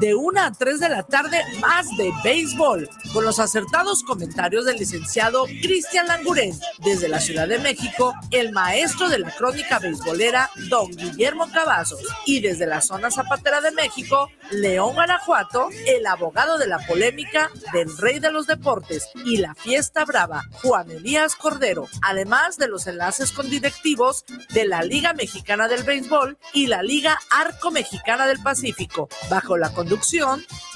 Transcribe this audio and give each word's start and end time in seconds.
de 0.00 0.14
1 0.14 0.40
a 0.40 0.50
3 0.50 0.80
de 0.80 0.88
la 0.88 1.02
tarde, 1.02 1.42
más 1.60 1.86
de 1.98 2.10
béisbol, 2.24 2.88
con 3.12 3.24
los 3.24 3.38
acertados 3.38 4.02
comentarios 4.02 4.64
del 4.64 4.78
licenciado 4.78 5.44
Cristian 5.62 6.06
Languren. 6.06 6.58
Desde 6.78 7.08
la 7.08 7.20
Ciudad 7.20 7.46
de 7.46 7.58
México, 7.58 8.14
el 8.30 8.50
maestro 8.50 9.10
de 9.10 9.18
la 9.18 9.30
crónica 9.30 9.78
beisbolera, 9.78 10.50
don 10.70 10.90
Guillermo 10.90 11.50
Cavazos. 11.52 12.00
Y 12.24 12.40
desde 12.40 12.66
la 12.66 12.80
zona 12.80 13.10
zapatera 13.10 13.60
de 13.60 13.72
México, 13.72 14.30
León, 14.50 14.94
Guanajuato, 14.94 15.68
el 15.86 16.06
abogado 16.06 16.56
de 16.56 16.66
la 16.66 16.78
polémica 16.86 17.50
del 17.74 17.94
rey 17.98 18.20
de 18.20 18.32
los 18.32 18.46
deportes 18.46 19.06
y 19.26 19.36
la 19.36 19.54
fiesta 19.54 20.06
brava, 20.06 20.44
Juan 20.62 20.90
Elías 20.90 21.36
Cordero. 21.36 21.88
Además 22.00 22.56
de 22.56 22.68
los 22.68 22.86
enlaces 22.86 23.32
con 23.32 23.50
directivos 23.50 24.24
de 24.54 24.64
la 24.64 24.82
Liga 24.82 25.12
Mexicana 25.12 25.68
del 25.68 25.82
Béisbol 25.82 26.38
y 26.54 26.68
la 26.68 26.82
Liga 26.82 27.18
Arco 27.30 27.70
Mexicana 27.70 28.26
del 28.26 28.42
Pacífico, 28.42 29.10
bajo 29.28 29.58
la 29.58 29.70
conducción 29.70 29.89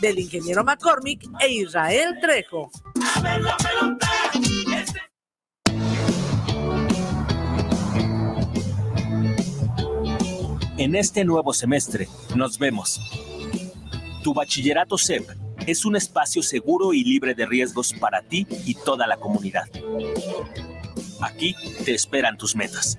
del 0.00 0.18
ingeniero 0.18 0.64
McCormick 0.64 1.22
e 1.38 1.52
Israel 1.52 2.18
Trejo. 2.20 2.68
En 10.76 10.96
este 10.96 11.24
nuevo 11.24 11.52
semestre, 11.52 12.08
nos 12.34 12.58
vemos. 12.58 13.00
Tu 14.24 14.34
bachillerato 14.34 14.98
SEP 14.98 15.30
es 15.64 15.84
un 15.84 15.94
espacio 15.94 16.42
seguro 16.42 16.92
y 16.92 17.04
libre 17.04 17.34
de 17.34 17.46
riesgos 17.46 17.92
para 17.92 18.20
ti 18.20 18.48
y 18.66 18.74
toda 18.74 19.06
la 19.06 19.16
comunidad. 19.16 19.68
Aquí 21.20 21.54
te 21.84 21.94
esperan 21.94 22.36
tus 22.36 22.56
metas. 22.56 22.98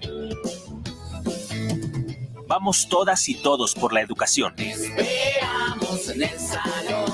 Vamos 2.47 2.87
todas 2.89 3.27
y 3.29 3.35
todos 3.35 3.73
por 3.73 3.93
la 3.93 4.01
educación. 4.01 4.53
esperamos 4.57 6.09
en 6.09 6.23
el 6.23 6.39
salón. 6.39 7.05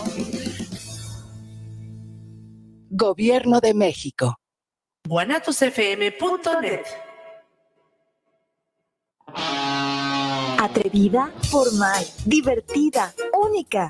Gobierno 2.89 3.59
de 3.61 3.73
México. 3.73 4.37
guanatosfm.net 5.07 6.83
Atrevida, 10.59 11.33
formal, 11.49 12.05
divertida, 12.25 13.13
única. 13.33 13.89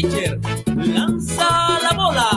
pitcher 0.00 0.40
lanza 0.76 1.78
la 1.82 1.92
bola. 1.94 2.30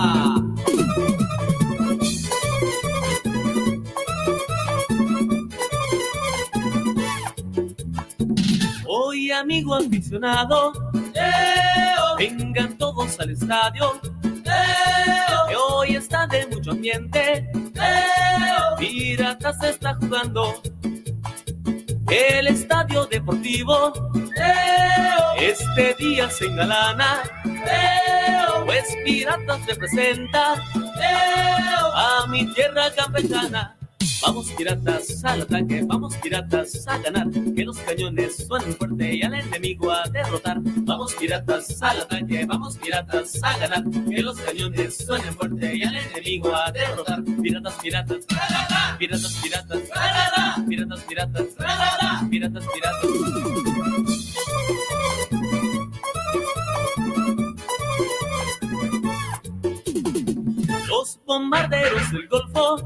Hoy, 8.85 9.31
amigo 9.31 9.75
aficionado, 9.75 10.73
vengan 12.17 12.77
todos 12.77 13.19
al 13.19 13.29
estadio. 13.31 13.93
Que 15.47 15.55
hoy 15.55 15.95
está 15.95 16.27
de 16.27 16.47
mucho 16.47 16.71
ambiente. 16.71 17.49
Piratas 18.77 19.63
está 19.63 19.95
jugando 19.95 20.61
el 22.09 22.47
estadio 22.47 23.05
deportivo. 23.05 23.93
Este 25.37 25.95
día 25.95 26.29
se 26.29 26.45
engalana, 26.45 27.23
pues 28.65 28.85
Piratas 29.03 29.65
representa 29.65 30.55
a 31.95 32.25
mi 32.29 32.45
tierra 32.53 32.91
campechana. 32.95 33.75
Vamos 34.25 34.51
piratas 34.51 35.23
al 35.25 35.41
ataque, 35.41 35.83
vamos 35.85 36.15
piratas 36.15 36.87
a 36.87 36.97
ganar, 36.97 37.27
que 37.29 37.65
los 37.65 37.77
cañones 37.79 38.47
suenen 38.47 38.73
fuerte 38.75 39.15
y 39.15 39.21
al 39.21 39.33
enemigo 39.33 39.91
a 39.91 40.07
derrotar. 40.09 40.59
Vamos 40.61 41.13
piratas 41.13 41.81
al 41.81 42.01
ataque, 42.01 42.45
vamos 42.45 42.77
piratas 42.77 43.43
a 43.43 43.57
ganar, 43.57 43.83
que 44.09 44.21
los 44.21 44.39
cañones 44.39 44.97
suenen 44.97 45.33
fuerte 45.35 45.75
y 45.75 45.83
al 45.83 45.95
enemigo 45.97 46.55
a 46.55 46.71
derrotar. 46.71 47.21
Piratas, 47.41 47.73
piratas, 47.75 48.25
piratas, 48.97 49.33
piratas, 49.43 49.81
piratas, 49.83 51.03
piratas, 51.03 51.03
piratas, 52.29 52.65
piratas. 52.71 53.72
Los 61.03 61.19
bombarderos 61.25 62.11
del 62.13 62.29
Golfo, 62.29 62.77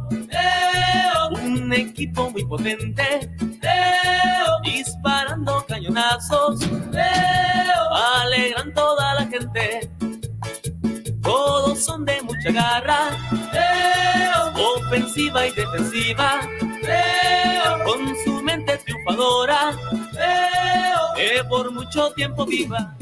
un 1.40 1.72
equipo 1.72 2.32
muy 2.32 2.44
potente, 2.46 3.30
disparando 4.64 5.64
cañonazos, 5.68 6.60
alegran 8.24 8.74
toda 8.74 9.14
la 9.14 9.28
gente. 9.28 9.92
Todos 11.22 11.86
son 11.86 12.06
de 12.06 12.20
mucha 12.24 12.52
garra, 12.52 13.12
ofensiva 14.56 15.46
y 15.46 15.52
defensiva, 15.52 16.42
con 17.86 18.16
su 18.26 18.42
mente 18.42 18.80
triunfadora, 18.80 19.78
que 21.16 21.44
por 21.48 21.72
mucho 21.72 22.12
tiempo 22.14 22.48
viva. 22.48 22.98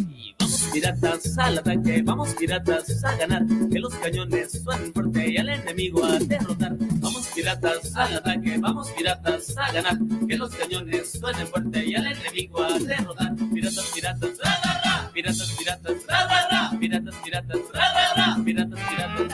Piratas 0.75 1.38
al 1.38 1.58
ataque, 1.58 2.02
vamos 2.03 2.36
piratas 2.36 3.02
a 3.06 3.16
ganar, 3.16 3.46
que 3.72 3.80
los 3.80 3.96
cañones 3.96 4.62
suenen 4.62 4.91
fuerte 4.91 5.31
y 5.31 5.38
al 5.38 5.47
enemigo 5.47 6.03
a 6.03 6.19
derrotar. 6.19 6.75
Vamos 7.00 7.28
piratas 7.34 7.96
al 7.96 8.18
ataque, 8.18 8.58
vamos 8.59 8.91
piratas 8.91 9.56
a 9.58 9.72
ganar, 9.72 9.97
que 10.28 10.35
los 10.35 10.53
cañones 10.53 11.14
suenen 11.14 11.47
fuerte 11.47 11.85
y 11.85 11.96
al 11.96 12.08
enemigo 12.08 12.62
a 12.62 12.78
derrotar. 12.78 13.34
Piratas, 13.53 13.90
piratas, 13.96 14.31
ra, 14.44 14.59
ra, 14.66 14.81
ra. 14.84 15.12
piratas, 15.14 15.56
piratas, 15.58 16.06
ra, 16.09 16.28
ra, 16.28 16.47
ra. 16.50 16.78
piratas, 16.78 17.16
piratas, 17.24 17.59
ra, 17.74 17.94
ra, 17.94 18.14
ra. 18.35 18.44
piratas, 18.44 18.80
piratas. 18.90 19.34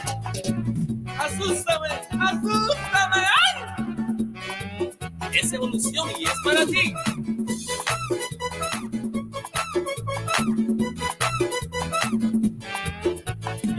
Asústame, 1.17 1.89
asústame, 2.19 3.25
¡ay! 3.41 4.91
Es 5.41 5.53
evolución 5.53 6.07
y 6.19 6.23
es 6.23 6.35
para 6.45 6.65
ti. 6.67 6.93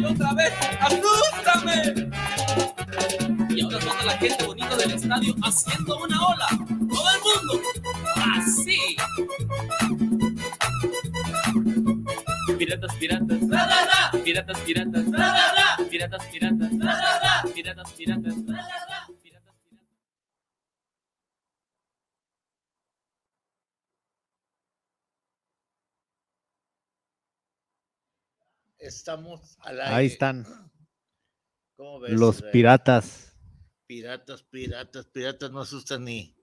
Y 0.03 0.05
otra 0.05 0.35
vez, 0.35 0.53
asústame. 0.81 2.11
Y 3.51 3.63
ahora 3.63 3.79
toda 3.79 4.03
la 4.03 4.19
gente 4.19 4.45
bonita 4.45 4.77
del 4.77 4.91
estadio 4.95 5.33
haciendo 5.45 5.97
una 5.97 6.27
ola. 6.27 6.49
Todo 6.91 7.09
el 7.15 7.21
mundo. 7.23 7.61
Así. 8.17 8.97
Piratas, 12.59 12.97
piratas. 12.97 13.49
Ra, 13.49 13.65
ra, 13.65 13.85
ra. 13.85 14.25
Piratas, 14.25 14.59
piratas. 14.63 15.13
Ra, 15.13 15.19
ra, 15.19 15.53
ra. 15.55 15.89
Piratas, 15.89 16.27
piratas. 16.27 16.79
Ra, 16.81 16.93
ra, 16.97 17.21
ra. 17.21 17.53
Piratas, 17.55 17.93
piratas. 17.93 18.35
Ra, 18.45 18.55
ra, 18.57 18.87
ra. 18.89 18.93
Estamos 29.03 29.57
al 29.59 29.81
aire. 29.81 29.95
Ahí 29.97 30.07
están. 30.07 30.47
¿Cómo 31.77 31.99
ves, 31.99 32.13
Los 32.13 32.37
Israel? 32.37 32.53
piratas. 32.53 33.33
Piratas, 33.89 34.45
piratas, 34.45 35.07
piratas 35.07 35.51
no 35.51 35.61
asustan 35.63 36.05
ni. 36.05 36.37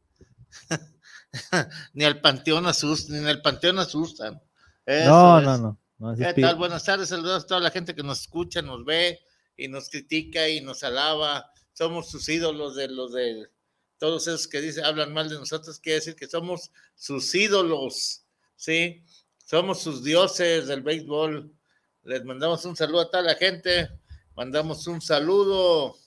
ni 1.93 2.03
al 2.03 2.19
panteón 2.19 2.65
asustan, 2.65 3.15
ni 3.15 3.21
en 3.21 3.29
el 3.29 3.41
panteón 3.41 3.79
asustan. 3.79 4.41
Eso 4.85 5.09
No, 5.09 5.39
es. 5.39 5.45
no, 5.45 5.57
no. 5.57 5.79
no, 5.99 6.11
ese 6.11 6.23
¿Qué 6.23 6.29
espíritu- 6.31 6.47
tal? 6.49 6.55
Buenas 6.57 6.83
tardes, 6.83 7.07
saludos 7.07 7.45
a 7.45 7.47
toda 7.47 7.61
la 7.61 7.71
gente 7.71 7.95
que 7.95 8.03
nos 8.03 8.19
escucha, 8.19 8.61
nos 8.61 8.83
ve 8.83 9.21
y 9.55 9.69
nos 9.69 9.87
critica 9.89 10.49
y 10.49 10.59
nos 10.59 10.83
alaba. 10.83 11.49
Somos 11.71 12.11
sus 12.11 12.27
ídolos 12.27 12.75
de 12.75 12.89
los 12.89 13.13
de 13.13 13.47
todos 13.99 14.27
esos 14.27 14.49
que 14.49 14.59
dicen, 14.59 14.83
hablan 14.83 15.13
mal 15.13 15.29
de 15.29 15.35
nosotros, 15.35 15.79
quiere 15.79 15.99
decir 15.99 16.17
que 16.17 16.27
somos 16.27 16.71
sus 16.95 17.33
ídolos, 17.35 18.25
¿sí? 18.57 19.05
Somos 19.45 19.81
sus 19.81 20.03
dioses 20.03 20.67
del 20.67 20.81
béisbol. 20.81 21.55
Les 22.03 22.23
mandamos 22.23 22.63
un 22.65 22.75
saludo 22.75 23.01
a 23.01 23.11
toda 23.11 23.23
la 23.23 23.35
gente, 23.35 23.89
mandamos 24.35 24.87
un 24.87 25.01
saludo 25.01 25.97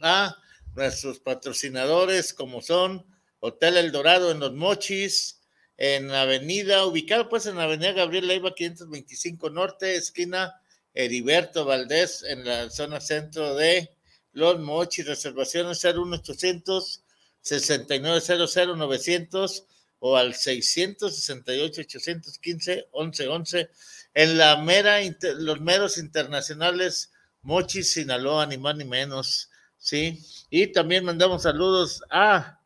a 0.00 0.36
nuestros 0.74 1.20
patrocinadores 1.20 2.32
como 2.32 2.62
son 2.62 3.06
Hotel 3.40 3.76
El 3.76 3.92
Dorado 3.92 4.30
en 4.30 4.40
Los 4.40 4.54
Mochis, 4.54 5.42
en 5.76 6.08
la 6.08 6.22
avenida, 6.22 6.86
ubicado 6.86 7.28
pues 7.28 7.44
en 7.46 7.56
la 7.56 7.64
avenida 7.64 7.92
Gabriel 7.92 8.28
Leiva 8.28 8.54
525 8.54 9.50
Norte, 9.50 9.94
esquina 9.94 10.54
Heriberto 10.94 11.66
Valdés, 11.66 12.22
en 12.22 12.44
la 12.44 12.70
zona 12.70 13.00
centro 13.00 13.54
de 13.54 13.90
Los 14.32 14.58
Mochis, 14.58 15.06
reservaciones 15.06 15.84
01800 15.84 17.04
6900 17.40 18.78
900 18.78 19.66
o 19.98 20.16
al 20.16 20.34
668 20.34 21.80
815 21.82 22.88
1111 22.94 23.70
en 24.14 24.38
la 24.38 24.56
mera, 24.56 24.98
los 25.38 25.60
meros 25.60 25.98
internacionales 25.98 27.12
Mochis, 27.42 27.92
Sinaloa, 27.92 28.46
ni 28.46 28.56
más 28.56 28.74
ni 28.76 28.84
menos, 28.84 29.50
¿sí? 29.76 30.18
Y 30.48 30.68
también 30.68 31.04
mandamos 31.04 31.42
saludos 31.42 32.02
a 32.10 32.58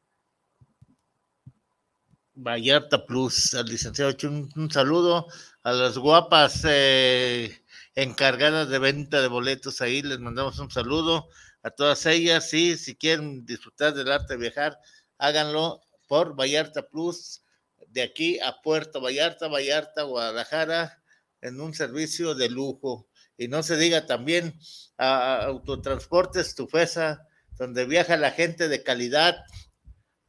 Vallarta 2.34 3.04
Plus, 3.04 3.54
al 3.54 3.66
licenciado 3.66 4.12
Chun, 4.12 4.48
un 4.54 4.70
saludo 4.70 5.26
a 5.64 5.72
las 5.72 5.98
guapas 5.98 6.62
eh, 6.68 7.60
encargadas 7.96 8.68
de 8.68 8.78
venta 8.78 9.20
de 9.20 9.26
boletos 9.26 9.80
ahí, 9.80 10.02
les 10.02 10.20
mandamos 10.20 10.60
un 10.60 10.70
saludo 10.70 11.28
a 11.64 11.70
todas 11.70 12.06
ellas, 12.06 12.54
y 12.54 12.76
si 12.76 12.94
quieren 12.94 13.44
disfrutar 13.44 13.94
del 13.94 14.12
arte 14.12 14.34
de 14.34 14.40
viajar, 14.40 14.78
háganlo 15.18 15.82
por 16.06 16.36
Vallarta 16.36 16.88
Plus, 16.88 17.42
de 17.88 18.02
aquí 18.02 18.38
a 18.38 18.60
Puerto 18.62 19.00
Vallarta, 19.00 19.48
Vallarta, 19.48 20.04
Guadalajara, 20.04 21.02
en 21.40 21.60
un 21.60 21.74
servicio 21.74 22.34
de 22.34 22.48
lujo. 22.48 23.06
Y 23.36 23.48
no 23.48 23.62
se 23.62 23.76
diga 23.76 24.06
también 24.06 24.58
a, 24.96 25.44
Autotransportes 25.44 26.54
Tufesa, 26.54 27.26
donde 27.56 27.86
viaja 27.86 28.16
la 28.16 28.30
gente 28.30 28.68
de 28.68 28.82
calidad, 28.82 29.36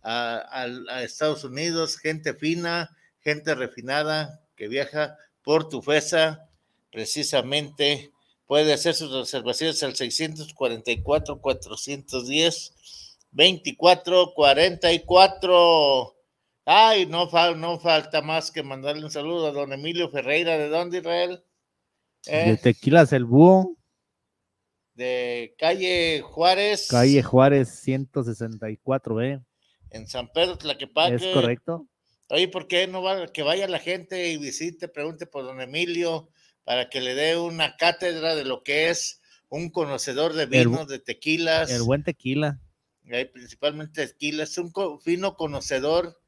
a, 0.01 0.65
Estados 1.03 1.43
Unidos, 1.43 1.97
gente 1.97 2.33
fina, 2.33 2.95
gente 3.19 3.53
refinada 3.55 4.41
que 4.55 4.67
viaja 4.67 5.17
por 5.43 5.69
Tufesa, 5.69 6.49
precisamente 6.91 8.11
puede 8.45 8.73
hacer 8.73 8.95
sus 8.95 9.11
reservaciones 9.11 9.81
al 9.83 9.95
644 9.95 11.41
410 11.41 12.73
2444. 13.31 16.18
Ay, 16.65 17.05
no, 17.05 17.29
fal- 17.29 17.57
no 17.59 17.79
falta 17.79 18.21
más 18.21 18.51
que 18.51 18.61
mandarle 18.63 19.03
un 19.03 19.11
saludo 19.11 19.47
a 19.47 19.51
don 19.51 19.73
Emilio 19.73 20.09
Ferreira, 20.09 20.57
¿de 20.57 20.69
dónde 20.69 20.99
Israel? 20.99 21.43
De 22.25 22.51
Eh, 22.51 22.57
Tequilas 22.61 23.11
el 23.13 23.25
Búho, 23.25 23.75
de 24.93 25.55
calle 25.57 26.21
Juárez, 26.21 26.87
calle 26.89 27.23
Juárez 27.23 27.69
164B. 27.85 29.43
en 29.91 30.07
San 30.07 30.27
Pedro 30.31 30.57
Tlaquepaque. 30.57 31.15
Es 31.15 31.25
correcto. 31.33 31.87
Oye, 32.29 32.47
¿por 32.47 32.67
qué 32.67 32.85
no 32.85 33.01
va? 33.01 33.25
Que 33.27 33.41
vaya 33.41 33.67
la 33.67 33.79
gente 33.79 34.29
y 34.29 34.37
visite, 34.37 34.87
pregunte 34.87 35.25
por 35.25 35.45
don 35.45 35.61
Emilio 35.61 36.29
para 36.63 36.89
que 36.89 37.01
le 37.01 37.15
dé 37.15 37.37
una 37.39 37.75
cátedra 37.77 38.35
de 38.35 38.45
lo 38.45 38.61
que 38.61 38.89
es 38.89 39.21
un 39.47 39.71
conocedor 39.71 40.33
de 40.33 40.43
El 40.43 40.49
vinos, 40.49 40.87
de 40.87 40.99
tequilas, 40.99 41.71
El 41.71 41.81
buen 41.81 42.03
tequila. 42.03 42.59
eh, 43.05 43.25
principalmente 43.25 44.05
tequilas, 44.05 44.55
un 44.59 44.71
co- 44.71 44.99
fino 44.99 45.35
conocedor 45.35 46.18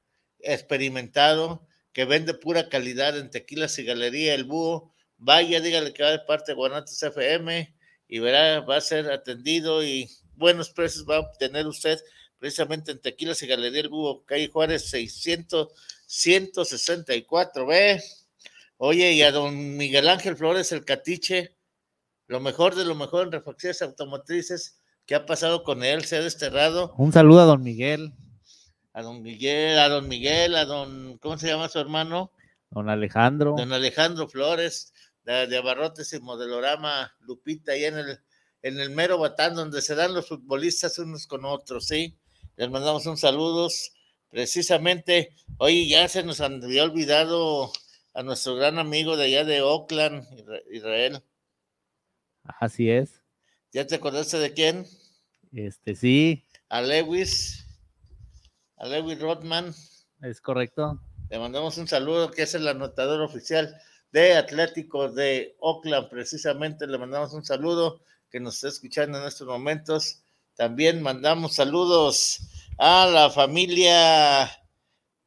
experimentado 0.43 1.67
que 1.93 2.05
vende 2.05 2.33
pura 2.33 2.69
calidad 2.69 3.17
en 3.17 3.29
tequilas 3.29 3.77
y 3.79 3.83
galería 3.83 4.33
El 4.33 4.45
Búho. 4.45 4.93
Vaya, 5.17 5.59
dígale 5.59 5.93
que 5.93 6.03
va 6.03 6.11
de 6.11 6.19
parte 6.19 6.51
de 6.51 6.55
Guanatos 6.55 7.01
FM 7.03 7.75
y 8.07 8.19
verá, 8.19 8.61
va 8.61 8.77
a 8.77 8.81
ser 8.81 9.11
atendido 9.11 9.83
y 9.83 10.09
buenos 10.35 10.69
precios 10.69 11.05
va 11.07 11.17
a 11.17 11.19
obtener 11.19 11.67
usted 11.67 11.99
precisamente 12.41 12.91
en 12.91 12.99
Tequilas 12.99 13.43
y 13.43 13.47
Galería 13.47 13.81
El 13.81 13.89
Búho, 13.89 14.25
calle 14.25 14.49
Juárez 14.51 14.89
600, 14.89 15.67
164, 16.07 17.67
ve. 17.67 18.01
Oye, 18.77 19.13
y 19.13 19.21
a 19.21 19.31
don 19.31 19.77
Miguel 19.77 20.09
Ángel 20.09 20.35
Flores, 20.35 20.71
el 20.71 20.83
Catiche, 20.83 21.55
lo 22.25 22.39
mejor 22.39 22.73
de 22.73 22.83
lo 22.83 22.95
mejor 22.95 23.27
en 23.27 23.31
refacciones 23.31 23.83
automotrices, 23.83 24.81
¿qué 25.05 25.13
ha 25.13 25.27
pasado 25.27 25.63
con 25.63 25.83
él? 25.83 26.03
Se 26.03 26.15
ha 26.15 26.21
desterrado 26.21 26.95
Un 26.97 27.13
saludo 27.13 27.41
a 27.41 27.45
don 27.45 27.61
Miguel, 27.61 28.11
a 28.93 29.01
don 29.01 29.21
Miguel, 29.21 29.79
a 29.79 29.89
don 29.89 30.07
Miguel, 30.07 30.55
a 30.55 30.65
don, 30.65 31.17
¿cómo 31.19 31.37
se 31.37 31.47
llama 31.47 31.69
su 31.69 31.79
hermano? 31.79 32.31
don 32.69 32.89
Alejandro. 32.89 33.55
Don 33.57 33.73
Alejandro 33.73 34.27
Flores, 34.27 34.93
de, 35.23 35.47
de 35.47 35.57
Abarrotes 35.57 36.13
y 36.13 36.19
Modelorama, 36.19 37.13
Lupita, 37.21 37.73
ahí 37.73 37.85
en 37.85 37.97
el, 37.97 38.19
en 38.61 38.79
el 38.79 38.89
mero 38.91 39.17
batán 39.17 39.55
donde 39.55 39.81
se 39.81 39.95
dan 39.95 40.13
los 40.13 40.27
futbolistas 40.27 40.97
unos 40.99 41.27
con 41.27 41.43
otros, 41.45 41.87
¿sí? 41.87 42.17
Les 42.55 42.69
mandamos 42.69 43.05
un 43.05 43.17
saludos. 43.17 43.91
Precisamente, 44.29 45.35
oye, 45.57 45.87
ya 45.87 46.07
se 46.07 46.23
nos 46.23 46.39
había 46.39 46.83
olvidado 46.83 47.71
a 48.13 48.23
nuestro 48.23 48.55
gran 48.55 48.79
amigo 48.79 49.17
de 49.17 49.25
allá 49.25 49.43
de 49.43 49.61
Oakland, 49.61 50.25
Isra- 50.37 50.61
Israel. 50.71 51.23
Así 52.43 52.89
es. 52.89 53.21
¿Ya 53.73 53.85
te 53.85 53.95
acordaste 53.95 54.37
de 54.39 54.53
quién? 54.53 54.85
Este 55.53 55.95
sí, 55.95 56.45
A 56.69 56.81
Lewis, 56.81 57.60
a 58.81 58.87
Lewis 58.87 59.19
Rodman. 59.19 59.73
es 60.21 60.41
correcto. 60.41 60.99
Le 61.29 61.37
mandamos 61.37 61.77
un 61.77 61.87
saludo, 61.87 62.31
que 62.31 62.41
es 62.41 62.55
el 62.55 62.67
anotador 62.67 63.21
oficial 63.21 63.77
de 64.11 64.33
Atlético 64.33 65.09
de 65.09 65.55
Oakland, 65.59 66.09
precisamente 66.09 66.87
le 66.87 66.97
mandamos 66.97 67.31
un 67.33 67.45
saludo 67.45 68.01
que 68.31 68.39
nos 68.39 68.55
está 68.55 68.69
escuchando 68.69 69.19
en 69.19 69.25
estos 69.25 69.47
momentos. 69.47 70.23
También 70.55 71.01
mandamos 71.01 71.55
saludos 71.55 72.39
a 72.79 73.05
la 73.05 73.29
familia 73.29 74.51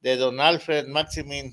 de 0.00 0.16
don 0.16 0.40
Alfred 0.40 0.88
Maximin, 0.88 1.52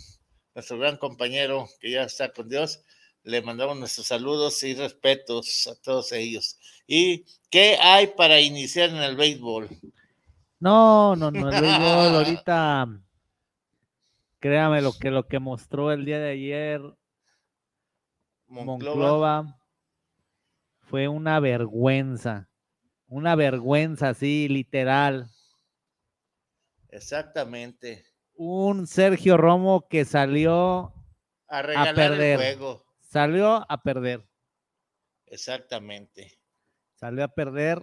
nuestro 0.56 0.80
gran 0.80 0.98
compañero 0.98 1.70
que 1.80 1.92
ya 1.92 2.04
está 2.04 2.34
con 2.34 2.50
Dios. 2.50 2.82
Le 3.24 3.44
mandamos 3.44 3.78
nuestros 3.78 4.08
saludos 4.08 4.64
y 4.64 4.74
respetos 4.74 5.68
a 5.68 5.76
todos 5.76 6.12
ellos. 6.14 6.58
¿Y 6.88 7.26
qué 7.52 7.78
hay 7.80 8.08
para 8.08 8.42
iniciar 8.42 8.90
en 8.90 8.98
el 8.98 9.16
béisbol? 9.16 9.70
No, 10.62 11.16
no, 11.16 11.32
no, 11.32 11.50
el 11.50 11.62
béisbol 11.62 12.16
ahorita, 12.16 12.88
créame 14.40 14.82
lo 14.82 14.94
que 14.94 15.10
lo 15.12 15.28
que 15.28 15.40
mostró 15.40 15.92
el 15.92 16.06
día 16.06 16.20
de 16.20 16.30
ayer 16.32 16.82
Monclova. 18.48 18.66
Monclova 19.44 19.60
fue 20.82 21.08
una 21.08 21.40
vergüenza, 21.40 22.48
una 23.08 23.36
vergüenza 23.36 24.10
así, 24.10 24.48
literal. 24.50 25.30
Exactamente. 26.90 28.06
Un 28.36 28.86
Sergio 28.88 29.38
Romo 29.38 29.88
que 29.90 30.06
salió, 30.06 30.94
A 31.48 31.62
regalar 31.64 31.96
perder. 31.96 32.40
el 32.40 32.58
juego. 32.58 32.86
salió 33.00 33.66
a 33.68 33.82
perder, 33.82 34.28
Exactamente. 35.26 36.38
salió 36.96 37.24
a 37.24 37.28
perder. 37.30 37.82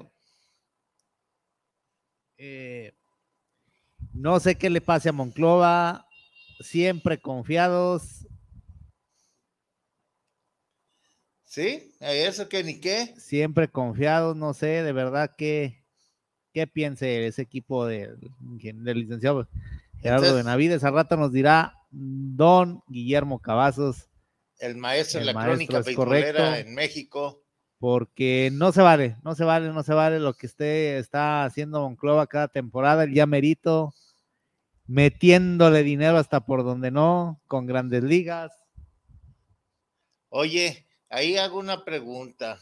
Eh, 2.38 2.92
no 4.14 4.38
sé 4.40 4.56
qué 4.56 4.70
le 4.70 4.80
pase 4.80 5.08
a 5.08 5.12
Monclova, 5.12 6.06
siempre 6.60 7.20
confiados, 7.20 8.26
¿Sí? 11.44 11.94
¿Y 12.00 12.04
¿Eso 12.04 12.48
que 12.48 12.62
ni 12.62 12.78
qué? 12.78 13.14
siempre 13.16 13.68
confiados, 13.68 14.36
no 14.36 14.52
sé, 14.54 14.82
de 14.82 14.92
verdad 14.92 15.34
que 15.36 15.82
qué 16.52 16.66
piense 16.66 17.26
ese 17.26 17.42
equipo 17.42 17.86
del, 17.86 18.18
del 18.40 18.98
licenciado 19.00 19.48
Gerardo 20.00 20.26
Entonces- 20.26 20.44
Benavides. 20.44 20.84
Al 20.84 20.94
rato 20.94 21.16
nos 21.16 21.32
dirá 21.32 21.74
don 21.90 22.82
Guillermo 22.86 23.40
Cavazos, 23.40 24.08
El 24.58 24.76
maestro 24.76 25.20
El 25.20 25.22
en 25.22 25.26
la 25.26 25.32
maestro 25.32 25.52
crónica 25.66 25.90
es 25.90 25.96
correcto. 25.96 26.54
en 26.54 26.74
México. 26.74 27.42
Porque 27.78 28.50
no 28.52 28.72
se 28.72 28.82
vale, 28.82 29.16
no 29.22 29.34
se 29.34 29.44
vale, 29.44 29.68
no 29.68 29.82
se 29.82 29.94
vale 29.94 30.18
lo 30.18 30.34
que 30.34 30.46
esté 30.46 30.98
está 30.98 31.44
haciendo 31.44 31.80
Monclova 31.80 32.26
cada 32.26 32.48
temporada, 32.48 33.04
el 33.04 33.14
ya 33.14 33.26
metiéndole 34.86 35.82
dinero 35.84 36.18
hasta 36.18 36.44
por 36.44 36.64
donde 36.64 36.90
no, 36.90 37.40
con 37.46 37.66
grandes 37.66 38.02
ligas. 38.02 38.52
Oye, 40.30 40.88
ahí 41.08 41.36
hago 41.36 41.58
una 41.58 41.84
pregunta. 41.84 42.58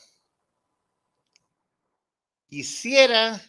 Quisiera 2.48 3.40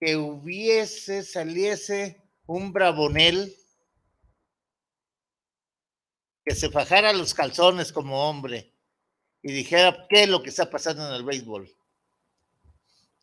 que 0.00 0.16
hubiese, 0.16 1.22
saliese 1.22 2.22
un 2.46 2.72
Bravonel 2.72 3.54
que 6.44 6.54
se 6.54 6.70
fajara 6.70 7.12
los 7.12 7.34
calzones 7.34 7.92
como 7.92 8.28
hombre 8.28 8.77
y 9.42 9.52
dijera 9.52 10.06
qué 10.08 10.24
es 10.24 10.28
lo 10.28 10.42
que 10.42 10.50
está 10.50 10.68
pasando 10.70 11.06
en 11.08 11.14
el 11.14 11.24
béisbol. 11.24 11.68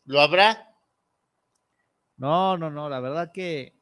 ¿Lo 0.04 0.20
habrá? 0.20 0.74
No, 2.16 2.56
no, 2.56 2.70
no, 2.70 2.88
la 2.88 3.00
verdad 3.00 3.30
que. 3.32 3.74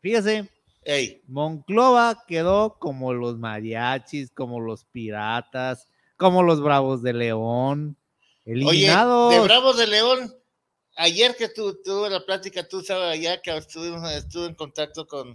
Fíjese, 0.00 0.50
Ey, 0.82 1.22
Monclova 1.28 2.24
quedó 2.26 2.78
como 2.78 3.14
los 3.14 3.38
mariachis, 3.38 4.30
como 4.30 4.60
los 4.60 4.84
piratas, 4.84 5.88
como 6.16 6.42
los 6.42 6.60
bravos 6.60 7.02
de 7.02 7.14
León, 7.14 7.96
Oye, 8.44 8.52
eliminados. 8.52 9.32
de 9.32 9.40
Bravos 9.40 9.78
de 9.78 9.86
León, 9.86 10.34
ayer 10.96 11.34
que 11.36 11.48
tu- 11.48 11.80
tuve 11.82 12.10
la 12.10 12.24
plática, 12.26 12.68
tú 12.68 12.82
sabes 12.82 13.04
allá 13.18 13.40
que 13.40 13.56
estuvimos- 13.56 14.10
estuve 14.12 14.46
en 14.48 14.54
contacto 14.54 15.06
con 15.06 15.34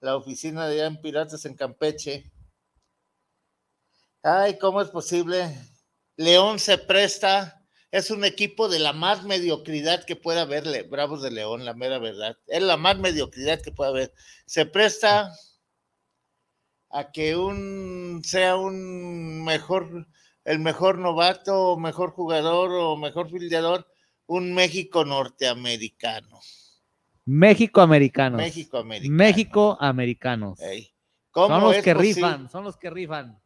la 0.00 0.16
oficina 0.16 0.66
de 0.66 0.76
allá 0.76 0.86
en 0.86 1.00
Piratas 1.02 1.44
en 1.44 1.54
Campeche. 1.54 2.30
Ay, 4.28 4.58
¿cómo 4.58 4.82
es 4.82 4.88
posible? 4.88 5.56
León 6.16 6.58
se 6.58 6.78
presta, 6.78 7.62
es 7.92 8.10
un 8.10 8.24
equipo 8.24 8.68
de 8.68 8.80
la 8.80 8.92
más 8.92 9.22
mediocridad 9.22 10.02
que 10.04 10.16
pueda 10.16 10.42
haber, 10.42 10.64
Bravos 10.88 11.22
de 11.22 11.30
León, 11.30 11.64
la 11.64 11.74
mera 11.74 12.00
verdad. 12.00 12.36
Es 12.48 12.60
la 12.60 12.76
más 12.76 12.98
mediocridad 12.98 13.62
que 13.62 13.70
pueda 13.70 13.90
haber. 13.90 14.12
Se 14.44 14.66
presta 14.66 15.32
a 16.90 17.12
que 17.12 17.36
un 17.36 18.20
sea 18.24 18.56
un 18.56 19.44
mejor, 19.44 20.08
el 20.44 20.58
mejor 20.58 20.98
novato, 20.98 21.74
o 21.74 21.76
mejor 21.78 22.10
jugador 22.10 22.72
o 22.72 22.96
mejor 22.96 23.30
fildeador, 23.30 23.86
un 24.26 24.54
México 24.54 25.04
norteamericano. 25.04 26.40
México 27.26 27.80
americanos. 27.80 28.40
México 28.40 28.78
americano. 28.78 29.16
México 29.16 29.76
americanos. 29.78 30.60
Ey. 30.60 30.92
¿Cómo 31.30 31.54
Son 31.54 31.62
los 31.62 31.76
es 31.76 31.84
que 31.84 31.94
rifan, 31.94 32.50
son 32.50 32.64
los 32.64 32.76
que 32.76 32.90
rifan. 32.90 33.40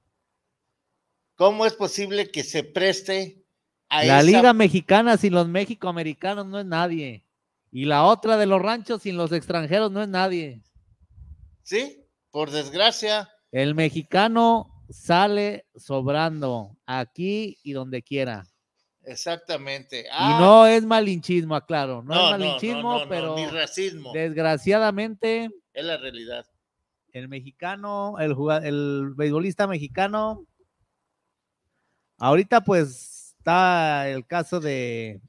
¿Cómo 1.40 1.64
es 1.64 1.72
posible 1.72 2.30
que 2.30 2.44
se 2.44 2.62
preste 2.64 3.42
a 3.88 4.04
La 4.04 4.18
esa- 4.20 4.22
Liga 4.26 4.52
Mexicana 4.52 5.16
sin 5.16 5.32
los 5.32 5.48
México 5.48 5.88
americanos 5.88 6.44
no 6.46 6.60
es 6.60 6.66
nadie. 6.66 7.24
Y 7.72 7.86
la 7.86 8.04
otra 8.04 8.36
de 8.36 8.44
los 8.44 8.60
ranchos 8.60 9.00
sin 9.00 9.16
los 9.16 9.32
extranjeros 9.32 9.90
no 9.90 10.02
es 10.02 10.08
nadie. 10.08 10.60
Sí, 11.62 12.04
por 12.30 12.50
desgracia, 12.50 13.30
El 13.52 13.74
mexicano 13.74 14.84
sale 14.90 15.64
sobrando 15.74 16.76
aquí 16.84 17.56
y 17.62 17.72
donde 17.72 18.02
quiera. 18.02 18.44
exactamente. 19.04 20.00
Y 20.02 20.08
Ah, 20.12 20.36
no 20.38 20.66
es 20.66 20.84
malinchismo, 20.84 21.54
aclaro. 21.56 22.02
No, 22.02 22.14
no, 22.14 22.24
es 22.26 22.30
malinchismo, 22.38 22.82
no, 22.82 22.98
no, 23.04 23.08
pero 23.08 23.34
ni 23.34 23.46
racismo, 23.46 24.12
desgraciadamente 24.12 25.48
es 25.72 25.84
la 25.86 25.96
realidad. 25.96 26.44
el 27.12 27.28
mexicano, 27.28 28.18
el, 28.18 28.36
el 28.62 29.14
beisbolista 29.16 29.66
mexicano, 29.66 30.44
ahorita 32.20 32.60
pues 32.62 33.34
está 33.38 34.08
el 34.08 34.24
caso 34.26 34.60
de 34.60 35.20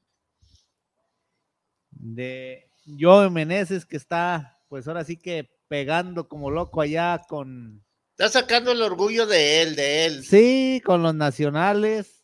de 1.91 2.69
Joe 2.99 3.29
Meneses 3.29 3.85
que 3.85 3.97
está 3.97 4.59
pues 4.69 4.87
ahora 4.87 5.03
sí 5.03 5.17
que 5.17 5.49
pegando 5.67 6.27
como 6.27 6.51
loco 6.51 6.81
allá 6.81 7.21
con 7.27 7.83
Está 8.11 8.41
sacando 8.41 8.71
el 8.71 8.81
orgullo 8.83 9.25
de 9.25 9.63
él, 9.63 9.75
de 9.75 10.05
él. 10.05 10.23
sí, 10.23 10.79
con 10.85 11.01
los 11.01 11.15
nacionales. 11.15 12.23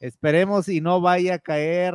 Esperemos 0.00 0.68
y 0.68 0.80
no 0.80 1.00
vaya 1.00 1.34
a 1.34 1.38
caer 1.38 1.94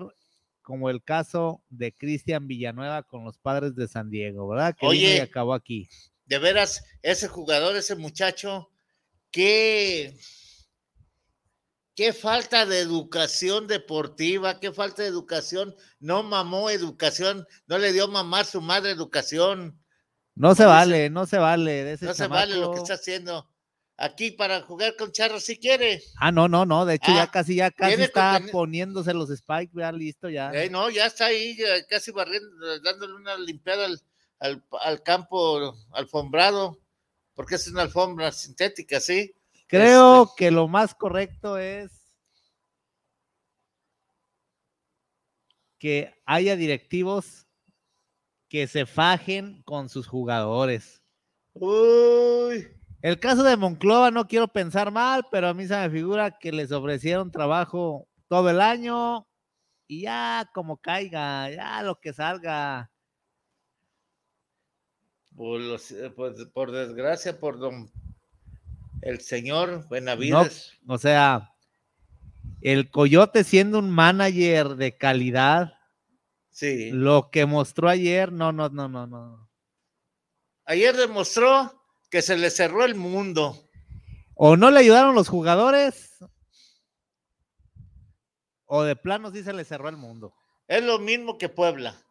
como 0.61 0.89
el 0.89 1.03
caso 1.03 1.61
de 1.69 1.91
Cristian 1.93 2.47
Villanueva 2.47 3.03
con 3.03 3.25
los 3.25 3.37
padres 3.37 3.75
de 3.75 3.89
San 3.89 4.09
Diego, 4.09 4.47
¿verdad? 4.47 4.75
Que 4.79 4.85
y 4.85 4.89
Oye, 4.89 5.21
acabó 5.21 5.53
aquí. 5.53 5.89
de 6.25 6.39
veras, 6.39 6.85
ese 7.01 7.27
jugador, 7.27 7.75
ese 7.75 7.95
muchacho, 7.95 8.69
qué, 9.29 10.15
qué 11.95 12.13
falta 12.13 12.65
de 12.65 12.79
educación 12.79 13.67
deportiva, 13.67 14.59
qué 14.59 14.71
falta 14.71 15.01
de 15.03 15.09
educación, 15.09 15.75
no 15.99 16.23
mamó 16.23 16.69
educación, 16.69 17.45
no 17.67 17.77
le 17.77 17.91
dio 17.93 18.07
mamar 18.07 18.45
su 18.45 18.61
madre 18.61 18.91
educación, 18.91 19.79
No 20.35 20.55
se 20.55 20.65
vale, 20.65 21.09
no 21.09 21.25
se 21.25 21.37
vale 21.37 21.83
de 21.83 21.93
ese 21.93 22.05
no 22.05 22.13
se 22.13 22.27
vale 22.27 22.55
lo 22.55 22.71
que 22.71 22.79
está 22.79 22.93
haciendo. 22.95 23.47
Aquí 23.97 24.31
para 24.31 24.61
jugar 24.61 24.95
con 24.95 25.11
Charro 25.11 25.39
si 25.39 25.59
quiere. 25.59 26.01
Ah, 26.19 26.31
no, 26.31 26.47
no, 26.47 26.65
no, 26.65 26.85
de 26.85 26.95
hecho 26.95 27.11
ya 27.13 27.23
Ah, 27.23 27.31
casi, 27.31 27.55
ya 27.55 27.69
casi 27.69 27.93
con 27.95 28.01
está 28.03 28.41
poniéndose 28.51 29.13
los 29.13 29.29
spikes, 29.29 29.73
ya 29.75 29.91
listo, 29.91 30.27
ya. 30.29 30.51
Eh, 30.53 30.69
no, 30.71 30.89
ya 30.89 31.05
está 31.05 31.25
ahí, 31.25 31.55
ya 31.55 31.85
casi 31.87 32.11
barriendo, 32.11 32.49
dándole 32.79 33.13
una 33.13 33.37
limpiada 33.37 33.85
al, 33.85 34.01
al, 34.39 34.63
al 34.79 35.03
campo 35.03 35.75
alfombrado, 35.91 36.79
porque 37.35 37.55
es 37.55 37.67
una 37.67 37.83
alfombra 37.83 38.31
sintética, 38.31 38.99
¿sí? 38.99 39.35
Creo 39.71 40.23
este- 40.23 40.35
que 40.37 40.51
lo 40.51 40.67
más 40.67 40.93
correcto 40.93 41.57
es 41.57 41.91
que 45.79 46.13
haya 46.25 46.55
directivos 46.57 47.47
que 48.49 48.67
se 48.67 48.85
fajen 48.85 49.63
con 49.63 49.87
sus 49.87 50.07
jugadores. 50.07 51.01
Uy, 51.53 52.67
El 53.01 53.19
caso 53.19 53.43
de 53.43 53.57
Monclova 53.57 54.11
no 54.11 54.27
quiero 54.27 54.47
pensar 54.47 54.91
mal, 54.91 55.25
pero 55.31 55.47
a 55.47 55.53
mí 55.53 55.65
se 55.65 55.75
me 55.75 55.89
figura 55.89 56.37
que 56.37 56.51
les 56.51 56.71
ofrecieron 56.71 57.31
trabajo 57.31 58.07
todo 58.27 58.49
el 58.49 58.61
año 58.61 59.25
y 59.87 60.01
ya 60.01 60.49
como 60.53 60.77
caiga, 60.77 61.49
ya 61.49 61.81
lo 61.81 61.99
que 61.99 62.13
salga. 62.13 62.91
por, 65.33 65.59
los- 65.61 65.91
eh, 65.91 66.11
pues, 66.11 66.35
por 66.53 66.71
desgracia, 66.71 67.39
por 67.39 67.57
don 67.57 67.89
el 69.01 69.21
señor 69.21 69.87
Benavides. 69.89 70.73
O 70.87 70.97
sea, 70.97 71.53
el 72.61 72.89
Coyote 72.89 73.43
siendo 73.43 73.79
un 73.79 73.89
manager 73.89 74.75
de 74.75 74.97
calidad, 74.97 75.73
Sí. 76.49 76.91
lo 76.91 77.29
que 77.31 77.45
mostró 77.45 77.89
ayer, 77.89 78.31
no, 78.31 78.51
no, 78.51 78.69
no, 78.69 78.87
no, 78.87 79.07
no. 79.07 79.49
Ayer 80.65 80.95
demostró 80.95 81.83
que 82.09 82.21
se 82.21 82.37
le 82.37 82.49
cerró 82.49 82.85
el 82.85 82.95
mundo. 82.95 83.69
O 84.35 84.57
no 84.57 84.69
le 84.71 84.79
ayudaron 84.79 85.15
los 85.15 85.29
jugadores, 85.29 86.17
o 88.65 88.83
de 88.83 88.95
plano 88.95 89.31
sí 89.31 89.43
se 89.43 89.53
le 89.53 89.65
cerró 89.65 89.89
el 89.89 89.97
mundo. 89.97 90.33
Es 90.67 90.83
lo 90.83 90.99
mismo 90.99 91.37
que 91.37 91.49
Puebla. 91.49 92.01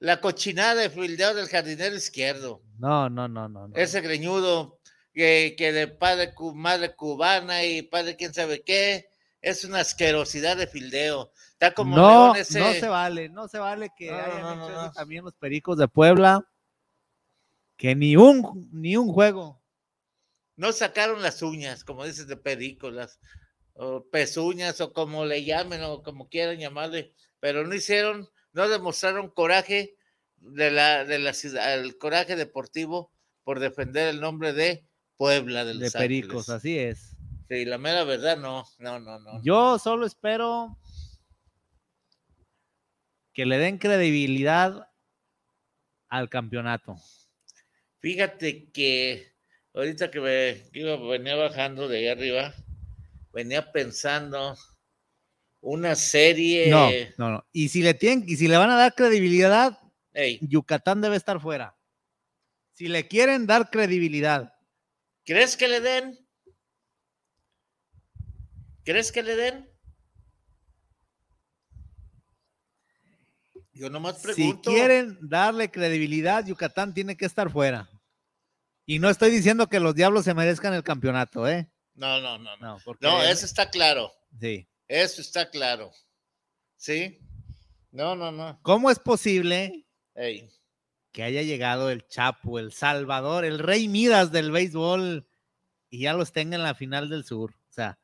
La 0.00 0.20
cochinada 0.20 0.74
de 0.76 0.90
fildeo 0.90 1.34
del 1.34 1.48
jardinero 1.48 1.94
izquierdo. 1.96 2.62
No, 2.78 3.08
no, 3.10 3.28
no, 3.28 3.48
no. 3.48 3.68
no. 3.68 3.74
Ese 3.76 4.00
greñudo 4.00 4.77
que, 5.18 5.56
que 5.58 5.72
de 5.72 5.88
padre 5.88 6.32
madre 6.54 6.94
cubana 6.94 7.64
y 7.64 7.82
padre 7.82 8.14
quién 8.14 8.32
sabe 8.32 8.62
qué. 8.62 9.08
Es 9.40 9.64
una 9.64 9.80
asquerosidad 9.80 10.56
de 10.56 10.68
fildeo. 10.68 11.32
Está 11.50 11.74
como 11.74 11.96
no, 11.96 12.36
ese. 12.36 12.60
no 12.60 12.72
se 12.72 12.86
vale, 12.86 13.28
no 13.28 13.48
se 13.48 13.58
vale 13.58 13.90
que 13.96 14.12
No, 14.12 14.16
hayan 14.16 14.42
no, 14.42 14.64
hecho 14.64 14.80
eso 14.80 14.92
también 14.92 15.24
los 15.24 15.34
pericos 15.34 15.76
de 15.76 15.88
Puebla. 15.88 16.48
Que 17.76 17.96
ni 17.96 18.14
un, 18.14 18.68
ni 18.72 18.96
un 18.96 19.12
juego. 19.12 19.60
no 20.54 20.70
sacaron 20.70 21.20
las 21.20 21.42
uñas, 21.42 21.82
como 21.82 22.04
dices, 22.04 22.28
de 22.28 22.36
películas, 22.36 23.18
o 23.72 24.04
pezuñas, 24.10 24.80
o 24.80 24.92
como 24.92 25.24
le 25.24 25.44
llamen, 25.44 25.82
o 25.82 26.04
como 26.04 26.28
quieran 26.28 26.58
llamarle, 26.58 27.12
pero 27.40 27.66
no 27.66 27.74
hicieron, 27.74 28.28
no 28.52 28.68
demostraron 28.68 29.30
coraje 29.30 29.96
de 30.36 30.70
la, 30.70 31.04
de 31.04 31.18
la 31.18 31.32
ciudad, 31.32 31.74
el 31.74 31.98
coraje 31.98 32.36
deportivo 32.36 33.12
por 33.42 33.58
defender 33.58 34.08
el 34.08 34.20
nombre 34.20 34.52
de 34.52 34.87
Puebla 35.18 35.66
de 35.66 35.74
De 35.74 35.80
los 35.80 35.92
pericos, 35.92 36.48
Ángeles. 36.48 36.58
así 36.58 36.78
es. 36.78 37.16
Sí, 37.50 37.64
la 37.64 37.76
mera 37.76 38.04
verdad, 38.04 38.38
no, 38.38 38.64
no, 38.78 38.98
no, 39.00 39.18
no. 39.18 39.42
Yo 39.42 39.78
solo 39.78 40.06
espero 40.06 40.78
que 43.34 43.44
le 43.44 43.58
den 43.58 43.78
credibilidad 43.78 44.88
al 46.08 46.28
campeonato. 46.30 46.96
Fíjate 48.00 48.70
que 48.70 49.32
ahorita 49.74 50.10
que, 50.10 50.20
me, 50.20 50.70
que 50.70 50.80
iba, 50.80 50.96
venía 50.96 51.36
bajando 51.36 51.88
de 51.88 51.98
allá 51.98 52.12
arriba, 52.12 52.54
venía 53.32 53.72
pensando 53.72 54.56
una 55.60 55.94
serie. 55.94 56.70
No, 56.70 56.90
no, 57.16 57.30
no. 57.32 57.46
Y 57.52 57.68
si 57.70 57.82
le 57.82 57.94
tienen, 57.94 58.24
y 58.28 58.36
si 58.36 58.46
le 58.46 58.56
van 58.56 58.70
a 58.70 58.76
dar 58.76 58.94
credibilidad, 58.94 59.78
Ey, 60.12 60.38
Yucatán 60.42 61.00
debe 61.00 61.16
estar 61.16 61.40
fuera. 61.40 61.76
Si 62.72 62.88
le 62.88 63.08
quieren 63.08 63.46
dar 63.46 63.70
credibilidad, 63.70 64.54
¿Crees 65.28 65.58
que 65.58 65.68
le 65.68 65.82
den? 65.82 66.18
¿Crees 68.82 69.12
que 69.12 69.22
le 69.22 69.36
den? 69.36 69.70
Yo 73.74 73.90
nomás 73.90 74.16
si 74.16 74.22
pregunto. 74.22 74.70
quieren 74.70 75.18
darle 75.20 75.70
credibilidad, 75.70 76.46
Yucatán 76.46 76.94
tiene 76.94 77.14
que 77.14 77.26
estar 77.26 77.50
fuera. 77.50 77.90
Y 78.86 79.00
no 79.00 79.10
estoy 79.10 79.30
diciendo 79.30 79.68
que 79.68 79.80
los 79.80 79.94
diablos 79.94 80.24
se 80.24 80.32
merezcan 80.32 80.72
el 80.72 80.82
campeonato, 80.82 81.46
¿eh? 81.46 81.70
No, 81.92 82.22
no, 82.22 82.38
no, 82.38 82.56
no. 82.56 82.66
No, 82.66 82.78
porque 82.82 83.06
No, 83.06 83.22
eso 83.22 83.44
está 83.44 83.68
claro. 83.68 84.10
sí. 84.40 84.66
Eso 84.88 85.20
está 85.20 85.50
claro. 85.50 85.92
¿Sí? 86.78 87.18
No, 87.90 88.16
no, 88.16 88.32
no. 88.32 88.58
¿Cómo 88.62 88.90
es 88.90 88.98
posible 88.98 89.84
Ey, 90.14 90.48
que 91.12 91.22
haya 91.22 91.42
llegado 91.42 91.90
el 91.90 92.06
Chapo, 92.06 92.58
el 92.58 92.72
Salvador, 92.72 93.44
el 93.44 93.58
Rey 93.58 93.88
Midas 93.88 94.30
del 94.32 94.50
béisbol 94.50 95.26
y 95.90 96.00
ya 96.00 96.12
los 96.12 96.32
tenga 96.32 96.56
en 96.56 96.62
la 96.62 96.74
final 96.74 97.08
del 97.08 97.24
sur. 97.24 97.54
O 97.68 97.72
sea, 97.72 97.98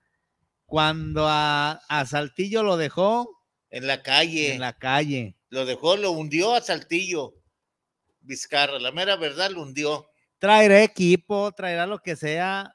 cuando 0.66 1.26
a, 1.28 1.72
a 1.88 2.06
Saltillo 2.06 2.62
lo 2.62 2.76
dejó 2.76 3.28
En 3.70 3.86
la 3.86 4.02
calle. 4.02 4.54
en 4.54 4.60
la 4.60 4.72
calle, 4.78 5.36
Lo 5.50 5.64
dejó, 5.66 5.96
lo 5.96 6.10
hundió 6.12 6.54
a 6.54 6.60
Saltillo. 6.60 7.34
Vizcarra, 8.20 8.78
la 8.78 8.90
mera 8.92 9.16
verdad 9.16 9.50
lo 9.50 9.62
hundió. 9.62 10.06
traerá 10.38 10.82
equipo, 10.82 11.52
traerá 11.52 11.86
lo 11.86 11.98
que 12.00 12.16
sea, 12.16 12.74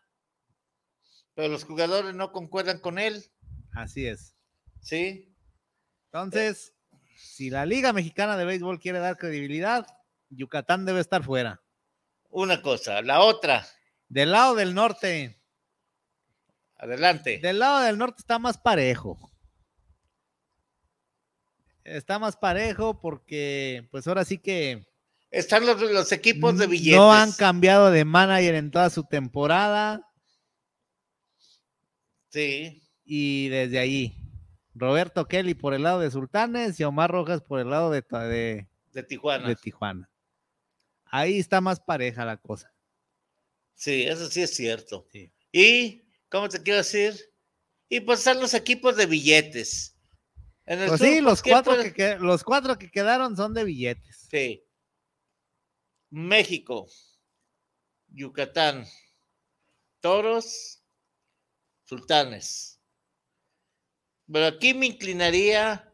Pero 1.33 1.47
los 1.49 1.63
jugadores 1.63 2.13
no 2.15 2.31
concuerdan 2.31 2.79
con 2.79 2.99
él. 2.99 3.25
así 3.73 4.05
es. 4.05 4.35
Sí. 4.81 5.33
Entonces, 6.11 6.73
si 7.15 7.49
la 7.49 7.65
Liga 7.65 7.93
Mexicana 7.93 8.37
de 8.37 8.45
Béisbol 8.45 8.79
quiere 8.79 8.99
dar 8.99 9.17
credibilidad, 9.17 9.87
Yucatán 10.29 10.85
debe 10.85 10.99
estar 10.99 11.23
fuera. 11.23 11.61
Una 12.29 12.61
cosa. 12.61 13.01
La 13.01 13.21
otra. 13.21 13.65
Del 14.07 14.31
lado 14.31 14.55
del 14.55 14.73
norte, 14.73 15.39
Adelante. 16.77 17.39
del 17.39 17.59
lado 17.59 17.79
del 17.81 17.97
norte 17.97 18.17
está 18.19 18.39
más 18.39 18.57
parejo. 18.57 19.17
Está 21.83 22.19
más 22.19 22.35
parejo 22.37 22.99
porque, 22.99 23.87
pues 23.91 24.07
ahora 24.07 24.23
sí 24.25 24.37
que 24.37 24.85
Están 25.31 25.65
los, 25.65 25.79
los 25.81 26.11
equipos 26.11 26.57
de 26.57 26.67
billetes. 26.67 26.97
no 26.99 27.11
han 27.13 27.31
cambiado 27.31 27.89
de 27.91 28.05
manager 28.05 28.55
en 28.55 28.71
toda 28.71 28.89
su 28.89 29.03
temporada 29.03 30.05
Sí. 32.29 32.83
y 33.03 33.47
desde 33.49 33.79
ahí, 33.79 34.15
Roberto 34.75 35.27
Kelly 35.27 35.55
por 35.55 35.73
el 35.73 35.83
lado 35.83 35.99
de 35.99 36.11
Sultanes 36.11 36.79
y 36.79 36.83
Omar 36.83 37.09
Rojas 37.11 37.41
por 37.41 37.59
el 37.59 37.69
lado 37.71 37.89
de, 37.91 38.03
De 38.91 39.03
Tijuana. 39.03 39.47
de 39.47 39.55
Tijuana. 39.55 40.08
Ahí 41.11 41.39
está 41.39 41.59
más 41.61 41.79
pareja 41.79 42.25
la 42.25 42.37
cosa. 42.37 42.73
Sí, 43.75 44.03
eso 44.03 44.29
sí 44.29 44.41
es 44.41 44.53
cierto. 44.53 45.07
Sí. 45.11 45.31
Y, 45.51 46.03
¿cómo 46.29 46.49
te 46.49 46.61
quiero 46.61 46.77
decir? 46.77 47.15
Y 47.87 48.01
pues 48.01 48.19
están 48.19 48.39
los 48.39 48.53
equipos 48.53 48.95
de 48.95 49.05
billetes. 49.05 49.95
En 50.65 50.79
el 50.81 50.87
Pues 50.89 50.99
sur, 50.99 51.07
sí, 51.07 51.13
pues, 51.15 51.23
los 51.23 51.41
¿qué 51.41 51.49
cuatro, 51.51 51.93
que- 51.93 52.17
los 52.19 52.43
cuatro 52.43 52.77
que 52.77 52.91
quedaron 52.91 53.35
son 53.35 53.53
de 53.53 53.63
billetes. 53.63 54.27
Sí. 54.29 54.63
México, 56.11 56.87
Yucatán, 58.09 58.85
Toros, 59.99 60.83
Sultanes. 61.85 62.79
Pero 64.31 64.45
aquí 64.45 64.73
me 64.75 64.85
inclinaría 64.85 65.91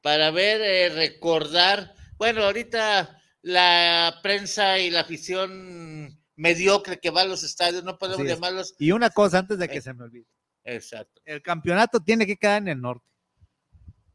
para 0.00 0.30
ver, 0.30 0.60
eh, 0.60 0.88
recordar, 0.90 1.94
bueno, 2.16 2.44
ahorita 2.44 3.17
la 3.48 4.20
prensa 4.22 4.78
y 4.78 4.90
la 4.90 5.00
afición 5.00 6.20
mediocre 6.36 7.00
que 7.00 7.10
va 7.10 7.22
a 7.22 7.24
los 7.24 7.42
estadios, 7.42 7.82
no 7.82 7.96
podemos 7.98 8.26
es. 8.26 8.34
llamarlos. 8.34 8.74
Y 8.78 8.92
una 8.92 9.08
cosa 9.10 9.38
antes 9.38 9.58
de 9.58 9.68
que 9.68 9.78
Eh. 9.78 9.82
se 9.82 9.94
me 9.94 10.04
olvide. 10.04 10.26
Exacto. 10.64 11.20
El 11.24 11.40
campeonato 11.42 11.98
tiene 12.00 12.26
que 12.26 12.36
quedar 12.36 12.58
en 12.62 12.68
el 12.68 12.80
norte. 12.80 13.06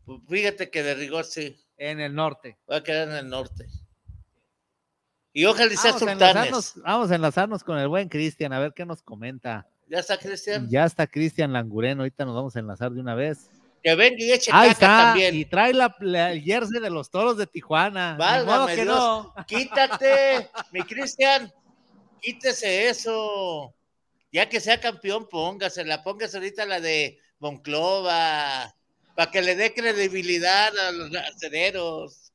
Pues 0.06 0.20
Fíjate 0.30 0.70
que 0.70 0.84
de 0.84 0.94
rigor 0.96 1.26
sí, 1.26 1.58
En 1.78 2.00
el 2.00 2.14
norte. 2.14 2.60
va 2.72 2.78
a 2.78 2.84
quedar 2.84 3.10
en 3.10 3.16
el 3.16 3.30
norte. 3.30 3.66
Y 5.34 5.46
ojalá 5.46 5.76
sea 5.76 5.98
Sultanes. 5.98 6.74
vamos 6.84 7.10
a 7.10 7.16
enlazarnos 7.16 7.64
con 7.64 7.80
el 7.80 7.88
buen 7.88 8.08
Cristian, 8.10 8.54
a 8.54 8.60
ver 8.60 8.74
qué 8.76 8.86
nos 8.86 9.02
comenta. 9.02 9.68
¿Ya 9.88 10.00
está 10.00 10.18
Cristian? 10.18 10.70
Ya 10.70 10.86
está 10.86 11.08
Cristian 11.08 11.52
Languren, 11.54 11.98
ahorita 12.00 12.24
nos 12.26 12.36
vamos 12.36 12.56
a 12.56 12.60
enlazar 12.60 12.92
de 12.92 13.00
una 13.02 13.16
vez. 13.16 13.50
Que 13.84 13.96
venga 13.96 14.16
y 14.24 14.32
eche 14.32 14.50
Ahí 14.54 14.70
caca 14.70 14.72
está, 14.72 14.88
también. 15.10 15.36
y 15.36 15.44
trae 15.46 15.74
la, 15.74 15.94
la- 16.00 16.32
el 16.32 16.42
jersey 16.42 16.80
de 16.80 16.90
los 16.90 17.10
toros 17.12 17.36
de 17.38 17.46
Tijuana. 17.48 18.16
Válgame 18.18 18.76
que 18.76 18.84
Dios. 18.84 18.96
no. 18.96 19.34
Quítate, 19.46 20.50
mi 20.72 20.82
Cristian, 20.84 21.52
quítese 22.22 22.88
eso. 22.88 23.74
Ya 24.32 24.48
que 24.48 24.60
sea 24.62 24.80
campeón, 24.80 25.28
póngasela, 25.30 26.02
póngase 26.02 26.38
ahorita 26.38 26.66
la 26.66 26.80
de 26.80 27.20
Monclova, 27.40 28.74
para 29.16 29.30
que 29.30 29.42
le 29.42 29.56
dé 29.56 29.74
credibilidad 29.74 30.72
a 30.78 30.92
los 30.92 31.12
acereros. 31.16 32.32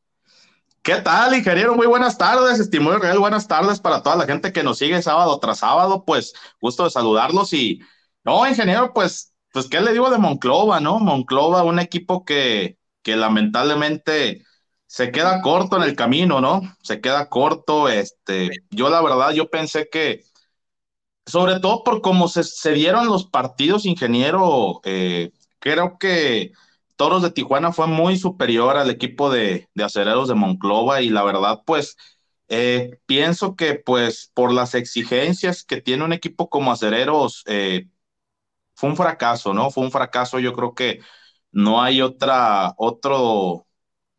¿Qué 0.82 0.96
tal, 0.96 1.34
ingeniero? 1.34 1.74
Muy 1.74 1.86
buenas 1.86 2.16
tardes, 2.16 2.60
estimado 2.60 2.96
Israel. 2.98 3.18
Buenas 3.18 3.48
tardes 3.48 3.80
para 3.80 4.02
toda 4.02 4.16
la 4.16 4.26
gente 4.26 4.52
que 4.52 4.62
nos 4.62 4.78
sigue 4.78 5.02
sábado 5.02 5.38
tras 5.40 5.58
sábado. 5.58 6.04
Pues 6.04 6.32
gusto 6.60 6.84
de 6.84 6.90
saludarlos 6.90 7.52
y 7.52 7.80
no, 8.24 8.46
ingeniero, 8.46 8.92
pues, 8.94 9.32
pues, 9.52 9.68
¿qué 9.68 9.80
le 9.80 9.92
digo 9.92 10.10
de 10.10 10.18
Monclova, 10.18 10.80
no? 10.80 10.98
Monclova, 11.00 11.62
un 11.64 11.78
equipo 11.78 12.24
que, 12.24 12.78
que 13.02 13.16
lamentablemente 13.16 14.44
se 14.86 15.10
queda 15.12 15.42
corto 15.42 15.76
en 15.76 15.82
el 15.82 15.96
camino, 15.96 16.40
¿no? 16.40 16.62
Se 16.82 17.00
queda 17.00 17.28
corto. 17.28 17.88
Este, 17.88 18.50
yo 18.70 18.88
la 18.90 19.02
verdad, 19.02 19.32
yo 19.32 19.50
pensé 19.50 19.88
que, 19.90 20.22
sobre 21.26 21.60
todo 21.60 21.84
por 21.84 22.00
cómo 22.00 22.28
se, 22.28 22.44
se 22.44 22.72
dieron 22.72 23.06
los 23.06 23.26
partidos, 23.26 23.86
ingeniero, 23.86 24.80
eh, 24.84 25.30
creo 25.58 25.98
que 25.98 26.52
Toros 26.96 27.22
de 27.22 27.30
Tijuana 27.30 27.72
fue 27.72 27.86
muy 27.86 28.18
superior 28.18 28.76
al 28.76 28.90
equipo 28.90 29.30
de, 29.30 29.68
de 29.74 29.84
Acereros 29.84 30.28
de 30.28 30.34
Monclova 30.34 31.02
y 31.02 31.10
la 31.10 31.22
verdad, 31.24 31.62
pues, 31.66 31.96
eh, 32.48 32.98
pienso 33.06 33.56
que 33.56 33.74
pues 33.74 34.30
por 34.34 34.52
las 34.52 34.74
exigencias 34.74 35.64
que 35.64 35.82
tiene 35.82 36.04
un 36.04 36.12
equipo 36.14 36.48
como 36.48 36.72
Acereros, 36.72 37.44
eh, 37.46 37.88
fue 38.78 38.90
un 38.90 38.96
fracaso, 38.96 39.52
¿no? 39.54 39.70
Fue 39.72 39.84
un 39.84 39.90
fracaso, 39.90 40.38
yo 40.38 40.52
creo 40.52 40.72
que 40.74 41.00
no 41.50 41.82
hay 41.82 42.00
otra, 42.00 42.74
otro, 42.76 43.66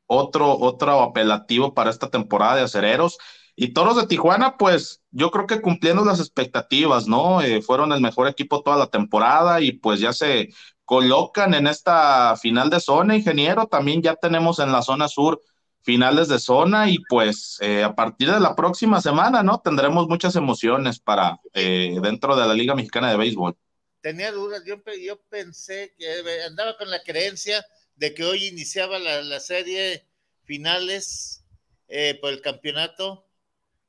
otro, 0.08 0.58
otro 0.60 1.02
apelativo 1.02 1.74
para 1.74 1.89
esta 1.89 2.10
temporada 2.10 2.58
de 2.58 2.63
Acereros. 2.63 3.17
Y 3.56 3.74
Toros 3.74 3.95
de 3.98 4.08
Tijuana, 4.08 4.58
pues 4.58 5.02
yo 5.12 5.32
creo 5.32 5.48
que 5.48 5.62
cumpliendo 5.62 6.04
las 6.06 6.19
expectativas, 6.19 7.08
¿no? 7.08 7.41
Eh, 7.41 7.62
fueron 7.62 7.93
el 7.93 8.02
mejor 8.02 8.28
equipo 8.28 8.62
toda 8.62 8.78
la 8.78 8.88
temporada 8.88 9.62
y 9.62 9.74
pues 9.74 10.02
ya 10.02 10.12
se 10.13 10.50
colocan 10.86 11.54
en 11.54 11.67
esta 11.67 12.36
final 12.38 12.69
de 12.69 12.82
zona, 12.82 13.15
ingeniero. 13.15 13.67
También 13.67 14.02
ya 14.02 14.15
tenemos 14.15 14.60
en 14.60 14.74
la 14.74 14.82
zona 14.82 15.08
sur 15.08 15.39
finales 15.84 16.28
de 16.28 16.39
zona 16.39 16.89
y 16.89 17.00
pues 17.10 17.58
eh, 17.62 17.84
a 17.84 17.95
partir 17.95 18.32
de 18.32 18.39
la 18.41 18.56
próxima 18.56 19.00
semana, 19.02 19.41
¿no? 19.43 19.60
Tendremos 19.60 20.08
muchas 20.10 20.36
emociones 20.36 21.00
para 21.00 21.39
eh, 21.54 21.98
dentro 22.04 22.36
de 22.36 22.45
la 22.48 22.54
Liga 22.54 22.76
Mexicana 22.76 23.10
de 23.10 23.17
Béisbol. 23.17 23.56
Tenía 24.01 24.31
dudas, 24.31 24.63
yo, 24.65 24.75
yo 25.01 25.19
pensé 25.29 25.93
que 25.97 26.07
andaba 26.45 26.77
con 26.77 26.89
la 26.89 27.01
creencia 27.03 27.65
de 27.95 28.13
que 28.13 28.23
hoy 28.23 28.47
iniciaba 28.47 28.97
la, 28.99 29.21
la 29.21 29.39
serie 29.39 30.05
finales 30.45 31.43
eh, 31.88 32.17
por 32.21 32.31
el 32.31 32.41
campeonato 32.41 33.25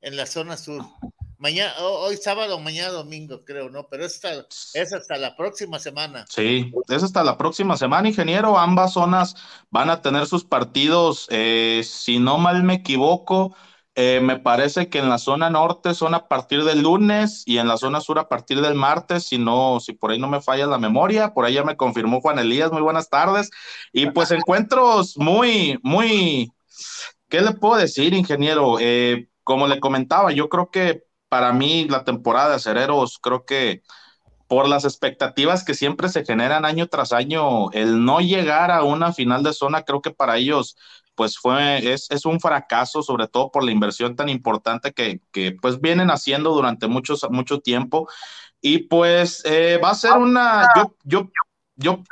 en 0.00 0.16
la 0.16 0.26
zona 0.26 0.56
sur. 0.56 0.84
Mañana, 1.38 1.72
ho- 1.78 2.00
hoy 2.00 2.16
sábado, 2.16 2.58
mañana 2.58 2.90
domingo, 2.90 3.44
creo, 3.44 3.70
¿no? 3.70 3.88
Pero 3.88 4.04
es 4.04 4.16
hasta, 4.16 4.46
es 4.78 4.92
hasta 4.92 5.16
la 5.16 5.36
próxima 5.36 5.78
semana. 5.78 6.26
Sí, 6.28 6.70
es 6.88 7.02
hasta 7.02 7.24
la 7.24 7.38
próxima 7.38 7.76
semana, 7.78 8.08
ingeniero. 8.08 8.58
Ambas 8.58 8.92
zonas 8.92 9.36
van 9.70 9.88
a 9.90 10.02
tener 10.02 10.26
sus 10.26 10.44
partidos, 10.44 11.26
eh, 11.30 11.82
si 11.84 12.18
no 12.18 12.36
mal 12.36 12.62
me 12.62 12.74
equivoco, 12.74 13.56
eh, 14.02 14.20
me 14.22 14.38
parece 14.38 14.88
que 14.88 14.98
en 14.98 15.10
la 15.10 15.18
zona 15.18 15.50
norte 15.50 15.92
son 15.92 16.14
a 16.14 16.26
partir 16.26 16.64
del 16.64 16.80
lunes 16.80 17.42
y 17.44 17.58
en 17.58 17.68
la 17.68 17.76
zona 17.76 18.00
sur 18.00 18.18
a 18.18 18.30
partir 18.30 18.62
del 18.62 18.74
martes, 18.74 19.28
si 19.28 19.36
no, 19.36 19.78
si 19.78 19.92
por 19.92 20.10
ahí 20.10 20.18
no 20.18 20.26
me 20.26 20.40
falla 20.40 20.66
la 20.66 20.78
memoria, 20.78 21.34
por 21.34 21.44
ahí 21.44 21.52
ya 21.52 21.64
me 21.64 21.76
confirmó 21.76 22.22
Juan 22.22 22.38
Elías, 22.38 22.72
muy 22.72 22.80
buenas 22.80 23.10
tardes. 23.10 23.50
Y 23.92 24.06
pues 24.06 24.30
encuentros 24.30 25.18
muy, 25.18 25.78
muy, 25.82 26.50
¿qué 27.28 27.42
le 27.42 27.52
puedo 27.52 27.76
decir, 27.76 28.14
ingeniero? 28.14 28.78
Eh, 28.80 29.28
como 29.44 29.66
le 29.66 29.80
comentaba, 29.80 30.32
yo 30.32 30.48
creo 30.48 30.70
que 30.70 31.04
para 31.28 31.52
mí 31.52 31.86
la 31.86 32.02
temporada 32.04 32.48
de 32.48 32.54
Acereros, 32.56 33.18
creo 33.18 33.44
que 33.44 33.82
por 34.48 34.66
las 34.66 34.84
expectativas 34.84 35.62
que 35.62 35.74
siempre 35.74 36.08
se 36.08 36.24
generan 36.24 36.64
año 36.64 36.86
tras 36.86 37.12
año, 37.12 37.70
el 37.72 38.04
no 38.04 38.20
llegar 38.20 38.70
a 38.70 38.82
una 38.82 39.12
final 39.12 39.42
de 39.42 39.52
zona, 39.52 39.82
creo 39.82 40.00
que 40.00 40.10
para 40.10 40.38
ellos, 40.38 40.76
pues 41.20 41.36
fue, 41.38 41.92
es, 41.92 42.10
es 42.10 42.24
un 42.24 42.40
fracaso, 42.40 43.02
sobre 43.02 43.28
todo 43.28 43.50
por 43.50 43.62
la 43.62 43.72
inversión 43.72 44.16
tan 44.16 44.30
importante 44.30 44.92
que, 44.92 45.20
que 45.32 45.52
pues 45.52 45.78
vienen 45.78 46.10
haciendo 46.10 46.54
durante 46.54 46.86
muchos, 46.86 47.26
mucho 47.28 47.60
tiempo. 47.60 48.08
Y 48.62 48.84
pues 48.84 49.42
eh, 49.44 49.78
va 49.84 49.90
a 49.90 49.94
ser 49.94 50.12
una, 50.12 50.66
yo, 50.74 50.96
yo, 51.04 51.30
yo, 51.76 52.02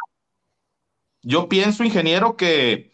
yo 1.23 1.49
pienso, 1.49 1.85
ingeniero, 1.85 2.37
que 2.37 2.93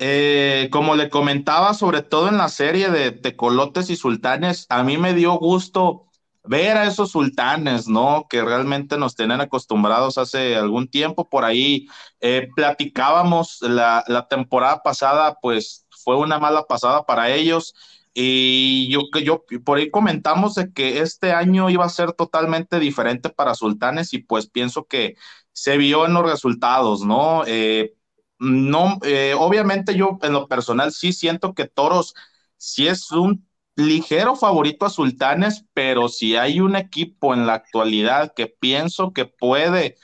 eh, 0.00 0.68
como 0.72 0.96
le 0.96 1.08
comentaba, 1.08 1.72
sobre 1.72 2.02
todo 2.02 2.28
en 2.28 2.36
la 2.36 2.48
serie 2.48 2.90
de 2.90 3.12
Tecolotes 3.12 3.90
y 3.90 3.94
Sultanes, 3.94 4.66
a 4.70 4.82
mí 4.82 4.98
me 4.98 5.14
dio 5.14 5.34
gusto 5.34 6.08
ver 6.44 6.76
a 6.76 6.86
esos 6.86 7.10
sultanes, 7.12 7.88
¿no? 7.88 8.26
Que 8.28 8.42
realmente 8.44 8.98
nos 8.98 9.14
tenían 9.16 9.40
acostumbrados 9.40 10.18
hace 10.18 10.56
algún 10.56 10.88
tiempo. 10.88 11.28
Por 11.28 11.44
ahí 11.44 11.86
eh, 12.20 12.48
platicábamos 12.54 13.58
la, 13.62 14.04
la 14.08 14.28
temporada 14.28 14.82
pasada, 14.82 15.38
pues 15.40 15.86
fue 15.90 16.16
una 16.18 16.38
mala 16.38 16.64
pasada 16.66 17.04
para 17.06 17.30
ellos. 17.30 17.74
Y 18.12 18.88
yo, 18.92 19.02
yo 19.24 19.44
por 19.64 19.78
ahí 19.78 19.90
comentamos 19.90 20.54
de 20.54 20.72
que 20.72 21.00
este 21.00 21.32
año 21.32 21.68
iba 21.70 21.84
a 21.84 21.88
ser 21.88 22.12
totalmente 22.12 22.78
diferente 22.78 23.28
para 23.30 23.54
Sultanes 23.54 24.12
y 24.14 24.18
pues 24.18 24.46
pienso 24.48 24.84
que 24.86 25.16
se 25.52 25.76
vio 25.78 26.06
en 26.06 26.14
los 26.14 26.30
resultados, 26.30 27.02
¿no? 27.04 27.42
Eh, 27.46 27.94
no, 28.38 28.98
eh, 29.02 29.34
obviamente 29.38 29.94
yo 29.96 30.18
en 30.22 30.32
lo 30.32 30.48
personal 30.48 30.92
sí 30.92 31.12
siento 31.12 31.54
que 31.54 31.66
Toros 31.66 32.14
sí 32.56 32.86
es 32.86 33.10
un 33.12 33.46
ligero 33.76 34.36
favorito 34.36 34.86
a 34.86 34.90
Sultanes, 34.90 35.64
pero 35.74 36.08
si 36.08 36.36
hay 36.36 36.60
un 36.60 36.76
equipo 36.76 37.34
en 37.34 37.46
la 37.46 37.54
actualidad 37.54 38.32
que 38.34 38.46
pienso 38.46 39.12
que 39.12 39.26
puede, 39.26 39.96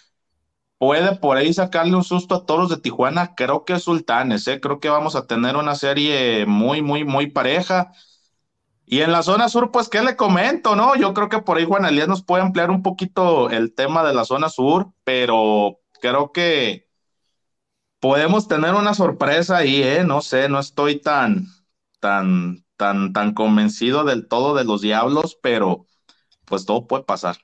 puede 0.79 1.17
por 1.17 1.37
ahí 1.37 1.53
sacarle 1.53 1.97
un 1.97 2.05
susto 2.05 2.35
a 2.35 2.47
todos 2.47 2.71
de 2.71 2.79
Tijuana, 2.79 3.35
creo 3.35 3.65
que 3.65 3.75
es 3.75 3.85
Sultanes, 3.85 4.47
¿eh? 4.49 4.61
creo 4.61 4.81
que 4.81 4.89
vamos 4.89 5.17
a 5.17 5.27
tener 5.27 5.57
una 5.57 5.75
serie 5.75 6.47
muy, 6.47 6.83
muy, 6.83 7.05
muy 7.05 7.29
pareja. 7.29 7.93
Y 8.87 9.03
en 9.03 9.13
la 9.13 9.23
zona 9.23 9.49
sur, 9.49 9.71
pues, 9.71 9.89
¿qué 9.89 10.03
le 10.03 10.17
comento, 10.17 10.75
no? 10.75 10.97
Yo 10.97 11.15
creo 11.15 11.29
que 11.29 11.39
por 11.41 11.59
ahí 11.59 11.65
Juan 11.65 11.85
Elías 11.85 12.09
nos 12.09 12.25
puede 12.25 12.43
ampliar 12.43 12.71
un 12.71 12.83
poquito 12.83 13.49
el 13.51 13.73
tema 13.73 14.03
de 14.03 14.15
la 14.15 14.25
zona 14.25 14.49
sur, 14.49 14.93
pero 15.05 15.79
creo 16.01 16.33
que 16.33 16.89
podemos 18.01 18.49
tener 18.49 18.75
una 18.75 18.95
sorpresa 18.95 19.59
ahí, 19.59 19.83
¿eh? 19.83 20.03
No 20.05 20.23
sé, 20.23 20.49
no 20.49 20.59
estoy 20.59 21.01
tan, 21.01 21.47
tan, 22.01 22.65
tan, 22.81 23.13
tan 23.13 23.35
convencido 23.35 24.05
del 24.05 24.27
todo 24.27 24.55
de 24.55 24.65
los 24.65 24.81
diablos, 24.81 25.39
pero 25.43 25.85
pues 26.47 26.65
todo 26.65 26.87
puede 26.87 27.05
pasar. 27.05 27.37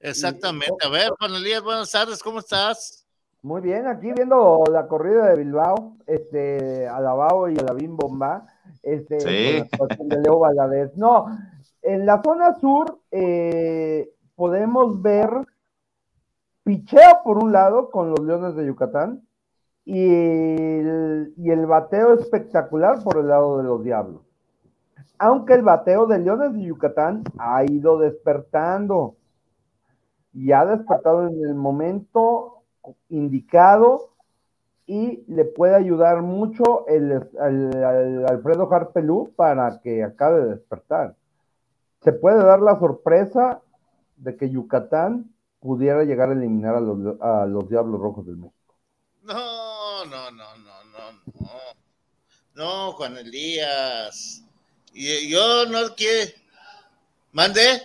Exactamente. 0.00 0.74
A 0.82 0.88
ver, 0.88 1.10
Juan 1.18 1.34
Elías, 1.34 1.62
buenas 1.62 1.92
tardes, 1.92 2.22
¿cómo 2.22 2.38
estás? 2.38 3.06
Muy 3.42 3.60
bien, 3.60 3.86
aquí 3.86 4.10
viendo 4.10 4.64
la 4.72 4.88
corrida 4.88 5.26
de 5.28 5.36
Bilbao, 5.36 5.98
este, 6.06 6.88
Alabao 6.88 7.50
y 7.50 7.58
Alabín 7.58 7.94
Bomba, 7.94 8.46
este, 8.82 9.20
Sí. 9.20 9.68
de 9.98 10.20
Leo 10.22 10.38
Valadez. 10.38 10.96
No, 10.96 11.26
en 11.82 12.06
la 12.06 12.22
zona 12.22 12.58
sur 12.58 13.00
eh, 13.10 14.10
podemos 14.34 15.02
ver 15.02 15.28
picheo 16.64 17.20
por 17.22 17.36
un 17.36 17.52
lado 17.52 17.90
con 17.90 18.08
los 18.08 18.20
Leones 18.20 18.56
de 18.56 18.64
Yucatán 18.64 19.28
y 19.84 20.06
el, 20.06 21.34
y 21.36 21.50
el 21.50 21.66
bateo 21.66 22.14
espectacular 22.14 23.04
por 23.04 23.18
el 23.18 23.28
lado 23.28 23.58
de 23.58 23.64
los 23.64 23.84
Diablos. 23.84 24.29
Aunque 25.22 25.52
el 25.52 25.60
bateo 25.60 26.06
de 26.06 26.18
Leones 26.18 26.54
de 26.54 26.62
Yucatán 26.62 27.22
ha 27.38 27.62
ido 27.64 27.98
despertando 27.98 29.16
y 30.32 30.50
ha 30.52 30.64
despertado 30.64 31.28
en 31.28 31.44
el 31.44 31.54
momento 31.54 32.62
indicado 33.10 34.14
y 34.86 35.22
le 35.28 35.44
puede 35.44 35.76
ayudar 35.76 36.22
mucho 36.22 36.86
el, 36.86 37.12
Alfredo 38.30 38.72
Harpelú 38.72 39.30
para 39.36 39.82
que 39.82 40.02
acabe 40.02 40.40
de 40.40 40.54
despertar. 40.54 41.16
Se 42.00 42.14
puede 42.14 42.42
dar 42.42 42.60
la 42.60 42.78
sorpresa 42.78 43.60
de 44.16 44.38
que 44.38 44.48
Yucatán 44.48 45.34
pudiera 45.60 46.02
llegar 46.04 46.30
a 46.30 46.32
eliminar 46.32 46.76
a 46.76 46.80
los, 46.80 47.20
a 47.20 47.44
los 47.44 47.68
Diablos 47.68 48.00
Rojos 48.00 48.24
del 48.24 48.38
México. 48.38 48.74
No, 49.24 50.06
no, 50.06 50.30
no, 50.30 50.56
no, 50.56 50.84
no, 50.84 51.12
no. 51.34 51.50
No, 52.54 52.92
Juan 52.92 53.18
Elías. 53.18 54.46
Y 54.92 55.28
yo 55.28 55.66
no 55.66 55.94
quiero. 55.94 56.32
Mande. 57.32 57.82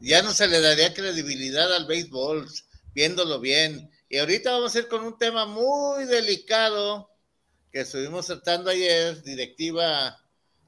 Ya 0.00 0.22
no 0.22 0.32
se 0.32 0.46
le 0.46 0.60
daría 0.60 0.94
credibilidad 0.94 1.74
al 1.74 1.86
béisbol, 1.86 2.48
viéndolo 2.94 3.40
bien. 3.40 3.90
Y 4.08 4.18
ahorita 4.18 4.52
vamos 4.52 4.74
a 4.74 4.78
ir 4.78 4.88
con 4.88 5.04
un 5.04 5.18
tema 5.18 5.46
muy 5.46 6.04
delicado 6.04 7.10
que 7.72 7.80
estuvimos 7.80 8.26
tratando 8.26 8.70
ayer, 8.70 9.22
directiva 9.22 10.16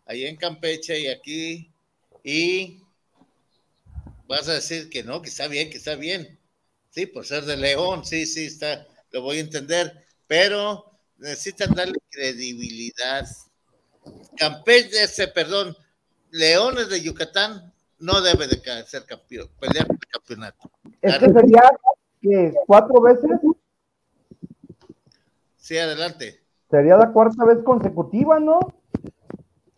ahí 0.06 0.24
en 0.26 0.36
Campeche 0.36 0.98
y 1.00 1.08
aquí. 1.08 1.72
Y 2.24 2.82
vas 4.26 4.48
a 4.48 4.54
decir 4.54 4.90
que 4.90 5.02
no, 5.02 5.22
que 5.22 5.28
está 5.28 5.46
bien, 5.46 5.70
que 5.70 5.78
está 5.78 5.94
bien. 5.94 6.38
Sí, 6.90 7.06
por 7.06 7.26
ser 7.26 7.44
de 7.44 7.56
León, 7.56 8.04
sí, 8.04 8.26
sí, 8.26 8.46
está, 8.46 8.86
lo 9.12 9.22
voy 9.22 9.38
a 9.38 9.40
entender, 9.40 10.04
pero 10.26 10.98
necesitan 11.18 11.74
darle 11.74 11.98
credibilidad. 12.10 13.26
Campeche, 14.36 15.04
ese, 15.04 15.28
perdón, 15.28 15.76
Leones 16.30 16.88
de 16.88 17.00
Yucatán 17.00 17.72
no 17.98 18.20
debe 18.20 18.46
de 18.46 18.60
ser 18.86 19.04
campeón, 19.04 19.48
pelear 19.58 19.86
por 19.86 19.96
el 19.96 20.08
campeonato. 20.10 20.70
Es 21.02 21.18
que 21.18 21.32
sería 21.32 21.62
cuatro 22.66 23.00
veces, 23.00 23.30
Sí, 25.56 25.76
adelante. 25.76 26.42
sería 26.70 26.96
la 26.96 27.12
cuarta 27.12 27.44
vez 27.44 27.58
consecutiva, 27.62 28.40
¿no? 28.40 28.58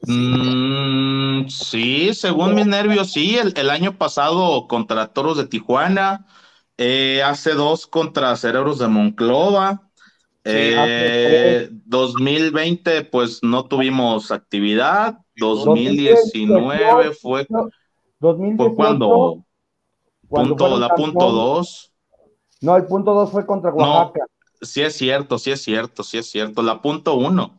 Mm, 0.02 1.48
sí, 1.48 2.14
según 2.14 2.54
mis 2.54 2.66
nervios, 2.66 3.12
sí. 3.12 3.36
El, 3.36 3.52
el 3.56 3.70
año 3.70 3.98
pasado 3.98 4.68
contra 4.68 5.08
Toros 5.08 5.36
de 5.36 5.46
Tijuana, 5.46 6.26
eh, 6.78 7.22
hace 7.24 7.52
dos 7.54 7.86
contra 7.86 8.36
Cerebros 8.36 8.78
de 8.78 8.88
Monclova. 8.88 9.89
Eh, 10.44 11.68
2020, 11.86 13.04
pues 13.04 13.40
no 13.42 13.64
tuvimos 13.64 14.30
actividad. 14.30 15.18
2019 15.36 17.12
fue, 17.12 17.46
fue 17.46 17.46
2018, 18.20 18.74
cuando, 18.74 19.44
punto, 20.28 20.78
la 20.78 20.88
punto 20.90 21.18
campeones. 21.18 21.34
dos. 21.34 21.92
No, 22.60 22.76
el 22.76 22.84
punto 22.84 23.14
dos 23.14 23.30
fue 23.30 23.46
contra 23.46 23.72
Oaxaca. 23.72 24.26
Sí 24.62 24.82
es 24.82 24.94
cierto, 24.94 25.38
sí 25.38 25.50
es 25.50 25.62
cierto, 25.62 26.02
sí 26.02 26.18
es 26.18 26.30
cierto. 26.30 26.62
La 26.62 26.82
punto 26.82 27.16
uno. 27.16 27.54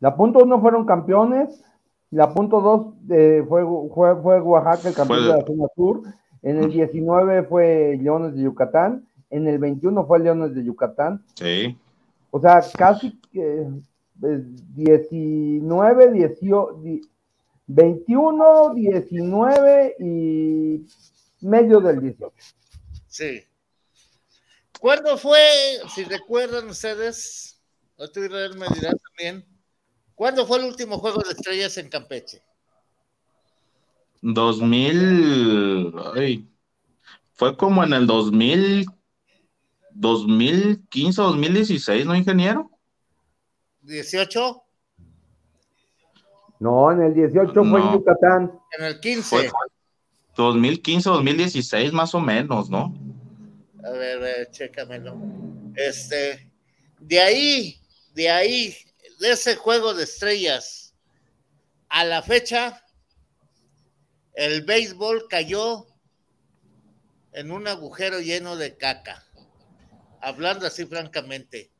La 0.00 0.16
punto 0.16 0.40
uno 0.40 0.60
fueron 0.60 0.84
campeones. 0.86 1.62
La 2.10 2.32
punto 2.32 2.60
dos 2.60 2.86
eh, 3.10 3.44
fue, 3.48 3.62
fue, 3.94 4.20
fue 4.20 4.40
Oaxaca 4.40 4.88
el 4.88 4.94
campeón 4.94 5.18
Fue- 5.20 5.28
de 5.28 5.38
la 5.38 5.46
zona 5.46 5.64
sur. 5.76 6.02
En 6.42 6.62
el 6.62 6.70
19 6.70 7.44
fue 7.44 7.98
Leones 8.00 8.34
de 8.34 8.42
Yucatán. 8.42 9.06
En 9.30 9.46
el 9.46 9.58
21 9.58 10.06
fue 10.06 10.18
Leones 10.20 10.54
de 10.54 10.64
Yucatán. 10.64 11.22
Sí. 11.34 11.76
O 12.30 12.40
sea, 12.40 12.60
casi 12.76 13.18
que 13.32 13.66
eh, 14.22 14.42
19, 14.74 16.12
18, 16.12 16.80
di- 16.82 17.00
21, 17.66 18.74
19 18.74 19.96
y 20.00 20.86
medio 21.40 21.80
del 21.80 22.00
18. 22.00 22.34
Sí. 23.06 23.42
¿Cuándo 24.80 25.16
fue, 25.18 25.40
si 25.94 26.04
recuerdan 26.04 26.68
ustedes, 26.68 27.60
o 27.96 28.08
tú 28.08 28.22
Israel 28.22 28.56
me 28.56 28.66
dirás 28.74 28.94
también, 29.08 29.44
¿cuándo 30.14 30.46
fue 30.46 30.58
el 30.58 30.64
último 30.64 30.98
juego 30.98 31.20
de 31.22 31.32
estrellas 31.32 31.76
en 31.78 31.88
Campeche? 31.88 32.42
2000, 34.20 35.92
ay, 36.16 36.48
fue 37.34 37.56
como 37.56 37.84
en 37.84 37.92
el 37.92 38.06
2000, 38.06 38.86
2015, 39.98 41.20
2016, 41.20 42.06
¿no, 42.06 42.14
ingeniero? 42.14 42.70
¿18? 43.84 44.62
No, 46.60 46.92
en 46.92 47.02
el 47.02 47.14
18 47.14 47.52
fue 47.52 47.62
en 47.62 47.70
No. 47.70 47.92
Yucatán. 47.94 48.60
En 48.78 48.84
el 48.84 49.00
15. 49.00 49.22
Fue 49.22 49.50
2015, 50.36 51.10
2016, 51.10 51.92
más 51.92 52.14
o 52.14 52.20
menos, 52.20 52.70
¿no? 52.70 52.94
A 53.84 53.90
ver, 53.90 54.18
a 54.18 54.20
ver, 54.20 54.50
chécamelo. 54.52 55.16
Este, 55.74 56.48
de 57.00 57.20
ahí, 57.20 57.80
de 58.14 58.30
ahí, 58.30 58.76
de 59.18 59.32
ese 59.32 59.56
juego 59.56 59.94
de 59.94 60.04
estrellas 60.04 60.94
a 61.88 62.04
la 62.04 62.22
fecha, 62.22 62.84
el 64.34 64.62
béisbol 64.62 65.26
cayó 65.28 65.86
en 67.32 67.50
un 67.50 67.66
agujero 67.66 68.20
lleno 68.20 68.54
de 68.56 68.76
caca. 68.76 69.24
Hablando 70.20 70.66
así 70.66 70.86
francamente. 70.86 71.70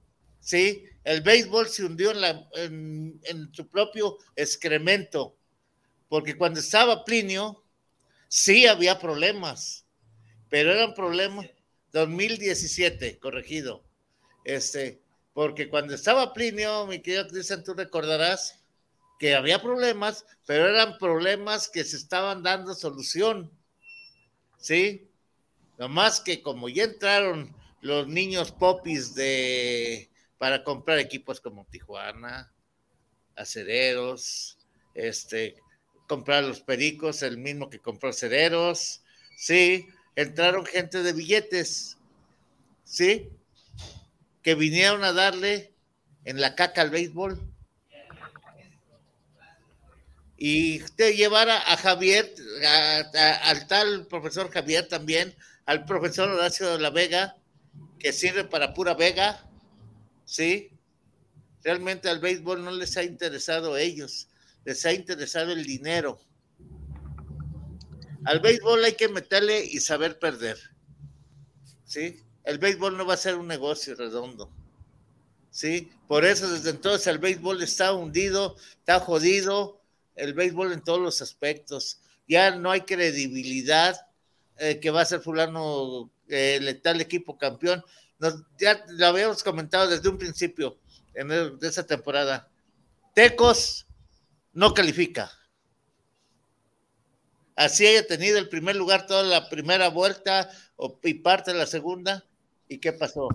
Sí, 0.41 0.85
el 1.05 1.21
béisbol 1.21 1.69
se 1.69 1.85
hundió 1.85 2.13
en, 2.55 3.21
su 3.53 3.69
propio 3.69 4.19
excremento. 4.37 5.37
Porque 6.09 6.37
cuando 6.37 6.61
estaba 6.61 7.05
Plinio, 7.05 7.63
sí 8.29 8.67
había 8.67 8.99
problemas, 8.99 9.85
pero 10.49 10.73
eran 10.73 10.95
problemas 10.95 11.47
2017, 11.93 13.19
corregido. 13.19 13.85
Este, 14.45 15.03
porque 15.35 15.69
cuando 15.69 15.95
estaba 15.95 16.33
Plinio, 16.33 16.87
mi 16.87 17.01
querido 17.01 17.29
Cristian, 17.29 17.63
tú 17.63 17.75
recordarás 17.75 18.59
que 19.19 19.35
había 19.35 19.61
problemas, 19.61 20.25
pero 20.47 20.69
eran 20.69 20.97
problemas 20.99 21.69
que 21.69 21.85
se 21.85 21.97
estaban 21.97 22.43
dando 22.43 22.75
solución. 22.75 23.51
¿Sí? 24.59 25.11
Nomás 25.77 26.21
que 26.21 26.43
como 26.43 26.69
ya 26.69 26.85
entraron 26.85 27.55
los 27.81 28.09
niños 28.09 28.53
popis 28.53 29.15
de 29.15 30.11
para 30.39 30.63
comprar 30.63 30.99
equipos 30.99 31.41
como 31.41 31.67
Tijuana, 31.67 32.53
acereros, 33.35 34.59
este, 34.95 35.57
comprar 36.09 36.45
los 36.45 36.61
pericos, 36.61 37.23
el 37.23 37.39
mismo 37.39 37.69
que 37.71 37.81
compró 37.81 38.11
acereros, 38.11 39.03
sí, 39.37 39.87
entraron 40.17 40.65
gente 40.65 41.03
de 41.03 41.13
billetes, 41.13 41.99
sí, 42.85 43.31
que 44.43 44.55
vinieron 44.55 45.05
a 45.05 45.13
darle 45.13 45.73
en 46.25 46.41
la 46.41 46.55
caca 46.55 46.83
al 46.83 46.91
béisbol. 46.91 47.41
Y 50.37 50.79
te 50.95 51.17
llevara 51.17 51.59
a 51.59 51.77
Javier, 51.77 52.33
a- 52.65 53.51
al 53.51 53.67
tal 53.67 54.07
profesor 54.07 54.51
Javier 54.51 54.87
también, 54.87 55.35
al 55.67 55.85
profesor 55.85 56.29
Horacio 56.31 56.71
de 56.71 56.79
la 56.79 56.91
Vega, 56.91 57.37
que 57.99 58.13
sirve 58.13 58.45
para 58.45 58.75
pura 58.75 58.95
Vega, 58.95 59.49
¿sí? 60.25 60.71
Realmente 61.63 62.09
al 62.09 62.21
béisbol 62.21 62.65
no 62.65 62.71
les 62.71 62.97
ha 62.97 63.03
interesado 63.03 63.75
a 63.75 63.81
ellos, 63.81 64.29
les 64.65 64.85
ha 64.87 64.93
interesado 64.93 65.53
el 65.53 65.65
dinero. 65.65 66.21
Al 68.25 68.41
béisbol 68.41 68.85
hay 68.85 68.95
que 68.95 69.09
meterle 69.09 69.65
y 69.65 69.81
saber 69.81 70.19
perder. 70.19 70.59
¿Sí? 71.85 72.23
El 72.45 72.59
béisbol 72.59 72.97
no 72.97 73.07
va 73.07 73.15
a 73.15 73.19
ser 73.19 73.37
un 73.37 73.47
negocio 73.47 73.95
redondo. 73.95 74.53
¿Sí? 75.51 75.91
Por 76.07 76.25
eso 76.25 76.51
desde 76.51 76.71
entonces 76.71 77.07
el 77.07 77.19
béisbol 77.19 77.63
está 77.63 77.93
hundido, 77.93 78.57
está 78.79 79.01
jodido, 79.01 79.81
el 80.15 80.35
béisbol 80.35 80.73
en 80.73 80.83
todos 80.83 81.01
los 81.01 81.23
aspectos. 81.23 82.01
Ya 82.29 82.55
no 82.55 82.71
hay 82.71 82.83
credibilidad 82.83 84.07
eh, 84.59 84.79
que 84.81 84.91
va 84.91 85.03
a 85.03 85.07
ser 85.07 85.21
fulano 85.21 86.11
eh, 86.29 86.59
letal 86.61 87.01
equipo 87.01 87.37
campeón. 87.37 87.83
ya 88.59 88.85
lo 88.89 89.07
habíamos 89.07 89.43
comentado 89.43 89.89
desde 89.89 90.09
un 90.09 90.19
principio 90.19 90.79
en 91.15 91.29
de 91.29 91.69
esa 91.69 91.87
temporada. 91.87 92.49
Tecos 93.15 93.87
no 94.53 94.75
califica. 94.75 95.31
Así 97.57 97.87
haya 97.87 98.07
tenido 98.07 98.39
el 98.39 98.49
primer 98.49 98.77
lugar 98.77 99.07
toda 99.07 99.25
la 99.25 99.49
primera 99.49 99.89
vuelta 99.89 100.49
y 101.03 101.15
parte 101.15 101.53
de 101.53 101.59
la 101.59 101.67
segunda. 101.67 102.25
¿Y 102.69 102.79
qué 102.79 102.93
pasó? 102.93 103.29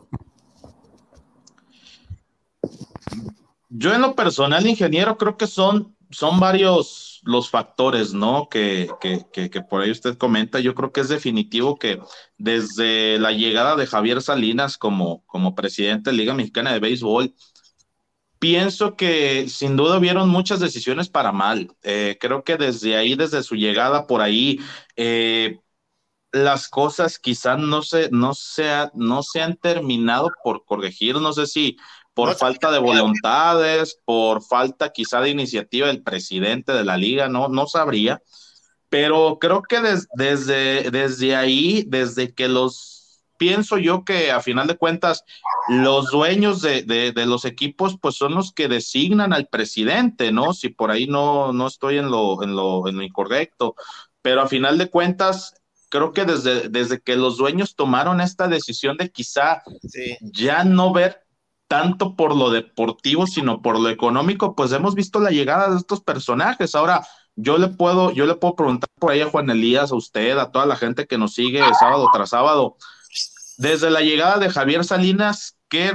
Yo 3.69 3.93
en 3.93 4.01
lo 4.01 4.15
personal, 4.15 4.65
ingeniero, 4.65 5.17
creo 5.17 5.35
que 5.35 5.47
son, 5.47 5.97
son 6.11 6.39
varios 6.39 7.12
los 7.23 7.49
factores, 7.49 8.13
¿no? 8.13 8.47
Que, 8.49 8.89
que, 8.99 9.61
por 9.61 9.81
ahí 9.81 9.91
usted 9.91 10.17
comenta. 10.17 10.59
Yo 10.59 10.75
creo 10.75 10.91
que 10.91 11.01
es 11.01 11.09
definitivo 11.09 11.77
que 11.77 11.99
desde 12.37 13.19
la 13.19 13.31
llegada 13.31 13.75
de 13.75 13.87
Javier 13.87 14.21
Salinas 14.21 14.77
como, 14.77 15.25
como 15.25 15.55
presidente 15.55 16.11
de 16.11 16.17
Liga 16.17 16.33
Mexicana 16.33 16.73
de 16.73 16.79
Béisbol, 16.79 17.33
pienso 18.39 18.97
que 18.97 19.47
sin 19.47 19.77
duda 19.77 19.97
hubieron 19.97 20.29
muchas 20.29 20.59
decisiones 20.59 21.09
para 21.09 21.31
mal. 21.31 21.75
Eh, 21.81 22.17
creo 22.19 22.43
que 22.43 22.57
desde 22.57 22.97
ahí, 22.97 23.15
desde 23.15 23.41
su 23.43 23.55
llegada 23.55 24.05
por 24.05 24.21
ahí, 24.21 24.59
eh, 24.97 25.59
las 26.33 26.67
cosas 26.67 27.19
quizás 27.19 27.59
no 27.59 27.83
se, 27.83 28.09
no, 28.11 28.33
sea, 28.33 28.91
no 28.95 29.23
se 29.23 29.41
han 29.41 29.55
terminado 29.55 30.29
por 30.43 30.65
corregir. 30.65 31.15
No 31.21 31.31
sé 31.31 31.47
si 31.47 31.77
por 32.13 32.35
falta 32.35 32.71
de 32.71 32.79
voluntades, 32.79 33.99
por 34.05 34.43
falta 34.43 34.91
quizá 34.91 35.21
de 35.21 35.29
iniciativa 35.29 35.87
del 35.87 36.03
presidente 36.03 36.71
de 36.71 36.83
la 36.83 36.97
liga, 36.97 37.27
no, 37.27 37.47
no 37.47 37.67
sabría. 37.67 38.21
Pero 38.89 39.39
creo 39.39 39.63
que 39.63 39.81
desde, 40.13 40.91
desde 40.91 41.35
ahí, 41.35 41.83
desde 41.87 42.33
que 42.33 42.47
los, 42.47 43.23
pienso 43.37 43.79
yo 43.79 44.05
que 44.05 44.31
a 44.31 44.41
final 44.41 44.67
de 44.67 44.77
cuentas, 44.77 45.23
los 45.67 46.11
dueños 46.11 46.61
de, 46.61 46.83
de, 46.83 47.25
los 47.25 47.45
equipos, 47.45 47.97
pues 47.99 48.15
son 48.15 48.35
los 48.35 48.51
que 48.51 48.67
designan 48.67 49.33
al 49.33 49.47
presidente, 49.47 50.31
¿no? 50.31 50.53
Si 50.53 50.69
por 50.69 50.91
ahí 50.91 51.07
no, 51.07 51.53
no 51.53 51.67
estoy 51.67 51.97
en 51.97 52.11
lo, 52.11 52.43
en, 52.43 52.55
lo, 52.55 52.87
en 52.87 52.97
lo 52.97 53.03
incorrecto. 53.03 53.75
Pero 54.21 54.41
a 54.41 54.47
final 54.47 54.77
de 54.77 54.89
cuentas, 54.89 55.55
creo 55.89 56.13
que 56.13 56.25
desde, 56.25 56.69
desde 56.69 57.01
que 57.01 57.15
los 57.15 57.37
dueños 57.37 57.75
tomaron 57.75 58.21
esta 58.21 58.47
decisión 58.47 58.97
de 58.97 59.09
quizá 59.09 59.63
ya 60.21 60.63
no 60.63 60.93
ver 60.93 61.23
tanto 61.73 62.15
por 62.15 62.35
lo 62.35 62.51
deportivo, 62.51 63.25
sino 63.25 63.63
por 63.63 63.79
lo 63.79 63.89
económico, 63.89 64.55
pues 64.55 64.71
hemos 64.73 64.93
visto 64.93 65.19
la 65.19 65.31
llegada 65.31 65.71
de 65.71 65.77
estos 65.77 66.01
personajes. 66.01 66.75
Ahora, 66.75 67.03
yo 67.35 67.57
le 67.57 67.67
puedo, 67.67 68.11
yo 68.11 68.27
le 68.27 68.35
puedo 68.35 68.55
preguntar 68.55 68.91
por 68.99 69.11
ahí 69.11 69.21
a 69.21 69.29
Juan 69.29 69.49
Elías, 69.49 69.91
a 69.91 69.95
usted, 69.95 70.37
a 70.37 70.51
toda 70.51 70.67
la 70.67 70.75
gente 70.75 71.07
que 71.07 71.17
nos 71.17 71.33
sigue 71.33 71.63
sábado 71.79 72.07
tras 72.13 72.29
sábado, 72.29 72.77
desde 73.57 73.89
la 73.89 74.01
llegada 74.01 74.37
de 74.37 74.51
Javier 74.51 74.85
Salinas, 74.85 75.57
¿qué, 75.67 75.91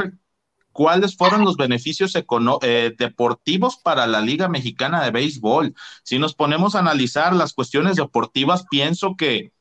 ¿cuáles 0.73 1.17
fueron 1.17 1.45
los 1.45 1.57
beneficios 1.57 2.13
eh, 2.17 2.95
deportivos 2.99 3.77
para 3.77 4.09
la 4.09 4.21
Liga 4.21 4.49
Mexicana 4.49 5.05
de 5.05 5.13
Béisbol? 5.13 5.77
Si 6.03 6.19
nos 6.19 6.35
ponemos 6.35 6.75
a 6.75 6.81
analizar 6.81 7.37
las 7.37 7.53
cuestiones 7.53 7.95
deportivas, 7.95 8.67
pienso 8.69 9.15
que 9.17 9.53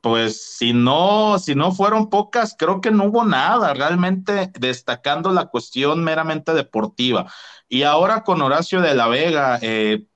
pues 0.00 0.56
si 0.58 0.72
no, 0.72 1.38
si 1.38 1.54
no 1.54 1.72
fueron 1.72 2.08
pocas, 2.10 2.54
creo 2.58 2.80
que 2.80 2.90
no 2.90 3.04
hubo 3.04 3.24
nada 3.24 3.74
realmente 3.74 4.50
destacando 4.58 5.32
la 5.32 5.46
cuestión 5.46 6.02
meramente 6.04 6.54
deportiva. 6.54 7.30
Y 7.68 7.82
ahora 7.82 8.24
con 8.24 8.42
Horacio 8.42 8.80
de 8.80 8.94
la 8.94 9.08
Vega, 9.08 9.58
eh, 9.62 10.06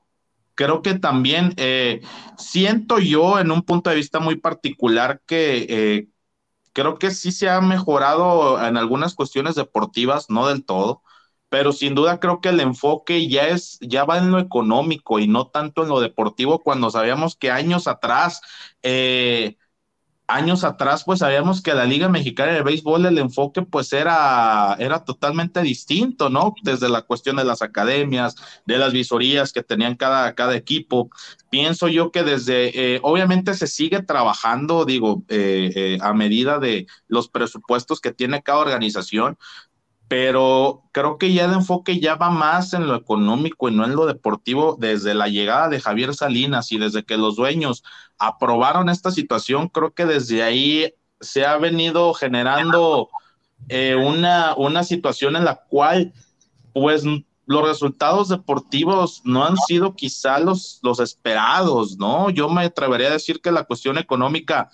creo 0.54 0.82
que 0.82 0.94
también 0.94 1.54
eh, 1.56 2.02
siento 2.38 2.98
yo 2.98 3.38
en 3.38 3.50
un 3.50 3.62
punto 3.62 3.90
de 3.90 3.96
vista 3.96 4.20
muy 4.20 4.36
particular 4.36 5.20
que 5.26 5.66
eh, 5.68 6.08
creo 6.72 6.98
que 6.98 7.10
sí 7.12 7.32
se 7.32 7.48
ha 7.50 7.60
mejorado 7.60 8.62
en 8.64 8.76
algunas 8.76 9.14
cuestiones 9.14 9.54
deportivas, 9.54 10.30
no 10.30 10.48
del 10.48 10.64
todo, 10.64 11.02
pero 11.48 11.72
sin 11.72 11.94
duda 11.94 12.20
creo 12.20 12.40
que 12.40 12.48
el 12.50 12.60
enfoque 12.60 13.28
ya 13.28 13.48
es, 13.48 13.78
ya 13.80 14.04
va 14.04 14.18
en 14.18 14.30
lo 14.32 14.38
económico 14.40 15.18
y 15.20 15.28
no 15.28 15.48
tanto 15.48 15.82
en 15.84 15.88
lo 15.88 16.00
deportivo, 16.00 16.62
cuando 16.62 16.90
sabíamos 16.90 17.36
que 17.36 17.50
años 17.50 17.86
atrás, 17.86 18.40
eh, 18.82 19.56
años 20.26 20.64
atrás, 20.64 21.04
pues 21.04 21.18
sabíamos 21.18 21.62
que 21.62 21.74
la 21.74 21.84
Liga 21.84 22.08
Mexicana 22.08 22.52
de 22.52 22.62
Béisbol, 22.62 23.06
el 23.06 23.18
enfoque 23.18 23.62
pues 23.62 23.92
era, 23.92 24.74
era 24.78 25.04
totalmente 25.04 25.60
distinto, 25.60 26.30
¿no? 26.30 26.54
Desde 26.62 26.88
la 26.88 27.02
cuestión 27.02 27.36
de 27.36 27.44
las 27.44 27.60
academias, 27.62 28.34
de 28.64 28.78
las 28.78 28.92
visorías 28.92 29.52
que 29.52 29.62
tenían 29.62 29.96
cada, 29.96 30.34
cada 30.34 30.56
equipo. 30.56 31.10
Pienso 31.50 31.88
yo 31.88 32.10
que 32.10 32.22
desde, 32.22 32.94
eh, 32.94 33.00
obviamente 33.02 33.54
se 33.54 33.66
sigue 33.66 34.02
trabajando, 34.02 34.84
digo, 34.84 35.24
eh, 35.28 35.70
eh, 35.74 35.98
a 36.00 36.14
medida 36.14 36.58
de 36.58 36.86
los 37.06 37.28
presupuestos 37.28 38.00
que 38.00 38.12
tiene 38.12 38.42
cada 38.42 38.58
organización, 38.58 39.36
pero 40.08 40.82
creo 40.92 41.18
que 41.18 41.32
ya 41.32 41.46
el 41.46 41.52
enfoque 41.52 41.98
ya 41.98 42.14
va 42.16 42.30
más 42.30 42.74
en 42.74 42.86
lo 42.86 42.94
económico 42.94 43.68
y 43.68 43.74
no 43.74 43.84
en 43.84 43.96
lo 43.96 44.06
deportivo 44.06 44.76
desde 44.78 45.14
la 45.14 45.28
llegada 45.28 45.68
de 45.68 45.80
Javier 45.80 46.14
Salinas 46.14 46.70
y 46.72 46.78
desde 46.78 47.04
que 47.04 47.16
los 47.16 47.36
dueños 47.36 47.82
aprobaron 48.18 48.88
esta 48.88 49.10
situación, 49.10 49.68
creo 49.68 49.92
que 49.94 50.04
desde 50.04 50.42
ahí 50.42 50.94
se 51.20 51.46
ha 51.46 51.56
venido 51.56 52.12
generando 52.12 53.08
eh, 53.68 53.94
una, 53.96 54.54
una 54.56 54.84
situación 54.84 55.36
en 55.36 55.44
la 55.44 55.56
cual 55.68 56.12
pues 56.74 57.04
los 57.46 57.68
resultados 57.68 58.28
deportivos 58.28 59.22
no 59.24 59.44
han 59.44 59.56
sido 59.56 59.94
quizá 59.94 60.38
los, 60.38 60.80
los 60.82 61.00
esperados, 61.00 61.96
¿no? 61.98 62.30
Yo 62.30 62.48
me 62.48 62.64
atrevería 62.64 63.08
a 63.08 63.12
decir 63.12 63.40
que 63.40 63.52
la 63.52 63.64
cuestión 63.64 63.98
económica 63.98 64.70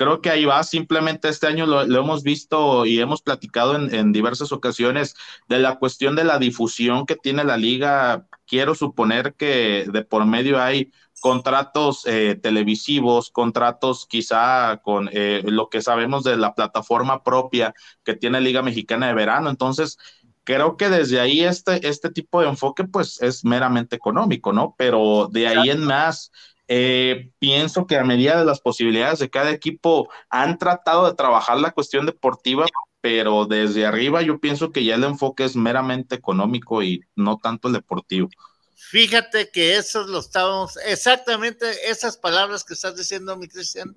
creo 0.00 0.22
que 0.22 0.30
ahí 0.30 0.46
va, 0.46 0.62
simplemente 0.62 1.28
este 1.28 1.46
año 1.46 1.66
lo, 1.66 1.82
hemos 1.82 2.22
visto 2.22 2.86
y 2.86 3.00
hemos 3.00 3.20
platicado 3.20 3.76
en, 3.76 4.12
diversas 4.12 4.50
ocasiones 4.50 5.14
de 5.46 5.58
la 5.58 5.78
cuestión 5.78 6.16
de 6.16 6.24
la 6.24 6.38
difusión 6.38 7.04
que 7.04 7.16
tiene 7.16 7.44
la 7.44 7.58
liga. 7.58 8.26
Quiero 8.46 8.74
suponer 8.74 9.34
que 9.34 9.84
de 9.92 10.02
por 10.02 10.24
medio 10.24 10.58
hay 10.58 10.90
contratos 11.20 12.06
eh, 12.06 12.40
televisivos, 12.42 13.30
contratos 13.30 14.06
quizá 14.08 14.78
con 14.78 15.10
eh, 15.12 15.42
lo 15.44 15.68
que 15.68 15.82
sabemos 15.82 16.24
de 16.24 16.38
la 16.38 16.54
plataforma 16.54 17.22
propia 17.22 17.74
que 18.02 18.14
tiene 18.14 18.40
Liga 18.40 18.62
Mexicana 18.62 19.08
de 19.08 19.12
Verano. 19.12 19.50
Entonces, 19.50 19.98
creo 20.44 20.78
que 20.78 20.88
desde 20.88 21.20
ahí 21.20 21.42
este, 21.42 21.86
este 21.86 22.08
tipo 22.08 22.40
de 22.40 22.48
enfoque 22.48 22.84
pues 22.84 23.20
es 23.20 23.44
meramente 23.44 23.96
económico, 23.96 24.54
¿no? 24.54 24.74
Pero 24.78 25.28
de 25.30 25.46
ahí 25.46 25.68
en 25.68 25.84
más 25.84 26.32
eh, 26.72 27.32
pienso 27.40 27.84
que 27.84 27.96
a 27.96 28.04
medida 28.04 28.38
de 28.38 28.44
las 28.44 28.60
posibilidades 28.60 29.18
de 29.18 29.28
cada 29.28 29.50
equipo 29.50 30.08
han 30.28 30.56
tratado 30.56 31.04
de 31.04 31.16
trabajar 31.16 31.58
la 31.58 31.72
cuestión 31.72 32.06
deportiva, 32.06 32.64
pero 33.00 33.44
desde 33.44 33.86
arriba 33.86 34.22
yo 34.22 34.38
pienso 34.38 34.70
que 34.70 34.84
ya 34.84 34.94
el 34.94 35.02
enfoque 35.02 35.44
es 35.44 35.56
meramente 35.56 36.14
económico 36.14 36.80
y 36.84 37.00
no 37.16 37.38
tanto 37.38 37.66
el 37.66 37.74
deportivo. 37.74 38.28
Fíjate 38.76 39.50
que 39.50 39.78
eso 39.78 40.06
lo 40.06 40.20
estábamos, 40.20 40.76
exactamente 40.86 41.90
esas 41.90 42.16
palabras 42.16 42.62
que 42.62 42.74
estás 42.74 42.96
diciendo, 42.96 43.36
mi 43.36 43.48
Cristian, 43.48 43.96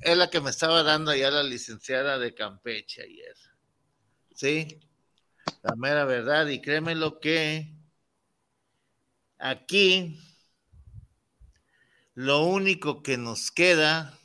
es 0.00 0.16
la 0.16 0.28
que 0.28 0.40
me 0.40 0.50
estaba 0.50 0.82
dando 0.82 1.14
ya 1.14 1.30
la 1.30 1.44
licenciada 1.44 2.18
de 2.18 2.34
Campeche 2.34 3.02
ayer. 3.02 3.36
Sí, 4.34 4.80
la 5.62 5.76
mera 5.76 6.04
verdad, 6.06 6.48
y 6.48 6.60
créeme 6.60 6.96
lo 6.96 7.20
que 7.20 7.72
aquí 9.38 10.18
lo 12.14 12.44
único 12.44 13.02
que 13.02 13.16
nos 13.16 13.50
queda 13.50 14.18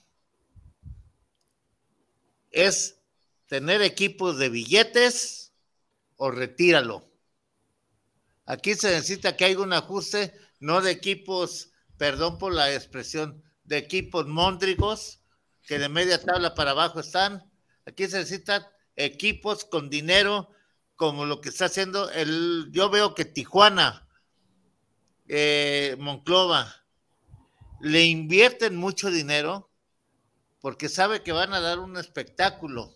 es 2.52 3.02
tener 3.48 3.82
equipos 3.82 4.38
de 4.38 4.50
billetes 4.50 5.54
o 6.16 6.32
retíralo. 6.32 7.10
Aquí 8.46 8.76
se 8.76 8.90
necesita 8.92 9.36
que 9.36 9.46
haya 9.46 9.60
un 9.60 9.74
ajuste, 9.74 10.34
no 10.60 10.82
de 10.82 10.92
equipos, 10.92 11.72
perdón 11.98 12.38
por 12.38 12.54
la 12.54 12.74
expresión, 12.74 13.44
de 13.64 13.78
equipos 13.78 14.28
móndrigos 14.28 15.20
que 15.64 15.78
de 15.78 15.90
media 15.90 16.24
tabla 16.24 16.56
para 16.56 16.72
abajo 16.72 17.00
están. 17.00 17.52
Aquí 17.86 18.08
se 18.08 18.18
necesitan 18.18 18.66
equipos 18.96 19.66
con 19.66 19.90
dinero 19.90 20.50
como 20.96 21.26
lo 21.26 21.42
que 21.42 21.50
está 21.50 21.66
haciendo 21.66 22.10
el, 22.12 22.70
yo 22.72 22.90
veo 22.90 23.16
que 23.16 23.26
Tijuana, 23.26 24.08
eh, 25.28 25.96
Monclova, 26.00 26.80
le 27.82 28.06
invierten 28.06 28.76
mucho 28.76 29.10
dinero 29.12 29.70
porque 30.62 30.90
sabe 30.90 31.24
que 31.24 31.32
van 31.32 31.54
a 31.54 31.60
dar 31.60 31.80
un 31.80 31.98
espectáculo. 31.98 32.96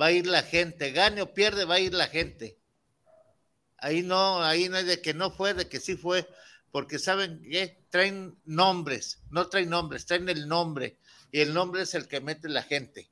Va 0.00 0.06
a 0.06 0.12
ir 0.12 0.26
la 0.26 0.42
gente, 0.42 0.92
gane 0.92 1.22
o 1.22 1.34
pierde, 1.34 1.64
va 1.64 1.74
a 1.74 1.80
ir 1.80 1.92
la 1.92 2.06
gente. 2.06 2.58
Ahí 3.78 4.02
no, 4.02 4.42
ahí 4.42 4.68
no 4.68 4.76
hay 4.76 4.84
de 4.84 5.00
que 5.00 5.14
no 5.14 5.30
fue, 5.30 5.54
de 5.54 5.68
que 5.68 5.80
sí 5.80 5.96
fue, 5.96 6.28
porque 6.70 6.98
saben 6.98 7.42
que 7.42 7.84
traen 7.90 8.38
nombres, 8.44 9.20
no 9.30 9.48
traen 9.48 9.70
nombres, 9.70 10.06
traen 10.06 10.28
el 10.28 10.48
nombre, 10.48 10.98
y 11.30 11.40
el 11.40 11.54
nombre 11.54 11.82
es 11.82 11.94
el 11.94 12.08
que 12.08 12.20
mete 12.20 12.48
la 12.48 12.62
gente, 12.62 13.10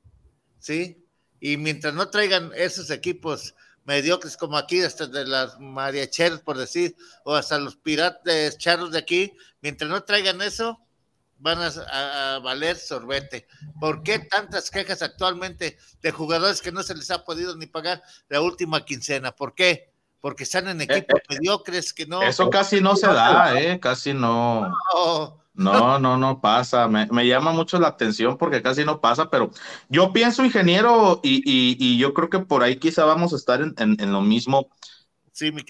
¿sí? 0.59 1.05
Y 1.39 1.57
mientras 1.57 1.93
no 1.93 2.09
traigan 2.09 2.51
esos 2.55 2.89
equipos 2.89 3.55
mediocres 3.85 4.35
como 4.35 4.57
aquí, 4.57 4.81
hasta 4.81 5.07
de 5.07 5.25
las 5.25 5.59
mariacheras, 5.59 6.41
por 6.41 6.57
decir, 6.57 6.95
o 7.23 7.35
hasta 7.35 7.57
los 7.57 7.77
piratas 7.77 8.57
charros 8.57 8.91
de 8.91 8.99
aquí, 8.99 9.33
mientras 9.61 9.89
no 9.89 10.03
traigan 10.03 10.41
eso, 10.41 10.85
van 11.39 11.59
a, 11.59 12.35
a, 12.35 12.39
valer 12.39 12.77
sorbete. 12.77 13.47
¿Por 13.79 14.03
qué 14.03 14.19
tantas 14.19 14.69
quejas 14.71 15.01
actualmente 15.01 15.77
de 16.01 16.11
jugadores 16.11 16.61
que 16.61 16.71
no 16.71 16.83
se 16.83 16.95
les 16.95 17.11
ha 17.11 17.23
podido 17.23 17.55
ni 17.55 17.67
pagar 17.67 18.01
la 18.29 18.41
última 18.41 18.83
quincena? 18.85 19.31
¿Por 19.31 19.53
qué? 19.53 19.93
Porque 20.19 20.43
están 20.43 20.67
en 20.67 20.81
equipos 20.81 21.21
mediocres 21.29 21.93
que 21.93 22.05
no. 22.05 22.21
Eso 22.21 22.49
casi 22.49 22.81
no 22.81 22.95
se 22.95 23.07
da, 23.07 23.59
¿eh? 23.59 23.79
Casi 23.79 24.13
no. 24.13 24.71
No, 25.53 25.97
no, 25.97 26.17
no 26.17 26.39
pasa. 26.39 26.87
Me, 26.87 27.07
me, 27.07 27.27
llama 27.27 27.51
mucho 27.51 27.79
la 27.79 27.87
atención 27.87 28.37
porque 28.37 28.61
casi 28.61 28.85
no 28.85 29.01
pasa, 29.01 29.29
pero 29.29 29.49
yo 29.89 30.13
pienso, 30.13 30.45
ingeniero, 30.45 31.19
y, 31.23 31.37
y, 31.37 31.77
y 31.79 31.97
yo 31.97 32.13
creo 32.13 32.29
que 32.29 32.39
por 32.39 32.61
ahí 32.61 32.77
quizá 32.77 33.05
vamos 33.05 33.33
a 33.33 33.37
estar 33.37 33.61
en, 33.61 33.73
en, 33.79 33.97
en 33.99 34.11
lo 34.11 34.21
mismo. 34.21 34.69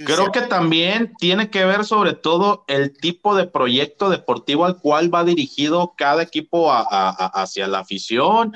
Creo 0.06 0.32
que 0.32 0.42
también 0.42 1.14
tiene 1.18 1.50
que 1.50 1.66
ver 1.66 1.84
sobre 1.84 2.14
todo 2.14 2.64
el 2.68 2.96
tipo 2.96 3.36
de 3.36 3.48
proyecto 3.48 4.10
deportivo 4.10 4.66
al 4.66 4.78
cual 4.78 5.14
va 5.14 5.26
dirigido 5.26 5.94
cada 5.98 6.24
equipo 6.24 6.72
hacia 6.72 7.68
la 7.68 7.80
afición, 7.80 8.54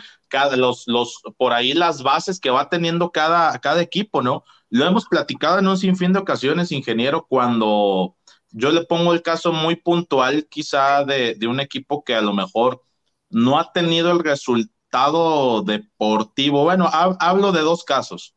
los, 0.56 0.86
por 1.38 1.52
ahí 1.52 1.74
las 1.74 2.02
bases 2.04 2.39
que 2.39 2.50
va 2.50 2.69
teniendo 2.69 3.12
cada, 3.12 3.60
cada 3.60 3.82
equipo, 3.82 4.21
¿no? 4.21 4.43
Lo 4.69 4.86
hemos 4.86 5.06
platicado 5.06 5.60
en 5.60 5.67
un 5.67 5.78
sinfín 5.78 6.13
de 6.13 6.19
ocasiones, 6.19 6.71
ingeniero, 6.71 7.26
cuando 7.28 8.15
yo 8.52 8.71
le 8.71 8.86
pongo 8.86 9.13
el 9.13 9.21
caso 9.21 9.52
muy 9.52 9.76
puntual 9.76 10.47
quizá 10.50 11.04
de, 11.04 11.36
de 11.36 11.47
un 11.47 11.60
equipo 11.60 12.04
que 12.06 12.15
a 12.15 12.21
lo 12.21 12.34
mejor 12.34 12.82
no 13.30 13.60
ha 13.60 13.74
tenido 13.74 14.12
el 14.12 14.19
resultado 14.19 15.62
deportivo. 15.63 16.63
Bueno, 16.63 16.86
ha, 16.86 17.17
hablo 17.19 17.52
de 17.52 17.62
dos 17.62 17.84
casos. 17.84 18.36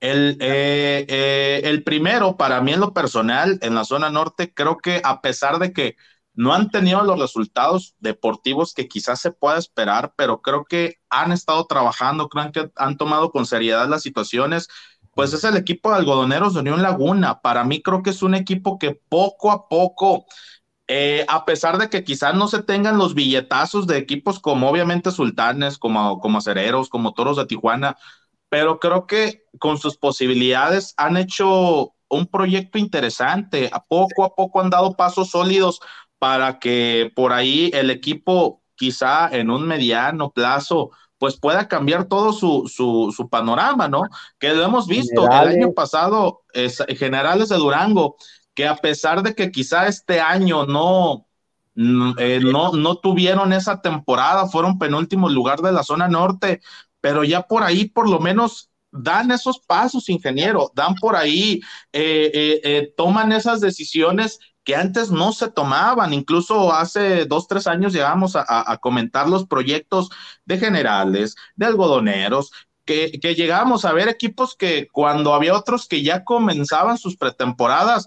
El, 0.00 0.38
eh, 0.40 1.04
eh, 1.08 1.60
el 1.64 1.84
primero, 1.84 2.36
para 2.36 2.60
mí 2.62 2.72
en 2.72 2.80
lo 2.80 2.94
personal, 2.94 3.58
en 3.62 3.74
la 3.74 3.84
zona 3.84 4.10
norte, 4.10 4.52
creo 4.54 4.78
que 4.78 5.00
a 5.04 5.20
pesar 5.20 5.58
de 5.58 5.72
que 5.72 5.96
no 6.32 6.54
han 6.54 6.70
tenido 6.70 7.02
los 7.04 7.18
resultados 7.20 7.94
deportivos 7.98 8.72
que 8.72 8.88
quizás 8.88 9.20
se 9.20 9.30
pueda 9.32 9.58
esperar, 9.58 10.14
pero 10.16 10.40
creo 10.40 10.64
que 10.64 10.96
han 11.10 11.32
estado 11.32 11.66
trabajando, 11.66 12.28
creo 12.28 12.50
que 12.52 12.70
han 12.76 12.96
tomado 12.96 13.30
con 13.30 13.44
seriedad 13.46 13.88
las 13.88 14.02
situaciones 14.02 14.68
pues 15.14 15.32
es 15.32 15.44
el 15.44 15.56
equipo 15.56 15.90
de 15.90 15.96
algodoneros 15.96 16.54
de 16.54 16.60
Unión 16.60 16.82
Laguna. 16.82 17.40
Para 17.40 17.64
mí 17.64 17.82
creo 17.82 18.02
que 18.02 18.10
es 18.10 18.22
un 18.22 18.34
equipo 18.34 18.78
que 18.78 18.92
poco 19.08 19.50
a 19.50 19.68
poco, 19.68 20.24
eh, 20.88 21.24
a 21.28 21.44
pesar 21.44 21.78
de 21.78 21.88
que 21.90 22.04
quizás 22.04 22.34
no 22.34 22.48
se 22.48 22.62
tengan 22.62 22.98
los 22.98 23.14
billetazos 23.14 23.86
de 23.86 23.98
equipos 23.98 24.40
como 24.40 24.68
obviamente 24.68 25.10
Sultanes, 25.12 25.78
como, 25.78 26.20
como 26.20 26.38
Acereros, 26.38 26.88
como 26.88 27.14
Toros 27.14 27.36
de 27.36 27.46
Tijuana, 27.46 27.96
pero 28.50 28.78
creo 28.78 29.06
que 29.06 29.44
con 29.58 29.78
sus 29.78 29.96
posibilidades 29.96 30.92
han 30.98 31.16
hecho 31.16 31.94
un 32.10 32.26
proyecto 32.26 32.76
interesante. 32.76 33.70
A 33.72 33.82
poco 33.82 34.24
a 34.24 34.34
poco 34.34 34.60
han 34.60 34.68
dado 34.68 34.96
pasos 34.96 35.30
sólidos 35.30 35.80
para 36.18 36.58
que 36.58 37.10
por 37.16 37.32
ahí 37.32 37.70
el 37.72 37.90
equipo 37.90 38.62
quizá 38.74 39.28
en 39.30 39.50
un 39.50 39.66
mediano 39.66 40.30
plazo 40.30 40.90
pues 41.18 41.38
pueda 41.38 41.68
cambiar 41.68 42.06
todo 42.06 42.32
su, 42.32 42.66
su, 42.66 43.12
su, 43.14 43.28
panorama, 43.28 43.88
¿no? 43.88 44.02
Que 44.38 44.54
lo 44.54 44.64
hemos 44.64 44.86
visto 44.86 45.22
generales. 45.22 45.54
el 45.54 45.62
año 45.62 45.74
pasado, 45.74 46.42
es, 46.54 46.82
generales 46.96 47.50
de 47.50 47.56
Durango, 47.56 48.16
que 48.54 48.66
a 48.66 48.76
pesar 48.76 49.22
de 49.22 49.34
que 49.34 49.52
quizá 49.52 49.86
este 49.86 50.18
año 50.18 50.64
no, 50.64 51.26
eh, 52.18 52.40
no, 52.42 52.72
no 52.72 52.96
tuvieron 52.96 53.52
esa 53.52 53.82
temporada, 53.82 54.46
fueron 54.46 54.78
penúltimo 54.78 55.28
lugar 55.28 55.60
de 55.60 55.72
la 55.72 55.82
zona 55.82 56.08
norte, 56.08 56.62
pero 57.00 57.24
ya 57.24 57.42
por 57.42 57.62
ahí 57.62 57.88
por 57.88 58.08
lo 58.08 58.20
menos 58.20 58.70
dan 58.92 59.30
esos 59.30 59.60
pasos, 59.60 60.08
ingeniero, 60.08 60.70
dan 60.74 60.94
por 60.96 61.16
ahí, 61.16 61.60
eh, 61.92 62.30
eh, 62.34 62.60
eh, 62.64 62.94
toman 62.96 63.32
esas 63.32 63.60
decisiones 63.60 64.38
que 64.64 64.76
antes 64.76 65.10
no 65.10 65.32
se 65.32 65.50
tomaban, 65.50 66.12
incluso 66.12 66.72
hace 66.72 67.24
dos, 67.24 67.48
tres 67.48 67.66
años 67.66 67.92
llegamos 67.92 68.36
a, 68.36 68.76
comentar 68.78 69.28
los 69.28 69.46
proyectos 69.46 70.10
de 70.44 70.58
generales, 70.58 71.34
de 71.56 71.66
algodoneros, 71.66 72.52
que, 72.84 73.18
que 73.20 73.34
llegamos 73.34 73.84
a 73.84 73.92
ver 73.92 74.08
equipos 74.08 74.56
que 74.56 74.88
cuando 74.92 75.34
había 75.34 75.56
otros 75.56 75.88
que 75.88 76.02
ya 76.02 76.24
comenzaban 76.24 76.98
sus 76.98 77.16
pretemporadas, 77.16 78.06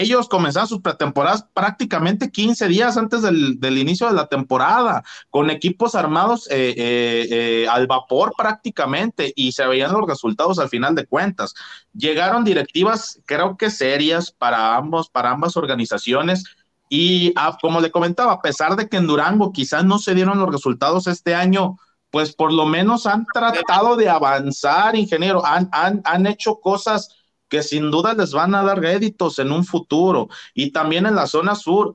ellos 0.00 0.28
comenzaron 0.28 0.68
sus 0.68 0.80
pretemporadas 0.80 1.46
prácticamente 1.54 2.30
15 2.30 2.68
días 2.68 2.96
antes 2.96 3.22
del, 3.22 3.58
del, 3.60 3.78
inicio 3.78 4.06
de 4.06 4.14
la 4.14 4.26
temporada, 4.26 5.02
con 5.30 5.50
equipos 5.50 5.94
armados 5.94 6.48
eh, 6.50 6.74
eh, 6.76 7.28
eh, 7.30 7.68
al 7.68 7.86
vapor 7.86 8.32
prácticamente, 8.36 9.32
y 9.36 9.52
se 9.52 9.66
veían 9.66 9.92
los 9.92 10.06
resultados 10.06 10.58
al 10.58 10.68
final 10.68 10.94
de 10.94 11.06
cuentas. 11.06 11.54
Llegaron 11.92 12.44
directivas, 12.44 13.20
creo 13.26 13.56
que 13.56 13.70
serias 13.70 14.30
para 14.30 14.76
ambos, 14.76 15.08
para 15.08 15.30
ambas 15.30 15.56
organizaciones. 15.56 16.44
Y 16.88 17.32
ah, 17.36 17.56
como 17.60 17.80
le 17.80 17.90
comentaba, 17.90 18.32
a 18.32 18.42
pesar 18.42 18.76
de 18.76 18.88
que 18.88 18.98
en 18.98 19.06
Durango 19.06 19.52
quizás 19.52 19.84
no 19.84 19.98
se 19.98 20.14
dieron 20.14 20.38
los 20.38 20.52
resultados 20.52 21.06
este 21.06 21.34
año, 21.34 21.78
pues 22.10 22.34
por 22.34 22.52
lo 22.52 22.66
menos 22.66 23.06
han 23.06 23.24
tratado 23.32 23.96
de 23.96 24.10
avanzar, 24.10 24.94
ingeniero, 24.94 25.44
han, 25.46 25.70
han, 25.72 26.02
han 26.04 26.26
hecho 26.26 26.60
cosas 26.60 27.21
que 27.52 27.62
sin 27.62 27.90
duda 27.90 28.14
les 28.14 28.32
van 28.32 28.54
a 28.54 28.62
dar 28.62 28.80
réditos 28.80 29.38
en 29.38 29.52
un 29.52 29.66
futuro. 29.66 30.30
Y 30.54 30.70
también 30.72 31.04
en 31.04 31.14
la 31.14 31.26
zona 31.26 31.54
sur, 31.54 31.94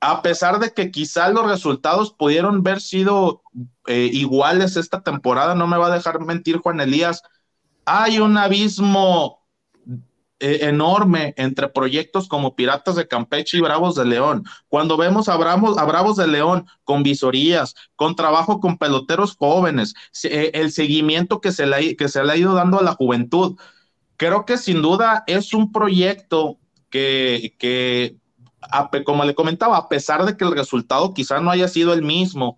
a 0.00 0.22
pesar 0.22 0.58
de 0.58 0.74
que 0.74 0.90
quizá 0.90 1.28
los 1.28 1.46
resultados 1.46 2.12
pudieron 2.12 2.56
haber 2.56 2.80
sido 2.80 3.42
eh, 3.86 4.10
iguales 4.12 4.76
esta 4.76 5.00
temporada, 5.00 5.54
no 5.54 5.68
me 5.68 5.76
va 5.76 5.86
a 5.86 5.94
dejar 5.94 6.18
mentir 6.18 6.56
Juan 6.58 6.80
Elías, 6.80 7.22
hay 7.84 8.18
un 8.18 8.36
abismo 8.36 9.46
eh, 10.40 10.66
enorme 10.66 11.32
entre 11.36 11.68
proyectos 11.68 12.26
como 12.26 12.56
Piratas 12.56 12.96
de 12.96 13.06
Campeche 13.06 13.58
y 13.58 13.60
Bravos 13.60 13.94
de 13.94 14.04
León. 14.04 14.42
Cuando 14.66 14.96
vemos 14.96 15.28
a 15.28 15.36
Bravos, 15.36 15.78
a 15.78 15.84
Bravos 15.84 16.16
de 16.16 16.26
León 16.26 16.66
con 16.82 17.04
visorías, 17.04 17.76
con 17.94 18.16
trabajo 18.16 18.58
con 18.58 18.78
peloteros 18.78 19.36
jóvenes, 19.36 19.94
eh, 20.24 20.50
el 20.54 20.72
seguimiento 20.72 21.40
que 21.40 21.52
se, 21.52 21.66
le, 21.66 21.94
que 21.94 22.08
se 22.08 22.24
le 22.24 22.32
ha 22.32 22.36
ido 22.36 22.54
dando 22.54 22.80
a 22.80 22.82
la 22.82 22.94
juventud, 22.94 23.56
creo 24.22 24.46
que 24.46 24.56
sin 24.56 24.82
duda 24.82 25.24
es 25.26 25.52
un 25.52 25.72
proyecto 25.72 26.56
que, 26.90 27.56
que 27.58 28.14
a, 28.60 28.88
como 29.04 29.24
le 29.24 29.34
comentaba, 29.34 29.76
a 29.76 29.88
pesar 29.88 30.24
de 30.24 30.36
que 30.36 30.44
el 30.44 30.52
resultado 30.52 31.12
quizá 31.12 31.40
no 31.40 31.50
haya 31.50 31.66
sido 31.66 31.92
el 31.92 32.02
mismo, 32.02 32.56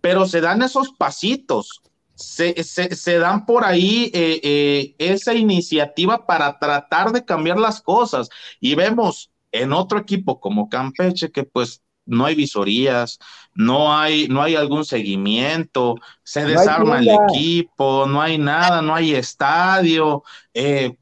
pero 0.00 0.24
se 0.24 0.40
dan 0.40 0.62
esos 0.62 0.88
pasitos, 0.92 1.82
se, 2.14 2.64
se, 2.64 2.96
se 2.96 3.18
dan 3.18 3.44
por 3.44 3.62
ahí 3.62 4.10
eh, 4.14 4.40
eh, 4.42 4.94
esa 4.96 5.34
iniciativa 5.34 6.24
para 6.24 6.58
tratar 6.58 7.12
de 7.12 7.26
cambiar 7.26 7.58
las 7.58 7.82
cosas. 7.82 8.30
Y 8.58 8.74
vemos 8.74 9.30
en 9.50 9.74
otro 9.74 9.98
equipo 9.98 10.40
como 10.40 10.70
Campeche 10.70 11.30
que 11.30 11.44
pues 11.44 11.82
no 12.06 12.24
hay 12.24 12.34
visorías, 12.34 13.18
no 13.54 13.94
hay, 13.94 14.28
no 14.28 14.40
hay 14.42 14.54
algún 14.56 14.86
seguimiento, 14.86 15.96
se 16.22 16.46
desarma 16.46 17.00
el 17.00 17.10
equipo, 17.10 18.06
no 18.06 18.22
hay 18.22 18.38
nada, 18.38 18.80
no 18.80 18.94
hay 18.94 19.14
estadio. 19.14 20.24
Eh, 20.54 20.96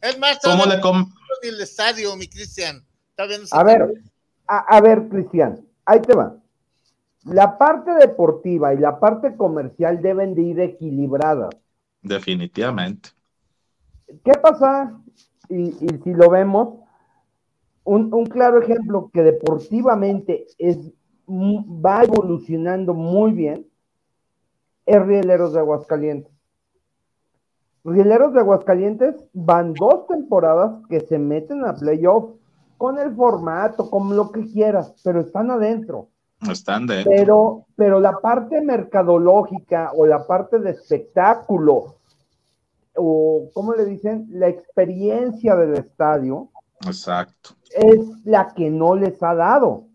es 0.00 0.18
más, 0.18 0.38
¿cómo 0.42 0.66
le 0.66 0.80
com 0.80 1.10
el 1.42 1.60
estadio, 1.60 2.14
mi 2.16 2.28
Cristian. 2.28 2.84
A 3.52 3.62
ver, 3.64 4.02
a, 4.46 4.58
a 4.58 4.80
ver, 4.80 5.08
Cristian, 5.08 5.60
ahí 5.84 6.00
te 6.00 6.14
va. 6.14 6.36
La 7.24 7.58
parte 7.58 7.92
deportiva 7.92 8.72
y 8.72 8.78
la 8.78 8.98
parte 8.98 9.36
comercial 9.36 10.00
deben 10.00 10.34
de 10.34 10.42
ir 10.42 10.60
equilibradas. 10.60 11.50
Definitivamente. 12.00 13.10
¿Qué 14.24 14.32
pasa? 14.42 14.98
Y, 15.48 15.68
y 15.84 16.00
si 16.02 16.14
lo 16.14 16.30
vemos, 16.30 16.80
un, 17.84 18.12
un, 18.14 18.26
claro 18.26 18.62
ejemplo 18.62 19.10
que 19.12 19.22
deportivamente 19.22 20.46
es, 20.56 20.78
va 21.28 22.04
evolucionando 22.04 22.94
muy 22.94 23.32
bien 23.32 23.66
es 24.86 25.06
Rieleros 25.06 25.52
de 25.52 25.60
Aguascalientes. 25.60 26.32
Rieleros 27.84 28.32
de 28.34 28.40
Aguascalientes 28.40 29.14
van 29.32 29.72
dos 29.74 30.06
temporadas 30.06 30.82
que 30.88 31.00
se 31.00 31.18
meten 31.18 31.64
a 31.64 31.74
playoff 31.74 32.32
con 32.76 32.98
el 32.98 33.14
formato, 33.14 33.90
con 33.90 34.16
lo 34.16 34.30
que 34.32 34.44
quieras, 34.46 34.94
pero 35.04 35.20
están 35.20 35.50
adentro. 35.50 36.08
Están 36.50 36.86
dentro. 36.86 37.12
Pero, 37.14 37.66
pero 37.76 38.00
la 38.00 38.18
parte 38.20 38.60
mercadológica 38.62 39.92
o 39.94 40.06
la 40.06 40.26
parte 40.26 40.58
de 40.58 40.70
espectáculo, 40.70 41.96
o 42.96 43.48
¿cómo 43.52 43.74
le 43.74 43.84
dicen? 43.84 44.26
La 44.30 44.48
experiencia 44.48 45.54
del 45.56 45.74
estadio. 45.74 46.48
Exacto. 46.86 47.50
Es 47.70 48.24
la 48.24 48.52
que 48.54 48.70
no 48.70 48.94
les 48.94 49.22
ha 49.22 49.34
dado. 49.34 49.89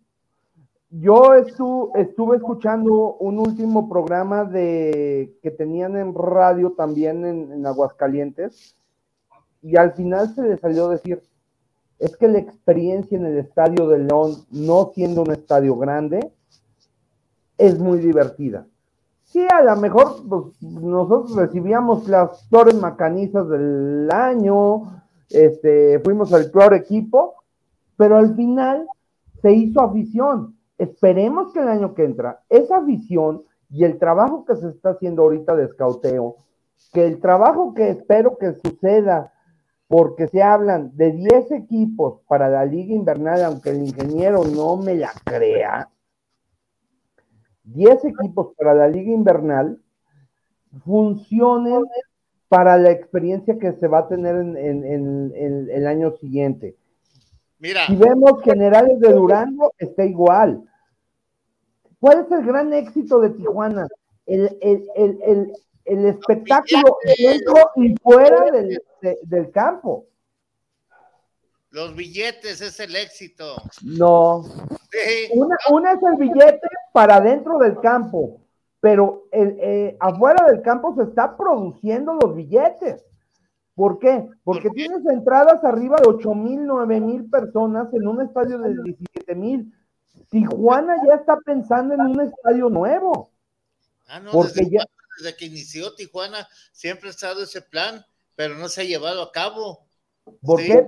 Yo 0.98 1.34
estu 1.34 1.92
estuve 1.96 2.38
escuchando 2.38 3.16
un 3.16 3.40
último 3.40 3.90
programa 3.90 4.46
de 4.46 5.38
que 5.42 5.52
tenían 5.52 5.98
en 5.98 6.16
radio 6.16 6.72
también 6.72 7.26
en, 7.26 7.52
en, 7.52 7.66
Aguascalientes 7.66 8.78
y 9.62 9.76
al 9.76 9.92
final 9.92 10.34
se 10.34 10.44
les 10.44 10.62
salió 10.62 10.88
decir, 10.88 11.22
es 12.00 12.16
que 12.16 12.30
la 12.30 12.38
experiencia 12.38 13.18
en 13.18 13.26
el 13.26 13.40
Estadio 13.40 13.90
de 13.90 14.00
León, 14.00 14.36
no 14.52 14.92
siendo 14.94 15.24
un 15.24 15.32
estadio 15.32 15.76
grande, 15.76 16.32
es 17.58 17.78
muy 17.78 18.00
divertida. 18.00 18.66
Sí, 19.26 19.46
a 19.52 19.64
lo 19.64 19.76
mejor 19.76 20.16
pues, 20.30 20.62
nosotros 20.62 21.36
recibíamos 21.36 22.08
las 22.08 22.48
flores 22.48 22.76
macanizas 22.76 23.50
del 23.50 24.10
año, 24.14 25.04
este, 25.30 26.00
fuimos 26.00 26.32
al 26.32 26.50
peor 26.52 26.74
equipo, 26.74 27.36
pero 27.98 28.16
al 28.16 28.34
final 28.34 28.88
se 29.42 29.52
hizo 29.52 29.82
afición. 29.82 30.55
Esperemos 30.78 31.54
que 31.54 31.60
el 31.60 31.70
año 31.70 31.94
que 31.94 32.04
entra, 32.04 32.44
esa 32.50 32.78
afición 32.78 33.44
y 33.70 33.84
el 33.84 33.98
trabajo 33.98 34.46
que 34.46 34.56
se 34.56 34.70
está 34.70 34.92
haciendo 34.92 35.24
ahorita 35.24 35.56
de 35.56 35.66
escauteo, 35.66 36.38
que 36.94 37.06
el 37.06 37.20
trabajo 37.20 37.74
que 37.74 37.90
espero 37.90 38.38
que 38.38 38.54
suceda, 38.54 39.34
porque 39.88 40.28
se 40.28 40.42
hablan 40.42 40.96
de 40.96 41.12
10 41.12 41.52
equipos 41.52 42.22
para 42.28 42.50
la 42.50 42.66
liga 42.66 42.94
invernal, 42.94 43.44
aunque 43.44 43.70
el 43.70 43.84
ingeniero 43.84 44.44
no 44.44 44.78
me 44.78 44.96
la 44.96 45.12
crea, 45.24 45.90
10 47.66 48.06
equipos 48.06 48.54
para 48.58 48.74
la 48.74 48.88
liga 48.88 49.12
invernal 49.12 49.80
funcionen 50.84 51.84
para 52.48 52.78
la 52.78 52.92
experiencia 52.92 53.58
que 53.58 53.74
se 53.74 53.88
va 53.88 54.00
a 54.00 54.08
tener 54.08 54.36
en, 54.36 55.34
el 55.36 55.88
año 55.88 56.12
siguiente. 56.18 56.76
Mira. 57.66 57.88
Si 57.88 57.96
vemos 57.96 58.44
generales 58.44 59.00
de 59.00 59.12
Durango, 59.12 59.74
está 59.80 60.06
igual. 60.06 60.62
¿Cuál 62.00 62.20
es 62.20 62.32
el 62.32 62.46
gran 62.46 62.72
éxito 62.74 63.20
de 63.20 63.32
Tijuana? 63.32 63.88
El, 64.28 65.52
espectáculo 65.84 66.98
dentro 67.18 67.72
y 67.78 67.96
fuera 68.04 68.46
del, 69.02 69.52
campo. 69.52 70.06
Los 71.72 71.96
billetes 71.96 72.62
es 72.62 72.80
el 72.80 72.96
éxito. 72.96 73.56
No. 73.82 74.44
Una, 75.34 75.58
una, 75.72 75.94
es 75.94 76.00
el 76.04 76.18
billete 76.20 76.68
para 76.94 77.20
dentro 77.20 77.58
del 77.58 77.80
campo, 77.80 78.42
pero 78.80 79.24
el, 79.32 79.58
eh, 79.60 79.98
afuera 80.00 80.46
del 80.46 80.62
campo 80.62 80.94
se 80.96 81.10
está 81.10 81.36
produciendo 81.36 82.14
los 82.14 82.36
billetes. 82.36 83.04
¿Por 83.76 84.00
qué? 84.00 84.28
Porque 84.44 84.70
tienes 84.70 85.06
entradas 85.06 85.64
arriba 85.64 85.98
de 85.98 86.08
8 86.08 86.34
mil, 86.34 86.66
9 86.66 87.02
mil 87.02 87.30
personas 87.30 87.94
en 87.94 88.08
un 88.08 88.22
estadio 88.22 88.58
de 88.60 88.74
17 88.84 89.36
mil. 89.36 89.74
Tijuana 90.30 90.96
ya 91.08 91.16
está 91.16 91.38
pensando 91.46 91.94
en 91.94 92.02
un 92.02 92.22
estadio 92.22 92.70
nuevo. 92.70 93.32
Ah, 94.08 94.20
no, 94.20 94.32
porque 94.32 94.54
desde, 94.56 94.78
ya... 94.78 94.86
desde 95.18 95.36
que 95.36 95.46
inició 95.46 95.94
Tijuana 95.94 96.48
siempre 96.72 97.10
ha 97.10 97.12
estado 97.12 97.44
ese 97.44 97.62
plan, 97.62 98.06
pero 98.36 98.56
no 98.56 98.70
se 98.70 98.82
ha 98.82 98.86
llevado 98.86 99.22
a 99.22 99.32
cabo. 99.32 99.86
¿Por 100.42 100.62
qué? 100.62 100.88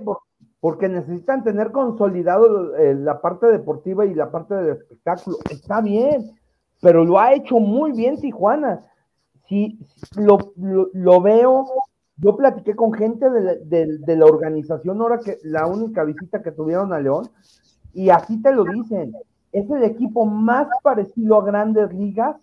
Porque 0.60 0.88
necesitan 0.88 1.44
tener 1.44 1.70
consolidado 1.70 2.76
eh, 2.76 2.94
la 2.94 3.20
parte 3.20 3.46
deportiva 3.46 4.06
y 4.06 4.14
la 4.14 4.30
parte 4.30 4.54
del 4.54 4.76
espectáculo. 4.76 5.38
Está 5.50 5.80
bien, 5.80 6.38
pero 6.80 7.04
lo 7.04 7.18
ha 7.18 7.34
hecho 7.34 7.58
muy 7.58 7.92
bien 7.92 8.20
Tijuana. 8.20 8.84
Si 9.48 9.78
lo, 10.16 10.52
lo, 10.92 11.20
veo, 11.22 11.66
yo 12.18 12.36
platiqué 12.36 12.74
con 12.74 12.92
gente 12.92 13.30
de, 13.30 14.16
la 14.16 14.26
organización 14.26 15.00
ahora 15.00 15.18
que 15.18 15.38
la 15.44 15.66
única 15.66 16.04
visita 16.04 16.42
que 16.42 16.52
tuvieron 16.52 16.92
a 16.92 17.00
León, 17.00 17.28
y 17.94 18.10
así 18.10 18.42
te 18.42 18.52
lo 18.52 18.64
dicen 18.64 19.14
es 19.52 19.70
el 19.70 19.82
equipo 19.84 20.26
más 20.26 20.68
parecido 20.82 21.38
a 21.38 21.44
grandes 21.44 21.92
ligas 21.92 22.36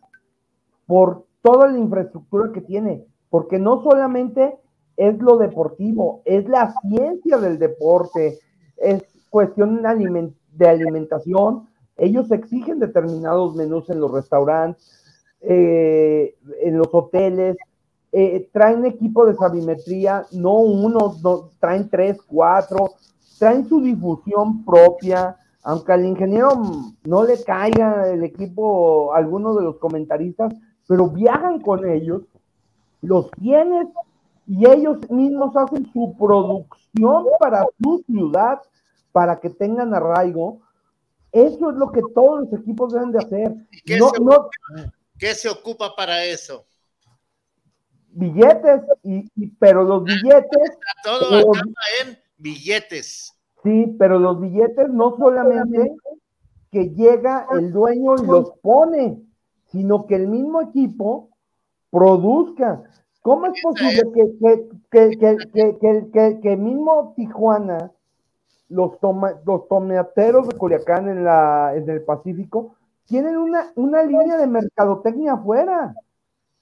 por 0.88 1.26
toda 1.41 1.67
la 1.67 1.78
infraestructura 1.78 2.51
que 2.51 2.61
tiene, 2.61 3.05
porque 3.30 3.59
no 3.59 3.84
solamente 3.84 4.57
es 4.97 5.19
lo 5.19 5.38
deportivo, 5.38 6.21
es 6.26 6.47
la 6.47 6.73
ciencia 6.82 7.38
del 7.38 7.59
deporte, 7.59 8.39
es 8.78 9.03
cuestión 9.30 9.82
de 9.84 10.67
alimentación, 10.67 11.67
ellos 11.97 12.32
exigen 12.32 12.80
determinados 12.80 13.55
menús 13.55 13.89
en 13.89 13.99
los 13.99 14.11
restaurantes, 14.11 15.23
eh, 15.41 16.36
en 16.61 16.78
los 16.78 16.88
hoteles, 16.91 17.57
eh, 18.18 18.49
traen 18.53 18.86
equipo 18.86 19.26
de 19.26 19.36
sabimetría, 19.36 20.26
no 20.32 20.59
uno, 20.59 21.18
traen 21.59 21.89
tres, 21.89 22.18
cuatro, 22.26 22.93
traen 23.38 23.68
su 23.68 23.82
difusión 23.82 24.63
propia, 24.63 25.36
aunque 25.63 25.91
al 25.91 26.05
ingeniero 26.05 26.53
no 27.03 27.26
le 27.26 27.43
caiga 27.43 28.09
el 28.09 28.24
equipo 28.24 29.13
alguno 29.13 29.53
de 29.55 29.66
los 29.66 29.80
comentaristas, 29.80 30.53
pero 30.88 31.09
viajan 31.09 31.59
con 31.59 31.86
ellos, 31.86 32.22
los 33.01 33.30
tienes 33.32 33.88
y 34.47 34.66
ellos 34.66 34.97
mismos 35.09 35.53
hacen 35.57 35.86
su 35.91 36.16
producción 36.18 37.26
para 37.38 37.66
su 37.84 38.01
ciudad, 38.05 38.61
para 39.11 39.41
que 39.41 39.49
tengan 39.49 39.93
arraigo. 39.93 40.61
Eso 41.34 41.70
es 41.70 41.76
lo 41.76 41.91
que 41.91 42.01
todos 42.13 42.45
los 42.45 42.61
equipos 42.61 42.93
deben 42.93 43.11
de 43.11 43.18
hacer. 43.18 43.55
¿Qué, 43.86 43.97
no, 43.97 44.07
se, 44.07 44.91
¿qué 45.18 45.36
se 45.36 45.49
ocupa 45.49 45.93
para 45.97 46.24
eso? 46.24 46.66
Billetes, 48.16 48.82
y, 49.03 49.47
pero 49.59 49.84
los 49.84 50.03
billetes... 50.05 50.78
Todo 51.03 51.39
acaba 51.39 51.63
en 52.03 52.18
billetes. 52.38 53.34
Sí, 53.63 53.95
pero 53.99 54.20
los 54.20 54.39
billetes 54.39 54.89
no 54.89 55.18
solamente 55.18 55.95
que 56.72 56.89
llega 56.89 57.47
el 57.51 57.72
dueño 57.72 58.16
y 58.16 58.26
los 58.26 58.51
pone, 58.61 59.22
sino 59.68 60.05
que 60.05 60.16
el 60.16 60.28
mismo 60.28 60.61
equipo 60.61 61.30
produzca. 61.89 62.84
¿Cómo 63.22 63.47
es 63.47 63.61
posible 63.61 64.03
que, 64.13 64.70
que, 64.91 65.39
que, 66.11 66.39
que 66.41 66.57
mismo 66.57 67.13
Tijuana, 67.16 67.91
los, 68.70 68.99
toma, 68.99 69.34
los 69.45 69.68
tomateros 69.68 70.47
de 70.47 70.57
Culiacán 70.57 71.09
en, 71.09 71.24
la, 71.24 71.74
en 71.76 71.89
el 71.89 72.03
Pacífico, 72.03 72.76
tienen 73.05 73.38
una, 73.38 73.72
una 73.76 74.03
línea 74.03 74.38
de 74.38 74.47
mercadotecnia 74.47 75.34
afuera? 75.34 75.95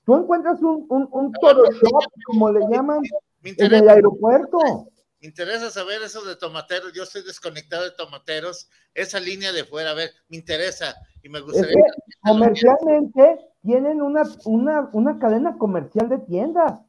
Tú 0.06 0.16
encuentras 0.16 0.62
un, 0.62 0.86
un, 0.89 1.08
un 1.12 1.32
toro 1.34 1.64
shop, 1.72 2.04
como 2.26 2.51
le 2.51 2.60
llaman, 2.70 2.99
en 3.43 3.74
el 3.74 3.89
aeropuerto 3.89 4.89
interesa 5.24 5.72
saber 5.72 6.01
eso 6.04 6.24
de 6.24 6.36
tomateros. 6.36 6.93
Yo 6.93 7.04
estoy 7.04 7.24
desconectado 7.24 7.84
de 7.84 7.91
tomateros. 7.91 8.70
Esa 8.93 9.20
línea 9.20 9.51
de 9.51 9.64
fuera, 9.64 9.91
a 9.91 9.93
ver, 9.93 10.12
me 10.28 10.38
interesa 10.38 10.95
y 11.24 11.30
me 11.30 11.39
gustaría. 11.39 11.84
comercialmente 12.22 13.39
tienen 13.62 14.01
una, 14.01 14.24
una, 14.45 14.89
una 14.91 15.20
cadena 15.20 15.58
comercial 15.58 16.10
de 16.10 16.20
tiendas. 16.20 16.82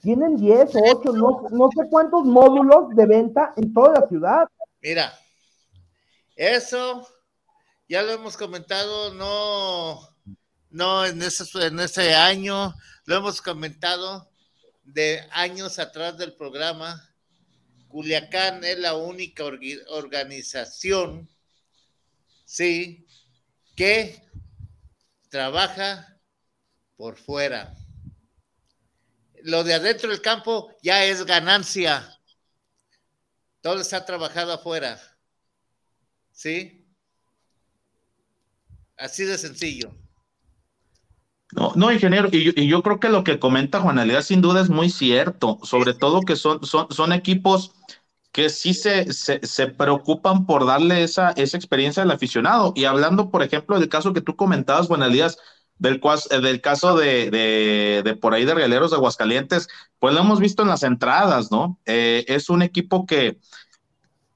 Tienen 0.00 0.36
10 0.36 0.74
o 0.76 0.80
8, 0.98 1.12
no, 1.12 1.48
no 1.50 1.68
sé 1.76 1.88
cuántos 1.90 2.24
módulos 2.24 2.94
de 2.94 3.06
venta 3.06 3.52
en 3.56 3.74
toda 3.74 4.00
la 4.00 4.08
ciudad. 4.08 4.48
Mira, 4.80 5.12
eso 6.36 7.06
ya 7.88 8.02
lo 8.02 8.12
hemos 8.12 8.36
comentado, 8.36 9.12
no, 9.12 9.98
no 10.74 11.06
en 11.06 11.22
ese, 11.22 11.44
en 11.64 11.78
ese 11.78 12.14
año, 12.14 12.74
lo 13.04 13.16
hemos 13.16 13.40
comentado 13.40 14.28
de 14.82 15.24
años 15.30 15.78
atrás 15.78 16.18
del 16.18 16.34
programa 16.34 17.14
Culiacán 17.86 18.64
es 18.64 18.76
la 18.80 18.96
única 18.96 19.44
organización, 19.44 21.30
sí, 22.44 23.06
que 23.76 24.20
trabaja 25.28 26.20
por 26.96 27.18
fuera. 27.18 27.76
Lo 29.44 29.62
de 29.62 29.74
adentro 29.74 30.10
del 30.10 30.22
campo 30.22 30.76
ya 30.82 31.04
es 31.04 31.24
ganancia. 31.24 32.20
Todo 33.60 33.80
está 33.80 34.04
trabajado 34.04 34.52
afuera. 34.52 35.00
¿Sí? 36.32 36.84
Así 38.96 39.22
de 39.22 39.38
sencillo. 39.38 40.03
No, 41.52 41.72
no, 41.76 41.92
ingeniero, 41.92 42.28
y 42.32 42.66
yo, 42.66 42.82
creo 42.82 42.98
que 42.98 43.08
lo 43.08 43.22
que 43.22 43.38
comenta 43.38 43.80
Juan 43.80 43.98
Elías 43.98 44.26
sin 44.26 44.40
duda 44.40 44.60
es 44.60 44.70
muy 44.70 44.90
cierto, 44.90 45.58
sobre 45.62 45.94
todo 45.94 46.22
que 46.22 46.36
son, 46.36 46.60
son, 46.64 47.12
equipos 47.12 47.72
que 48.32 48.48
sí 48.48 48.74
se, 48.74 49.12
se, 49.12 49.66
preocupan 49.68 50.46
por 50.46 50.66
darle 50.66 51.04
esa, 51.04 51.30
esa 51.32 51.56
experiencia 51.56 52.02
al 52.02 52.10
aficionado. 52.10 52.72
Y 52.74 52.86
hablando, 52.86 53.30
por 53.30 53.42
ejemplo, 53.42 53.78
del 53.78 53.88
caso 53.88 54.12
que 54.12 54.20
tú 54.20 54.34
comentabas, 54.34 54.88
Juan 54.88 55.04
Elías, 55.04 55.38
del, 55.78 56.00
eh, 56.30 56.40
del 56.40 56.60
caso 56.60 56.96
de, 56.96 57.30
de, 57.30 58.16
por 58.16 58.34
ahí 58.34 58.44
de 58.44 58.54
Realeros 58.54 58.90
de 58.90 58.96
Aguascalientes, 58.96 59.68
pues 59.98 60.14
lo 60.14 60.20
hemos 60.20 60.40
visto 60.40 60.62
en 60.62 60.68
las 60.68 60.82
entradas, 60.82 61.52
¿no? 61.52 61.78
Eh, 61.84 62.24
es 62.26 62.50
un 62.50 62.62
equipo 62.62 63.06
que, 63.06 63.38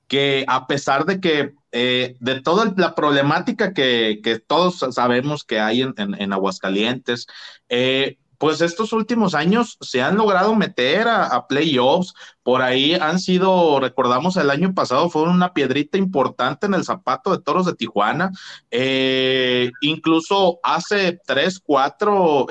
que 0.06 0.44
a 0.46 0.66
pesar 0.66 1.04
de 1.04 1.20
que 1.20 1.54
eh, 1.72 2.16
de 2.20 2.40
toda 2.40 2.72
la 2.76 2.94
problemática 2.94 3.74
que, 3.74 4.20
que, 4.22 4.38
todos 4.38 4.84
sabemos 4.90 5.44
que 5.44 5.60
hay 5.60 5.82
en, 5.82 5.94
en, 5.96 6.32
Aguascalientes, 6.32 7.26
eh, 7.68 8.18
pues 8.38 8.60
estos 8.60 8.92
últimos 8.92 9.34
años 9.34 9.76
se 9.80 10.00
han 10.00 10.16
logrado 10.16 10.54
meter 10.54 11.08
a, 11.08 11.46
playoffs. 11.48 12.14
Por 12.42 12.62
ahí 12.62 12.94
han 12.94 13.18
sido, 13.18 13.80
recordamos 13.80 14.36
el 14.36 14.50
año 14.50 14.74
pasado, 14.74 15.10
fueron 15.10 15.34
una 15.34 15.52
piedrita 15.52 15.98
importante 15.98 16.66
en 16.66 16.74
el 16.74 16.84
zapato 16.84 17.32
de 17.32 17.42
toros 17.42 17.66
de 17.66 17.74
Tijuana. 17.74 18.30
Eh, 18.70 19.70
incluso 19.80 20.60
hace 20.62 21.20
tres, 21.26 21.58
cuatro 21.58 22.46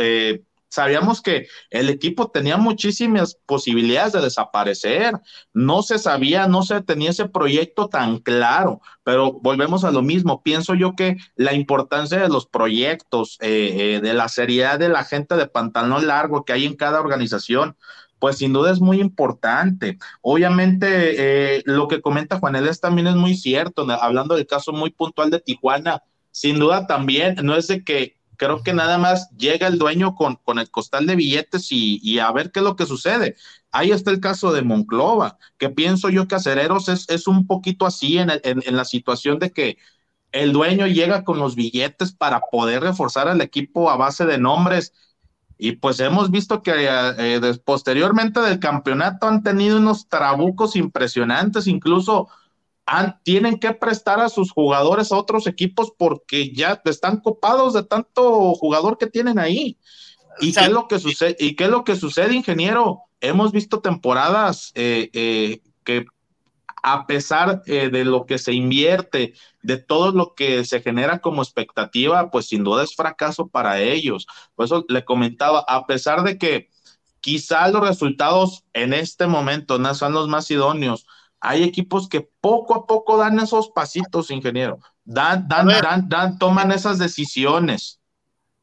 sabíamos 0.69 1.21
que 1.21 1.47
el 1.69 1.89
equipo 1.89 2.29
tenía 2.29 2.57
muchísimas 2.57 3.35
posibilidades 3.45 4.13
de 4.13 4.21
desaparecer. 4.21 5.13
No 5.53 5.81
se 5.81 5.99
sabía, 5.99 6.47
no 6.47 6.63
se 6.63 6.81
tenía 6.81 7.11
ese 7.11 7.29
proyecto 7.29 7.87
tan 7.89 8.19
claro, 8.19 8.81
pero 9.03 9.33
volvemos 9.33 9.83
a 9.83 9.91
lo 9.91 10.01
mismo. 10.01 10.43
Pienso 10.43 10.75
yo 10.75 10.95
que 10.95 11.17
la 11.35 11.53
importancia 11.53 12.19
de 12.19 12.29
los 12.29 12.47
proyectos, 12.47 13.37
eh, 13.41 13.95
eh, 13.95 14.01
de 14.01 14.13
la 14.13 14.29
seriedad 14.29 14.79
de 14.79 14.89
la 14.89 15.03
gente 15.03 15.35
de 15.35 15.47
pantalón 15.47 16.07
largo 16.07 16.45
que 16.45 16.53
hay 16.53 16.65
en 16.65 16.75
cada 16.75 16.99
organización, 16.99 17.77
pues 18.19 18.37
sin 18.37 18.53
duda 18.53 18.71
es 18.71 18.79
muy 18.81 18.99
importante. 18.99 19.97
Obviamente, 20.21 21.57
eh, 21.57 21.63
lo 21.65 21.87
que 21.87 22.01
comenta 22.01 22.39
Juan 22.39 22.55
Elías 22.55 22.81
también 22.81 23.07
es 23.07 23.15
muy 23.15 23.35
cierto, 23.35 23.87
hablando 24.01 24.35
del 24.35 24.47
caso 24.47 24.73
muy 24.73 24.89
puntual 24.89 25.29
de 25.29 25.39
Tijuana, 25.39 26.01
sin 26.31 26.59
duda 26.59 26.87
también, 26.87 27.35
no 27.43 27.55
es 27.55 27.67
de 27.67 27.83
que 27.83 28.16
creo 28.37 28.63
que 28.63 28.73
nada 28.73 28.97
más 28.97 29.29
llega 29.37 29.67
el 29.67 29.77
dueño 29.77 30.15
con, 30.15 30.35
con 30.37 30.59
el 30.59 30.69
costal 30.71 31.05
de 31.07 31.15
billetes 31.15 31.67
y, 31.71 32.19
a 32.19 32.31
ver 32.31 32.51
qué 32.51 32.59
es 32.59 32.63
lo 32.63 32.75
que 32.75 32.85
sucede. 32.85 33.35
Ahí 33.71 33.91
está 33.91 34.11
el 34.11 34.19
caso 34.19 34.53
de 34.53 34.61
Monclova, 34.61 35.37
que 35.57 35.69
pienso 35.69 36.09
yo 36.09 36.27
que 36.27 36.35
Acereros 36.35 36.89
es, 36.89 37.09
es 37.09 37.27
un 37.27 37.47
poquito 37.47 37.85
así 37.85 38.17
en, 38.17 38.31
en, 38.43 38.75
la 38.75 38.85
situación 38.85 39.39
de 39.39 39.51
que 39.51 39.77
el 40.31 40.53
dueño 40.53 40.87
llega 40.87 41.23
con 41.23 41.39
los 41.39 41.55
billetes 41.55 42.13
para 42.13 42.41
poder 42.51 42.81
reforzar 42.83 43.27
al 43.27 43.41
equipo 43.41 43.89
a 43.89 43.97
base 43.97 44.25
de 44.25 44.37
nombres. 44.37 44.93
Y 45.57 45.73
pues 45.73 45.99
hemos 45.99 46.29
visto 46.31 46.61
que 46.61 46.73
eh, 46.75 47.41
posteriormente 47.65 48.39
del 48.41 48.59
campeonato 48.59 49.27
han 49.27 49.41
tenido 49.43 49.77
unos 49.77 50.07
trabucos 50.07 50.75
impresionantes, 50.75 51.67
incluso 51.67 52.29
tienen 53.23 53.59
que 53.59 53.73
prestar 53.73 54.19
a 54.19 54.29
sus 54.29 54.51
jugadores 54.51 55.11
a 55.11 55.17
otros 55.17 55.47
equipos 55.47 55.91
porque 55.97 56.53
ya 56.53 56.81
están 56.85 57.19
copados 57.19 57.73
de 57.73 57.83
tanto 57.83 58.53
jugador 58.55 58.97
que 58.97 59.07
tienen 59.07 59.39
ahí. 59.39 59.77
¿Y 60.39 60.53
qué 60.53 60.65
es 60.65 60.71
lo 60.71 60.87
que 60.87 60.99
sucede? 60.99 61.35
¿Y 61.39 61.55
qué 61.55 61.65
es 61.65 61.69
lo 61.69 61.83
que 61.83 61.95
sucede, 61.95 62.35
ingeniero? 62.35 63.01
Hemos 63.19 63.51
visto 63.51 63.81
temporadas 63.81 64.71
eh, 64.75 65.09
eh, 65.13 65.61
que 65.83 66.05
a 66.83 67.07
pesar 67.07 67.63
eh, 67.65 67.89
de 67.89 68.05
lo 68.05 68.25
que 68.25 68.37
se 68.37 68.53
invierte, 68.53 69.33
de 69.61 69.77
todo 69.77 70.11
lo 70.11 70.35
que 70.35 70.63
se 70.63 70.81
genera 70.81 71.19
como 71.19 71.41
expectativa, 71.41 72.29
pues 72.29 72.47
sin 72.47 72.63
duda 72.63 72.83
es 72.83 72.95
fracaso 72.95 73.47
para 73.47 73.81
ellos. 73.81 74.27
Por 74.55 74.65
eso 74.65 74.85
le 74.87 75.03
comentaba, 75.03 75.65
a 75.67 75.85
pesar 75.87 76.23
de 76.23 76.37
que 76.37 76.69
quizá 77.19 77.67
los 77.67 77.85
resultados 77.85 78.63
en 78.73 78.93
este 78.93 79.27
momento 79.27 79.79
no 79.79 79.93
son 79.95 80.13
los 80.13 80.29
más 80.29 80.49
idóneos, 80.51 81.05
hay 81.47 81.63
equipos 81.63 82.09
que 82.09 82.21
poco 82.41 82.75
a 82.75 82.85
poco 82.85 83.17
dan 83.17 83.39
esos 83.39 83.69
pasitos, 83.69 84.31
ingeniero. 84.31 84.79
Dan, 85.05 85.47
dan, 85.47 85.67
dan, 85.67 86.09
dan, 86.09 86.37
toman 86.37 86.71
esas 86.71 86.99
decisiones. 86.99 88.01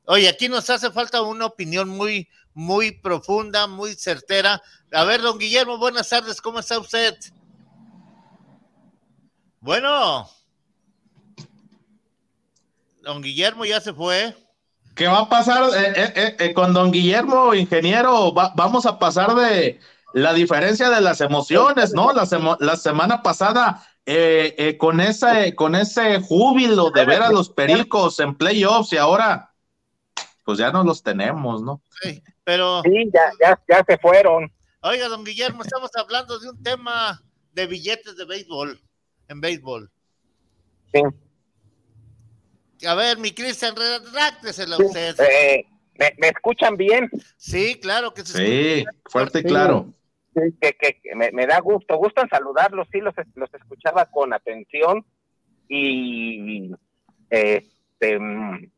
Oye, 0.04 0.28
aquí 0.28 0.48
nos 0.50 0.68
hace 0.68 0.90
falta 0.90 1.22
una 1.22 1.46
opinión 1.46 1.88
muy, 1.88 2.28
muy 2.52 2.92
profunda, 2.92 3.66
muy 3.66 3.94
certera. 3.94 4.60
A 4.92 5.04
ver, 5.04 5.22
don 5.22 5.38
Guillermo, 5.38 5.78
buenas 5.78 6.10
tardes, 6.10 6.42
¿cómo 6.42 6.58
está 6.58 6.78
usted? 6.78 7.16
Bueno, 9.60 10.28
don 13.02 13.22
Guillermo 13.22 13.64
ya 13.64 13.80
se 13.80 13.94
fue. 13.94 14.36
¿Qué 14.94 15.06
va 15.06 15.20
a 15.20 15.28
pasar 15.28 15.64
eh, 15.74 16.12
eh, 16.14 16.36
eh, 16.38 16.54
con 16.54 16.74
don 16.74 16.92
Guillermo, 16.92 17.54
ingeniero? 17.54 18.32
vamos 18.32 18.84
a 18.84 18.98
pasar 18.98 19.34
de, 19.34 19.80
la 20.14 20.32
diferencia 20.32 20.90
de 20.90 21.00
las 21.00 21.20
emociones, 21.20 21.92
¿no? 21.92 22.12
La, 22.12 22.26
la 22.60 22.76
semana 22.76 23.20
pasada, 23.20 23.84
eh, 24.06 24.54
eh, 24.56 24.78
con, 24.78 25.00
ese, 25.00 25.56
con 25.56 25.74
ese 25.74 26.20
júbilo 26.20 26.90
de 26.90 27.04
ver 27.04 27.20
a 27.20 27.32
los 27.32 27.50
pericos 27.50 28.20
en 28.20 28.36
playoffs 28.36 28.92
y 28.92 28.96
ahora, 28.96 29.52
pues 30.44 30.58
ya 30.58 30.70
no 30.70 30.84
los 30.84 31.02
tenemos, 31.02 31.62
¿no? 31.62 31.82
Sí, 32.00 32.22
pero. 32.44 32.80
Sí, 32.82 33.10
ya, 33.12 33.32
ya, 33.40 33.60
ya 33.68 33.84
se 33.84 33.98
fueron. 33.98 34.52
Oiga, 34.82 35.08
don 35.08 35.24
Guillermo, 35.24 35.64
estamos 35.64 35.90
hablando 35.96 36.38
de 36.38 36.48
un 36.48 36.62
tema 36.62 37.20
de 37.52 37.66
billetes 37.66 38.16
de 38.16 38.24
béisbol, 38.24 38.80
en 39.26 39.40
béisbol. 39.40 39.90
Sí. 40.92 41.02
A 42.86 42.94
ver, 42.94 43.18
mi 43.18 43.32
Cristian, 43.32 43.74
redactesela 43.74 44.76
usted. 44.76 45.16
Eh, 45.18 45.66
¿me, 45.98 46.28
escuchan 46.28 46.76
bien? 46.76 47.10
Sí, 47.36 47.80
claro 47.80 48.14
que 48.14 48.24
sí. 48.24 48.32
Sí, 48.32 48.84
fuerte 49.10 49.40
y 49.40 49.42
claro 49.42 49.92
que, 50.34 50.74
que, 50.74 51.14
me, 51.14 51.46
da 51.46 51.60
gusto, 51.60 51.96
gusto 51.96 52.22
en 52.22 52.28
saludarlos, 52.28 52.88
sí, 52.90 53.00
los, 53.00 53.14
los 53.34 53.52
escuchaba 53.54 54.06
con 54.06 54.32
atención 54.32 55.04
y 55.68 56.70
este, 57.30 58.18
mm, 58.18 58.70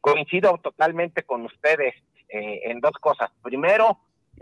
coincido 0.00 0.58
totalmente 0.58 1.22
con 1.22 1.44
ustedes 1.44 1.94
eh, 2.28 2.62
en 2.64 2.80
dos 2.80 2.92
cosas. 3.00 3.30
Primero, 3.42 3.98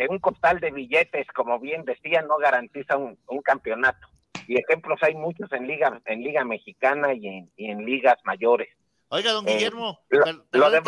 un 0.08 0.18
costal 0.18 0.60
de 0.60 0.70
billetes, 0.70 1.26
como 1.34 1.58
bien 1.58 1.84
decía, 1.84 2.22
no 2.22 2.38
garantiza 2.38 2.96
un, 2.96 3.16
campeonato. 3.44 4.08
Y 4.46 4.58
ejemplos 4.58 4.98
hay 5.02 5.14
muchos 5.14 5.52
en 5.52 5.66
liga, 5.66 6.00
en 6.06 6.22
liga 6.22 6.44
mexicana 6.44 7.12
y 7.14 7.26
en, 7.26 7.52
en 7.56 7.84
ligas 7.84 8.18
mayores. 8.24 8.68
Oiga, 9.08 9.32
don 9.32 9.46
eh, 9.46 9.52
Guillermo, 9.52 10.00
lo, 10.08 10.70
de, 10.70 10.80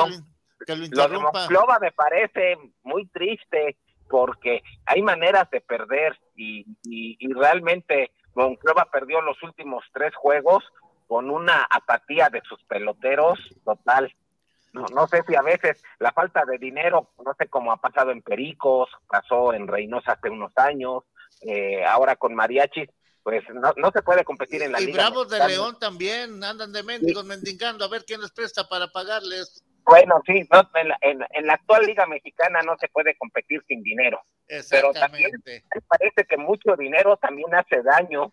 Monclova 1.21 1.79
me 1.79 1.93
parece 1.93 2.57
muy 2.83 3.07
triste 3.09 3.77
porque 4.09 4.63
hay 4.87 5.03
maneras 5.03 5.49
de 5.51 5.61
perder 5.61 6.19
y, 6.37 6.65
realmente 7.35 8.13
Monclova 8.35 8.89
perdió 8.91 9.21
los 9.21 9.43
últimos 9.43 9.85
tres 9.93 10.15
juegos 10.15 10.65
con 11.07 11.31
una 11.31 11.67
apatía 11.71 12.29
de 12.31 12.43
sus 12.49 12.63
peloteros 12.65 13.39
total. 13.65 14.15
No, 14.73 14.87
no 14.93 15.07
sé 15.07 15.23
si 15.29 15.37
a 15.37 15.43
veces 15.43 15.83
la 15.99 16.13
falta 16.13 16.45
de 16.45 16.59
dinero, 16.59 17.11
no 17.25 17.35
sé 17.39 17.49
cómo 17.49 17.71
ha 17.71 17.77
pasado 17.77 18.11
en 18.11 18.23
Pericos, 18.23 18.89
pasó 19.07 19.53
en 19.53 19.69
Reynosa 19.69 20.13
hace 20.13 20.31
unos 20.31 20.53
años, 20.57 21.05
eh, 21.43 21.85
ahora 21.85 22.17
con 22.17 22.35
Mariachi, 22.35 22.89
pues 23.23 23.43
no, 23.55 23.73
no 23.77 23.91
se 23.91 24.03
puede 24.03 24.25
competir 24.25 24.63
en 24.63 24.73
la 24.73 24.81
y 24.81 24.87
liga. 24.87 24.93
Y 24.93 24.97
Bravos 24.99 25.29
de 25.29 25.47
León 25.47 25.79
también 25.79 26.43
andan 26.45 26.73
de 26.73 26.83
mendigos 26.83 27.25
mendigando 27.25 27.85
a 27.85 27.89
ver 27.89 28.05
quién 28.05 28.21
les 28.21 28.31
presta 28.31 28.69
para 28.69 28.89
pagarles. 28.89 29.65
Bueno, 29.85 30.23
sí, 30.27 30.49
en, 31.03 31.47
la, 31.47 31.53
actual 31.53 31.85
Liga 31.85 32.07
Mexicana 32.07 32.63
no 32.63 32.77
se 32.79 32.89
puede 32.89 33.17
competir 33.17 33.63
sin 33.69 33.83
dinero. 33.83 34.21
Pero 34.71 34.93
también 34.93 35.31
me 35.45 35.81
parece 35.87 36.25
que 36.29 36.37
mucho 36.37 36.75
dinero 36.77 37.17
también 37.17 37.55
hace 37.55 37.83
daño. 37.83 38.33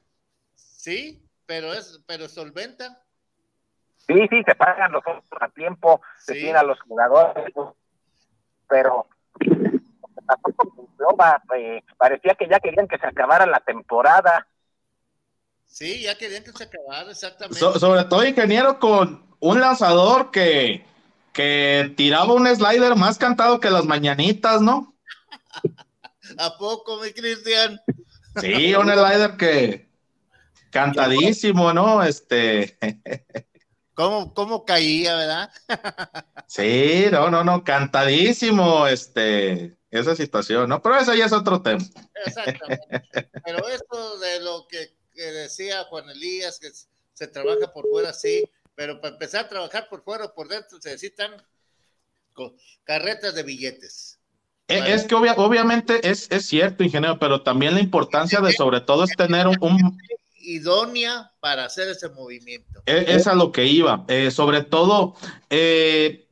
Sí, 0.56 1.22
pero 1.46 1.74
es 1.74 2.02
pero 2.08 2.30
solventa. 2.30 3.04
Sí, 3.98 4.28
sí, 4.30 4.44
se 4.46 4.56
pagan 4.56 4.92
los 4.92 5.04
otros 5.06 5.24
a 5.42 5.50
tiempo, 5.50 6.02
se 6.18 6.34
tienen 6.34 6.56
a 6.56 6.64
los 6.64 6.80
jugadores, 6.82 7.54
pero 8.68 9.08
eh, 11.56 11.84
parecía 11.98 12.36
que 12.36 12.48
ya 12.48 12.60
querían 12.60 12.88
que 12.88 12.98
se 12.98 13.08
acabara 13.08 13.46
la 13.46 13.60
temporada. 13.60 14.48
Sí, 15.66 16.02
ya 16.02 16.18
querían 16.18 16.44
que 16.44 16.52
se 16.52 16.64
acabara, 16.64 17.12
exactamente. 17.12 17.60
sobre 17.60 18.04
todo, 18.06 18.26
ingeniero, 18.26 18.80
con 18.80 19.36
un 19.40 19.62
lanzador 19.62 20.32
que 20.32 20.86
que 21.34 21.94
tiraba 21.96 22.34
un 22.34 22.48
slider 22.48 22.96
más 22.96 23.18
cantado 23.18 23.60
que 23.60 23.70
las 23.70 23.86
mañanitas, 23.86 24.62
¿no? 24.62 24.96
¿A 26.38 26.58
poco, 26.58 26.98
mi 27.02 27.12
Cristian? 27.12 27.80
Sí, 28.40 28.74
un 28.76 28.90
slider 28.90 29.38
que 29.38 29.90
cantadísimo, 30.72 31.74
¿no? 31.74 32.04
Este. 32.04 32.78
¿Cómo, 33.94 34.34
cómo 34.34 34.66
caía, 34.66 35.16
verdad? 35.16 35.52
sí, 36.48 37.06
no, 37.12 37.30
no, 37.30 37.44
no, 37.44 37.64
cantadísimo, 37.64 38.88
este, 38.88 39.78
esa 39.92 40.16
situación, 40.16 40.70
¿no? 40.70 40.82
Pero 40.82 40.98
eso 40.98 41.14
ya 41.14 41.26
es 41.26 41.34
otro 41.34 41.62
tema. 41.62 41.84
Exactamente. 42.26 43.30
Pero 43.46 43.68
esto 43.68 44.18
de 44.20 44.40
lo 44.40 44.66
que, 44.68 44.96
que 45.14 45.24
decía 45.24 45.84
Juan 45.84 46.10
Elías, 46.10 46.58
que 46.58 46.70
se 47.14 47.28
trabaja 47.28 47.72
por 47.74 47.88
fuera, 47.90 48.14
sí, 48.14 48.50
pero 48.76 49.00
para 49.02 49.14
empezar 49.14 49.46
a 49.46 49.50
trabajar 49.50 49.88
por 49.90 50.04
fuera 50.04 50.26
o 50.26 50.34
por 50.34 50.48
dentro 50.48 50.80
se 50.82 50.90
necesitan 50.90 51.32
carretas 52.84 53.36
de 53.36 53.44
billetes. 53.44 54.20
E, 54.68 54.94
es 54.94 55.04
que 55.04 55.16
obviamente 55.16 56.10
es, 56.10 56.28
es, 56.32 56.46
cierto, 56.46 56.84
ingeniero, 56.84 57.20
pero 57.20 57.44
también 57.44 57.74
la 57.74 57.82
importancia 57.82 58.40
de 58.40 58.54
sobre 58.54 58.82
todo 58.82 59.04
es 59.04 59.12
tener 59.18 59.48
un... 59.48 59.98
idónea 60.38 61.32
para 61.40 61.66
hacer 61.66 61.90
ese 61.90 62.10
movimiento. 62.10 62.82
E, 62.86 63.06
es, 63.08 63.28
a 63.28 63.36
lo 63.36 63.52
que 63.52 63.66
iba. 63.66 64.06
Eh, 64.08 64.32
sobre 64.32 64.64
todo, 64.64 65.16
eh, 65.50 66.28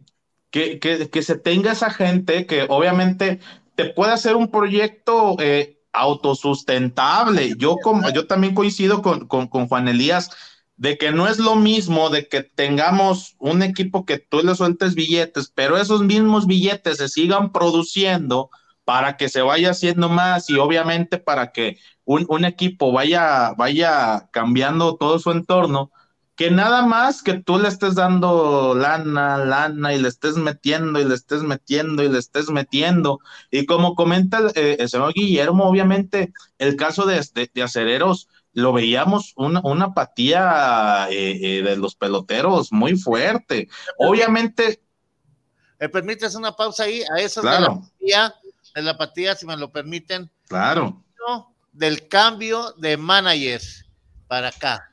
que, 0.51 0.79
que, 0.79 1.21
se 1.21 1.37
tenga 1.37 1.73
esa 1.73 1.91
gente 1.91 2.45
que 2.45 2.65
obviamente 2.69 3.39
te 3.75 3.85
puede 3.85 4.13
hacer 4.13 4.35
un 4.35 4.49
proyecto 4.49 5.35
eh, 5.39 5.81
autosustentable. 5.91 7.55
Yo, 7.57 7.75
como, 7.83 8.09
yo 8.11 8.25
también 8.25 8.55
coincido 8.55 9.01
con, 9.01 9.27
con, 9.27 9.47
con 9.47 9.67
Juan 9.67 9.87
Elías 9.87 10.31
de 10.79 10.97
que 10.97 11.11
no 11.11 11.27
es 11.27 11.39
lo 11.39 11.57
mismo 11.57 12.09
de 12.09 12.29
que 12.29 12.41
tengamos 12.41 13.35
un 13.37 13.63
equipo 13.63 14.05
que 14.05 14.17
tú 14.17 14.41
le 14.41 14.55
sueltes 14.55 14.95
billetes, 14.95 15.51
pero 15.53 15.77
esos 15.77 16.01
mismos 16.03 16.47
billetes 16.47 16.97
se 16.97 17.09
sigan 17.09 17.51
produciendo 17.51 18.49
para 18.85 19.17
que 19.17 19.27
se 19.27 19.41
vaya 19.41 19.71
haciendo 19.71 20.07
más 20.07 20.49
y 20.49 20.55
obviamente 20.55 21.17
para 21.17 21.51
que 21.51 21.77
un, 22.05 22.45
equipo 22.45 22.93
vaya, 22.93 23.53
vaya 23.57 24.29
cambiando 24.31 24.95
todo 24.95 25.19
su 25.19 25.31
entorno, 25.31 25.91
que 26.35 26.49
nada 26.49 26.81
más 26.85 27.23
que 27.23 27.33
tú 27.33 27.59
le 27.59 27.67
estés 27.67 27.95
dando 27.95 28.73
lana, 28.73 29.37
lana 29.37 29.93
y 29.93 29.99
le 30.01 30.07
estés 30.07 30.37
metiendo 30.37 31.01
y 31.01 31.03
le 31.03 31.13
estés 31.15 31.43
metiendo 31.43 32.03
y 32.03 32.09
le 32.09 32.19
estés 32.19 32.49
metiendo. 32.49 33.19
Y 33.51 33.65
como 33.65 33.95
comenta 33.95 34.37
el, 34.37 34.51
eh, 34.55 34.87
señor 34.87 35.13
Guillermo, 35.13 35.65
obviamente 35.65 36.31
el 36.57 36.77
caso 36.77 37.05
de, 37.05 37.21
de, 37.53 37.63
acereros 37.63 38.29
lo 38.53 38.73
veíamos 38.73 39.33
una, 39.35 39.61
una 39.63 39.85
apatía 39.85 41.07
eh, 41.09 41.39
eh, 41.41 41.61
de 41.63 41.77
los 41.77 41.95
peloteros 41.95 42.71
muy 42.71 42.97
fuerte. 42.97 43.69
Obviamente. 43.97 44.81
¿Me 45.79 45.89
permites 45.89 46.35
una 46.35 46.55
pausa 46.55 46.83
ahí? 46.83 47.03
A 47.15 47.19
eso 47.21 47.41
de 47.41 47.49
la 47.49 47.67
apatía, 47.67 48.35
de 48.75 48.81
la 48.81 48.91
apatía, 48.91 49.35
si 49.35 49.45
me 49.45 49.55
lo 49.55 49.71
permiten. 49.71 50.29
Claro. 50.47 51.03
Del 51.71 52.07
cambio 52.07 52.73
de 52.77 52.97
manager 52.97 53.61
para 54.27 54.49
acá 54.49 54.89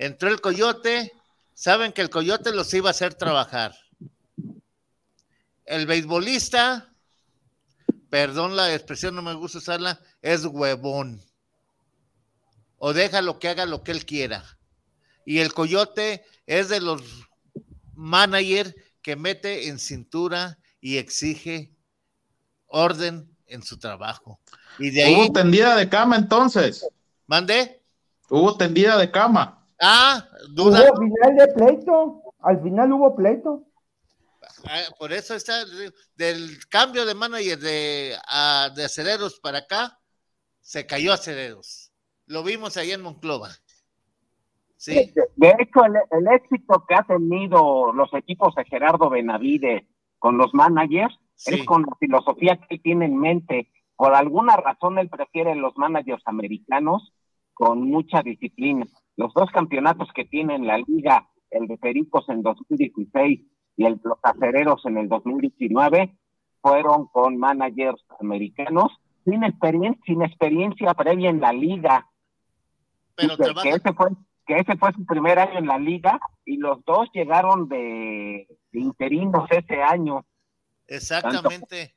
Entró 0.00 0.30
el 0.30 0.40
coyote, 0.40 1.12
saben 1.52 1.92
que 1.92 2.00
el 2.00 2.08
coyote 2.08 2.54
los 2.54 2.72
iba 2.72 2.88
a 2.88 2.92
hacer 2.92 3.12
trabajar. 3.12 3.74
El 5.66 5.86
beisbolista, 5.86 6.88
perdón 8.08 8.56
la 8.56 8.74
expresión, 8.74 9.14
no 9.14 9.20
me 9.20 9.34
gusta 9.34 9.58
usarla, 9.58 10.00
es 10.22 10.46
huevón. 10.46 11.20
O 12.82 12.94
déjalo 12.94 13.38
que 13.38 13.48
haga 13.48 13.66
lo 13.66 13.84
que 13.84 13.92
él 13.92 14.06
quiera. 14.06 14.42
Y 15.26 15.40
el 15.40 15.52
coyote 15.52 16.24
es 16.46 16.70
de 16.70 16.80
los 16.80 17.02
managers 17.94 18.74
que 19.02 19.16
mete 19.16 19.68
en 19.68 19.78
cintura 19.78 20.58
y 20.80 20.96
exige 20.96 21.74
orden 22.66 23.36
en 23.46 23.62
su 23.62 23.78
trabajo. 23.78 24.40
Y 24.78 24.90
de 24.90 25.04
ahí. 25.04 25.14
Hubo 25.14 25.30
tendida 25.30 25.76
de 25.76 25.90
cama 25.90 26.16
entonces. 26.16 26.88
¿Mande? 27.26 27.82
Hubo 28.30 28.56
tendida 28.56 28.96
de 28.96 29.10
cama. 29.10 29.62
Ah, 29.78 30.26
duda. 30.48 30.90
Hubo 30.90 31.02
final 31.02 31.36
de 31.36 31.48
pleito. 31.48 32.22
Al 32.38 32.62
final 32.62 32.92
hubo 32.94 33.14
pleito. 33.14 33.66
Ah, 34.64 34.84
por 34.98 35.12
eso 35.12 35.34
está 35.34 35.64
del 36.16 36.66
cambio 36.70 37.04
de 37.04 37.14
manager 37.14 37.58
de, 37.58 38.16
de 38.74 38.84
aceleros 38.84 39.38
para 39.38 39.58
acá, 39.58 40.00
se 40.62 40.86
cayó 40.86 41.12
aceleros. 41.12 41.89
Lo 42.30 42.44
vimos 42.44 42.76
ahí 42.76 42.92
en 42.92 43.02
Monclova. 43.02 43.48
Sí. 44.76 45.12
De, 45.34 45.48
hecho, 45.58 45.80
el, 45.84 46.28
éxito 46.28 46.84
que 46.88 46.94
ha 46.94 47.02
tenido 47.02 47.92
los 47.92 48.14
equipos 48.14 48.54
de 48.54 48.64
Gerardo 48.66 49.10
Benavides 49.10 49.82
con 50.20 50.38
los 50.38 50.54
managers 50.54 51.18
es 51.46 51.64
con 51.64 51.82
la 51.82 51.96
filosofía 51.98 52.56
que 52.56 52.76
él 52.76 52.82
tiene 52.82 53.06
en 53.06 53.18
mente. 53.18 53.72
Por 53.96 54.14
alguna 54.14 54.56
razón 54.56 54.98
él 54.98 55.08
prefiere 55.08 55.56
los 55.56 55.76
managers 55.76 56.22
americanos 56.24 57.12
con 57.52 57.82
mucha 57.82 58.22
disciplina. 58.22 58.86
Los 59.16 59.34
dos 59.34 59.50
campeonatos 59.50 60.08
que 60.14 60.24
tiene 60.24 60.54
en 60.54 60.68
la 60.68 60.78
liga, 60.78 61.28
el 61.50 61.66
de 61.66 61.78
Pericos 61.78 62.28
en 62.28 62.42
2016 62.42 63.40
y 63.76 63.84
el 63.84 63.96
de 63.96 64.08
los 64.08 64.18
acereros 64.22 64.86
en 64.86 64.98
el 64.98 65.08
2019, 65.08 66.16
fueron 66.62 67.08
con 67.08 67.36
managers 67.38 68.04
americanos 68.20 68.92
sin 69.24 69.42
experiencia, 69.42 70.00
sin 70.06 70.22
experiencia 70.22 70.94
previa 70.94 71.28
en 71.28 71.40
la 71.40 71.52
liga. 71.52 72.06
Pero 73.20 73.54
que, 73.54 73.70
ese 73.70 73.92
fue, 73.92 74.08
que 74.46 74.56
ese 74.56 74.76
fue 74.76 74.92
su 74.92 75.04
primer 75.04 75.38
año 75.38 75.58
en 75.58 75.66
la 75.66 75.78
liga 75.78 76.20
y 76.44 76.56
los 76.56 76.84
dos 76.84 77.08
llegaron 77.12 77.68
de, 77.68 78.46
interinos 78.72 79.48
ese 79.50 79.82
año. 79.82 80.24
Exactamente. 80.86 81.94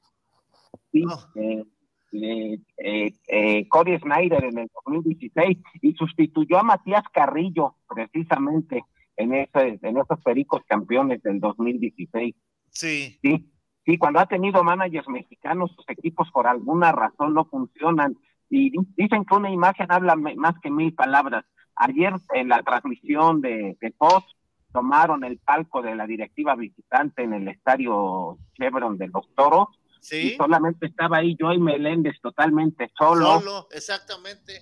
sí, 0.92 1.04
eh, 1.36 2.60
eh, 2.78 3.14
eh, 3.28 3.68
Cody 3.68 3.98
Snyder 3.98 4.44
en 4.44 4.60
el 4.60 4.70
2016 4.86 5.58
y 5.82 5.94
sustituyó 5.94 6.60
a 6.60 6.64
Matías 6.64 7.04
Carrillo 7.12 7.78
precisamente 7.88 8.84
en, 9.18 9.34
ese, 9.34 9.80
en 9.82 9.98
esos 9.98 10.22
pericos 10.24 10.62
campeones 10.68 11.22
del 11.24 11.40
2016. 11.40 12.36
Sí. 12.70 13.20
Sí, 13.22 13.52
sí, 13.86 13.98
cuando 13.98 14.20
ha 14.20 14.28
tenido 14.28 14.64
managers 14.64 15.08
mexicanos, 15.10 15.72
sus 15.76 15.90
equipos 15.90 16.30
por 16.32 16.48
alguna 16.48 16.92
razón 16.92 17.34
no 17.34 17.46
funcionan 17.46 18.16
y 18.50 18.72
dicen 18.96 19.26
que 19.26 19.36
una 19.36 19.52
imagen 19.52 19.88
habla 19.90 20.16
más 20.16 20.56
que 20.62 20.70
mil 20.70 20.94
palabras. 20.94 21.46
Ayer 21.76 22.14
en 22.34 22.50
la 22.50 22.62
transmisión 22.62 23.42
de, 23.42 23.78
de 23.82 23.92
Post 23.92 24.28
tomaron 24.72 25.24
el 25.24 25.40
palco 25.40 25.82
de 25.82 25.96
la 25.96 26.06
directiva 26.06 26.56
visitante 26.56 27.24
en 27.24 27.34
el 27.34 27.48
estadio 27.48 28.38
Chevron 28.58 28.98
de 28.98 29.08
los 29.08 29.28
Toros 29.36 29.70
Sí. 30.04 30.36
solamente 30.36 30.88
estaba 30.88 31.20
ahí 31.20 31.38
Joy 31.40 31.60
Meléndez 31.60 32.20
totalmente 32.22 32.92
solo. 32.98 33.40
Solo, 33.40 33.68
exactamente. 33.72 34.62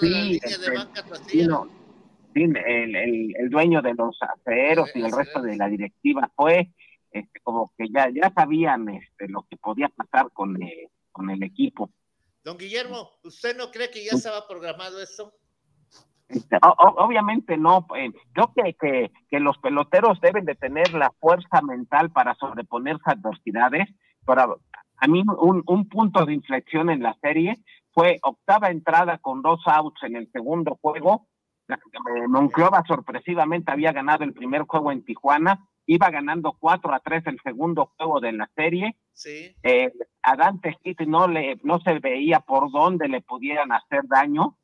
sí, 0.00 0.40
el, 2.34 3.50
dueño 3.50 3.82
de 3.82 3.92
los 3.92 4.18
aceros 4.22 4.90
y 4.94 5.02
el 5.02 5.12
resto 5.12 5.42
de 5.42 5.56
la 5.56 5.68
directiva 5.68 6.30
fue 6.34 6.70
este, 7.10 7.40
como 7.40 7.70
que 7.76 7.88
ya, 7.90 8.08
ya 8.08 8.32
sabían 8.34 8.88
este, 8.88 9.28
lo 9.28 9.46
que 9.48 9.58
podía 9.58 9.90
pasar 9.90 10.30
con, 10.32 10.62
eh, 10.62 10.88
con 11.12 11.28
el 11.28 11.42
equipo. 11.42 11.90
Don 12.44 12.56
Guillermo, 12.56 13.10
¿usted 13.24 13.56
no 13.56 13.70
cree 13.70 13.90
que 13.90 14.04
ya 14.04 14.12
estaba 14.12 14.46
programado? 14.46 15.00
Este, 15.00 15.30
obviamente 16.60 17.56
no. 17.56 17.86
Eh, 17.96 18.10
yo 18.36 18.52
creo 18.54 18.74
que, 18.78 19.12
que 19.30 19.40
los 19.40 19.58
peloteros 19.58 20.20
deben 20.20 20.44
de 20.44 20.54
tener 20.54 20.92
la 20.94 21.12
fuerza 21.20 21.60
mental 21.62 22.10
para 22.10 22.34
sobreponerse 22.34 23.04
a 23.06 23.12
adversidades 23.12 23.88
a 25.00 25.06
mí 25.06 25.22
un, 25.26 25.88
punto 25.88 26.26
de 26.26 26.34
inflexión 26.34 26.90
en 26.90 27.02
la 27.02 27.14
serie 27.20 27.56
fue 27.92 28.18
octava 28.22 28.70
entrada 28.70 29.18
con 29.18 29.42
dos 29.42 29.60
outs 29.66 30.02
en 30.02 30.16
el 30.16 30.30
segundo 30.32 30.78
juego. 30.80 31.26
Monclova 32.28 32.82
sorpresivamente 32.86 33.70
había 33.70 33.92
ganado 33.92 34.24
el 34.24 34.32
primer 34.32 34.62
juego 34.62 34.90
en 34.90 35.04
Tijuana, 35.04 35.66
iba 35.88 36.10
ganando 36.10 36.56
4 36.58 36.94
a 36.94 37.00
3 37.00 37.26
el 37.26 37.40
segundo 37.42 37.92
juego 37.96 38.20
de 38.20 38.32
la 38.32 38.48
serie. 38.54 38.94
Sí. 39.12 39.56
Eh, 39.62 39.90
a 40.22 40.36
Dante 40.36 40.76
Hit 40.84 41.00
no, 41.00 41.26
le, 41.26 41.58
no 41.64 41.80
se 41.80 41.98
veía 41.98 42.40
por 42.40 42.70
dónde 42.70 43.08
le 43.08 43.22
pudieran 43.22 43.72
hacer 43.72 44.02
daño 44.06 44.56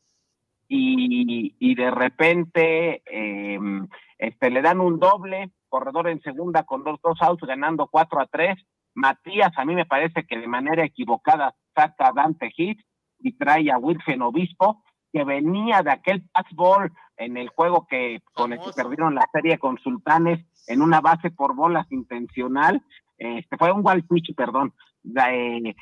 y, 0.68 1.74
de 1.74 1.90
repente 1.90 3.02
em, 3.06 3.88
este, 4.18 4.50
le 4.50 4.62
dan 4.62 4.80
un 4.80 4.98
doble, 4.98 5.50
corredor 5.68 6.08
en 6.08 6.20
segunda 6.20 6.62
con 6.64 6.84
dos, 6.84 7.00
dos 7.02 7.20
outs 7.20 7.46
ganando 7.46 7.88
4 7.88 8.20
a 8.20 8.26
3 8.26 8.64
Matías, 8.94 9.52
a 9.56 9.64
mí 9.64 9.74
me 9.74 9.86
parece 9.86 10.24
que 10.24 10.38
de 10.38 10.46
manera 10.46 10.84
equivocada 10.84 11.54
saca 11.74 12.08
a 12.08 12.12
Dante 12.12 12.50
Hit 12.50 12.80
y 13.18 13.36
trae 13.36 13.70
a 13.72 13.78
Wilfen 13.78 14.22
Obispo, 14.22 14.83
que 15.14 15.22
venía 15.22 15.80
de 15.82 15.92
aquel 15.92 16.28
passball 16.32 16.92
en 17.16 17.36
el 17.36 17.48
juego 17.48 17.86
que 17.86 18.20
con 18.32 18.52
el 18.52 18.58
que 18.58 18.72
perdieron 18.74 19.14
la 19.14 19.28
serie 19.32 19.58
con 19.58 19.78
Sultanes 19.78 20.44
en 20.66 20.82
una 20.82 21.00
base 21.00 21.30
por 21.30 21.54
bolas 21.54 21.86
intencional. 21.92 22.82
Este 23.16 23.56
fue 23.56 23.70
un 23.70 23.82
wild 23.84 24.08
pitch, 24.08 24.34
perdón, 24.34 24.74
eh, 25.04 25.74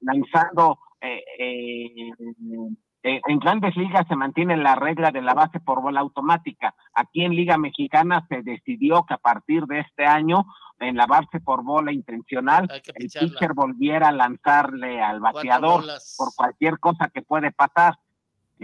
lanzando 0.00 0.80
eh, 1.00 1.22
eh, 1.38 3.20
en 3.26 3.38
grandes 3.38 3.76
ligas 3.76 4.06
se 4.08 4.16
mantiene 4.16 4.56
la 4.56 4.74
regla 4.74 5.12
de 5.12 5.22
la 5.22 5.34
base 5.34 5.60
por 5.60 5.82
bola 5.82 6.00
automática. 6.00 6.74
Aquí 6.94 7.22
en 7.22 7.36
Liga 7.36 7.58
Mexicana 7.58 8.26
se 8.28 8.42
decidió 8.42 9.04
que 9.04 9.14
a 9.14 9.18
partir 9.18 9.64
de 9.66 9.80
este 9.80 10.06
año 10.06 10.46
en 10.80 10.96
la 10.96 11.06
base 11.06 11.38
por 11.40 11.62
bola 11.62 11.92
intencional, 11.92 12.66
el 12.70 13.10
pitcher 13.10 13.52
volviera 13.54 14.08
a 14.08 14.12
lanzarle 14.12 15.02
al 15.02 15.20
bateador 15.20 15.84
por 16.16 16.34
cualquier 16.34 16.80
cosa 16.80 17.10
que 17.12 17.22
puede 17.22 17.52
pasar. 17.52 17.98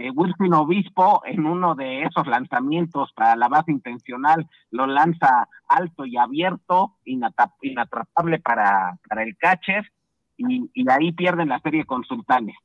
Eh, 0.01 0.09
Wilson 0.09 0.53
Obispo 0.55 1.21
en 1.25 1.45
uno 1.45 1.75
de 1.75 2.01
esos 2.01 2.25
lanzamientos 2.25 3.13
para 3.13 3.35
la 3.35 3.47
base 3.47 3.71
intencional 3.71 4.49
lo 4.71 4.87
lanza 4.87 5.47
alto 5.67 6.07
y 6.07 6.17
abierto, 6.17 6.95
inatrapable 7.05 8.39
para, 8.39 8.97
para 9.07 9.21
el 9.21 9.37
catcher, 9.37 9.91
y, 10.37 10.89
ahí 10.89 11.11
pierden 11.11 11.49
la 11.49 11.59
serie 11.59 11.85
con 11.85 12.03
Sultanes. 12.03 12.55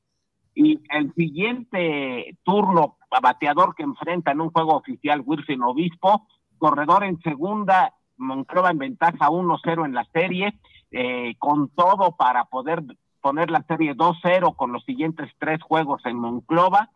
Y 0.55 0.81
el 0.89 1.13
siguiente 1.13 2.39
turno 2.43 2.97
bateador 3.21 3.75
que 3.75 3.83
enfrenta 3.83 4.31
en 4.31 4.41
un 4.41 4.51
juego 4.51 4.75
oficial 4.75 5.23
Wilson 5.23 5.63
Obispo, 5.63 6.27
corredor 6.57 7.05
en 7.05 7.21
segunda 7.21 7.93
Monclova 8.17 8.71
en 8.71 8.79
ventaja 8.79 9.29
1-0 9.29 9.85
en 9.85 9.93
la 9.93 10.05
serie, 10.15 10.59
eh, 10.91 11.35
con 11.39 11.69
todo 11.69 12.17
para 12.17 12.47
poder 12.47 12.83
poner 13.21 13.51
la 13.51 13.63
serie 13.65 13.95
2-0 13.95 14.57
con 14.57 14.73
los 14.73 14.85
siguientes 14.85 15.31
tres 15.39 15.63
juegos 15.63 16.01
en 16.07 16.17
Monclova. 16.17 16.89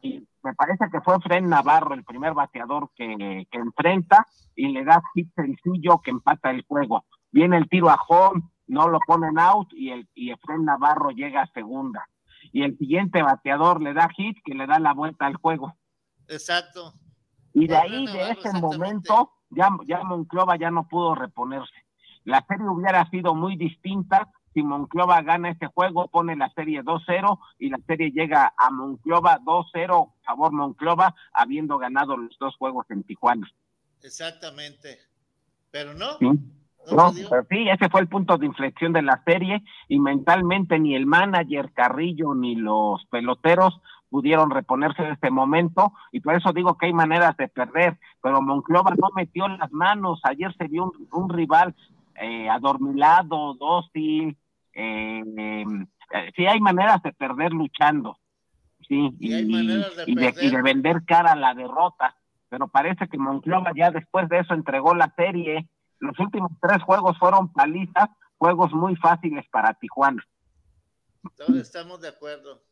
Y 0.00 0.26
me 0.42 0.54
parece 0.54 0.86
que 0.90 1.00
fue 1.00 1.20
Fred 1.20 1.42
Navarro 1.42 1.94
el 1.94 2.04
primer 2.04 2.34
bateador 2.34 2.90
que, 2.94 3.46
enfrenta 3.50 4.26
y 4.54 4.68
le 4.68 4.84
da 4.84 5.02
hit 5.14 5.28
sencillo 5.34 6.00
que 6.02 6.10
empata 6.10 6.50
el 6.50 6.62
juego. 6.62 7.04
Viene 7.30 7.56
el 7.56 7.68
tiro 7.68 7.90
a 7.90 7.98
home, 8.08 8.42
no 8.66 8.88
lo 8.88 9.00
ponen 9.00 9.38
out 9.38 9.68
y 9.72 9.90
el 9.90 10.08
y 10.14 10.32
Fred 10.36 10.60
Navarro 10.60 11.10
llega 11.10 11.42
a 11.42 11.52
segunda. 11.52 12.06
Y 12.52 12.62
el 12.62 12.78
siguiente 12.78 13.22
bateador 13.22 13.82
le 13.82 13.94
da 13.94 14.08
hit 14.08 14.38
que 14.44 14.54
le 14.54 14.66
da 14.66 14.78
la 14.78 14.94
vuelta 14.94 15.26
al 15.26 15.36
juego. 15.36 15.76
Exacto. 16.28 16.94
Y 17.52 17.66
de 17.66 17.76
ahí, 17.76 18.06
de 18.06 18.30
ese 18.30 18.52
momento, 18.60 19.32
ya, 19.50 19.70
ya 19.86 20.04
Monclova 20.04 20.56
ya 20.56 20.70
no 20.70 20.86
pudo 20.86 21.14
reponerse. 21.14 21.74
La 22.24 22.44
serie 22.46 22.68
hubiera 22.68 23.08
sido 23.10 23.34
muy 23.34 23.56
distinta 23.56 24.30
si 24.54 24.62
Monclova 24.62 25.22
gana 25.22 25.50
este 25.50 25.66
juego, 25.66 26.08
pone 26.08 26.36
la 26.36 26.50
serie 26.50 26.82
2-0 26.82 27.38
y 27.58 27.70
la 27.70 27.78
serie 27.86 28.10
llega 28.10 28.52
a 28.56 28.70
Monclova 28.70 29.38
2-0, 29.40 30.12
favor 30.24 30.52
Monclova, 30.52 31.14
habiendo 31.32 31.78
ganado 31.78 32.16
los 32.16 32.36
dos 32.38 32.56
juegos 32.56 32.86
en 32.90 33.04
Tijuana. 33.04 33.50
Exactamente. 34.02 34.98
Pero 35.70 35.94
no. 35.94 36.18
No, 36.20 37.12
pero 37.28 37.46
sí, 37.50 37.68
ese 37.68 37.90
fue 37.90 38.00
el 38.00 38.08
punto 38.08 38.38
de 38.38 38.46
inflexión 38.46 38.92
de 38.92 39.02
la 39.02 39.22
serie 39.24 39.62
y 39.88 39.98
mentalmente 39.98 40.78
ni 40.78 40.94
el 40.94 41.04
manager 41.04 41.72
Carrillo 41.72 42.34
ni 42.34 42.54
los 42.54 43.04
peloteros 43.10 43.80
pudieron 44.08 44.50
reponerse 44.50 45.02
de 45.02 45.12
este 45.12 45.30
momento 45.30 45.92
y 46.12 46.20
por 46.20 46.34
eso 46.34 46.52
digo 46.52 46.78
que 46.78 46.86
hay 46.86 46.92
maneras 46.92 47.36
de 47.36 47.48
perder, 47.48 47.98
pero 48.22 48.40
Monclova 48.40 48.92
no 48.96 49.08
metió 49.14 49.48
las 49.48 49.70
manos, 49.70 50.20
ayer 50.22 50.54
se 50.56 50.66
vio 50.66 50.92
un, 51.12 51.28
rival 51.28 51.74
eh, 52.20 52.48
adormilado, 52.48 53.54
dócil, 53.54 54.36
eh, 54.72 55.22
em, 55.24 55.82
eh, 56.12 56.32
sí 56.36 56.46
hay 56.46 56.60
maneras 56.60 57.02
de 57.02 57.12
perder 57.12 57.52
luchando, 57.52 58.18
sí, 58.86 59.10
y, 59.18 59.30
de, 59.30 60.34
y 60.40 60.50
de 60.50 60.62
vender 60.62 61.04
cara 61.04 61.32
a 61.32 61.36
la 61.36 61.54
derrota, 61.54 62.16
pero 62.48 62.68
parece 62.68 63.08
que 63.08 63.18
Monclova 63.18 63.72
ya 63.76 63.90
después 63.90 64.28
de 64.28 64.40
eso 64.40 64.54
entregó 64.54 64.94
la 64.94 65.12
serie 65.16 65.68
los 66.00 66.18
últimos 66.18 66.52
tres 66.60 66.82
juegos 66.82 67.18
fueron 67.18 67.52
palizas, 67.52 68.08
juegos 68.36 68.72
muy 68.72 68.94
fáciles 68.96 69.44
para 69.50 69.74
Tijuana. 69.74 70.24
estamos 71.60 72.00
de 72.00 72.08
acuerdo. 72.08 72.62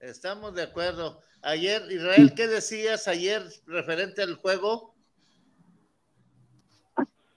Estamos 0.00 0.54
de 0.54 0.62
acuerdo. 0.62 1.20
Ayer, 1.42 1.82
Israel, 1.90 2.34
¿qué 2.36 2.46
decías 2.46 3.08
ayer 3.08 3.42
referente 3.66 4.22
al 4.22 4.36
juego? 4.36 4.94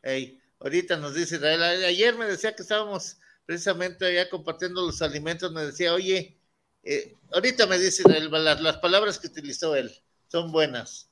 Hey, 0.03 0.39
ahorita 0.59 0.97
nos 0.97 1.13
dice 1.15 1.35
Israel, 1.35 1.61
ayer 1.63 2.15
me 2.15 2.25
decía 2.25 2.55
que 2.55 2.63
estábamos 2.63 3.17
precisamente 3.45 4.05
allá 4.05 4.29
compartiendo 4.29 4.85
los 4.85 5.01
alimentos, 5.01 5.51
me 5.51 5.65
decía, 5.65 5.93
oye, 5.93 6.37
eh, 6.83 7.15
ahorita 7.31 7.65
me 7.67 7.77
dice 7.77 8.03
Israel, 8.05 8.29
las, 8.31 8.61
las 8.61 8.77
palabras 8.77 9.19
que 9.19 9.27
utilizó 9.27 9.75
él 9.75 9.91
son 10.27 10.51
buenas. 10.51 11.09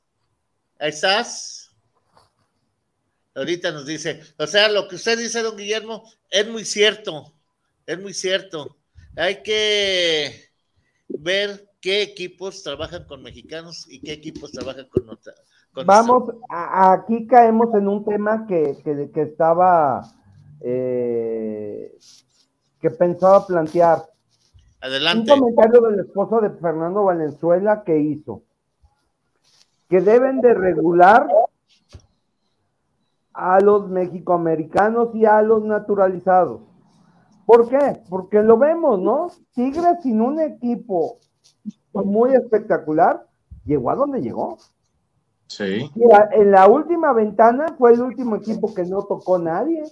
¿Ahí 0.80 0.90
estás? 0.90 1.72
Ahorita 3.34 3.72
nos 3.72 3.86
dice, 3.86 4.22
o 4.38 4.48
sea, 4.48 4.70
lo 4.70 4.88
que 4.88 4.96
usted 4.96 5.18
dice, 5.18 5.42
don 5.42 5.58
Guillermo, 5.58 6.10
es 6.30 6.48
muy 6.48 6.64
cierto, 6.64 7.34
es 7.86 8.00
muy 8.00 8.14
cierto. 8.14 8.78
Hay 9.18 9.44
que 9.44 10.52
ver 11.08 11.70
qué 11.82 12.02
equipos 12.02 12.64
trabajan 12.64 13.06
con 13.06 13.22
mexicanos 13.22 13.86
y 13.90 14.00
qué 14.00 14.14
equipos 14.14 14.52
trabajan 14.52 14.88
con 14.88 15.06
Vamos, 15.86 16.32
aquí 16.50 17.28
caemos 17.28 17.74
en 17.74 17.88
un 17.88 18.06
tema 18.06 18.46
que, 18.48 18.78
que, 19.14 19.22
estaba, 19.22 20.04
eh, 20.62 21.98
que 22.80 22.90
pensaba 22.92 23.46
plantear. 23.46 24.04
Adelante. 24.80 25.34
Un 25.34 25.40
comentario 25.40 25.82
del 25.82 26.00
esposo 26.02 26.40
de 26.40 26.52
Fernando 26.52 27.04
Valenzuela 27.04 27.84
que 27.84 28.00
hizo 28.00 28.44
que 29.90 30.02
deben 30.02 30.42
de 30.42 30.54
regular 30.54 31.28
a 33.34 33.60
los 33.60 33.90
mexicoamericanos 33.90 35.14
y 35.14 35.26
a 35.26 35.42
los 35.42 35.64
naturalizados. 35.64 36.62
¿Por 37.46 37.70
qué? 37.70 38.02
Porque 38.10 38.42
lo 38.42 38.58
vemos, 38.58 39.00
¿no? 39.00 39.28
Tigres 39.54 40.02
sin 40.02 40.22
un 40.22 40.40
equipo 40.40 41.20
muy 41.94 42.34
espectacular, 42.34 43.28
llegó 43.66 43.92
a 43.92 43.96
donde 43.96 44.22
llegó. 44.22 44.58
Sí. 45.48 45.90
en 46.32 46.52
la 46.52 46.68
última 46.68 47.14
ventana 47.14 47.76
fue 47.78 47.94
el 47.94 48.02
último 48.02 48.36
equipo 48.36 48.74
que 48.74 48.84
no 48.84 49.04
tocó 49.04 49.38
nadie. 49.38 49.84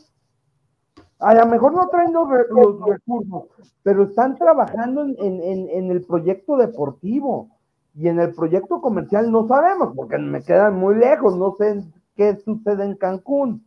A 1.20 1.34
lo 1.36 1.45
mejor 1.45 1.74
no 1.74 1.88
traen 1.88 2.12
los, 2.12 2.28
recursos, 2.30 3.43
pero 3.82 4.04
están 4.04 4.36
trabajando 4.38 5.04
en, 5.04 5.16
en, 5.20 5.91
el 5.91 6.04
proyecto 6.06 6.58
deportivo 6.58 7.49
y 7.95 8.08
en 8.08 8.20
el 8.20 8.34
proyecto 8.34 8.82
comercial 8.82 9.32
no 9.32 9.47
sabemos, 9.47 9.93
porque 9.95 10.18
me 10.18 10.41
quedan 10.41 10.78
muy 10.78 10.95
lejos, 10.95 11.38
no 11.38 11.56
sé 11.58 11.84
qué 12.16 12.36
sucede 12.38 12.84
en 12.84 12.95
Cancún. 12.95 13.64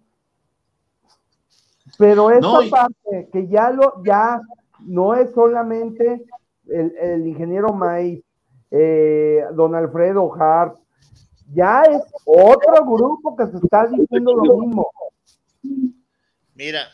Pero 1.98 2.30
esta 2.30 2.58
parte 2.70 3.28
que 3.32 3.46
ya 3.46 3.70
lo, 3.70 4.02
ya 4.04 4.40
no 4.80 5.14
es 5.14 5.32
solamente 5.32 6.26
el, 6.68 7.26
ingeniero 7.26 7.72
May, 7.72 8.22
eh, 8.70 9.44
don 9.54 9.74
Alfredo 9.74 10.30
Hart, 10.34 10.76
ya 11.54 11.82
es 11.82 12.02
otro 12.24 12.84
grupo 12.84 13.36
que 13.36 13.46
se 13.46 13.56
está 13.58 13.86
diciendo 13.86 14.34
lo 14.34 14.58
mismo. 14.58 14.90
Mira, 16.54 16.88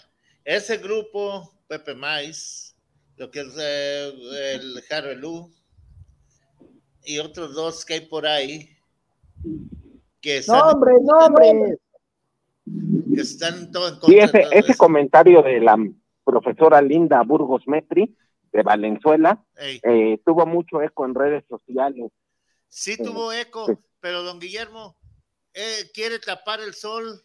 ese 0.45 0.79
grupo, 0.79 1.53
Pepe 1.69 1.95
Mais, 1.95 2.75
lo 3.17 3.31
que 3.31 3.41
es 3.41 3.57
eh, 3.59 4.13
el 4.55 4.83
Harrelú 4.91 5.51
y 7.05 7.19
otros 7.19 7.55
dos 7.55 7.85
que 7.85 7.95
hay 7.95 8.01
por 8.01 8.27
ahí, 8.27 8.69
que 10.21 10.41
nombre, 10.47 10.95
nombre. 11.03 11.79
Que 13.15 13.21
están 13.21 13.71
todo 13.73 13.89
en 13.89 13.99
contra. 13.99 14.25
ese, 14.25 14.45
ese 14.53 14.77
comentario 14.77 15.43
de 15.43 15.61
la 15.61 15.77
profesora 16.25 16.81
Linda 16.81 17.23
Burgos 17.23 17.67
Metri 17.67 18.17
de 18.53 18.63
Valenzuela 18.63 19.43
eh, 19.57 20.19
tuvo 20.25 20.47
mucho 20.47 20.81
eco 20.83 21.05
en 21.05 21.15
redes 21.15 21.45
sociales. 21.49 22.11
Sí, 22.69 22.97
tuvo 22.97 23.33
eco, 23.33 23.67
pero 24.03 24.25
don 24.25 24.41
Guillermo 24.41 24.99
eh, 25.55 25.91
quiere 25.95 26.19
tapar 26.19 26.61
el 26.61 26.75
sol 26.75 27.25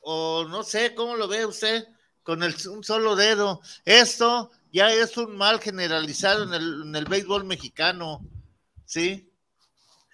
o 0.00 0.44
no 0.44 0.62
sé 0.62 0.94
cómo 0.94 1.16
lo 1.16 1.26
ve 1.26 1.46
usted 1.46 1.88
con 2.22 2.42
el, 2.42 2.54
un 2.68 2.84
solo 2.84 3.16
dedo. 3.16 3.60
Esto 3.84 4.50
ya 4.70 4.92
es 4.92 5.16
un 5.16 5.36
mal 5.36 5.58
generalizado 5.58 6.44
en 6.44 6.52
el, 6.52 6.82
en 6.82 6.94
el 6.94 7.06
béisbol 7.06 7.44
mexicano, 7.44 8.20
¿sí? 8.84 9.32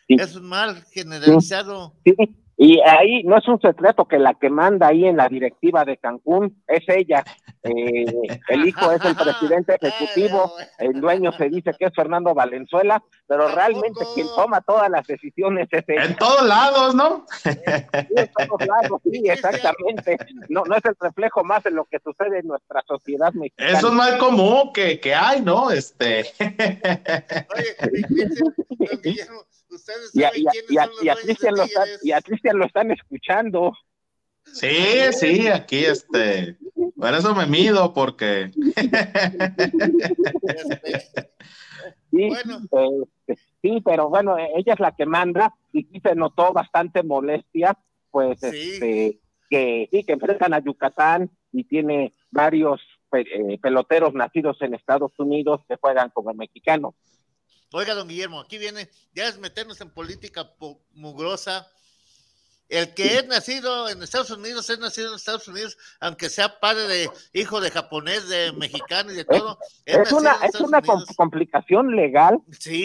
Es 0.06 0.36
un 0.36 0.44
mal 0.44 0.84
generalizado. 0.92 1.96
Sí. 2.04 2.14
Y 2.56 2.80
ahí 2.80 3.22
no 3.24 3.38
es 3.38 3.48
un 3.48 3.60
secreto 3.60 4.04
que 4.04 4.18
la 4.18 4.34
que 4.34 4.50
manda 4.50 4.88
ahí 4.88 5.04
en 5.06 5.16
la 5.16 5.28
directiva 5.28 5.84
de 5.84 5.96
Cancún 5.96 6.62
es 6.66 6.82
ella. 6.88 7.24
Eh, 7.64 8.04
el 8.48 8.66
hijo 8.66 8.90
es 8.90 9.04
el 9.04 9.14
presidente 9.14 9.78
ejecutivo, 9.80 10.52
el 10.78 11.00
dueño 11.00 11.30
se 11.30 11.48
dice 11.48 11.70
que 11.78 11.84
es 11.84 11.94
Fernando 11.94 12.34
Valenzuela, 12.34 13.00
pero 13.28 13.46
realmente 13.54 14.04
quien 14.16 14.26
toma 14.34 14.62
todas 14.62 14.90
las 14.90 15.06
decisiones 15.06 15.68
es 15.70 15.84
ella. 15.86 16.06
En 16.06 16.16
todos 16.16 16.44
lados, 16.44 16.92
¿no? 16.96 17.24
en 17.44 18.30
todos 18.32 18.66
lados, 18.66 19.00
sí, 19.04 19.22
exactamente. 19.28 20.16
No, 20.48 20.64
no 20.64 20.74
es 20.74 20.84
el 20.84 20.96
reflejo 20.98 21.44
más 21.44 21.62
de 21.62 21.70
lo 21.70 21.84
que 21.84 22.00
sucede 22.00 22.40
en 22.40 22.48
nuestra 22.48 22.82
sociedad 22.84 23.32
mexicana. 23.32 23.78
Eso 23.78 23.86
es 23.86 23.94
mal 23.94 24.18
común 24.18 24.72
que, 24.74 24.98
que 24.98 25.14
hay, 25.14 25.40
¿no? 25.40 25.70
Este. 25.70 26.24
Oye, 27.54 27.76
Ustedes 29.72 30.14
y 30.14 30.22
a, 30.24 30.30
Cristian 32.20 32.58
lo, 32.58 32.66
están 32.66 32.90
escuchando. 32.90 33.72
Sí, 34.44 34.76
sí, 35.12 35.48
aquí 35.48 35.84
este. 35.84 36.58
Por 36.96 37.14
eso 37.14 37.34
me 37.34 37.46
mido, 37.46 37.92
porque. 37.92 38.50
sí, 42.10 42.28
este, 42.28 43.38
sí, 43.62 43.80
pero 43.84 44.08
bueno, 44.08 44.36
ella 44.38 44.74
es 44.74 44.80
la 44.80 44.94
que 44.94 45.06
manda 45.06 45.54
y 45.72 45.84
sí 45.84 46.00
se 46.00 46.14
notó 46.14 46.52
bastante 46.52 47.02
molestia, 47.02 47.78
pues, 48.10 48.42
este, 48.42 49.20
que 49.48 49.88
sí, 49.90 50.04
que 50.04 50.12
enfrentan 50.12 50.54
a 50.54 50.60
Yucatán 50.60 51.30
y 51.52 51.64
tiene 51.64 52.12
varios 52.30 52.80
eh, 53.12 53.58
peloteros 53.60 54.14
nacidos 54.14 54.60
en 54.62 54.74
Estados 54.74 55.12
Unidos 55.18 55.60
que 55.68 55.76
juegan 55.76 56.10
como 56.10 56.32
mexicanos. 56.32 56.94
Oiga, 57.72 57.94
don 57.94 58.08
Guillermo, 58.08 58.40
aquí 58.40 58.58
viene, 58.58 58.88
ya 59.14 59.28
es 59.28 59.38
meternos 59.38 59.80
en 59.80 59.90
política 59.90 60.50
mugrosa. 60.92 61.66
El 62.68 62.94
que 62.94 63.18
es 63.18 63.26
nacido 63.26 63.90
en 63.90 64.02
Estados 64.02 64.30
Unidos 64.30 64.68
es 64.70 64.78
nacido 64.78 65.10
en 65.10 65.16
Estados 65.16 65.46
Unidos, 65.46 65.76
aunque 66.00 66.30
sea 66.30 66.58
padre 66.58 66.88
de 66.88 67.10
hijo 67.34 67.60
de 67.60 67.70
japonés, 67.70 68.28
de 68.28 68.52
mexicano 68.52 69.12
y 69.12 69.16
de 69.16 69.24
todo. 69.24 69.58
Es, 69.84 70.10
una, 70.12 70.36
es 70.42 70.58
una 70.60 70.80
complicación 71.16 71.94
legal 71.94 72.38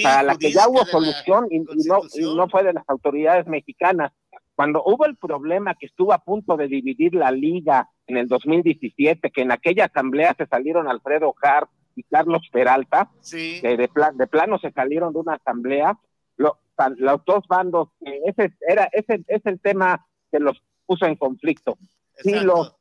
para 0.03 0.23
la 0.23 0.35
que 0.35 0.51
ya 0.51 0.67
hubo 0.67 0.85
solución 0.85 1.47
y, 1.51 1.59
no, 1.59 2.01
y 2.13 2.35
no 2.35 2.49
fue 2.49 2.63
de 2.63 2.73
las 2.73 2.83
autoridades 2.89 3.47
mexicanas. 3.47 4.11
Cuando 4.55 4.83
hubo 4.83 5.05
el 5.05 5.15
problema 5.15 5.75
que 5.75 5.85
estuvo 5.85 6.11
a 6.11 6.23
punto 6.23 6.57
de 6.57 6.67
dividir 6.67 7.13
la 7.13 7.31
liga 7.31 7.89
en 8.07 8.17
el 8.17 8.27
2017, 8.27 9.31
que 9.31 9.41
en 9.41 9.51
aquella 9.51 9.85
asamblea 9.85 10.35
se 10.37 10.47
salieron 10.47 10.89
Alfredo 10.89 11.33
Hart, 11.41 11.69
y 11.97 12.03
Carlos 12.03 12.47
Peralta, 12.51 13.09
que 13.29 13.75
de, 13.75 13.89
de 14.13 14.27
plano 14.27 14.59
se 14.59 14.71
salieron 14.71 15.11
de 15.13 15.19
una 15.19 15.33
asamblea, 15.33 15.97
lo, 16.37 16.59
los 16.97 17.25
dos 17.25 17.47
bandos, 17.49 17.89
ese 17.99 18.53
era 18.67 18.87
ese 18.91 19.23
es 19.27 19.45
el 19.45 19.59
tema 19.59 20.05
que 20.31 20.39
los 20.39 20.61
puso 20.85 21.05
en 21.05 21.15
conflicto. 21.15 21.77
Si 22.17 22.39
los, 22.39 22.75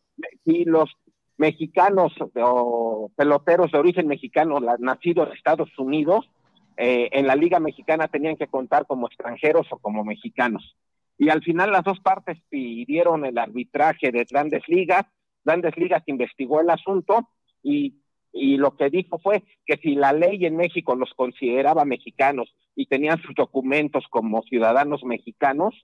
si 0.45 0.65
los 0.65 0.91
mexicanos 1.39 2.13
o 2.43 3.11
peloteros 3.17 3.73
de 3.73 3.79
origen 3.79 4.07
mexicano 4.07 4.61
nacidos 4.79 5.29
en 5.29 5.35
Estados 5.35 5.71
Unidos, 5.79 6.31
eh, 6.77 7.09
en 7.13 7.27
la 7.27 7.37
Liga 7.37 7.59
Mexicana 7.59 8.09
tenían 8.09 8.37
que 8.37 8.49
contar 8.49 8.87
como 8.87 9.07
extranjeros 9.07 9.67
o 9.71 9.79
como 9.79 10.05
mexicanos. 10.05 10.77
Y 11.19 11.31
al 11.31 11.43
final 11.43 11.73
las 11.73 11.85
dos 11.85 12.01
partes 12.01 12.39
pidieron 12.51 13.25
el 13.25 13.39
arbitraje 13.39 14.13
de 14.13 14.27
grandes 14.31 14.63
ligas, 14.69 15.07
grandes 15.43 15.75
ligas 15.79 16.03
investigó 16.07 16.61
el 16.61 16.69
asunto 16.69 17.31
y 17.63 17.95
y 18.37 18.57
lo 18.57 18.77
que 18.77 18.91
dijo 18.91 19.19
fue 19.19 19.43
que 19.65 19.77
si 19.79 19.95
la 19.95 20.13
ley 20.13 20.45
en 20.45 20.57
México 20.57 20.95
los 20.95 21.13
consideraba 21.15 21.85
mexicanos 21.85 22.55
y 22.75 22.87
tenían 22.87 23.21
sus 23.23 23.35
documentos 23.35 24.05
como 24.11 24.43
ciudadanos 24.43 25.03
mexicanos, 25.05 25.75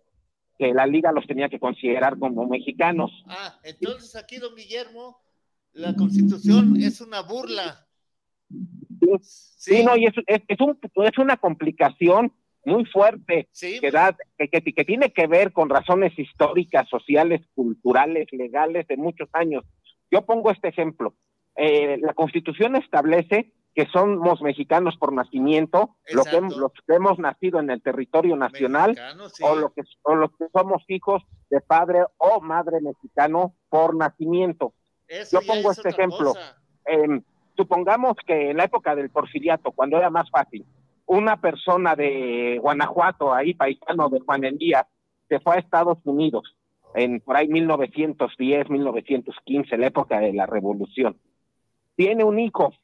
que 0.59 0.73
la 0.73 0.87
liga 0.87 1.13
los 1.13 1.27
tenía 1.27 1.49
que 1.49 1.59
considerar 1.59 2.19
como 2.19 2.47
mexicanos. 2.47 3.11
Ah, 3.27 3.59
entonces 3.65 4.15
aquí, 4.17 4.37
don 4.37 4.55
Guillermo, 4.55 5.19
la 5.73 5.95
constitución 5.95 6.77
es 6.81 7.01
una 7.01 7.23
burla. 7.23 7.87
Sí, 9.23 9.83
no, 9.85 9.97
y 9.97 10.07
es, 10.07 10.15
es, 10.27 10.43
es 10.49 11.19
una 11.19 11.37
complicación 11.37 12.33
muy 12.65 12.85
fuerte 12.85 13.49
que, 13.81 13.91
da, 13.91 14.17
que, 14.39 14.49
que, 14.49 14.85
tiene 14.85 15.13
que 15.13 15.27
ver 15.27 15.53
con 15.53 15.69
razones 15.69 16.17
históricas, 16.19 16.89
sociales, 16.89 17.41
culturales, 17.55 18.29
legales 18.33 18.87
de 18.87 18.97
muchos 18.97 19.29
años. 19.33 19.65
Yo 20.11 20.25
pongo 20.25 20.51
este 20.51 20.69
ejemplo. 20.69 21.15
Eh, 21.57 21.99
la 22.01 22.15
Constitución 22.15 22.77
establece 22.77 23.53
que 23.75 23.87
somos 23.87 24.43
mexicanos 24.43 24.97
por 24.99 25.13
nacimiento, 25.13 25.97
lo 26.13 26.25
que, 26.25 26.41
los 26.41 26.73
que 26.87 26.95
hemos 26.95 27.19
nacido 27.19 27.59
en 27.59 27.71
el 27.71 27.81
territorio 27.81 28.37
nacional, 28.37 28.97
o, 29.43 29.57
lo 29.57 29.73
que, 29.73 29.83
o 30.03 30.15
los 30.15 30.31
que 30.37 30.47
somos 30.53 30.83
hijos 30.89 31.23
de 31.49 31.61
padre 31.61 32.05
o 32.19 32.41
madre 32.41 32.81
mexicano 32.83 33.55
por 33.71 33.97
nacimiento. 33.97 34.75
Yo 35.31 35.41
pongo 35.47 35.71
este 35.71 35.89
ejemplo. 35.89 36.35
Em, 36.85 37.23
supongamos 37.57 38.17
que 38.27 38.51
en 38.51 38.59
la 38.59 38.65
época 38.65 38.95
del 38.95 39.11
porfiriato, 39.11 39.73
cuando 39.73 39.97
era 39.97 40.11
más 40.11 40.31
fácil, 40.31 40.67
una 41.07 41.41
persona 41.41 41.97
de 41.97 42.59
Guanajuato, 42.61 43.33
ahí 43.33 43.55
paisano 43.55 44.09
de 44.09 44.21
Juan 44.21 44.45
Elías, 44.45 44.87
se 45.29 45.41
fue 45.41 45.57
a 45.57 45.59
Estados 45.59 45.99
Unidos 46.05 46.57
en 46.95 47.21
por 47.21 47.37
ahí 47.37 47.49
1910, 47.49 48.69
1915, 48.69 49.79
la 49.79 49.87
época 49.87 50.21
de 50.21 50.33
la 50.33 50.47
revolución. 50.47 51.17
Tiene 52.05 52.25
un 52.25 52.41
hijo. 52.41 52.75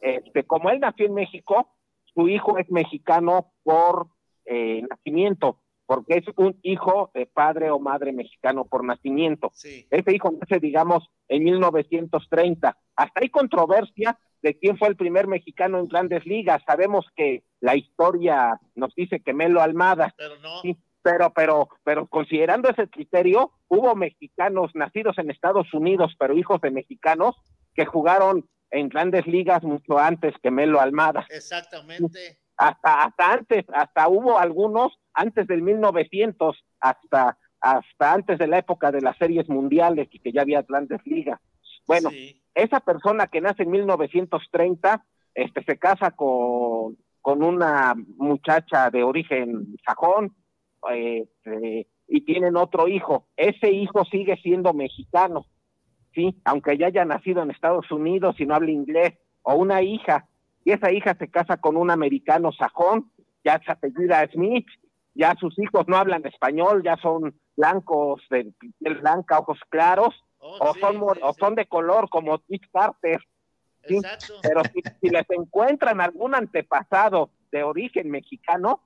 Este, 0.00 0.44
como 0.44 0.70
él 0.70 0.78
nació 0.78 1.06
en 1.06 1.14
México, 1.14 1.68
su 2.14 2.28
hijo 2.28 2.56
es 2.58 2.70
mexicano 2.70 3.52
por 3.64 4.06
eh, 4.44 4.82
nacimiento, 4.88 5.58
porque 5.86 6.18
es 6.18 6.24
un 6.36 6.56
hijo 6.62 7.10
de 7.14 7.26
padre 7.26 7.72
o 7.72 7.80
madre 7.80 8.12
mexicano 8.12 8.64
por 8.64 8.84
nacimiento. 8.84 9.50
Ese 9.90 10.14
hijo 10.14 10.30
nace, 10.40 10.60
digamos, 10.60 11.08
en 11.26 11.42
1930. 11.42 12.78
Hasta 12.94 13.20
hay 13.20 13.28
controversia 13.30 14.16
de 14.40 14.56
quién 14.56 14.78
fue 14.78 14.86
el 14.86 14.96
primer 14.96 15.26
mexicano 15.26 15.80
en 15.80 15.88
grandes 15.88 16.24
ligas. 16.24 16.62
Sabemos 16.64 17.06
que 17.16 17.42
la 17.60 17.74
historia 17.74 18.60
nos 18.76 18.94
dice 18.94 19.18
que 19.18 19.34
Melo 19.34 19.62
Almada. 19.62 20.14
Pero 20.16 20.38
no. 20.38 20.60
pero, 21.02 21.32
pero, 21.34 21.68
pero 21.82 22.06
considerando 22.06 22.68
ese 22.68 22.88
criterio, 22.88 23.50
hubo 23.66 23.96
mexicanos 23.96 24.70
nacidos 24.74 25.18
en 25.18 25.30
Estados 25.30 25.74
Unidos, 25.74 26.14
pero 26.18 26.38
hijos 26.38 26.60
de 26.60 26.70
mexicanos, 26.70 27.34
que 27.74 27.84
jugaron 27.84 28.48
en 28.70 28.88
grandes 28.88 29.26
ligas 29.26 29.62
mucho 29.62 29.98
antes 29.98 30.34
que 30.42 30.50
Melo 30.50 30.80
Almada. 30.80 31.26
Exactamente. 31.30 32.38
Hasta, 32.56 33.04
hasta 33.04 33.32
antes, 33.32 33.64
hasta 33.72 34.08
hubo 34.08 34.38
algunos 34.38 34.92
antes 35.12 35.46
del 35.46 35.62
1900, 35.62 36.64
hasta, 36.80 37.38
hasta 37.60 38.12
antes 38.12 38.38
de 38.38 38.46
la 38.46 38.58
época 38.58 38.92
de 38.92 39.00
las 39.00 39.16
series 39.16 39.48
mundiales 39.48 40.08
y 40.12 40.20
que 40.20 40.32
ya 40.32 40.42
había 40.42 40.62
grandes 40.62 41.00
ligas. 41.04 41.40
Bueno, 41.86 42.10
esa 42.54 42.80
persona 42.80 43.26
que 43.26 43.40
nace 43.40 43.64
en 43.64 43.70
1930, 43.70 45.04
este, 45.34 45.64
se 45.64 45.78
casa 45.78 46.12
con, 46.12 46.96
con 47.20 47.42
una 47.42 47.94
muchacha 48.16 48.90
de 48.90 49.02
origen 49.02 49.76
sajón, 49.84 50.34
este, 50.90 51.88
y 52.06 52.20
tienen 52.22 52.56
otro 52.56 52.88
hijo. 52.88 53.28
Ese 53.36 53.70
hijo 53.70 54.04
sigue 54.04 54.36
siendo 54.42 54.72
mexicano, 54.74 55.46
sí, 56.14 56.40
aunque 56.44 56.78
ya 56.78 56.86
haya 56.86 57.04
nacido 57.04 57.42
en 57.42 57.50
Estados 57.50 57.90
Unidos 57.90 58.36
y 58.38 58.46
no 58.46 58.54
hable 58.54 58.72
inglés, 58.72 59.14
o 59.42 59.54
una 59.54 59.82
hija, 59.82 60.26
y 60.64 60.72
esa 60.72 60.90
hija 60.92 61.14
se 61.18 61.28
casa 61.28 61.58
con 61.58 61.76
un 61.76 61.90
americano 61.90 62.52
sajón, 62.52 63.10
ya 63.44 63.60
se 63.64 63.72
apellida 63.72 64.26
Smith, 64.32 64.66
ya 65.14 65.34
sus 65.38 65.58
hijos 65.58 65.86
no 65.86 65.96
hablan 65.96 66.26
español, 66.26 66.82
ya 66.82 66.96
son 66.96 67.34
blancos, 67.56 68.22
de 68.30 68.52
piel 68.78 68.94
blanca, 68.96 69.38
ojos 69.38 69.58
claros, 69.68 70.14
Oh, 70.46 70.58
o, 70.60 70.74
son, 70.74 71.00
o 71.00 71.32
son 71.32 71.54
de 71.54 71.64
color 71.64 72.10
como 72.10 72.42
Dick 72.46 72.68
Carter. 72.70 73.18
Pero 74.42 74.62
si, 75.00 75.08
les 75.08 75.24
encuentran 75.30 76.02
algún 76.02 76.34
antepasado 76.34 77.30
de 77.50 77.62
origen 77.62 78.10
mexicano, 78.10 78.82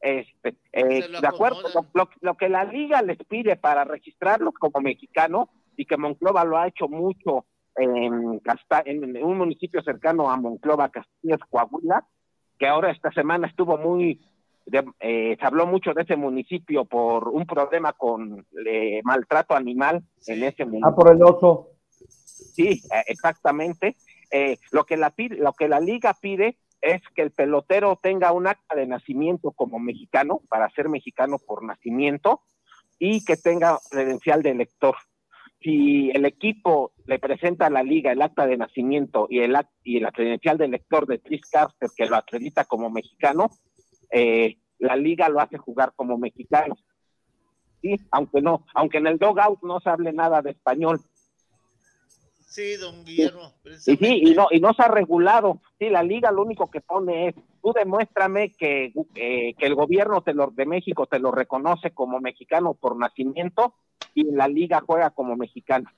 este, 0.00 0.54
eh, 0.72 1.08
de 1.20 1.26
acuerdo, 1.26 1.62
lo, 1.94 2.08
lo, 2.20 2.36
que 2.36 2.48
la 2.48 2.64
liga 2.64 3.02
les 3.02 3.18
pide 3.18 3.56
para 3.56 3.84
registrarlos 3.84 4.54
como 4.54 4.80
mexicano 4.80 5.48
y 5.76 5.86
que 5.86 5.96
Monclova 5.96 6.44
lo 6.44 6.58
ha 6.58 6.68
hecho 6.68 6.88
mucho 6.88 7.46
en, 7.76 8.40
en 8.84 9.24
un 9.24 9.38
municipio 9.38 9.82
cercano 9.82 10.30
a 10.30 10.36
Monclova, 10.36 10.90
Castillas, 10.90 11.40
Coahuila, 11.48 12.06
que 12.58 12.66
ahora 12.66 12.90
esta 12.90 13.10
semana 13.12 13.46
estuvo 13.46 13.78
muy 13.78 14.20
eh, 15.00 15.36
se 15.38 15.46
habló 15.46 15.66
mucho 15.66 15.92
de 15.94 16.02
ese 16.02 16.16
municipio 16.16 16.84
por 16.84 17.28
un 17.28 17.46
problema 17.46 17.92
con 17.92 18.46
eh, 18.66 19.00
maltrato 19.02 19.54
animal 19.54 20.02
en 20.26 20.44
ese 20.44 20.64
municipio. 20.64 20.88
Ah, 20.88 20.94
por 20.94 21.12
el 21.12 21.22
oso. 21.22 21.70
Sí, 21.90 22.82
eh, 22.92 23.04
exactamente. 23.06 23.96
lo 24.70 24.84
que 24.84 24.96
la 24.96 25.12
lo 25.16 25.52
que 25.54 25.68
la 25.68 25.80
liga 25.80 26.14
pide 26.20 26.58
es 26.80 27.02
que 27.14 27.22
el 27.22 27.32
pelotero 27.32 27.98
tenga 28.00 28.32
un 28.32 28.46
acta 28.46 28.76
de 28.76 28.86
nacimiento 28.86 29.50
como 29.50 29.78
mexicano 29.78 30.40
para 30.48 30.70
ser 30.70 30.88
mexicano 30.88 31.38
por 31.38 31.64
nacimiento 31.64 32.40
y 32.98 33.24
que 33.24 33.36
tenga 33.36 33.78
credencial 33.90 34.42
de 34.42 34.50
elector. 34.50 34.94
Si 35.62 36.10
el 36.10 36.24
equipo 36.24 36.92
le 37.06 37.18
presenta 37.18 37.66
a 37.66 37.70
la 37.70 37.82
liga 37.82 38.12
el 38.12 38.22
acta 38.22 38.46
de 38.46 38.56
nacimiento 38.56 39.26
y 39.28 39.40
el 39.40 39.56
y 39.84 40.00
la 40.00 40.10
credencial 40.10 40.56
de 40.56 40.64
elector 40.64 41.06
de 41.06 41.20
Chris 41.20 41.42
Carter 41.50 41.90
que 41.94 42.06
lo 42.06 42.16
acredita 42.16 42.64
como 42.64 42.88
mexicano, 42.88 43.50
eh, 44.10 44.56
la 44.78 44.96
liga 44.96 45.28
lo 45.28 45.40
hace 45.40 45.58
jugar 45.58 45.92
como 45.94 46.16
mexicano. 46.16 46.76
Sí, 47.82 47.96
aunque 48.10 48.40
no, 48.40 48.66
aunque 48.74 48.98
en 48.98 49.06
el 49.06 49.18
dogout 49.18 49.62
no 49.62 49.80
se 49.80 49.90
hable 49.90 50.12
nada 50.12 50.42
de 50.42 50.50
español. 50.50 51.00
Sí, 52.50 52.76
don 52.76 53.04
Guillermo. 53.04 53.52
Sí, 53.78 53.96
y 54.00 54.34
no, 54.34 54.48
y 54.50 54.60
no 54.60 54.74
se 54.74 54.82
ha 54.82 54.88
regulado. 54.88 55.60
Sí, 55.78 55.88
la 55.88 56.02
liga 56.02 56.30
lo 56.30 56.42
único 56.42 56.70
que 56.70 56.80
pone 56.80 57.28
es, 57.28 57.34
tú 57.62 57.72
demuéstrame 57.72 58.52
que, 58.52 58.92
eh, 59.14 59.54
que 59.54 59.66
el 59.66 59.74
gobierno 59.74 60.20
te 60.22 60.34
lo, 60.34 60.48
de 60.48 60.66
México 60.66 61.06
te 61.06 61.18
lo 61.18 61.30
reconoce 61.30 61.92
como 61.92 62.20
mexicano 62.20 62.74
por 62.74 62.96
nacimiento 62.96 63.74
y 64.14 64.24
la 64.24 64.48
liga 64.48 64.82
juega 64.84 65.10
como 65.10 65.36
mexicano. 65.36 65.88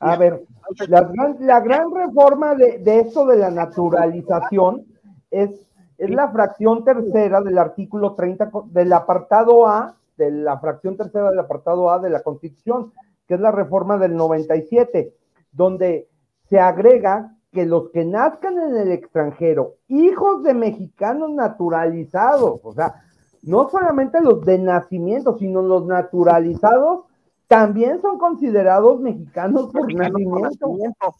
A 0.00 0.16
ver, 0.16 0.42
la 0.88 1.02
gran, 1.02 1.36
la 1.40 1.60
gran 1.60 1.94
reforma 1.94 2.54
de, 2.54 2.78
de 2.78 3.00
esto 3.00 3.24
de 3.24 3.36
la 3.36 3.50
naturalización 3.50 4.84
es 5.30 5.64
es 5.98 6.10
la 6.10 6.30
fracción 6.30 6.84
tercera 6.84 7.40
del 7.40 7.58
artículo 7.58 8.14
30 8.14 8.50
del 8.66 8.92
apartado 8.92 9.66
A, 9.66 9.96
de 10.16 10.30
la 10.30 10.58
fracción 10.58 10.96
tercera 10.96 11.30
del 11.30 11.38
apartado 11.38 11.90
A 11.90 11.98
de 11.98 12.10
la 12.10 12.22
Constitución, 12.22 12.92
que 13.26 13.34
es 13.34 13.40
la 13.40 13.52
reforma 13.52 13.96
del 13.98 14.16
97, 14.16 15.14
donde 15.54 16.08
se 16.48 16.58
agrega 16.58 17.34
que 17.52 17.64
los 17.64 17.90
que 17.90 18.04
nazcan 18.04 18.58
en 18.58 18.76
el 18.76 18.92
extranjero, 18.92 19.76
hijos 19.88 20.42
de 20.42 20.54
mexicanos 20.54 21.30
naturalizados, 21.30 22.60
o 22.62 22.72
sea, 22.72 23.02
no 23.42 23.70
solamente 23.70 24.20
los 24.20 24.44
de 24.44 24.58
nacimiento, 24.58 25.38
sino 25.38 25.62
los 25.62 25.86
naturalizados, 25.86 27.04
también 27.46 28.00
son 28.02 28.18
considerados 28.18 29.00
mexicanos 29.00 29.70
por 29.72 29.92
nacimiento. 29.94 31.14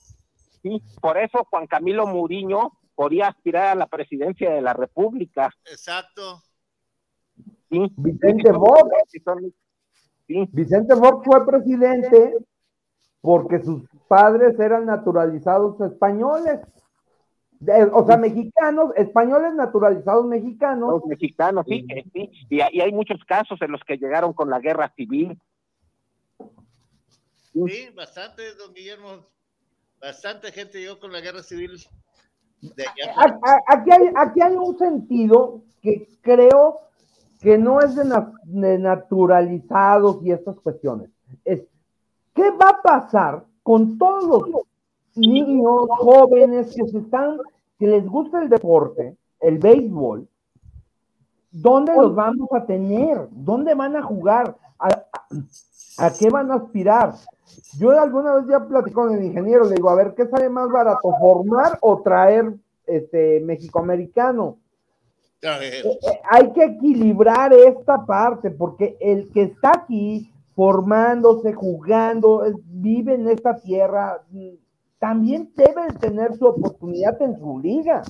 Sí, 0.63 0.83
por 1.01 1.19
eso 1.19 1.47
Juan 1.51 1.67
Camilo 1.67 2.07
Muriño 2.07 2.73
podía 2.95 3.29
aspirar 3.29 3.69
a 3.69 3.75
la 3.75 3.87
presidencia 3.87 4.53
de 4.53 4.63
la 4.63 4.73
República. 4.73 5.51
Exacto. 5.71 6.43
Sí. 7.71 7.93
Vicente 7.97 8.53
Fox. 8.53 8.91
Vicente 10.27 10.97
Fox 10.97 11.25
fue 11.25 11.47
presidente 11.47 12.35
porque 13.25 13.59
sus 13.61 13.83
padres 14.07 14.61
eran 14.61 14.85
naturalizados 14.85 15.81
españoles. 15.81 16.61
o 17.93 18.07
sea, 18.07 18.19
mexicanos, 18.19 18.91
españoles 18.97 19.55
naturalizados 19.55 20.27
mexicanos. 20.27 20.91
Los 20.91 21.07
mexicanos, 21.07 21.65
sí, 21.67 21.87
sí. 22.13 22.31
Y, 22.51 22.57
y, 22.57 22.81
hay 22.83 22.93
muchos 22.93 23.25
casos 23.25 23.59
en 23.63 23.73
los 23.73 23.81
que 23.85 23.97
llegaron 23.97 24.35
con 24.35 24.51
la 24.51 24.61
guerra 24.61 24.93
civil. 24.95 25.41
Sí, 27.55 27.89
bastante, 27.97 28.55
don 28.57 28.75
Guillermo. 28.75 29.27
Bastante 29.99 30.53
gente 30.53 30.79
llegó 30.79 31.01
con 31.01 31.11
la 31.11 31.23
guerra 31.23 31.43
civil 31.43 31.79
Aquí 33.69 33.91
hay, 33.91 34.03
aquí 34.17 34.41
hay 34.43 34.55
un 34.55 34.79
sentido 34.79 35.63
que 35.81 36.09
creo 36.21 36.81
que 37.41 37.57
no 37.57 37.81
es 37.81 37.97
de, 37.97 38.79
naturalizados 38.79 40.23
y 40.23 40.33
estas 40.33 40.61
cuestiones. 40.61 41.09
Es, 41.43 41.63
¿qué 42.35 42.51
va 42.51 42.71
a 42.71 42.83
pasar 42.83 43.45
con 43.63 43.97
todos 43.99 44.49
los 44.49 44.63
niños, 45.15 45.87
jóvenes 45.99 46.75
que 46.75 46.87
se 46.87 46.99
están, 46.99 47.39
que 47.79 47.87
les 47.87 48.07
gusta 48.07 48.43
el 48.43 48.49
deporte, 48.49 49.17
el 49.41 49.59
béisbol? 49.59 50.29
¿Dónde 51.51 51.95
los 51.95 52.15
vamos 52.15 52.49
a 52.53 52.67
tener? 52.67 53.29
¿Dónde 53.31 53.75
van 53.75 53.97
a 53.97 54.03
jugar? 54.03 54.57
a 55.99 56.13
qué 56.19 56.29
van 56.29 56.51
a 56.51 56.57
aspirar? 56.57 57.15
Yo 57.79 57.91
alguna 57.91 58.35
vez 58.35 58.47
ya 58.49 58.67
platicé 58.67 58.95
con 58.95 59.15
el 59.15 59.25
ingeniero, 59.25 59.65
le 59.65 59.77
digo, 59.77 59.91
a 59.91 59.95
ver, 59.95 60.15
¿qué 60.15 60.27
sale 60.27 60.49
más 60.49 60.69
barato, 60.69 61.15
formar 61.21 61.79
o 61.81 62.03
traer 62.03 62.55
este 62.87 63.41
mexicoamericano? 63.41 64.59
eh, 65.43 65.83
eh, 65.85 66.21
hay 66.31 66.53
que 66.53 66.65
equilibrar 66.65 67.53
esta 67.53 68.05
parte, 68.05 68.51
porque 68.51 68.97
el 69.01 69.31
que 69.31 69.43
está 69.43 69.73
aquí 69.75 70.31
formándose, 70.55 71.53
jugando, 71.53 72.45
vive 72.67 73.15
en 73.15 73.29
esta 73.29 73.57
tierra, 73.57 74.23
también 74.99 75.53
debe 75.55 75.93
tener 76.01 76.35
su 76.35 76.47
oportunidad 76.47 77.21
en 77.21 77.39
su 77.39 77.61
liga. 77.61 78.03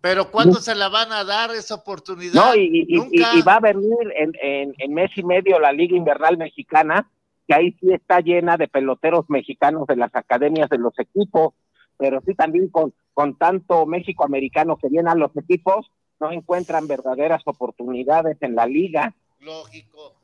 Pero 0.00 0.30
¿cuándo 0.30 0.60
se 0.60 0.74
la 0.74 0.88
van 0.88 1.12
a 1.12 1.24
dar 1.24 1.50
esa 1.50 1.74
oportunidad? 1.74 2.32
No, 2.32 2.54
y, 2.54 2.86
y, 2.86 3.42
va 3.42 3.56
a 3.56 3.60
venir 3.60 3.96
en, 4.16 4.74
en, 4.78 4.94
mes 4.94 5.10
y 5.16 5.24
medio 5.24 5.58
la 5.58 5.72
Liga 5.72 5.96
Invernal 5.96 6.38
Mexicana, 6.38 7.10
que 7.46 7.54
ahí 7.54 7.76
sí 7.80 7.92
está 7.92 8.20
llena 8.20 8.56
de 8.56 8.68
peloteros 8.68 9.28
mexicanos 9.28 9.86
de 9.88 9.96
las 9.96 10.14
academias 10.14 10.70
de 10.70 10.78
los 10.78 10.96
equipos, 10.98 11.54
pero 11.96 12.20
sí 12.24 12.34
también 12.34 12.68
con, 12.68 12.94
con 13.12 13.36
tanto 13.36 13.86
México 13.86 14.24
americano 14.24 14.76
que 14.76 14.88
viene 14.88 15.10
a 15.10 15.16
los 15.16 15.36
equipos, 15.36 15.90
no 16.20 16.30
encuentran 16.30 16.86
verdaderas 16.86 17.42
oportunidades 17.44 18.36
en 18.40 18.54
la 18.54 18.66
liga. 18.66 19.14
Lógico. 19.40 20.17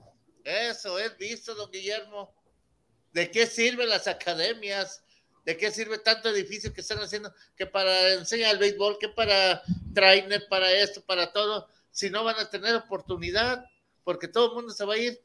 Eso 0.44 0.98
es 0.98 1.16
visto, 1.18 1.54
don 1.54 1.70
Guillermo. 1.70 2.32
¿De 3.12 3.30
qué 3.30 3.46
sirven 3.46 3.88
las 3.88 4.06
academias? 4.06 5.04
¿De 5.44 5.56
qué 5.56 5.70
sirve 5.70 5.98
tanto 5.98 6.28
edificio 6.28 6.72
que 6.72 6.80
están 6.80 6.98
haciendo? 6.98 7.32
Que 7.56 7.66
para 7.66 8.14
enseñar 8.14 8.52
el 8.52 8.60
béisbol, 8.60 8.98
que 8.98 9.08
para 9.08 9.62
trainer, 9.94 10.42
para 10.48 10.70
esto, 10.70 11.02
para 11.06 11.32
todo, 11.32 11.68
si 11.90 12.10
no 12.10 12.24
van 12.24 12.36
a 12.38 12.50
tener 12.50 12.74
oportunidad, 12.74 13.64
porque 14.04 14.28
todo 14.28 14.50
el 14.50 14.54
mundo 14.54 14.72
se 14.72 14.84
va 14.84 14.94
a 14.94 14.98
ir 14.98 15.18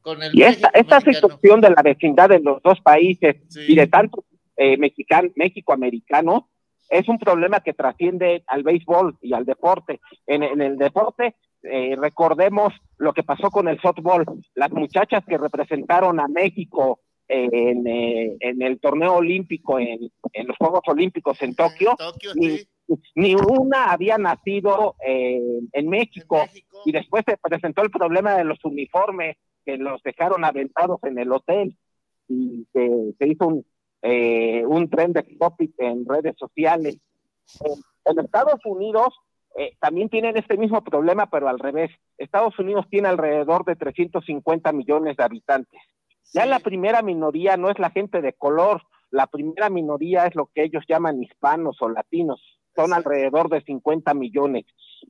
con 0.00 0.22
el. 0.22 0.36
Y 0.36 0.42
esta, 0.42 0.68
esta 0.68 1.00
situación 1.00 1.60
de 1.60 1.70
la 1.70 1.82
vecindad 1.82 2.28
de 2.28 2.40
los 2.40 2.62
dos 2.62 2.80
países 2.80 3.36
y 3.54 3.74
de 3.74 3.86
tanto 3.86 4.24
eh, 4.56 4.76
México 4.78 5.72
americano 5.72 6.50
es 6.88 7.08
un 7.08 7.18
problema 7.18 7.60
que 7.60 7.74
trasciende 7.74 8.44
al 8.46 8.62
béisbol 8.62 9.18
y 9.20 9.32
al 9.34 9.44
deporte. 9.44 10.00
En, 10.26 10.42
el 10.42 10.78
deporte, 10.78 11.34
eh, 11.70 11.96
recordemos 11.96 12.72
lo 12.98 13.12
que 13.12 13.22
pasó 13.22 13.50
con 13.50 13.68
el 13.68 13.80
softball. 13.80 14.24
Las 14.54 14.70
muchachas 14.72 15.24
que 15.26 15.38
representaron 15.38 16.20
a 16.20 16.28
México 16.28 17.00
en, 17.28 17.86
eh, 17.86 18.36
en 18.40 18.62
el 18.62 18.78
torneo 18.78 19.14
olímpico, 19.14 19.78
en, 19.78 20.10
en, 20.32 20.46
los 20.46 20.56
Juegos 20.56 20.82
Olímpicos 20.86 21.40
en 21.42 21.54
Tokio, 21.54 21.96
ni, 23.14 23.34
una 23.34 23.90
había 23.90 24.16
nacido 24.16 24.94
eh, 25.06 25.60
en, 25.72 25.88
México, 25.88 26.44
y 26.84 26.92
después 26.92 27.24
se 27.26 27.36
presentó 27.36 27.82
el 27.82 27.90
problema 27.90 28.34
de 28.34 28.44
los 28.44 28.64
uniformes 28.64 29.36
que 29.64 29.76
los 29.76 30.00
dejaron 30.02 30.44
aventados 30.44 31.00
en 31.02 31.18
el 31.18 31.32
hotel 31.32 31.76
y 32.28 32.66
se, 32.72 32.88
se 33.18 33.28
hizo 33.28 33.48
un, 33.48 33.66
eh, 34.02 34.64
un 34.66 34.88
tren 34.88 35.12
de 35.12 35.22
topic 35.22 35.72
en 35.78 36.06
redes 36.06 36.36
sociales. 36.38 36.98
En, 38.04 38.18
Estados 38.20 38.60
Unidos 38.64 39.14
eh, 39.58 39.76
también 39.80 40.08
tienen 40.08 40.36
este 40.36 40.56
mismo 40.56 40.82
problema, 40.84 41.30
pero 41.30 41.48
al 41.48 41.58
revés. 41.58 41.90
Estados 42.18 42.58
Unidos 42.58 42.86
tiene 42.90 43.08
alrededor 43.08 43.64
de 43.64 43.76
350 43.76 44.72
millones 44.72 45.16
de 45.16 45.24
habitantes 45.24 45.80
ya 46.32 46.46
la 46.46 46.58
primera 46.60 47.02
minoría 47.02 47.56
no 47.56 47.70
es 47.70 47.78
la 47.78 47.90
gente 47.90 48.20
de 48.20 48.32
color, 48.32 48.82
la 49.10 49.26
primera 49.26 49.70
minoría 49.70 50.26
es 50.26 50.34
lo 50.34 50.46
que 50.46 50.64
ellos 50.64 50.84
llaman 50.88 51.22
hispanos 51.22 51.80
o 51.80 51.88
latinos, 51.88 52.40
son 52.74 52.92
alrededor 52.92 53.48
de 53.48 53.62
50 53.62 54.12
millones. 54.14 54.66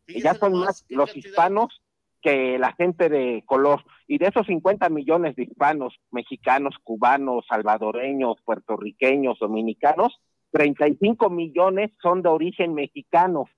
ya 0.07 0.34
son 0.34 0.59
más 0.59 0.84
los 0.88 1.16
hispanos 1.16 1.82
que 2.22 2.59
la 2.59 2.72
gente 2.72 3.09
de 3.09 3.42
color. 3.47 3.84
Y 4.07 4.18
de 4.18 4.26
esos 4.26 4.47
50 4.47 4.88
millones 4.88 5.36
de 5.36 5.44
hispanos, 5.44 5.94
mexicanos, 6.11 6.76
cubanos, 6.82 7.44
salvadoreños, 7.49 8.36
puertorriqueños, 8.44 9.38
dominicanos, 9.38 10.20
35 10.53 11.28
millones 11.30 11.90
son 12.01 12.22
de 12.22 12.28
origen 12.28 12.74
mexicano. 12.74 13.49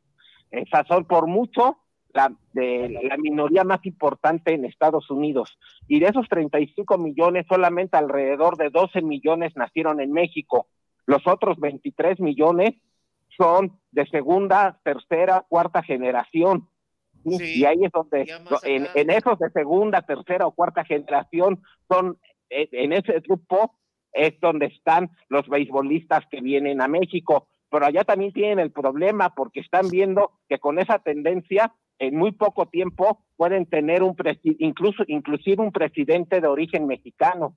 Esas 0.51 0.87
son 0.87 1.05
por 1.05 1.27
mucho 1.27 1.79
la, 2.13 2.33
de 2.53 3.01
la 3.03 3.17
minoría 3.17 3.65
más 3.65 3.85
importante 3.85 4.53
en 4.53 4.65
Estados 4.65 5.11
Unidos. 5.11 5.59
Y 5.87 6.01
de 6.01 6.07
esos 6.07 6.29
35 6.29 6.99
millones, 6.99 7.47
solamente 7.49 7.97
alrededor 7.97 8.57
de 8.57 8.71
12 8.71 9.03
millones 9.03 9.53
nacieron 9.57 10.01
en 10.01 10.13
México. 10.13 10.67
Los 11.07 11.27
otros 11.27 11.59
23 11.59 12.21
millones 12.21 12.75
son 13.37 13.79
de 13.93 14.07
segunda, 14.07 14.81
tercera, 14.85 15.45
cuarta 15.49 15.83
generación. 15.83 16.69
y 17.25 17.65
ahí 17.65 17.85
es 17.85 17.93
donde, 17.93 18.27
en, 18.65 18.87
en, 18.95 19.11
esos 19.11 19.39
de 19.39 19.51
segunda, 19.51 20.03
tercera 20.03 20.47
o 20.47 20.53
cuarta 20.53 20.85
generación, 20.85 21.63
son 21.89 22.19
en 22.51 22.93
ese 22.93 23.21
grupo 23.21 23.75
es 24.13 24.39
donde 24.41 24.67
están 24.67 25.11
los 25.29 25.49
beisbolistas 25.49 26.25
que 26.31 26.41
vienen 26.41 26.81
a 26.81 26.89
México. 26.89 27.49
Pero 27.71 27.87
allá 27.87 28.05
también 28.05 28.33
tienen 28.33 28.59
el 28.59 28.73
problema 28.73 29.35
porque 29.35 29.61
están 29.61 29.89
viendo 29.89 30.33
que 30.49 30.59
con 30.59 30.79
esa 30.79 30.99
tendencia 30.99 31.75
en 31.99 32.17
muy 32.17 32.33
poco 32.33 32.67
tiempo 32.67 33.25
pueden 33.37 33.67
tener 33.67 34.03
un 34.03 34.17
incluso 34.43 35.05
inclusive 35.07 35.63
un 35.63 35.73
presidente 35.73 36.41
de 36.41 36.47
origen 36.47 36.87
mexicano. 36.87 37.57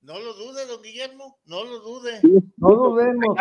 No 0.00 0.18
lo 0.18 0.32
dude, 0.34 0.64
don 0.66 0.80
Guillermo, 0.80 1.38
no 1.46 1.64
lo 1.64 1.80
dude. 1.80 2.20
no 2.56 2.68
dudemos. 2.70 3.36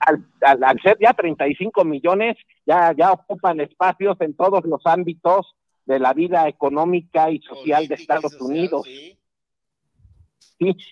Al, 0.00 0.64
al, 0.64 0.80
ser 0.80 0.96
ya 0.98 1.12
35 1.12 1.84
millones, 1.84 2.36
ya, 2.64 2.94
ya 2.96 3.12
ocupan 3.12 3.60
espacios 3.60 4.16
en 4.20 4.34
todos 4.34 4.64
los 4.64 4.80
ámbitos 4.86 5.54
de 5.84 5.98
la 5.98 6.14
vida 6.14 6.48
económica 6.48 7.30
y 7.30 7.40
social 7.40 7.86
de 7.86 7.96
Estados 7.96 8.40
Unidos. 8.40 8.86
Sí. 8.86 9.18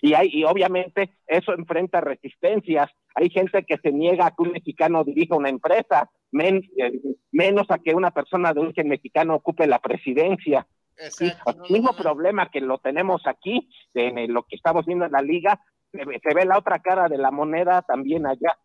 y, 0.01 0.13
hay, 0.13 0.29
y 0.31 0.43
obviamente 0.43 1.17
eso 1.25 1.53
enfrenta 1.53 2.01
resistencias. 2.01 2.91
Hay 3.15 3.29
gente 3.29 3.63
que 3.63 3.77
se 3.77 3.91
niega 3.91 4.27
a 4.27 4.31
que 4.31 4.43
un 4.43 4.51
mexicano 4.51 5.03
dirija 5.03 5.35
una 5.35 5.49
empresa, 5.49 6.09
eh, 6.31 6.61
menos 7.31 7.69
a 7.69 7.79
que 7.79 7.93
una 7.93 8.11
persona 8.11 8.53
de 8.53 8.61
origen 8.61 8.87
mexicano 8.87 9.35
ocupe 9.35 9.67
la 9.67 9.79
presidencia. 9.79 10.67
el 10.97 11.71
mismo 11.71 11.93
problema 11.93 12.49
que 12.49 12.61
lo 12.61 12.77
tenemos 12.77 13.25
aquí, 13.25 13.69
en 13.93 14.33
lo 14.33 14.43
que 14.43 14.55
estamos 14.55 14.85
viendo 14.85 15.05
en 15.05 15.13
la 15.13 15.21
liga, 15.21 15.59
se 15.91 16.33
ve, 16.33 16.45
la 16.45 16.57
otra 16.57 16.79
cara 16.79 17.07
de 17.07 17.17
la 17.17 17.31
moneda 17.31 17.81
también 17.81 18.27
allá. 18.27 18.57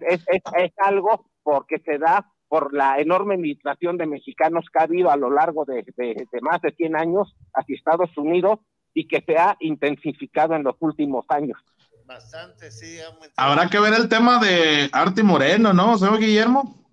es, 0.00 0.24
es, 0.26 0.72
algo 0.78 1.26
porque 1.42 1.78
se 1.78 1.98
da 1.98 2.32
por 2.48 2.74
la 2.74 2.98
enorme 2.98 3.36
migración 3.36 3.96
de 3.98 4.06
mexicanos 4.06 4.66
que 4.72 4.78
ha 4.78 4.82
habido 4.82 5.10
a 5.10 5.16
lo 5.16 5.30
largo 5.30 5.64
de, 5.64 5.84
de, 5.96 6.40
más 6.40 6.60
de 6.62 6.72
100 6.72 6.96
años 6.96 7.36
hacia 7.54 7.76
Estados 7.76 8.16
Unidos 8.16 8.60
y 8.94 9.06
que 9.06 9.20
se 9.20 9.36
ha 9.36 9.56
intensificado 9.60 10.54
en 10.54 10.62
los 10.62 10.76
últimos 10.80 11.26
años. 11.28 11.58
Bastante, 12.06 12.70
sí. 12.70 12.98
Habrá 13.36 13.68
que 13.68 13.80
ver 13.80 13.92
el 13.94 14.08
tema 14.08 14.38
de 14.38 14.88
Arte 14.92 15.24
Moreno, 15.24 15.72
¿no, 15.72 15.98
señor 15.98 16.20
Guillermo? 16.20 16.86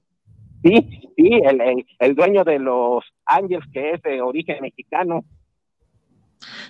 Sí, 0.63 1.11
sí, 1.15 1.29
el, 1.43 1.85
el, 1.99 2.15
dueño 2.15 2.43
de 2.43 2.57
los 2.57 3.03
Ángeles, 3.25 3.63
que 3.71 3.91
es 3.91 4.01
de 4.01 4.21
origen 4.21 4.57
mexicano. 4.61 5.23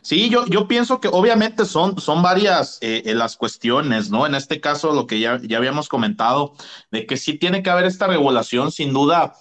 Sí, 0.02 0.30
yo, 0.30 0.46
yo 0.48 0.68
pienso 0.68 1.00
que 1.00 1.08
obviamente 1.08 1.64
son, 1.64 2.00
son 2.00 2.22
varias 2.22 2.80
eh, 2.82 3.04
eh, 3.06 3.16
las 3.16 3.38
cuestiones, 3.38 4.10
¿no? 4.10 4.28
En 4.28 4.36
este 4.36 4.60
caso, 4.60 4.92
lo 4.92 5.08
que 5.08 5.22
ya, 5.22 5.40
ya 5.42 5.58
habíamos 5.58 5.88
comentado, 5.88 6.54
de 6.92 7.06
que 7.06 7.16
sí 7.16 7.40
tiene 7.40 7.64
que 7.64 7.70
haber 7.70 7.86
esta 7.86 8.08
regulación, 8.08 8.72
sin 8.74 8.92
duda, 8.92 9.36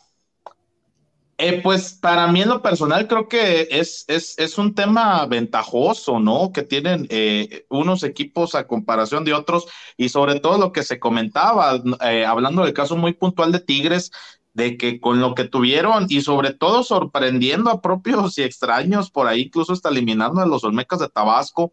eh, 1.45 1.61
pues 1.61 1.95
para 1.95 2.29
mí 2.29 2.41
en 2.43 2.49
lo 2.51 2.63
personal 2.63 3.09
creo 3.09 3.27
que 3.29 3.67
es, 3.73 4.05
es, 4.07 4.39
es 4.39 4.59
un 4.59 4.75
tema 4.77 5.27
ventajoso, 5.27 6.21
¿no? 6.21 6.53
Que 6.53 6.63
tienen 6.63 7.07
eh, 7.11 7.67
unos 7.69 8.05
equipos 8.05 8.55
a 8.55 8.69
comparación 8.69 9.25
de 9.25 9.35
otros 9.35 9.67
y 9.97 10.09
sobre 10.11 10.39
todo 10.39 10.57
lo 10.59 10.71
que 10.73 10.85
se 10.85 11.01
comentaba, 11.01 11.83
eh, 12.09 12.25
hablando 12.25 12.63
del 12.65 12.73
caso 12.75 12.97
muy 12.97 13.15
puntual 13.15 13.51
de 13.51 13.59
Tigres, 13.59 14.13
de 14.55 14.77
que 14.77 15.01
con 15.01 15.21
lo 15.21 15.35
que 15.35 15.45
tuvieron 15.45 16.07
y 16.09 16.21
sobre 16.21 16.53
todo 16.55 16.85
sorprendiendo 16.85 17.71
a 17.71 17.81
propios 17.83 18.39
y 18.39 18.43
extraños 18.45 19.11
por 19.11 19.27
ahí, 19.27 19.43
incluso 19.43 19.73
hasta 19.73 19.89
eliminando 19.89 20.41
a 20.43 20.47
los 20.47 20.63
Olmecas 20.63 21.01
de 21.01 21.09
Tabasco, 21.09 21.73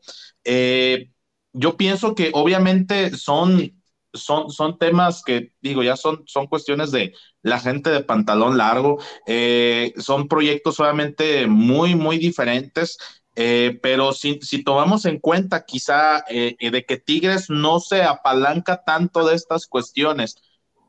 yo 1.53 1.77
pienso 1.77 2.15
que 2.15 2.31
obviamente 2.33 3.15
son 3.15 3.73
son, 4.13 4.49
son 4.49 4.77
temas 4.79 5.21
que, 5.23 5.53
digo, 5.61 5.83
ya 5.83 5.95
son, 5.95 6.23
son 6.25 6.47
cuestiones 6.47 6.91
de 6.91 7.13
la 7.41 7.59
gente 7.59 7.89
de 7.89 8.03
pantalón 8.03 8.57
largo, 8.57 8.97
eh, 9.25 9.93
son 9.97 10.27
proyectos 10.27 10.79
obviamente 10.79 11.47
muy, 11.47 11.95
muy 11.95 12.17
diferentes, 12.17 12.97
eh, 13.35 13.79
pero 13.81 14.11
si, 14.13 14.39
si, 14.41 14.63
tomamos 14.63 15.05
en 15.05 15.19
cuenta 15.19 15.63
quizá 15.65 16.25
eh, 16.29 16.55
de 16.59 16.85
que 16.85 16.97
Tigres 16.97 17.49
no 17.49 17.79
se 17.79 18.03
apalanca 18.03 18.83
tanto 18.83 19.25
de 19.25 19.35
estas 19.35 19.67
cuestiones, 19.67 20.35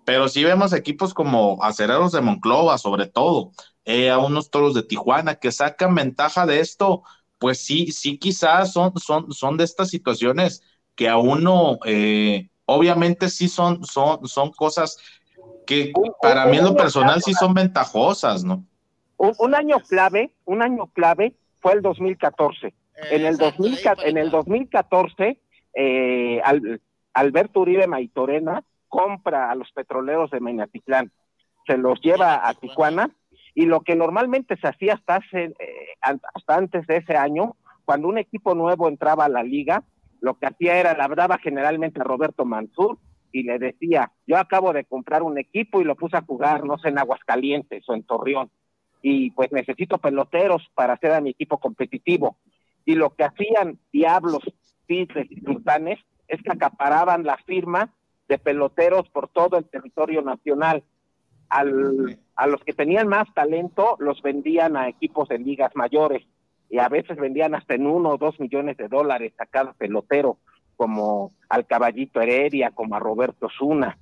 pero 0.05 0.29
si 0.29 0.43
vemos 0.43 0.73
equipos 0.73 1.15
como 1.15 1.63
Acereros 1.63 2.13
de 2.13 2.21
Monclova, 2.21 2.79
sobre 2.79 3.07
todo, 3.07 3.53
a 3.87 4.19
unos 4.19 4.51
toros 4.51 4.75
de 4.75 4.85
Tijuana 4.85 5.35
que 5.37 5.51
sacan 5.51 5.95
ventaja 5.95 6.47
de 6.47 6.61
esto, 6.61 7.03
pues 7.39 7.65
sí, 7.65 7.91
sí, 7.93 8.19
quizás 8.19 8.73
son, 8.73 8.93
son, 8.99 9.33
son 9.33 9.57
de 9.57 9.65
estas 9.65 9.91
situaciones 9.91 10.63
que 10.95 11.09
a 11.09 11.17
uno 11.17 11.79
obviamente 12.71 13.29
sí 13.29 13.49
son, 13.49 13.85
son, 13.85 14.27
son 14.29 14.53
cosas 14.53 14.97
que 15.71 15.93
para 16.21 16.47
mí 16.47 16.59
en 16.59 16.65
lo 16.65 16.75
personal 16.75 17.23
sí 17.23 17.33
son 17.33 17.55
ventajosas, 17.55 18.45
¿no? 18.45 18.65
Un, 19.17 19.55
año 19.55 19.79
clave, 19.81 20.33
un 20.45 20.63
año 20.63 20.89
clave 20.89 21.35
fue 21.61 21.75
el 21.75 21.83
2014. 21.83 22.75
en 23.11 23.25
el, 23.25 23.37
2000, 23.37 23.79
en 24.05 24.19
el 24.19 24.31
2014, 24.31 25.39
eh, 25.75 26.43
Alberto 27.15 27.61
Uribe 27.61 27.87
Maitorena 27.87 28.65
compra 28.89 29.51
a 29.51 29.55
los 29.55 29.71
petroleros 29.71 30.31
de 30.33 30.41
Meñatitlán, 30.41 31.13
se 31.67 31.77
los 31.77 32.01
lleva 32.01 32.49
a 32.49 32.55
Tijuana 32.55 33.11
Y 33.55 33.67
lo 33.67 33.83
que 33.83 33.95
normalmente 33.95 34.57
se 34.57 34.67
hacía 34.67 34.95
hasta, 34.95 35.17
hace, 35.17 35.45
eh, 35.45 35.97
hasta 36.03 36.57
antes 36.57 36.87
de 36.89 36.97
ese 36.97 37.17
año, 37.17 37.55
cuando 37.85 38.09
un 38.09 38.19
equipo 38.19 38.55
nuevo 38.55 38.89
entraba 38.89 39.27
a 39.27 39.29
la 39.29 39.45
liga, 39.45 39.85
lo 40.21 40.35
que 40.35 40.47
hacía 40.47 40.79
era, 40.79 40.97
la 40.97 41.05
hablaba 41.05 41.39
generalmente 41.39 42.01
a 42.01 42.05
Roberto 42.05 42.45
Mansur 42.45 42.99
y 43.33 43.43
le 43.43 43.59
decía, 43.59 44.13
yo 44.27 44.37
acabo 44.37 44.73
de 44.73 44.85
comprar 44.85 45.23
un 45.23 45.39
equipo 45.39 45.81
y 45.81 45.85
lo 45.85 45.97
puse 45.97 46.17
a 46.17 46.23
jugar, 46.23 46.65
no 46.65 46.79
sé, 46.79 46.89
en 46.89 46.99
Aguascalientes 46.99 47.89
o 47.89 47.95
en 47.95 48.03
Torreón, 48.03 48.51
y 49.03 49.31
pues 49.31 49.51
necesito 49.53 49.99
peloteros 49.99 50.69
para 50.75 50.95
hacer 50.95 51.13
a 51.13 51.21
mi 51.21 51.31
equipo 51.31 51.59
competitivo. 51.59 52.37
Y 52.85 52.95
lo 52.95 53.15
que 53.15 53.25
hacían 53.25 53.79
Diablos, 53.93 54.43
Tigres 54.87 55.31
y 55.31 55.41
Sultanes 55.41 55.99
es 56.29 56.43
que 56.43 56.53
acaparaban 56.53 57.25
la 57.25 57.37
firma 57.39 57.95
de 58.29 58.39
peloteros 58.39 59.09
por 59.11 59.29
todo 59.29 59.59
el 59.59 59.65
territorio 59.65 60.23
nacional. 60.23 60.85
Al, 61.49 62.19
a 62.37 62.47
los 62.47 62.63
que 62.63 62.73
tenían 62.73 63.09
más 63.09 63.33
talento 63.35 63.97
los 63.99 64.23
vendían 64.23 64.77
a 64.77 64.89
equipos 64.89 65.29
de 65.29 65.39
ligas 65.39 65.75
mayores 65.75 66.25
y 66.71 66.79
a 66.79 66.89
veces 66.89 67.17
vendían 67.17 67.55
hasta 67.55 67.75
en 67.75 67.87
uno 67.87 68.11
o 68.11 68.19
dos 68.19 68.39
millones 68.39 68.77
de 68.77 68.87
dólares 68.87 69.33
a 69.39 69.47
cada 69.47 69.73
pelotero, 69.73 70.39
como 70.81 71.33
al 71.51 71.67
Caballito 71.67 72.23
Heredia, 72.23 72.71
como 72.71 72.97
a 72.97 72.99
Roberto 72.99 73.51
Zuna. 73.51 73.99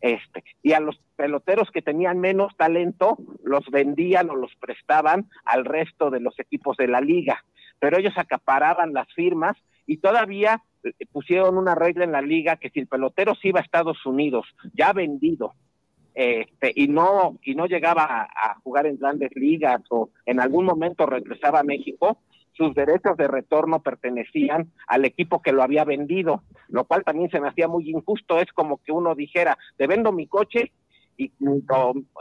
Este, 0.00 0.42
y 0.62 0.72
a 0.72 0.80
los 0.80 0.98
peloteros 1.14 1.70
que 1.70 1.82
tenían 1.82 2.20
menos 2.20 2.56
talento 2.56 3.18
los 3.44 3.66
vendían 3.70 4.30
o 4.30 4.36
los 4.36 4.50
prestaban 4.56 5.28
al 5.44 5.66
resto 5.66 6.08
de 6.08 6.20
los 6.20 6.40
equipos 6.40 6.78
de 6.78 6.88
la 6.88 7.02
liga, 7.02 7.44
pero 7.78 7.98
ellos 7.98 8.14
acaparaban 8.16 8.94
las 8.94 9.12
firmas 9.12 9.58
y 9.86 9.98
todavía 9.98 10.62
eh, 10.84 10.92
pusieron 11.12 11.58
una 11.58 11.74
regla 11.74 12.04
en 12.04 12.12
la 12.12 12.22
liga 12.22 12.56
que 12.56 12.70
si 12.70 12.80
el 12.80 12.86
pelotero 12.86 13.34
se 13.34 13.48
iba 13.48 13.60
a 13.60 13.62
Estados 13.62 14.06
Unidos 14.06 14.46
ya 14.72 14.94
vendido 14.94 15.52
este, 16.14 16.72
y 16.74 16.88
no 16.88 17.38
y 17.42 17.54
no 17.54 17.66
llegaba 17.66 18.26
a, 18.34 18.54
jugar 18.62 18.86
en 18.86 18.96
grandes 18.96 19.30
ligas 19.34 19.82
o 19.90 20.08
en 20.24 20.40
algún 20.40 20.64
momento 20.64 21.04
regresaba 21.04 21.60
a 21.60 21.64
México, 21.64 22.16
sus 22.52 22.74
derechos 22.74 23.16
de 23.16 23.28
retorno 23.28 23.82
pertenecían 23.82 24.72
al 24.86 25.04
equipo 25.04 25.40
que 25.42 25.52
lo 25.52 25.62
había 25.62 25.84
vendido, 25.84 26.42
lo 26.68 26.84
cual 26.84 27.04
también 27.04 27.30
se 27.30 27.40
me 27.40 27.48
hacía 27.48 27.68
muy 27.68 27.88
injusto. 27.90 28.38
Es 28.38 28.52
como 28.52 28.78
que 28.82 28.92
uno 28.92 29.14
dijera, 29.14 29.58
te 29.76 29.86
vendo 29.86 30.12
mi 30.12 30.26
coche 30.26 30.72
y, 31.16 31.32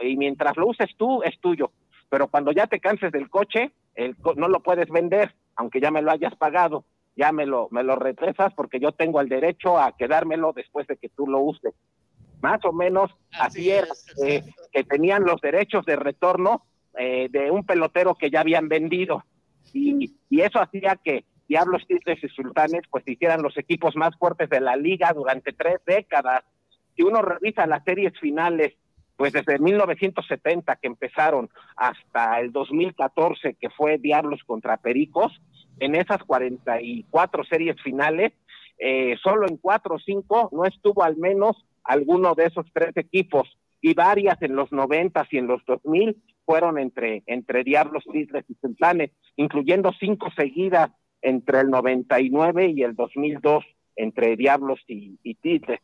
y 0.01 0.17
mientras 0.17 0.57
lo 0.57 0.67
uses 0.67 0.89
tú, 0.97 1.23
es 1.23 1.39
tuyo. 1.39 1.71
Pero 2.09 2.27
cuando 2.27 2.51
ya 2.51 2.67
te 2.67 2.79
canses 2.79 3.11
del 3.11 3.29
coche, 3.29 3.71
el, 3.95 4.15
no 4.35 4.47
lo 4.47 4.61
puedes 4.61 4.89
vender, 4.89 5.33
aunque 5.55 5.79
ya 5.79 5.91
me 5.91 6.01
lo 6.01 6.11
hayas 6.11 6.35
pagado. 6.35 6.85
Ya 7.15 7.33
me 7.33 7.45
lo, 7.45 7.67
me 7.71 7.83
lo 7.83 7.97
retresas 7.97 8.53
porque 8.53 8.79
yo 8.79 8.93
tengo 8.93 9.19
el 9.19 9.27
derecho 9.27 9.77
a 9.77 9.95
quedármelo 9.97 10.53
después 10.53 10.87
de 10.87 10.95
que 10.95 11.09
tú 11.09 11.27
lo 11.27 11.39
uses 11.39 11.73
más 12.41 12.63
o 12.65 12.73
menos 12.73 13.11
así, 13.39 13.69
era, 13.69 13.87
eh, 14.25 14.43
que 14.71 14.83
tenían 14.83 15.23
los 15.23 15.39
derechos 15.41 15.85
de 15.85 15.95
retorno 15.95 16.65
eh, 16.97 17.29
de 17.29 17.51
un 17.51 17.65
pelotero 17.65 18.15
que 18.15 18.29
ya 18.29 18.41
habían 18.41 18.67
vendido. 18.67 19.23
Y, 19.73 20.13
eso 20.29 20.59
hacía 20.59 20.97
que 21.03 21.25
Diablos 21.47 21.85
Tigres 21.87 22.23
y 22.23 22.29
Sultanes 22.29 22.81
pues 22.89 23.07
hicieran 23.07 23.41
los 23.41 23.57
equipos 23.57 23.95
más 23.95 24.15
fuertes 24.17 24.49
de 24.49 24.61
la 24.61 24.75
liga 24.75 25.13
durante 25.13 25.53
tres 25.53 25.77
décadas. 25.85 26.43
Si 26.95 27.03
uno 27.03 27.21
revisa 27.21 27.67
las 27.67 27.83
series 27.83 28.17
finales, 28.19 28.73
pues 29.17 29.33
desde 29.33 29.59
1970 29.59 30.77
que 30.77 30.87
empezaron 30.87 31.49
hasta 31.75 32.39
el 32.39 32.51
2014 32.51 33.55
que 33.59 33.69
fue 33.69 33.97
Diablos 33.97 34.41
contra 34.45 34.77
Pericos, 34.77 35.39
en 35.79 35.95
esas 35.95 36.23
44 36.23 37.43
series 37.43 37.81
finales, 37.81 38.33
eh, 38.77 39.15
solo 39.21 39.47
en 39.47 39.57
cuatro 39.57 39.95
o 39.95 39.99
cinco 39.99 40.49
no 40.51 40.65
estuvo 40.65 41.03
al 41.03 41.17
menos 41.17 41.55
alguno 41.83 42.33
de 42.33 42.45
esos 42.45 42.65
tres 42.73 42.95
equipos 42.97 43.47
y 43.81 43.93
varias 43.93 44.41
en 44.41 44.55
los 44.55 44.71
noventas 44.71 45.27
y 45.31 45.37
en 45.37 45.47
los 45.47 45.63
dos 45.65 45.83
mil 45.85 46.17
fueron 46.45 46.77
entre, 46.77 47.23
entre 47.27 47.63
Diablos, 47.63 48.03
Tigres 48.11 48.45
y 48.47 48.55
Sultanes, 48.55 49.11
incluyendo 49.35 49.91
cinco 49.99 50.29
seguidas 50.35 50.91
entre 51.21 51.61
el 51.61 51.69
99 51.69 52.73
y 52.75 52.83
el 52.83 52.95
2002 52.95 53.63
entre 53.95 54.35
Diablos 54.35 54.79
y, 54.87 55.19
y 55.23 55.35
Tigres. 55.35 55.79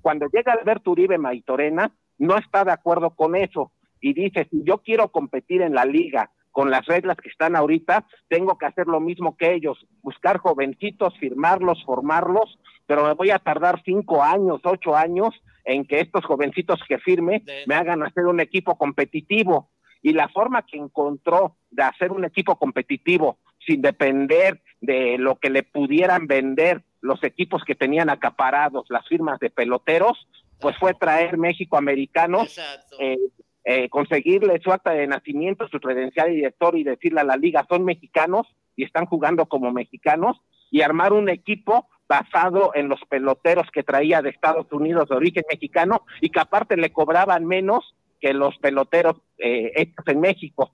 Cuando 0.00 0.26
llega 0.32 0.52
Alberto 0.52 0.92
Uribe 0.92 1.18
Maitorena, 1.18 1.92
no 2.18 2.36
está 2.38 2.64
de 2.64 2.72
acuerdo 2.72 3.10
con 3.10 3.36
eso 3.36 3.72
y 4.00 4.14
dice, 4.14 4.46
si 4.50 4.62
yo 4.64 4.78
quiero 4.78 5.08
competir 5.08 5.62
en 5.62 5.74
la 5.74 5.84
liga 5.84 6.30
con 6.50 6.70
las 6.70 6.86
reglas 6.86 7.16
que 7.18 7.28
están 7.28 7.54
ahorita, 7.54 8.06
tengo 8.28 8.58
que 8.58 8.66
hacer 8.66 8.86
lo 8.86 9.00
mismo 9.00 9.36
que 9.36 9.54
ellos, 9.54 9.86
buscar 10.02 10.38
jovencitos, 10.38 11.16
firmarlos, 11.18 11.84
formarlos 11.84 12.58
pero 12.88 13.04
me 13.04 13.12
voy 13.12 13.30
a 13.30 13.38
tardar 13.38 13.82
cinco 13.84 14.22
años, 14.22 14.62
ocho 14.64 14.96
años 14.96 15.34
en 15.64 15.84
que 15.84 16.00
estos 16.00 16.24
jovencitos 16.24 16.80
que 16.88 16.98
firme 16.98 17.44
me 17.66 17.74
hagan 17.74 18.02
hacer 18.02 18.24
un 18.24 18.40
equipo 18.40 18.78
competitivo. 18.78 19.68
Y 20.02 20.12
la 20.12 20.28
forma 20.28 20.62
que 20.62 20.78
encontró 20.78 21.56
de 21.70 21.82
hacer 21.82 22.12
un 22.12 22.24
equipo 22.24 22.56
competitivo 22.56 23.38
sin 23.66 23.82
depender 23.82 24.62
de 24.80 25.18
lo 25.18 25.36
que 25.36 25.50
le 25.50 25.62
pudieran 25.62 26.26
vender 26.26 26.82
los 27.00 27.22
equipos 27.24 27.64
que 27.64 27.74
tenían 27.74 28.10
acaparados, 28.10 28.86
las 28.88 29.06
firmas 29.06 29.38
de 29.40 29.50
peloteros, 29.50 30.28
pues 30.60 30.76
fue 30.78 30.94
traer 30.94 31.38
México 31.38 31.76
americanos, 31.76 32.58
eh, 32.98 33.18
eh, 33.64 33.88
conseguirle 33.88 34.60
su 34.60 34.72
acta 34.72 34.92
de 34.92 35.06
nacimiento, 35.06 35.68
su 35.68 35.78
credencial 35.78 36.28
de 36.28 36.34
director 36.34 36.76
y 36.76 36.84
decirle 36.84 37.20
a 37.20 37.24
la 37.24 37.36
liga, 37.36 37.66
son 37.68 37.84
mexicanos 37.84 38.46
y 38.74 38.84
están 38.84 39.06
jugando 39.06 39.46
como 39.46 39.72
mexicanos, 39.72 40.40
y 40.70 40.82
armar 40.82 41.12
un 41.12 41.28
equipo 41.28 41.88
basado 42.08 42.72
en 42.74 42.88
los 42.88 43.00
peloteros 43.08 43.66
que 43.72 43.82
traía 43.82 44.22
de 44.22 44.30
Estados 44.30 44.66
Unidos 44.72 45.08
de 45.08 45.16
origen 45.16 45.44
mexicano 45.50 46.02
y 46.20 46.30
que 46.30 46.40
aparte 46.40 46.76
le 46.76 46.92
cobraban 46.92 47.46
menos 47.46 47.94
que 48.20 48.32
los 48.32 48.56
peloteros 48.58 49.16
eh, 49.38 49.72
hechos 49.76 50.06
en 50.06 50.20
México. 50.20 50.72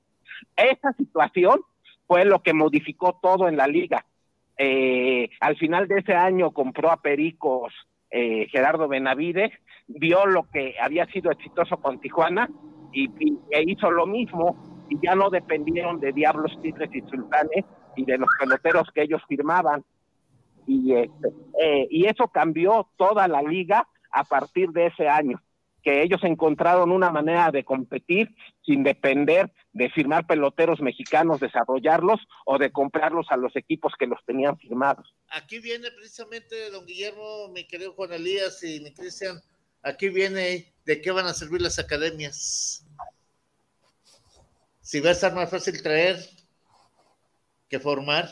Esa 0.57 0.93
situación 0.95 1.61
fue 2.07 2.25
lo 2.25 2.43
que 2.43 2.53
modificó 2.53 3.19
todo 3.23 3.49
en 3.49 3.57
la 3.57 3.67
liga. 3.67 4.05
Eh, 4.57 5.31
al 5.41 5.57
final 5.57 5.89
de 5.89 5.99
ese 5.99 6.15
año 6.15 6.53
compró 6.53 6.91
a 6.91 7.03
Pericos 7.03 7.73
eh, 8.11 8.47
Gerardo 8.51 8.87
Benavides, 8.87 9.51
vio 9.89 10.25
lo 10.27 10.49
que 10.51 10.77
había 10.81 11.05
sido 11.07 11.33
exitoso 11.33 11.79
con 11.79 12.01
Tijuana 12.01 12.49
y, 12.93 13.11
e 13.51 13.63
hizo 13.67 13.91
lo 13.91 14.07
mismo 14.07 14.87
y 14.89 15.05
ya 15.05 15.17
no 15.17 15.31
dependieron 15.31 15.99
de 15.99 16.13
Diablos, 16.13 16.57
Tigres 16.63 16.91
y 16.95 17.01
Sultanes 17.11 17.65
y 17.97 18.05
de 18.05 18.19
los 18.19 18.29
peloteros 18.39 18.89
que 18.95 19.03
ellos 19.03 19.21
firmaban 19.27 19.85
y, 20.67 20.95
este, 20.95 21.29
eh, 21.61 21.89
y 21.91 22.07
eso 22.07 22.29
cambió 22.29 22.89
toda 22.97 23.27
la 23.27 23.43
liga 23.43 23.89
a 24.13 24.23
partir 24.23 24.71
de 24.71 24.87
ese 24.87 25.09
año, 25.09 25.41
que 25.85 26.03
ellos 26.03 26.21
encontraron 26.25 26.91
una 26.91 27.11
manera 27.11 27.51
de 27.53 27.63
competir 27.63 28.35
sin 28.65 28.83
depender 28.83 29.53
de 29.75 29.91
firmar 29.91 30.27
peloteros 30.27 30.81
mexicanos, 30.81 31.41
desarrollarlos 31.41 32.21
o 32.47 32.59
de 32.59 32.73
comprarlos 32.73 33.27
a 33.29 33.37
los 33.37 33.55
equipos 33.55 33.93
que 33.99 34.07
los 34.07 34.19
tenían 34.25 34.57
firmados. 34.57 35.15
Aquí 35.29 35.59
viene 35.59 35.91
precisamente, 35.91 36.71
don 36.71 36.87
Guillermo, 36.87 37.49
mi 37.53 37.67
querido 37.67 37.93
Juan 37.93 38.13
Elías 38.15 38.63
y 38.63 38.81
mi 38.81 38.93
Cristian, 38.95 39.41
aquí 39.83 40.09
viene 40.09 40.73
de 40.87 41.03
qué 41.03 41.11
van 41.11 41.27
a 41.27 41.35
servir 41.35 41.61
las 41.61 41.79
academias. 41.79 42.87
Si 44.81 45.01
va 45.01 45.11
a 45.11 45.13
estar 45.13 45.35
más 45.35 45.51
fácil 45.51 45.83
traer 45.83 46.17
que 47.69 47.79
formar. 47.79 48.29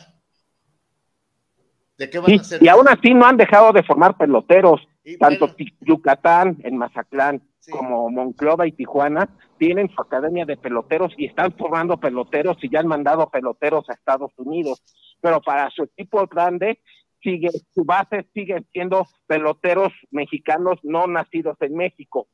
Y 2.59 2.67
aún 2.67 2.87
así 2.87 3.13
no 3.13 3.25
han 3.25 3.37
dejado 3.37 3.71
de 3.71 3.83
formar 3.83 4.17
peloteros, 4.17 4.81
tanto 5.19 5.55
Yucatán, 5.81 6.57
en 6.63 6.77
Mazatlán, 6.77 7.41
como 7.69 8.09
Monclova 8.09 8.67
y 8.67 8.71
Tijuana, 8.71 9.29
tienen 9.57 9.89
su 9.89 10.01
academia 10.01 10.45
de 10.45 10.57
peloteros 10.57 11.13
y 11.17 11.25
están 11.25 11.53
formando 11.53 11.99
peloteros 11.99 12.57
y 12.61 12.69
ya 12.69 12.79
han 12.79 12.87
mandado 12.87 13.29
peloteros 13.29 13.89
a 13.89 13.93
Estados 13.93 14.31
Unidos. 14.37 14.83
Pero 15.21 15.41
para 15.41 15.69
su 15.69 15.83
equipo 15.83 16.25
grande, 16.27 16.81
sigue, 17.21 17.49
su 17.73 17.83
base 17.85 18.27
sigue 18.33 18.63
siendo 18.71 19.07
peloteros 19.27 19.93
mexicanos 20.11 20.79
no 20.83 21.07
nacidos 21.07 21.57
en 21.61 21.75
México. 21.75 22.27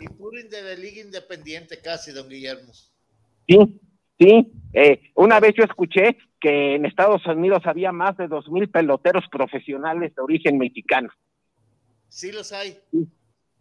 Y 0.00 0.08
puro 0.08 0.36
de 0.36 0.76
liga 0.76 1.00
independiente 1.00 1.80
casi, 1.80 2.12
don 2.12 2.28
Guillermo. 2.28 2.72
Sí, 3.48 3.80
sí. 4.18 4.52
Eh, 4.72 5.00
una 5.14 5.40
vez 5.40 5.54
yo 5.56 5.64
escuché 5.64 6.16
que 6.40 6.74
en 6.74 6.86
Estados 6.86 7.24
Unidos 7.26 7.62
había 7.64 7.92
más 7.92 8.16
de 8.16 8.28
dos 8.28 8.48
mil 8.50 8.68
peloteros 8.68 9.24
profesionales 9.30 10.14
de 10.14 10.22
origen 10.22 10.58
mexicano. 10.58 11.10
Sí 12.10 12.32
los 12.32 12.52
hay. 12.52 12.78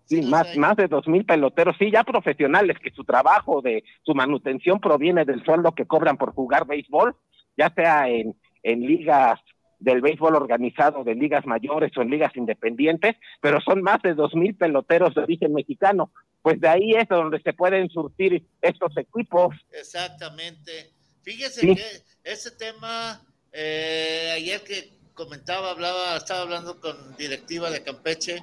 Sí, 0.06 0.24
más, 0.24 0.58
más 0.58 0.76
de 0.76 0.88
dos 0.88 1.08
mil 1.08 1.24
peloteros, 1.24 1.76
sí, 1.78 1.92
ya 1.92 2.04
profesionales, 2.04 2.78
que 2.84 2.90
su 2.92 3.04
trabajo 3.04 3.62
de 3.62 3.84
su 4.04 4.16
manutención 4.16 4.80
proviene 4.80 5.24
del 5.24 5.46
sueldo 5.46 5.74
que 5.74 5.86
cobran 5.86 6.18
por 6.18 6.34
jugar 6.34 6.66
béisbol, 6.66 7.16
ya 7.56 7.72
sea 7.74 8.10
en, 8.10 8.36
en 8.64 8.82
ligas 8.82 9.40
del 9.78 10.02
béisbol 10.02 10.36
organizado, 10.36 11.04
de 11.04 11.16
ligas 11.16 11.46
mayores 11.46 11.96
o 11.96 12.02
en 12.02 12.10
ligas 12.10 12.36
independientes, 12.36 13.16
pero 13.40 13.62
son 13.62 13.82
más 13.82 14.02
de 14.02 14.14
dos 14.16 14.34
mil 14.34 14.56
peloteros 14.56 15.14
de 15.14 15.22
origen 15.22 15.54
mexicano. 15.54 16.12
Pues 16.42 16.60
de 16.60 16.68
ahí 16.68 16.92
es 16.96 17.08
donde 17.08 17.40
se 17.42 17.54
pueden 17.54 17.90
surtir 17.90 18.46
estos 18.62 18.98
equipos. 18.98 19.56
Exactamente. 19.72 20.92
Fíjese 21.22 21.76
que 21.76 21.84
ese 22.24 22.52
tema, 22.52 23.22
eh, 23.52 24.32
ayer 24.36 24.62
que 24.64 24.99
comentaba, 25.20 25.72
hablaba, 25.72 26.16
estaba 26.16 26.44
hablando 26.44 26.80
con 26.80 26.96
directiva 27.18 27.70
de 27.70 27.84
Campeche 27.84 28.41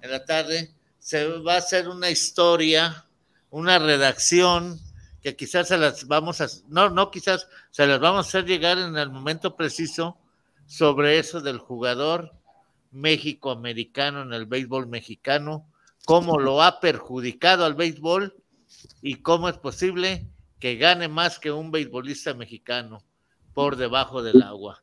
en 0.00 0.10
la 0.10 0.24
tarde, 0.24 0.70
se 0.98 1.26
va 1.40 1.56
a 1.56 1.58
hacer 1.58 1.90
una 1.90 2.08
historia, 2.08 3.04
una 3.50 3.78
redacción 3.78 4.80
que 5.22 5.36
quizás 5.36 5.68
se 5.68 5.76
las 5.76 6.06
vamos 6.06 6.40
a, 6.40 6.46
no, 6.68 6.88
no 6.88 7.10
quizás, 7.10 7.48
se 7.70 7.86
las 7.86 8.00
vamos 8.00 8.24
a 8.24 8.28
hacer 8.30 8.46
llegar 8.46 8.78
en 8.78 8.96
el 8.96 9.10
momento 9.10 9.56
preciso 9.56 10.16
sobre 10.64 11.18
eso 11.18 11.42
del 11.42 11.58
jugador 11.58 12.32
México-americano 12.92 14.22
en 14.22 14.32
el 14.32 14.46
béisbol 14.46 14.86
mexicano, 14.86 15.70
cómo 16.06 16.38
lo 16.38 16.62
ha 16.62 16.80
perjudicado 16.80 17.66
al 17.66 17.74
béisbol 17.74 18.34
y 19.02 19.16
cómo 19.16 19.50
es 19.50 19.58
posible 19.58 20.26
que 20.58 20.76
gane 20.76 21.08
más 21.08 21.38
que 21.38 21.52
un 21.52 21.70
beisbolista 21.70 22.32
mexicano 22.32 23.04
por 23.52 23.76
debajo 23.76 24.22
del 24.22 24.40
agua. 24.42 24.82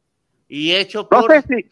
Y 0.53 0.75
hecho 0.75 1.09
por... 1.09 1.21
No 1.21 1.41
sé 1.41 1.41
si, 1.47 1.69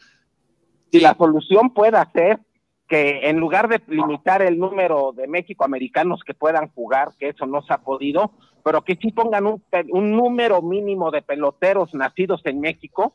si 0.90 1.00
la 1.00 1.14
solución 1.14 1.72
pueda 1.72 2.10
ser 2.12 2.40
que 2.88 3.28
en 3.28 3.38
lugar 3.38 3.68
de 3.68 3.80
limitar 3.86 4.42
el 4.42 4.58
número 4.58 5.12
de 5.12 5.28
México-americanos 5.28 6.22
que 6.26 6.34
puedan 6.34 6.68
jugar, 6.72 7.12
que 7.18 7.28
eso 7.28 7.46
no 7.46 7.62
se 7.62 7.72
ha 7.72 7.78
podido, 7.78 8.32
pero 8.64 8.82
que 8.82 8.96
sí 8.96 9.12
pongan 9.12 9.46
un, 9.46 9.62
un 9.90 10.10
número 10.10 10.62
mínimo 10.62 11.10
de 11.10 11.22
peloteros 11.22 11.94
nacidos 11.94 12.42
en 12.44 12.60
México 12.60 13.14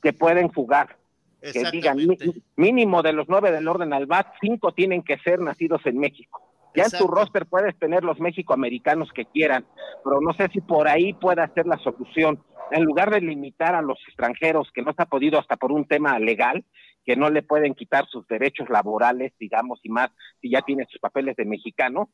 que 0.00 0.12
pueden 0.12 0.48
jugar 0.48 0.96
que 1.40 1.64
digan 1.72 1.98
mínimo 2.54 3.02
de 3.02 3.12
los 3.12 3.28
nueve 3.28 3.50
del 3.50 3.66
orden 3.66 3.92
al 3.92 4.06
BAT, 4.06 4.28
cinco 4.40 4.72
tienen 4.72 5.02
que 5.02 5.18
ser 5.18 5.40
nacidos 5.40 5.84
en 5.86 5.98
México. 5.98 6.40
Ya 6.74 6.84
en 6.84 6.90
tu 6.92 7.08
roster 7.08 7.46
puedes 7.46 7.76
tener 7.78 8.04
los 8.04 8.20
México-americanos 8.20 9.10
que 9.12 9.26
quieran, 9.26 9.66
pero 10.04 10.20
no 10.20 10.32
sé 10.34 10.48
si 10.52 10.60
por 10.60 10.88
ahí 10.88 11.12
pueda 11.12 11.52
ser 11.52 11.66
la 11.66 11.76
solución. 11.78 12.42
En 12.72 12.84
lugar 12.84 13.10
de 13.10 13.20
limitar 13.20 13.74
a 13.74 13.82
los 13.82 13.98
extranjeros, 14.06 14.70
que 14.72 14.82
no 14.82 14.92
se 14.92 15.02
ha 15.02 15.06
podido 15.06 15.38
hasta 15.38 15.56
por 15.56 15.72
un 15.72 15.86
tema 15.86 16.18
legal, 16.18 16.64
que 17.04 17.16
no 17.16 17.30
le 17.30 17.42
pueden 17.42 17.74
quitar 17.74 18.06
sus 18.06 18.26
derechos 18.26 18.68
laborales, 18.68 19.32
digamos, 19.38 19.80
y 19.82 19.88
más 19.88 20.10
si 20.40 20.50
ya 20.50 20.62
tiene 20.62 20.86
sus 20.90 21.00
papeles 21.00 21.36
de 21.36 21.44
mexicano, 21.44 22.10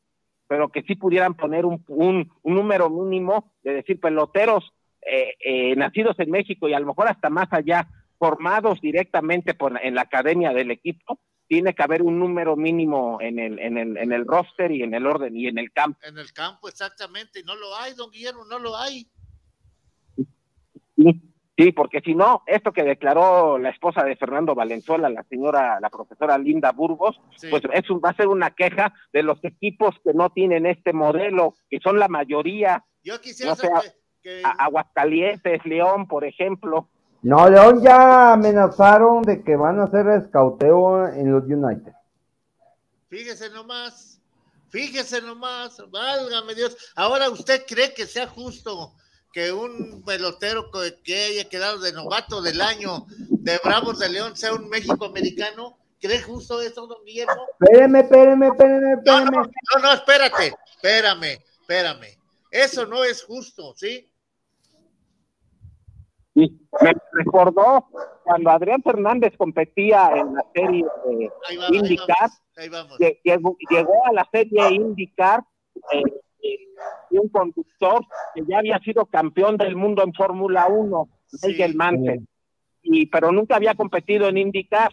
pero 0.46 0.70
que 0.70 0.82
sí 0.82 0.94
pudieran 0.94 1.34
poner 1.34 1.66
un, 1.66 1.84
un, 1.88 2.30
número 2.42 2.88
mínimo 2.88 3.52
de 3.62 3.74
decir 3.74 4.00
peloteros 4.00 4.72
eh, 5.02 5.34
eh, 5.40 5.76
nacidos 5.76 6.18
en 6.18 6.30
México 6.30 6.68
y 6.68 6.74
a 6.74 6.80
lo 6.80 6.86
mejor 6.86 7.08
hasta 7.08 7.28
más 7.28 7.48
allá, 7.52 7.86
formados 8.18 8.80
directamente 8.80 9.54
por, 9.54 9.78
en 9.82 9.94
la 9.94 10.02
academia 10.02 10.52
del 10.52 10.70
equipo, 10.70 11.20
tiene 11.46 11.74
que 11.74 11.82
haber 11.82 12.02
un 12.02 12.18
número 12.18 12.56
mínimo 12.56 13.18
en 13.20 13.38
el, 13.38 13.58
en 13.58 13.78
el, 13.78 13.96
en 13.96 14.12
el 14.12 14.26
roster 14.26 14.70
y 14.70 14.82
en 14.82 14.94
el 14.94 15.06
orden 15.06 15.36
y 15.36 15.46
en 15.46 15.58
el 15.58 15.72
campo. 15.72 15.98
En 16.02 16.18
el 16.18 16.32
campo, 16.32 16.68
exactamente, 16.68 17.42
no 17.44 17.54
lo 17.54 17.74
hay, 17.76 17.94
don 17.94 18.10
Guillermo, 18.10 18.44
no 18.44 18.58
lo 18.58 18.76
hay. 18.76 19.08
Sí, 21.58 21.72
porque 21.72 22.00
si 22.00 22.14
no, 22.14 22.42
esto 22.46 22.72
que 22.72 22.84
declaró 22.84 23.58
la 23.58 23.70
esposa 23.70 24.04
de 24.04 24.14
Fernando 24.14 24.54
Valenzuela, 24.54 25.08
la 25.08 25.24
señora, 25.24 25.80
la 25.80 25.90
profesora 25.90 26.38
Linda 26.38 26.70
Burgos, 26.70 27.20
pues 27.50 27.64
eso 27.72 27.98
va 27.98 28.10
a 28.10 28.16
ser 28.16 28.28
una 28.28 28.52
queja 28.52 28.94
de 29.12 29.24
los 29.24 29.42
equipos 29.42 29.96
que 30.04 30.14
no 30.14 30.30
tienen 30.30 30.66
este 30.66 30.92
modelo, 30.92 31.54
que 31.68 31.80
son 31.80 31.98
la 31.98 32.06
mayoría. 32.06 32.84
Yo 33.02 33.20
quisiera 33.20 33.56
que... 34.22 34.42
Aguascalientes, 34.44 35.64
León, 35.64 36.06
por 36.06 36.24
ejemplo. 36.24 36.88
No, 37.22 37.50
León 37.50 37.82
ya 37.82 38.34
amenazaron 38.34 39.22
de 39.22 39.42
que 39.42 39.56
van 39.56 39.80
a 39.80 39.84
hacer 39.84 40.06
escauteo 40.08 41.08
en 41.08 41.32
los 41.32 41.42
United. 41.44 41.92
Fíjese 43.08 43.50
nomás, 43.50 44.20
fíjese 44.68 45.22
nomás, 45.22 45.82
válgame 45.90 46.54
Dios. 46.54 46.92
Ahora, 46.94 47.30
¿usted 47.30 47.64
cree 47.66 47.92
que 47.94 48.06
sea 48.06 48.28
justo 48.28 48.92
que 49.32 49.52
un 49.52 50.02
pelotero 50.04 50.70
que 51.04 51.24
haya 51.24 51.48
quedado 51.48 51.78
de 51.78 51.92
novato 51.92 52.42
del 52.42 52.60
año 52.60 53.06
de 53.18 53.58
Bravos 53.62 53.98
de 53.98 54.08
León 54.08 54.36
sea 54.36 54.54
un 54.54 54.68
México 54.68 55.04
americano? 55.04 55.78
¿Cree 56.00 56.22
justo 56.22 56.60
eso, 56.60 56.86
don 56.86 57.04
Guillermo? 57.04 57.46
Espéreme, 57.60 58.00
espéreme, 58.00 58.46
espéreme, 58.46 58.92
espéreme. 58.94 59.30
No, 59.30 59.42
no, 59.42 59.82
no, 59.82 59.92
espérate, 59.92 60.54
espérame, 60.76 61.38
espérame. 61.60 62.18
Eso 62.50 62.86
no 62.86 63.04
es 63.04 63.24
justo, 63.24 63.74
¿sí? 63.76 64.08
Me 66.34 66.94
recordó 67.12 67.88
cuando 68.22 68.50
Adrián 68.50 68.82
Fernández 68.82 69.34
competía 69.36 70.12
en 70.14 70.34
la 70.34 70.46
serie 70.54 70.84
de 71.04 71.76
IndyCar, 71.76 72.30
llegó, 73.24 74.06
a 74.06 74.12
la 74.12 74.28
serie 74.30 74.70
IndyCar 74.70 75.42
eh, 75.92 76.02
eh, 76.42 76.58
y 77.10 77.18
un 77.18 77.28
conductor 77.28 78.04
que 78.34 78.42
ya 78.48 78.58
había 78.58 78.78
sido 78.80 79.06
campeón 79.06 79.56
del 79.56 79.76
mundo 79.76 80.02
en 80.02 80.12
Fórmula 80.14 80.66
1, 80.68 81.08
Miguel 81.44 81.74
Mansell, 81.74 82.26
y, 82.82 83.06
pero 83.06 83.32
nunca 83.32 83.56
había 83.56 83.74
competido 83.74 84.28
en 84.28 84.38
IndyCar. 84.38 84.92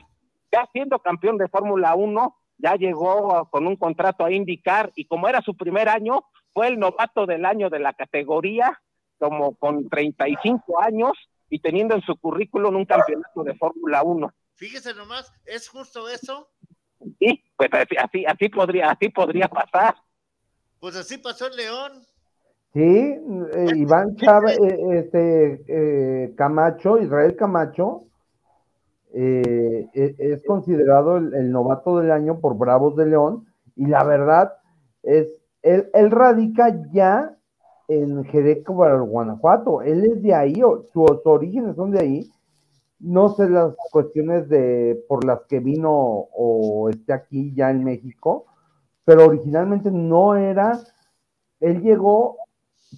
Ya 0.52 0.68
siendo 0.72 1.00
campeón 1.00 1.38
de 1.38 1.48
Fórmula 1.48 1.96
1, 1.96 2.36
ya 2.58 2.76
llegó 2.76 3.50
con 3.52 3.68
un 3.68 3.76
contrato 3.76 4.24
a 4.24 4.32
IndyCar 4.32 4.92
y 4.96 5.06
como 5.06 5.28
era 5.28 5.42
su 5.42 5.56
primer 5.56 5.90
año, 5.90 6.24
fue 6.54 6.68
el 6.68 6.80
novato 6.80 7.26
del 7.26 7.46
año 7.46 7.70
de 7.70 7.80
la 7.80 7.94
categoría, 7.94 8.82
como 9.18 9.56
con 9.56 9.90
35 9.90 10.82
años, 10.82 11.12
y 11.50 11.60
teniendo 11.60 11.96
en 11.96 12.02
su 12.02 12.16
currículum 12.16 12.76
un 12.76 12.86
campeonato 12.86 13.44
de 13.44 13.56
Fórmula 13.56 14.04
1. 14.04 14.32
Fíjese 14.56 14.94
nomás, 14.94 15.34
¿es 15.46 15.68
justo 15.68 16.08
eso? 16.10 16.50
Sí, 17.20 17.44
pues 17.58 17.70
así, 17.74 18.26
así 18.26 18.50
podría, 18.50 18.92
así 18.92 19.10
podría 19.10 19.48
pasar. 19.48 19.96
Pues 20.86 20.98
así 20.98 21.18
pasó 21.18 21.48
en 21.48 21.56
León. 21.56 21.92
Sí, 22.72 22.80
eh, 22.80 23.68
Iván 23.76 24.16
Chávez, 24.18 24.56
eh, 24.60 25.00
este 25.00 25.64
eh, 25.68 26.36
Camacho, 26.36 27.00
Israel 27.00 27.36
Camacho, 27.36 28.04
e, 29.12 29.90
es 29.96 30.44
considerado 30.44 31.18
el, 31.18 31.52
novato 31.52 31.98
del 31.98 32.12
año 32.12 32.40
por 32.40 32.56
Bravos 32.56 32.96
de 32.98 33.08
León, 33.08 33.48
y 33.76 33.88
la 33.88 34.04
verdad 34.04 34.54
es, 35.02 35.28
él, 35.64 35.90
él 35.92 36.12
radica 36.12 36.80
ya 36.94 37.36
en 37.88 38.24
Jerez, 38.26 38.64
Guanajuato. 38.64 39.82
Él 39.82 40.06
es 40.06 40.22
de 40.22 40.36
ahí, 40.36 40.62
sus 40.94 41.20
orígenes 41.26 41.78
son 41.78 41.90
de 41.90 42.00
ahí. 42.00 42.32
No 43.00 43.30
sé 43.30 43.50
las 43.50 43.74
cuestiones 43.92 44.48
de 44.50 45.04
por 45.08 45.26
las 45.26 45.40
que 45.50 45.60
vino 45.60 45.92
o 45.92 46.90
esté 46.90 47.12
aquí 47.12 47.56
ya 47.56 47.72
en 47.72 47.84
México, 47.84 48.46
pero 49.06 49.26
originalmente 49.26 49.90
no 49.92 50.36
era. 50.36 50.80
Él 51.60 51.82
llegó 51.82 52.38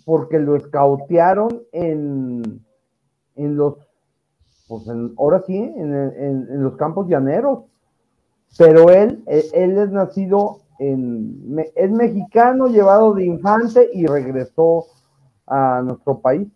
porque 0.05 0.39
lo 0.39 0.55
escautearon 0.55 1.63
en, 1.71 2.65
en 3.35 3.57
los, 3.57 3.75
pues 4.67 4.83
ahora 5.17 5.43
sí, 5.45 5.57
en, 5.57 5.93
en, 5.93 6.63
los 6.63 6.75
campos 6.77 7.07
llaneros. 7.07 7.65
Pero 8.57 8.89
él, 8.89 9.23
él 9.27 9.77
es 9.77 9.91
nacido 9.91 10.61
es 10.79 11.91
mexicano, 11.91 12.67
llevado 12.67 13.13
de 13.13 13.25
infante 13.25 13.89
y 13.93 14.05
regresó 14.05 14.85
a 15.47 15.81
nuestro 15.83 16.19
país. 16.19 16.47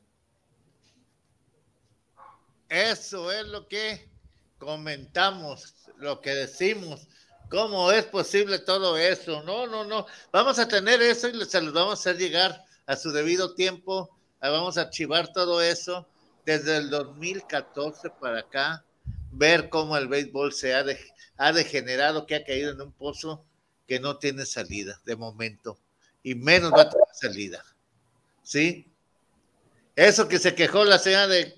Eso 2.69 3.31
es 3.31 3.47
lo 3.47 3.67
que 3.67 4.09
comentamos, 4.59 5.75
lo 5.97 6.21
que 6.21 6.31
decimos. 6.31 7.07
¿Cómo 7.51 7.91
es 7.91 8.05
posible 8.05 8.59
todo 8.59 8.97
eso? 8.97 9.43
No, 9.43 9.67
no, 9.67 9.83
no. 9.83 10.05
Vamos 10.31 10.57
a 10.57 10.69
tener 10.69 11.01
eso 11.01 11.27
y 11.27 11.45
se 11.45 11.61
los 11.61 11.73
vamos 11.73 11.91
a 11.91 11.93
hacer 11.99 12.17
llegar 12.17 12.63
a 12.85 12.95
su 12.95 13.11
debido 13.11 13.53
tiempo. 13.55 14.09
Vamos 14.39 14.77
a 14.77 14.83
archivar 14.83 15.33
todo 15.33 15.61
eso 15.61 16.07
desde 16.45 16.77
el 16.77 16.89
2014 16.89 18.09
para 18.21 18.39
acá, 18.39 18.85
ver 19.31 19.67
cómo 19.67 19.97
el 19.97 20.07
béisbol 20.07 20.53
se 20.53 20.73
ha, 20.73 20.85
ha 21.37 21.51
degenerado, 21.51 22.25
que 22.25 22.35
ha 22.35 22.45
caído 22.45 22.71
en 22.71 22.79
un 22.79 22.93
pozo 22.93 23.43
que 23.85 23.99
no 23.99 24.17
tiene 24.17 24.45
salida 24.45 25.01
de 25.03 25.17
momento 25.17 25.77
y 26.23 26.35
menos 26.35 26.71
va 26.71 26.83
a 26.83 26.89
tener 26.89 27.07
salida. 27.11 27.65
¿Sí? 28.43 28.89
Eso 29.97 30.29
que 30.29 30.39
se 30.39 30.55
quejó 30.55 30.85
la 30.85 30.99
señora 30.99 31.27
de, 31.27 31.57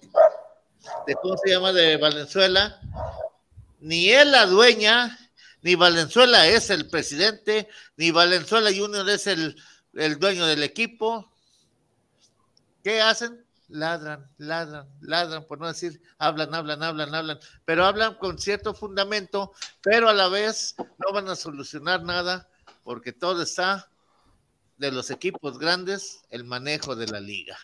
de 1.05 1.15
¿cómo 1.21 1.37
se 1.37 1.51
llama? 1.51 1.71
De 1.71 1.97
Valenzuela, 1.97 2.81
ni 3.79 4.09
es 4.09 4.25
la 4.25 4.47
dueña, 4.47 5.19
ni 5.63 5.75
Valenzuela 5.75 6.45
es 6.47 6.69
el 6.69 6.89
presidente, 6.89 7.69
ni 7.95 8.11
Valenzuela 8.11 8.69
Junior 8.69 9.09
es 9.09 9.27
el, 9.27 9.55
el 9.93 10.19
dueño 10.19 10.45
del 10.45 10.61
equipo. 10.61 11.31
¿Qué 12.83 13.01
hacen? 13.01 13.45
Ladran, 13.69 14.29
ladran, 14.37 14.87
ladran, 14.99 15.45
por 15.45 15.59
no 15.59 15.67
decir, 15.67 16.01
hablan, 16.17 16.53
hablan, 16.53 16.83
hablan, 16.83 17.15
hablan, 17.15 17.39
pero 17.65 17.85
hablan 17.85 18.15
con 18.15 18.37
cierto 18.37 18.73
fundamento, 18.73 19.53
pero 19.81 20.09
a 20.09 20.13
la 20.13 20.27
vez 20.27 20.75
no 20.77 21.13
van 21.13 21.29
a 21.29 21.35
solucionar 21.35 22.03
nada 22.03 22.49
porque 22.83 23.13
todo 23.13 23.41
está 23.41 23.89
de 24.77 24.91
los 24.91 25.09
equipos 25.09 25.57
grandes, 25.57 26.23
el 26.29 26.43
manejo 26.43 26.95
de 26.97 27.07
la 27.07 27.21
liga, 27.21 27.57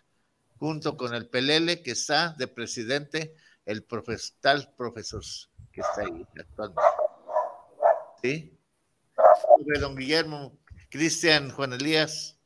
junto 0.57 0.95
con 0.95 1.13
el 1.13 1.27
Pelele 1.27 1.83
que 1.83 1.91
está 1.91 2.33
de 2.37 2.47
presidente, 2.47 3.35
el 3.65 3.83
profesor, 3.83 4.37
tal 4.39 4.73
profesor 4.77 5.21
que 5.73 5.81
está 5.81 6.01
ahí 6.01 6.25
actuando. 6.39 6.81
¿Sí? 8.21 8.57
Don 9.79 9.95
Guillermo, 9.95 10.57
Cristian, 10.89 11.51
Juan 11.51 11.73
Elías. 11.73 12.37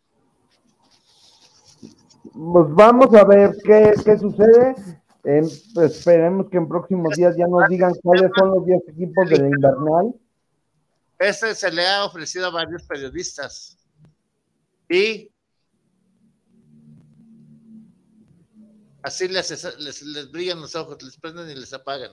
Pues 2.33 2.65
vamos 2.69 3.13
a 3.13 3.23
ver 3.23 3.55
qué, 3.63 3.93
qué 4.03 4.17
sucede. 4.17 4.75
esperemos 5.23 6.49
que 6.49 6.57
en 6.57 6.67
próximos 6.67 7.15
días 7.15 7.35
ya 7.37 7.47
nos 7.47 7.67
digan 7.69 7.93
cuáles 8.01 8.31
son 8.37 8.49
los 8.49 8.65
10 8.65 8.81
equipos 8.89 9.29
de 9.29 9.37
la 9.37 9.47
invernal. 9.47 10.13
Este 11.19 11.55
se 11.55 11.71
le 11.71 11.87
ha 11.87 12.05
ofrecido 12.05 12.47
a 12.47 12.51
varios 12.51 12.83
periodistas. 12.83 13.77
Y 14.89 15.31
así 19.01 19.27
les, 19.27 19.77
les, 19.79 20.01
les, 20.01 20.31
brillan 20.31 20.59
los 20.59 20.75
ojos, 20.75 21.01
les 21.01 21.17
prenden 21.17 21.49
y 21.49 21.55
les 21.55 21.73
apagan. 21.73 22.11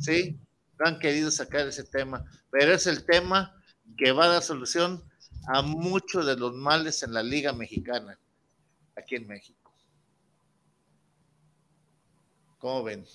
¿Sí? 0.00 0.38
No 0.84 0.90
han 0.90 0.98
querido 0.98 1.30
sacar 1.30 1.66
ese 1.66 1.84
tema, 1.84 2.22
pero 2.50 2.74
es 2.74 2.86
el 2.86 3.06
tema 3.06 3.58
que 3.96 4.12
va 4.12 4.26
a 4.26 4.28
dar 4.28 4.42
solución 4.42 5.02
a 5.46 5.62
muchos 5.62 6.26
de 6.26 6.36
los 6.36 6.52
males 6.52 7.02
en 7.02 7.14
la 7.14 7.22
Liga 7.22 7.54
Mexicana, 7.54 8.18
aquí 8.94 9.14
en 9.14 9.26
México. 9.26 9.72
¿Cómo 12.58 12.82
ven? 12.82 13.06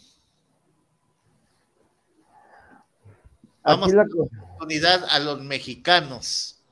Vamos 3.61 3.93
a 3.93 3.97
dar 3.97 4.07
oportunidad 4.17 5.05
a 5.07 5.19
los 5.19 5.39
mexicanos. 5.43 6.63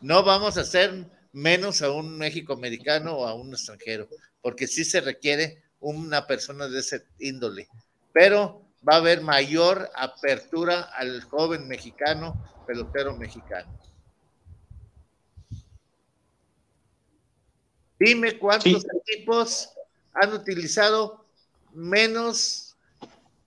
No 0.00 0.22
vamos 0.24 0.56
a 0.56 0.62
hacer 0.62 1.06
menos 1.34 1.82
a 1.82 1.90
un 1.90 2.16
México 2.16 2.54
americano 2.54 3.12
o 3.12 3.26
a 3.26 3.34
un 3.34 3.52
extranjero, 3.52 4.08
porque 4.40 4.68
sí 4.68 4.86
se 4.86 5.02
requiere 5.02 5.62
una 5.80 6.26
persona 6.26 6.66
de 6.66 6.80
ese 6.80 7.04
índole. 7.18 7.68
Pero 8.14 8.63
va 8.86 8.94
a 8.94 8.98
haber 8.98 9.22
mayor 9.22 9.90
apertura 9.94 10.82
al 10.96 11.22
joven 11.22 11.66
mexicano, 11.66 12.34
pelotero 12.66 13.16
mexicano. 13.16 13.78
Dime 17.98 18.38
cuántos 18.38 18.84
equipos 19.06 19.70
han 20.12 20.32
utilizado 20.32 21.24
menos 21.72 22.76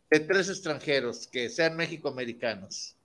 de 0.09 0.19
tres 0.21 0.49
extranjeros 0.49 1.27
que 1.27 1.49
sean 1.49 1.75
mexicoamericanos. 1.75 2.95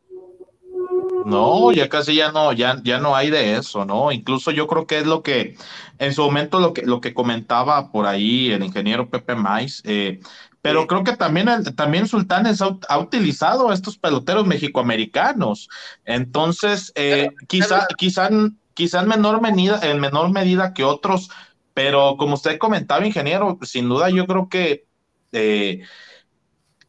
No, 1.24 1.72
ya 1.72 1.88
casi 1.88 2.16
ya 2.16 2.32
no, 2.32 2.52
ya, 2.52 2.80
ya 2.82 2.98
no 2.98 3.14
hay 3.14 3.30
de 3.30 3.56
eso, 3.56 3.84
¿no? 3.84 4.10
Incluso 4.10 4.50
yo 4.50 4.66
creo 4.66 4.86
que 4.86 4.98
es 4.98 5.06
lo 5.06 5.22
que, 5.22 5.56
en 5.98 6.12
su 6.12 6.22
momento 6.22 6.58
lo 6.58 6.72
que, 6.72 6.82
lo 6.82 7.00
que 7.00 7.14
comentaba 7.14 7.92
por 7.92 8.06
ahí 8.06 8.50
el 8.50 8.64
ingeniero 8.64 9.08
Pepe 9.08 9.34
Mais, 9.34 9.82
eh, 9.84 10.20
pero 10.62 10.86
creo 10.86 11.02
que 11.02 11.16
también, 11.16 11.48
también 11.74 12.06
Sultanes 12.06 12.62
ha, 12.62 12.98
utilizado 12.98 13.72
estos 13.72 13.98
peloteros 13.98 14.46
mexicoamericanos. 14.46 15.68
Entonces, 16.04 16.92
eh, 16.94 17.30
quizá, 17.48 17.88
quizá, 17.98 18.30
quizá 18.72 19.00
en 19.02 19.08
menor 19.08 19.42
medida, 19.42 19.80
en 19.82 20.00
menor 20.00 20.30
medida 20.30 20.72
que 20.72 20.84
otros, 20.84 21.30
pero 21.74 22.16
como 22.16 22.34
usted 22.34 22.58
comentaba, 22.58 23.04
ingeniero, 23.04 23.58
sin 23.62 23.88
duda 23.88 24.08
yo 24.08 24.24
creo 24.26 24.48
que 24.48 24.86
eh, 25.32 25.82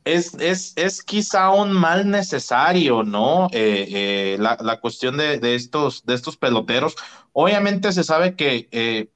es, 0.06 0.36
es, 0.36 0.74
es, 0.76 1.02
quizá 1.02 1.50
un 1.50 1.72
mal 1.72 2.12
necesario, 2.12 3.02
¿no? 3.02 3.48
Eh, 3.54 4.38
la, 4.40 4.80
cuestión 4.82 5.18
de, 5.18 5.40
de, 5.40 5.56
estos, 5.56 6.06
de 6.06 6.14
estos 6.14 6.38
peloteros. 6.38 6.96
Obviamente 7.32 7.92
se 7.92 8.04
sabe 8.04 8.36
que 8.36 9.10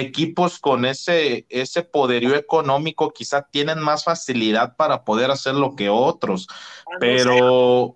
equipos 0.00 0.58
con 0.58 0.84
ese, 0.84 1.46
ese 1.48 1.82
poderío 1.82 2.34
económico 2.34 3.12
quizá 3.12 3.42
tienen 3.50 3.78
más 3.78 4.04
facilidad 4.04 4.76
para 4.76 5.04
poder 5.04 5.30
hacer 5.30 5.54
lo 5.54 5.76
que 5.76 5.88
otros, 5.88 6.46
ah, 6.50 6.96
pero... 7.00 7.94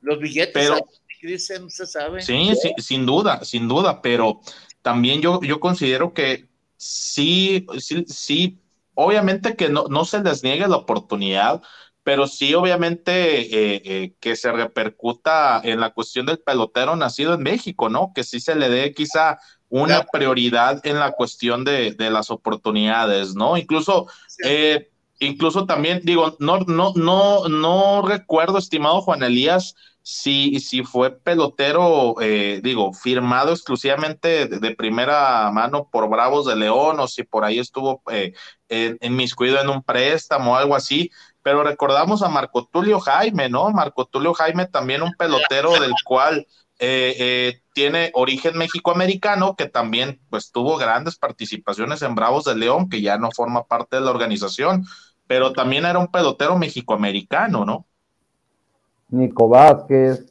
Los 0.00 0.18
billetes 0.18 0.52
pero, 0.52 1.70
se 1.70 1.86
sabe. 1.86 2.20
Sí, 2.20 2.52
sí, 2.60 2.72
sin 2.78 3.06
duda, 3.06 3.44
sin 3.44 3.68
duda, 3.68 4.02
pero 4.02 4.40
también 4.82 5.20
yo, 5.20 5.40
yo 5.42 5.60
considero 5.60 6.12
que 6.12 6.46
sí, 6.76 7.66
sí, 7.78 8.04
sí, 8.06 8.60
obviamente 8.94 9.56
que 9.56 9.68
no, 9.68 9.86
no 9.88 10.04
se 10.04 10.22
les 10.22 10.42
niegue 10.42 10.68
la 10.68 10.76
oportunidad, 10.76 11.62
pero 12.04 12.26
sí, 12.26 12.54
obviamente, 12.54 13.40
eh, 13.40 13.82
eh, 13.84 14.14
que 14.20 14.36
se 14.36 14.52
repercuta 14.52 15.62
en 15.64 15.80
la 15.80 15.94
cuestión 15.94 16.26
del 16.26 16.38
pelotero 16.38 16.96
nacido 16.96 17.32
en 17.32 17.42
México, 17.42 17.88
¿no? 17.88 18.12
Que 18.14 18.24
sí 18.24 18.40
se 18.40 18.54
le 18.54 18.68
dé 18.68 18.92
quizá 18.92 19.38
una 19.74 20.04
prioridad 20.04 20.86
en 20.86 21.00
la 21.00 21.10
cuestión 21.10 21.64
de, 21.64 21.96
las 21.98 22.30
oportunidades, 22.30 23.34
¿no? 23.34 23.56
Incluso, 23.56 24.06
eh, 24.44 24.88
incluso 25.18 25.66
también 25.66 26.00
digo, 26.04 26.36
no, 26.38 26.60
no, 26.60 26.92
no, 26.94 27.48
no 27.48 28.02
recuerdo, 28.02 28.58
estimado 28.58 29.00
Juan 29.00 29.24
Elías, 29.24 29.74
si, 30.00 30.60
si 30.60 30.84
fue 30.84 31.10
pelotero, 31.10 32.14
eh, 32.20 32.60
digo, 32.62 32.92
firmado 32.92 33.50
exclusivamente 33.50 34.46
de, 34.46 34.76
primera 34.76 35.50
mano 35.50 35.88
por 35.90 36.08
Bravos 36.08 36.46
de 36.46 36.54
León 36.54 37.00
o 37.00 37.08
si 37.08 37.24
por 37.24 37.44
ahí 37.44 37.58
estuvo 37.58 38.00
eh, 38.12 38.32
en, 38.68 38.96
en 39.00 39.68
un 39.68 39.82
préstamo 39.82 40.52
o 40.52 40.56
algo 40.56 40.76
así, 40.76 41.10
pero 41.42 41.64
recordamos 41.64 42.22
a 42.22 42.28
Marco 42.28 42.68
Tulio 42.70 43.00
Jaime, 43.00 43.48
¿no? 43.48 43.68
Marco 43.70 44.04
Tulio 44.04 44.34
Jaime 44.34 44.66
también 44.66 45.02
un 45.02 45.14
pelotero 45.18 45.72
del 45.80 45.94
cual 46.04 46.46
eh, 46.78 47.14
eh, 47.18 47.60
tiene 47.72 48.10
origen 48.14 48.58
mexicoamericano, 48.58 49.54
que 49.54 49.68
también 49.68 50.20
pues 50.30 50.50
tuvo 50.50 50.76
grandes 50.76 51.16
participaciones 51.16 52.02
en 52.02 52.14
Bravos 52.14 52.44
de 52.44 52.56
León, 52.56 52.88
que 52.88 53.00
ya 53.00 53.16
no 53.16 53.30
forma 53.30 53.64
parte 53.64 53.96
de 53.96 54.02
la 54.02 54.10
organización, 54.10 54.84
pero 55.26 55.52
también 55.52 55.84
era 55.84 55.98
un 55.98 56.08
pelotero 56.08 56.58
mexicoamericano, 56.58 57.64
¿no? 57.64 57.86
Nico 59.08 59.48
Vázquez. 59.48 60.24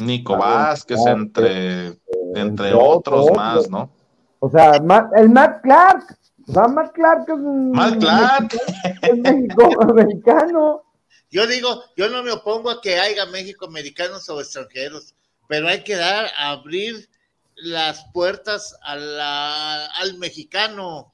Nico 0.00 0.38
Vázquez, 0.38 0.98
entre, 1.06 1.98
entre 2.34 2.72
otros 2.74 3.30
más, 3.34 3.68
¿no? 3.68 3.90
O 4.38 4.48
sea, 4.50 4.72
el 5.16 5.30
Matt 5.30 5.62
Clark, 5.62 6.18
o 6.48 6.52
sea, 6.52 6.68
Matt 6.68 6.92
Clark 6.92 7.28
es 7.28 7.38
Matt 7.38 7.98
Clark. 7.98 8.56
Es 9.02 9.18
mexicoamericano. 9.18 10.82
Yo 11.30 11.46
digo, 11.46 11.82
yo 11.96 12.08
no 12.08 12.22
me 12.22 12.32
opongo 12.32 12.70
a 12.70 12.80
que 12.80 12.98
haya 12.98 13.26
mexicoamericanos 13.26 14.28
o 14.28 14.40
extranjeros 14.40 15.14
pero 15.52 15.68
hay 15.68 15.84
que 15.84 15.96
dar, 15.96 16.30
abrir 16.38 17.10
las 17.56 18.06
puertas 18.14 18.74
al 18.82 20.16
mexicano, 20.16 21.12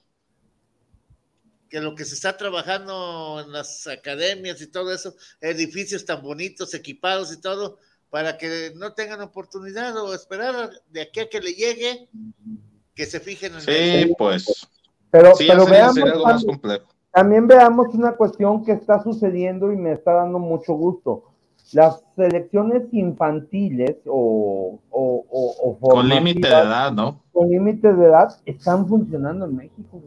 que 1.68 1.80
lo 1.80 1.96
que 1.96 2.04
se 2.04 2.14
está 2.14 2.36
trabajando 2.36 3.42
en 3.44 3.50
las 3.50 3.88
academias 3.88 4.62
y 4.62 4.68
todo 4.68 4.92
eso, 4.92 5.16
edificios 5.40 6.04
tan 6.04 6.22
bonitos, 6.22 6.72
equipados 6.74 7.32
y 7.32 7.40
todo, 7.40 7.78
para 8.10 8.38
que 8.38 8.70
no 8.76 8.92
tengan 8.94 9.22
oportunidad 9.22 9.96
o 9.96 10.14
esperar 10.14 10.70
de 10.86 11.00
aquí 11.00 11.18
a 11.18 11.28
que 11.28 11.40
le 11.40 11.54
llegue, 11.54 12.08
que 12.94 13.06
se 13.06 13.18
fijen 13.18 13.54
en 13.54 13.60
Sí, 13.62 14.14
pues. 14.16 14.68
Pero, 15.10 15.32
pero 15.36 15.66
veamos, 15.66 16.46
también 17.10 17.48
veamos 17.48 17.88
una 17.92 18.12
cuestión 18.12 18.64
que 18.64 18.70
está 18.70 19.02
sucediendo 19.02 19.72
y 19.72 19.76
me 19.76 19.94
está 19.94 20.12
dando 20.12 20.38
mucho 20.38 20.74
gusto 20.74 21.27
las 21.72 22.02
selecciones 22.16 22.82
infantiles 22.92 23.96
o, 24.06 24.80
con 25.80 26.08
límite 26.08 26.48
de 26.48 26.54
edad, 26.54 26.92
¿no? 26.92 27.22
Con 27.32 27.48
límite 27.50 27.92
de 27.92 28.06
edad 28.06 28.28
están 28.46 28.88
funcionando 28.88 29.46
en 29.46 29.56
México. 29.56 30.02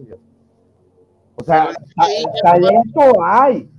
O 1.36 1.44
sea, 1.44 1.70
talento 2.44 3.24
hay. 3.24 3.70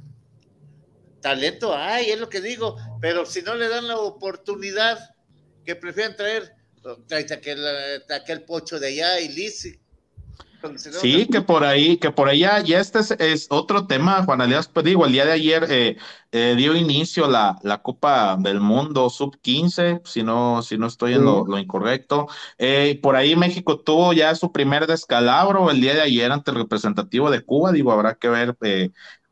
Talento 1.20 1.72
hay, 1.74 2.10
es 2.10 2.20
lo 2.20 2.28
que 2.28 2.40
digo, 2.40 2.76
pero 3.00 3.24
si 3.24 3.42
no 3.42 3.54
le 3.54 3.68
dan 3.68 3.86
la 3.86 3.96
oportunidad, 3.98 4.98
que 5.64 5.76
prefieren 5.76 6.16
traer, 6.16 6.52
trae 7.06 7.24
aquel, 7.32 7.64
aquel 8.12 8.42
pocho 8.44 8.80
de 8.80 8.88
allá 8.88 9.20
y 9.20 9.28
Lisi, 9.28 9.80
Sí, 10.76 11.26
que 11.26 11.40
por 11.40 11.64
ahí, 11.64 11.96
que 11.96 12.10
por 12.10 12.28
allá, 12.28 12.60
ya 12.60 12.78
este 12.78 13.00
es, 13.18 13.46
otro 13.50 13.86
tema, 13.86 14.24
Juan 14.24 14.40
Alias, 14.40 14.68
pues 14.68 14.84
digo, 14.84 15.04
el 15.06 15.12
día 15.12 15.24
de 15.24 15.32
ayer 15.32 15.66
eh, 15.68 15.96
eh, 16.30 16.54
dio 16.56 16.76
inicio 16.76 17.26
la, 17.28 17.58
la, 17.62 17.82
Copa 17.82 18.36
del 18.38 18.60
Mundo 18.60 19.10
Sub 19.10 19.38
15, 19.40 20.02
si 20.04 20.22
no, 20.22 20.62
si 20.62 20.78
no 20.78 20.86
estoy 20.86 21.14
en 21.14 21.24
lo, 21.24 21.58
incorrecto. 21.58 22.28
Eh, 22.58 22.98
por 23.02 23.16
ahí 23.16 23.34
México 23.36 23.80
tuvo 23.80 24.12
ya 24.12 24.34
su 24.34 24.52
primer 24.52 24.86
descalabro 24.86 25.70
el 25.70 25.80
día 25.80 25.94
de 25.94 26.02
ayer 26.02 26.30
ante 26.30 26.50
el 26.52 26.58
representativo 26.58 27.30
de 27.30 27.42
Cuba, 27.42 27.72
digo, 27.72 27.92
habrá 27.92 28.14
que 28.14 28.28
ver 28.28 28.56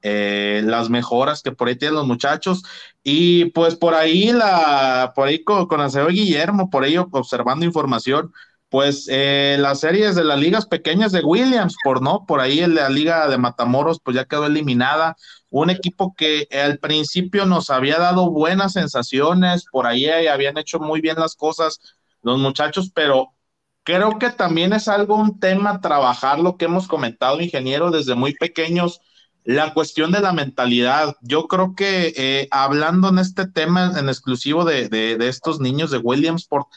las 0.03 0.91
mejoras 0.91 1.43
que 1.43 1.53
por 1.53 1.69
ahí 1.69 1.77
tienen 1.77 1.95
los 1.97 2.07
muchachos. 2.07 2.63
Y 3.03 3.47
pues 3.47 3.77
por 3.77 3.95
ahí 3.95 4.33
la, 4.33 5.13
por 5.15 5.29
ahí 5.29 5.43
con, 5.45 5.67
con 5.67 5.81
Guillermo, 6.09 6.71
por 6.71 6.85
ahí 6.85 6.97
observando 6.99 7.65
información, 7.65 8.33
pues 8.71 9.09
eh, 9.11 9.57
las 9.59 9.81
series 9.81 10.15
de 10.15 10.25
las 10.25 10.39
ligas 10.39 10.65
pequeñas 10.67 11.13
de 11.13 11.23
Williams, 11.23 11.77
por 11.85 12.01
no, 12.01 12.25
por 12.25 12.41
ahí 12.41 12.65
la 12.67 12.89
liga 12.89 13.29
de 13.29 13.37
Matamoros, 13.37 14.01
pues 14.03 14.17
ya 14.17 14.25
quedó 14.27 14.47
eliminada. 14.47 15.17
Un 15.51 15.71
equipo 15.71 16.15
que 16.17 16.47
al 16.53 16.79
principio 16.79 17.47
nos 17.47 17.71
había 17.71 17.99
dado 17.99 18.31
buenas 18.31 18.75
sensaciones, 18.75 19.65
por 19.73 19.87
ahí 19.87 20.09
habían 20.09 20.57
hecho 20.57 20.79
muy 20.79 21.01
bien 21.01 21.17
las 21.19 21.35
cosas 21.35 21.81
los 22.23 22.39
muchachos, 22.39 22.91
pero 22.95 23.35
creo 23.83 24.19
que 24.19 24.31
también 24.31 24.73
es 24.73 24.89
algo 24.89 25.17
un 25.17 25.41
tema 25.41 25.81
trabajar 25.81 26.39
lo 26.39 26.57
que 26.57 26.67
hemos 26.67 26.87
comentado, 26.87 27.41
ingeniero, 27.41 27.91
desde 27.91 28.15
muy 28.15 28.35
pequeños, 28.35 29.01
la 29.43 29.75
cuestión 29.75 30.13
de 30.13 30.21
la 30.21 30.33
mentalidad. 30.33 31.17
Yo 31.23 31.49
creo 31.49 31.75
que 31.75 32.13
eh, 32.17 32.49
hablando 32.51 33.09
en 33.09 33.19
este 33.19 33.49
tema 33.49 33.95
en 33.99 34.09
exclusivo 34.09 34.65
de, 34.65 34.89
de, 34.89 35.17
de 35.17 35.29
estos 35.29 35.61
niños 35.61 35.91
de 35.91 35.99
Williamsport, 35.99 36.69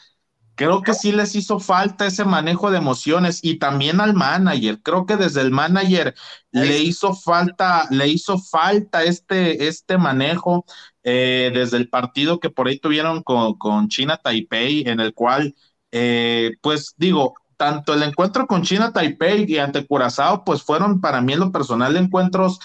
creo 0.54 0.82
que 0.82 0.94
sí 0.94 1.12
les 1.12 1.34
hizo 1.34 1.60
falta 1.60 2.06
ese 2.06 2.24
manejo 2.24 2.70
de 2.70 2.78
emociones 2.78 3.40
y 3.42 3.58
también 3.58 4.00
al 4.00 4.14
manager. 4.14 4.80
Creo 4.82 5.06
que 5.06 5.16
desde 5.16 5.40
el 5.40 5.50
manager 5.50 6.14
le 6.52 6.78
hizo 6.78 7.14
falta, 7.14 7.86
le 7.90 8.08
hizo 8.08 8.38
falta 8.38 9.02
este, 9.04 9.68
este 9.68 9.98
manejo 9.98 10.64
eh, 11.02 11.50
desde 11.54 11.76
el 11.78 11.88
partido 11.88 12.40
que 12.40 12.50
por 12.50 12.68
ahí 12.68 12.78
tuvieron 12.78 13.22
con, 13.22 13.88
China 13.88 14.18
Taipei, 14.22 14.84
en 14.86 15.00
el 15.00 15.14
cual, 15.14 15.54
eh, 15.92 16.52
pues 16.62 16.94
digo, 16.96 17.34
tanto 17.56 17.94
el 17.94 18.02
encuentro 18.02 18.46
con 18.46 18.62
China 18.62 18.92
Taipei 18.92 19.44
y 19.48 19.58
ante 19.58 19.86
Curazao, 19.86 20.44
pues 20.44 20.62
fueron 20.62 21.00
para 21.00 21.20
mí 21.20 21.32
en 21.34 21.40
lo 21.40 21.52
personal 21.52 21.96
encuentros 21.96 22.58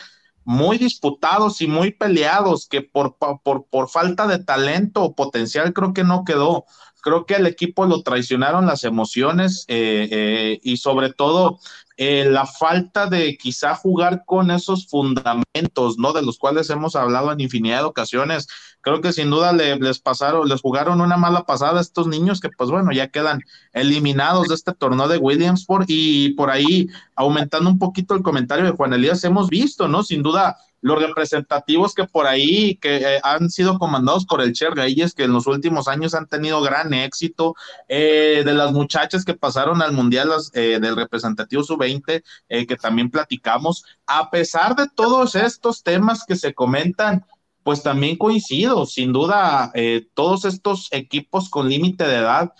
muy 0.49 0.79
disputados 0.79 1.61
y 1.61 1.67
muy 1.67 1.91
peleados, 1.91 2.67
que 2.67 2.81
por, 2.81 3.17
por, 3.17 3.67
por 3.69 3.87
falta 3.87 4.25
de 4.25 4.43
talento 4.43 5.03
o 5.03 5.13
potencial 5.13 5.73
creo 5.73 5.93
que 5.93 6.03
no 6.03 6.25
quedó. 6.25 6.65
Creo 7.03 7.27
que 7.27 7.35
al 7.35 7.45
equipo 7.45 7.85
lo 7.85 8.01
traicionaron 8.01 8.65
las 8.65 8.83
emociones 8.83 9.65
eh, 9.67 10.07
eh, 10.09 10.59
y 10.63 10.77
sobre 10.77 11.13
todo 11.13 11.59
eh, 12.01 12.23
la 12.23 12.45
falta 12.45 13.07
de 13.07 13.35
quizá 13.35 13.75
jugar 13.75 14.23
con 14.25 14.51
esos 14.51 14.87
fundamentos, 14.87 15.97
¿no? 15.97 16.13
De 16.13 16.21
los 16.21 16.37
cuales 16.39 16.69
hemos 16.69 16.95
hablado 16.95 17.29
en 17.29 17.41
infinidad 17.41 17.79
de 17.79 17.87
ocasiones. 17.87 18.47
Creo 18.79 19.01
que 19.01 19.11
sin 19.11 19.29
duda 19.29 19.51
les 19.51 19.99
pasaron, 19.99 20.47
les 20.47 20.61
jugaron 20.61 21.01
una 21.01 21.17
mala 21.17 21.43
pasada 21.43 21.79
a 21.79 21.81
estos 21.81 22.07
niños 22.07 22.39
que 22.39 22.47
pues 22.57 22.69
bueno, 22.69 22.93
ya 22.93 23.09
quedan 23.09 23.41
eliminados 23.73 24.47
de 24.47 24.55
este 24.55 24.73
torneo 24.73 25.09
de 25.09 25.17
Williamsport 25.17 25.87
y 25.89 26.29
por 26.35 26.49
ahí 26.49 26.87
aumentando 27.17 27.69
un 27.69 27.77
poquito 27.77 28.15
el 28.15 28.23
comentario 28.23 28.63
de 28.63 28.71
Juan 28.71 28.93
Elías, 28.93 29.21
hemos 29.25 29.49
visto, 29.49 29.89
¿no? 29.89 30.01
Sin 30.01 30.23
duda 30.23 30.55
los 30.81 31.01
representativos 31.01 31.93
que 31.93 32.05
por 32.05 32.27
ahí 32.27 32.75
que 32.75 32.97
eh, 32.97 33.19
han 33.23 33.49
sido 33.49 33.77
comandados 33.77 34.25
por 34.25 34.41
el 34.41 34.53
Cher 34.53 34.73
Reyes, 34.73 35.13
que 35.13 35.23
en 35.23 35.33
los 35.33 35.47
últimos 35.47 35.87
años 35.87 36.13
han 36.13 36.27
tenido 36.27 36.61
gran 36.61 36.93
éxito, 36.93 37.55
eh, 37.87 38.43
de 38.45 38.53
las 38.53 38.71
muchachas 38.71 39.25
que 39.25 39.33
pasaron 39.33 39.81
al 39.81 39.93
Mundial 39.93 40.29
eh, 40.53 40.79
del 40.81 40.95
representativo 40.95 41.63
sub-20, 41.63 42.23
que 42.49 42.75
también 42.75 43.09
platicamos, 43.09 43.83
a 44.05 44.29
pesar 44.29 44.75
de 44.75 44.87
todos 44.93 45.35
estos 45.35 45.83
temas 45.83 46.23
que 46.25 46.35
se 46.35 46.53
comentan, 46.53 47.25
pues 47.63 47.83
también 47.83 48.17
coincido, 48.17 48.85
sin 48.85 49.11
duda, 49.11 49.71
todos 50.13 50.45
estos 50.45 50.87
equipos 50.91 51.49
con 51.49 51.69
límite 51.69 52.05
de 52.05 52.17
edad, 52.17 52.53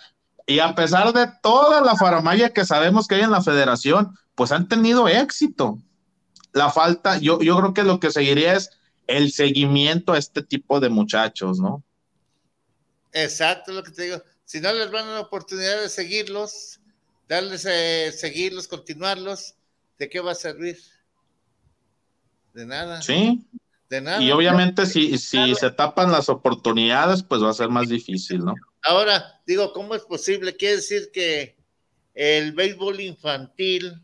y 0.46 0.58
a 0.58 0.74
pesar 0.74 1.12
de 1.12 1.28
toda 1.42 1.80
la 1.80 1.96
faramaya 1.96 2.50
que 2.50 2.64
sabemos 2.64 3.06
que 3.06 3.16
hay 3.16 3.22
en 3.22 3.30
la 3.30 3.42
federación, 3.42 4.14
pues 4.34 4.52
han 4.52 4.68
tenido 4.68 5.08
éxito 5.08 5.78
la 6.52 6.70
falta, 6.70 7.18
yo, 7.18 7.40
yo 7.40 7.56
creo 7.58 7.74
que 7.74 7.82
lo 7.82 8.00
que 8.00 8.10
seguiría 8.10 8.54
es 8.54 8.70
el 9.06 9.32
seguimiento 9.32 10.12
a 10.12 10.18
este 10.18 10.42
tipo 10.42 10.80
de 10.80 10.88
muchachos, 10.88 11.58
¿no? 11.58 11.82
Exacto, 13.12 13.72
lo 13.72 13.82
que 13.82 13.90
te 13.90 14.04
digo. 14.04 14.22
Si 14.44 14.60
no 14.60 14.72
les 14.72 14.90
van 14.90 15.12
la 15.12 15.20
oportunidad 15.20 15.80
de 15.80 15.88
seguirlos, 15.88 16.80
darles 17.28 17.64
eh, 17.68 18.12
seguirlos, 18.12 18.68
continuarlos, 18.68 19.54
¿de 19.98 20.08
qué 20.08 20.20
va 20.20 20.32
a 20.32 20.36
servir? 20.36 20.78
De 22.54 22.66
nada. 22.66 23.02
Sí. 23.02 23.44
De 23.88 24.00
nada. 24.00 24.22
Y 24.22 24.30
obviamente 24.30 24.86
si, 24.86 25.18
si 25.18 25.54
se 25.54 25.70
tapan 25.70 26.12
las 26.12 26.28
oportunidades, 26.28 27.22
pues 27.22 27.42
va 27.42 27.50
a 27.50 27.54
ser 27.54 27.68
más 27.68 27.88
difícil, 27.88 28.44
¿no? 28.44 28.54
Ahora, 28.82 29.40
digo, 29.46 29.72
¿cómo 29.72 29.94
es 29.94 30.02
posible? 30.02 30.56
Quiere 30.56 30.76
decir 30.76 31.10
que 31.12 31.56
el 32.14 32.52
béisbol 32.52 33.00
infantil 33.00 34.00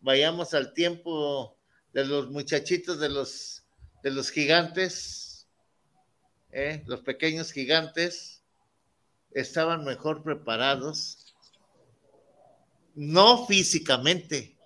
vayamos 0.00 0.54
al 0.54 0.72
tiempo 0.72 1.56
de 1.92 2.04
los 2.04 2.30
muchachitos 2.30 2.98
de 3.00 3.08
los, 3.08 3.62
de 4.02 4.10
los 4.10 4.30
gigantes, 4.30 5.48
¿eh? 6.52 6.82
los 6.86 7.00
pequeños 7.00 7.52
gigantes, 7.52 8.42
estaban 9.32 9.84
mejor 9.84 10.22
preparados, 10.22 11.34
no 12.94 13.46
físicamente. 13.46 14.56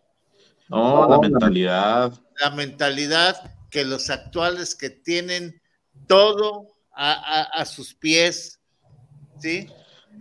No, 0.69 1.09
la 1.09 1.19
mentalidad. 1.19 2.13
La 2.41 2.51
mentalidad 2.51 3.55
que 3.71 3.85
los 3.85 4.11
actuales 4.11 4.75
que 4.75 4.91
tienen 4.91 5.61
todo 6.07 6.69
a, 6.97 7.65
sus 7.67 7.93
pies, 7.95 8.61
¿sí? 9.41 9.69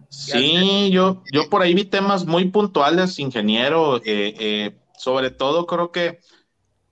Sí, 0.09 0.89
yo, 0.91 1.23
yo 1.31 1.49
por 1.49 1.61
ahí 1.61 1.73
vi 1.73 1.85
temas 1.85 2.25
muy 2.25 2.49
puntuales, 2.49 3.19
ingeniero. 3.19 3.97
Eh, 3.97 4.35
eh, 4.39 4.75
sobre 5.03 5.31
todo 5.31 5.65
creo 5.65 5.91
que 5.91 6.19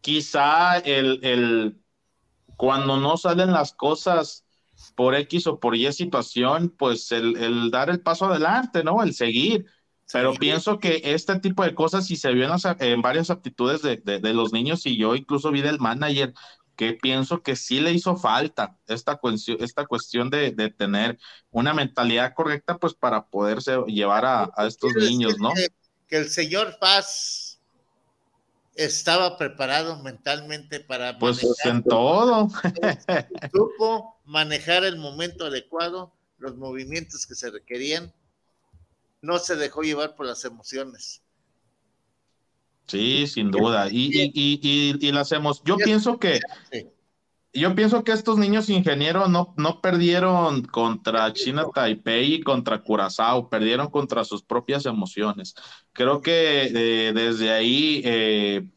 quizá 0.01 0.77
el, 0.79 1.79
cuando 2.57 2.97
no 2.97 3.15
salen 3.15 3.53
las 3.53 3.71
cosas 3.71 4.45
por 4.95 5.15
X 5.15 5.47
o 5.47 5.59
por 5.59 5.75
Y 5.77 5.91
situación, 5.93 6.75
pues 6.77 7.11
el, 7.13 7.71
dar 7.71 7.89
el 7.89 8.01
paso 8.01 8.25
adelante, 8.25 8.83
¿no? 8.83 9.01
El 9.01 9.13
seguir. 9.13 9.65
Pero 10.11 10.33
pienso 10.33 10.77
que 10.77 11.01
este 11.05 11.39
tipo 11.39 11.63
de 11.63 11.73
cosas, 11.73 12.05
si 12.05 12.17
se 12.17 12.33
vio 12.33 12.49
en, 12.79 13.01
varias 13.01 13.29
aptitudes 13.29 13.81
de, 13.81 14.33
los 14.33 14.51
niños, 14.51 14.85
y 14.85 14.97
yo 14.97 15.15
incluso 15.15 15.51
vi 15.51 15.61
del 15.61 15.79
manager, 15.79 16.33
que 16.75 16.93
pienso 16.93 17.41
que 17.43 17.55
sí 17.55 17.79
le 17.79 17.93
hizo 17.93 18.17
falta 18.17 18.77
esta 18.87 19.15
cuestión, 19.15 19.57
esta 19.61 19.85
cuestión 19.85 20.29
de, 20.29 20.51
tener 20.77 21.17
una 21.49 21.73
mentalidad 21.73 22.33
correcta, 22.33 22.77
pues 22.77 22.93
para 22.93 23.27
poderse 23.27 23.77
llevar 23.87 24.25
a, 24.25 24.51
estos 24.67 24.93
niños, 24.95 25.37
¿no? 25.39 25.51
que 26.09 26.17
el 26.17 26.29
señor 26.29 26.77
Paz 26.77 27.50
estaba 28.75 29.37
preparado 29.37 30.01
mentalmente 30.01 30.79
para 30.79 31.17
pues 31.19 31.41
en 31.65 31.83
todo. 31.83 32.49
supo 33.53 34.19
manejar 34.25 34.83
el 34.83 34.97
momento 34.97 35.45
adecuado 35.45 36.13
los 36.37 36.55
movimientos 36.57 37.25
que 37.25 37.35
se 37.35 37.51
requerían. 37.51 38.13
No 39.21 39.37
se 39.37 39.55
dejó 39.55 39.81
llevar 39.81 40.15
por 40.15 40.25
las 40.25 40.43
emociones. 40.45 41.21
Sí 42.87 43.27
sin 43.27 43.51
duda. 43.51 43.87
y, 43.89 44.09
y, 44.11 44.31
y, 44.33 45.07
y, 45.07 45.11
las 45.11 45.31
hemos 45.31 45.63
yo 45.63 45.77
pienso 45.77 46.19
que 46.19 46.39
yo 47.53 47.75
pienso 47.75 48.03
que 48.03 48.13
estos 48.13 48.37
niños 48.37 48.69
ingenieros 48.69 49.29
no, 49.29 49.53
no 49.57 49.81
perdieron 49.81 50.63
contra 50.63 51.33
China 51.33 51.65
Taipei 51.73 52.35
y 52.35 52.41
contra 52.41 52.81
Curazao, 52.81 53.49
perdieron 53.49 53.89
contra 53.89 54.23
sus 54.23 54.41
propias 54.41 54.85
emociones. 54.85 55.55
Creo 55.91 56.21
que 56.21 56.71
eh, 56.73 57.13
desde 57.13 57.51
ahí, 57.51 58.01
eh, 58.05 58.67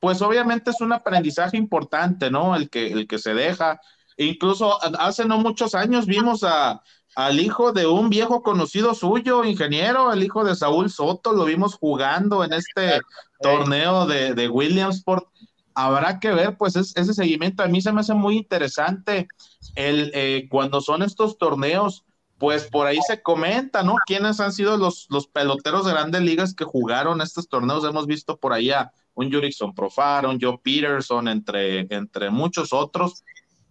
pues 0.00 0.22
obviamente 0.22 0.70
es 0.70 0.80
un 0.80 0.92
aprendizaje 0.92 1.58
importante, 1.58 2.30
¿no? 2.30 2.56
El 2.56 2.70
que, 2.70 2.92
el 2.92 3.06
que 3.06 3.18
se 3.18 3.34
deja. 3.34 3.78
Incluso 4.16 4.78
hace 4.98 5.26
no 5.26 5.38
muchos 5.38 5.74
años 5.74 6.06
vimos 6.06 6.44
a, 6.44 6.80
al 7.14 7.40
hijo 7.40 7.72
de 7.72 7.86
un 7.86 8.08
viejo 8.08 8.42
conocido 8.42 8.94
suyo, 8.94 9.44
ingeniero, 9.44 10.12
el 10.14 10.22
hijo 10.22 10.44
de 10.44 10.54
Saúl 10.56 10.88
Soto, 10.90 11.34
lo 11.34 11.44
vimos 11.44 11.74
jugando 11.74 12.42
en 12.42 12.54
este 12.54 13.00
torneo 13.40 14.06
de, 14.06 14.34
de 14.34 14.48
Williamsport 14.48 15.28
habrá 15.76 16.18
que 16.18 16.32
ver, 16.32 16.56
pues 16.56 16.74
ese 16.74 17.14
seguimiento 17.14 17.62
a 17.62 17.68
mí 17.68 17.82
se 17.82 17.92
me 17.92 18.00
hace 18.00 18.14
muy 18.14 18.38
interesante 18.38 19.28
el, 19.76 20.10
eh, 20.14 20.48
cuando 20.50 20.80
son 20.80 21.02
estos 21.02 21.36
torneos, 21.36 22.04
pues 22.38 22.64
por 22.64 22.86
ahí 22.86 22.98
se 23.06 23.22
comenta, 23.22 23.82
¿no? 23.82 23.96
¿Quiénes 24.06 24.40
han 24.40 24.52
sido 24.52 24.78
los, 24.78 25.06
los 25.10 25.26
peloteros 25.28 25.84
de 25.84 25.92
grandes 25.92 26.22
ligas 26.22 26.54
que 26.54 26.64
jugaron 26.64 27.20
estos 27.20 27.48
torneos? 27.48 27.84
Hemos 27.84 28.06
visto 28.06 28.38
por 28.38 28.54
ahí 28.54 28.70
a 28.70 28.90
un 29.14 29.30
Jurickson 29.30 29.74
Profar, 29.74 30.26
un 30.26 30.38
Joe 30.40 30.58
Peterson, 30.62 31.28
entre, 31.28 31.80
entre 31.94 32.30
muchos 32.30 32.72
otros. 32.72 33.22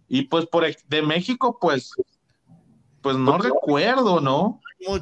Y 0.08 0.22
pues 0.22 0.46
por 0.46 0.64
de 0.64 1.02
México, 1.02 1.58
pues, 1.60 1.90
pues 3.02 3.16
no 3.16 3.38
recuerdo, 3.38 4.20
¿no? 4.20 4.60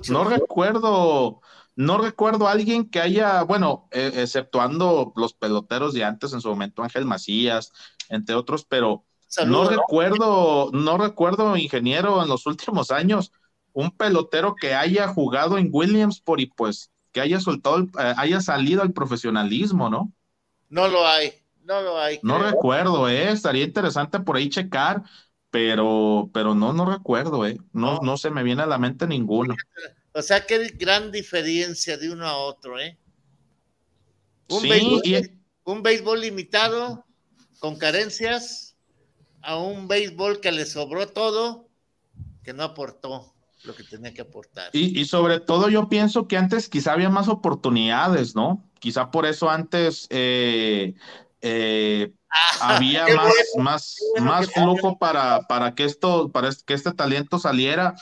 No 0.08 0.24
recuerdo 0.24 1.40
no 1.76 1.98
recuerdo 1.98 2.46
a 2.46 2.52
alguien 2.52 2.88
que 2.88 3.00
haya, 3.00 3.42
bueno, 3.42 3.88
eh, 3.90 4.12
exceptuando 4.16 5.12
los 5.16 5.34
peloteros 5.34 5.94
de 5.94 6.04
antes 6.04 6.32
en 6.32 6.40
su 6.40 6.48
momento, 6.48 6.82
Ángel 6.82 7.04
Macías, 7.04 7.72
entre 8.08 8.34
otros, 8.34 8.64
pero 8.64 9.04
no, 9.46 9.68
recuerdo, 9.68 10.70
no 10.72 10.98
recuerdo, 10.98 11.56
ingeniero, 11.56 12.22
en 12.22 12.28
los 12.28 12.46
últimos 12.46 12.90
años, 12.90 13.32
un 13.72 13.90
pelotero 13.90 14.54
que 14.54 14.74
haya 14.74 15.08
jugado 15.08 15.58
en 15.58 15.68
Williamsport 15.72 16.40
y 16.40 16.46
pues 16.46 16.90
que 17.12 17.20
haya 17.20 17.40
soltado, 17.40 17.80
eh, 17.80 18.14
haya 18.16 18.40
salido 18.40 18.82
al 18.82 18.92
profesionalismo, 18.92 19.90
¿no? 19.90 20.12
No 20.68 20.88
lo 20.88 21.06
hay, 21.06 21.32
no 21.64 21.80
lo 21.80 21.98
hay. 21.98 22.20
No 22.22 22.38
recuerdo, 22.38 23.08
eh, 23.08 23.30
estaría 23.30 23.64
interesante 23.64 24.20
por 24.20 24.36
ahí 24.36 24.48
checar, 24.48 25.02
pero, 25.50 26.30
pero 26.32 26.54
no, 26.54 26.72
no 26.72 26.84
recuerdo, 26.84 27.46
eh, 27.46 27.58
no, 27.72 28.00
no 28.02 28.16
se 28.16 28.30
me 28.30 28.42
viene 28.42 28.62
a 28.62 28.66
la 28.66 28.78
mente 28.78 29.06
ninguno. 29.06 29.54
O 30.14 30.22
sea, 30.22 30.46
qué 30.46 30.68
gran 30.76 31.10
diferencia 31.10 31.96
de 31.96 32.10
uno 32.10 32.26
a 32.26 32.36
otro, 32.36 32.78
¿eh? 32.78 32.96
Un, 34.48 34.60
sí, 34.60 34.68
béisbol, 34.68 35.30
un 35.64 35.82
béisbol 35.82 36.20
limitado, 36.20 37.04
con 37.58 37.76
carencias, 37.76 38.76
a 39.42 39.56
un 39.56 39.88
béisbol 39.88 40.40
que 40.40 40.52
le 40.52 40.66
sobró 40.66 41.08
todo, 41.08 41.68
que 42.44 42.52
no 42.52 42.62
aportó 42.62 43.34
lo 43.64 43.74
que 43.74 43.82
tenía 43.82 44.14
que 44.14 44.20
aportar. 44.22 44.70
Y, 44.72 45.04
sobre 45.06 45.40
todo 45.40 45.68
yo 45.68 45.88
pienso 45.88 46.28
que 46.28 46.36
antes 46.36 46.68
quizá 46.68 46.92
había 46.92 47.08
más 47.10 47.28
oportunidades, 47.28 48.36
¿no? 48.36 48.62
Quizá 48.78 49.10
por 49.10 49.26
eso 49.26 49.50
antes 49.50 50.06
eh, 50.10 50.94
eh, 51.40 52.12
ah, 52.30 52.76
había 52.76 53.06
más, 53.16 53.34
más, 53.56 53.96
más 54.20 54.50
flujo 54.52 54.98
para, 54.98 55.40
para, 55.48 55.74
que 55.74 55.84
esto, 55.84 56.30
para 56.30 56.50
que 56.66 56.74
este 56.74 56.92
talento 56.92 57.38
saliera 57.38 57.94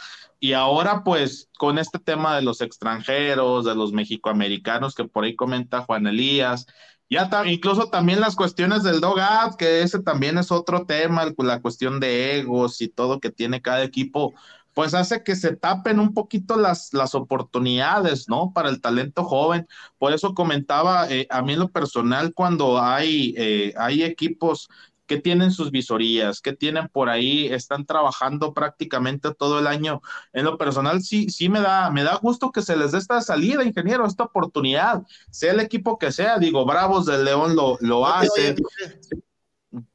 y 0.43 0.55
ahora, 0.55 1.05
pues, 1.05 1.48
con 1.56 1.78
este 1.78 2.01
tema 2.01 2.35
de 2.35 2.43
los 2.43 2.62
extranjeros, 2.62 3.64
de 3.64 3.77
los 3.77 3.93
mexicoamericanos 3.93 4.97
que 4.97 5.05
por 5.05 5.23
ahí 5.23 5.36
comenta 5.36 5.82
Juan 5.82 6.09
Elías, 6.09 6.66
ya 7.09 7.31
incluso 7.47 7.90
también 7.90 8.19
las 8.19 8.35
cuestiones 8.35 8.82
del 8.82 9.01
dogout, 9.01 9.55
que 9.56 9.82
ese 9.82 10.02
también 10.02 10.39
es 10.39 10.51
otro 10.51 10.85
tema, 10.85 11.32
la 11.39 11.62
cuestión 11.62 12.01
de 12.01 12.40
egos 12.40 12.81
y 12.81 12.89
todo 12.89 13.20
que 13.20 13.31
tiene 13.31 13.62
cada 13.62 13.85
equipo, 13.85 14.35
pues 14.74 14.94
hace 14.94 15.23
que 15.23 15.36
se 15.36 15.55
tapen 15.55 16.01
un 16.01 16.12
poquito 16.12 16.56
las, 16.56 16.93
las 16.93 17.14
oportunidades, 17.14 18.28
¿no? 18.28 18.52
Para 18.52 18.69
el 18.69 18.81
talento 18.81 19.23
joven. 19.23 19.69
Por 19.98 20.12
eso 20.12 20.35
comentaba 20.35 21.09
eh, 21.09 21.28
a 21.31 21.43
mí 21.43 21.52
en 21.52 21.60
lo 21.60 21.69
personal 21.69 22.35
cuando 22.35 22.81
hay, 22.82 23.32
eh, 23.36 23.74
hay 23.77 24.02
equipos 24.02 24.69
que 25.06 25.18
tienen 25.18 25.50
sus 25.50 25.70
visorías, 25.70 26.40
que 26.40 26.52
tienen 26.52 26.88
por 26.88 27.08
ahí, 27.08 27.46
están 27.46 27.84
trabajando 27.84 28.54
prácticamente 28.54 29.34
todo 29.34 29.58
el 29.58 29.66
año. 29.66 30.00
En 30.32 30.44
lo 30.44 30.56
personal, 30.56 31.02
sí, 31.02 31.28
sí 31.28 31.48
me 31.48 31.60
da, 31.60 31.90
me 31.90 32.04
da 32.04 32.16
gusto 32.16 32.50
que 32.52 32.62
se 32.62 32.76
les 32.76 32.92
dé 32.92 32.98
esta 32.98 33.20
salida, 33.20 33.64
ingeniero, 33.64 34.06
esta 34.06 34.24
oportunidad, 34.24 35.02
sea 35.30 35.52
el 35.52 35.60
equipo 35.60 35.98
que 35.98 36.12
sea, 36.12 36.38
digo, 36.38 36.64
Bravos 36.64 37.06
del 37.06 37.24
León 37.24 37.56
lo, 37.56 37.76
lo 37.80 38.06
hace. 38.06 38.54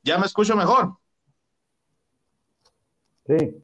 ¿Ya 0.03 0.17
me 0.17 0.25
escucho 0.25 0.55
mejor? 0.55 0.97
Sí. 3.25 3.63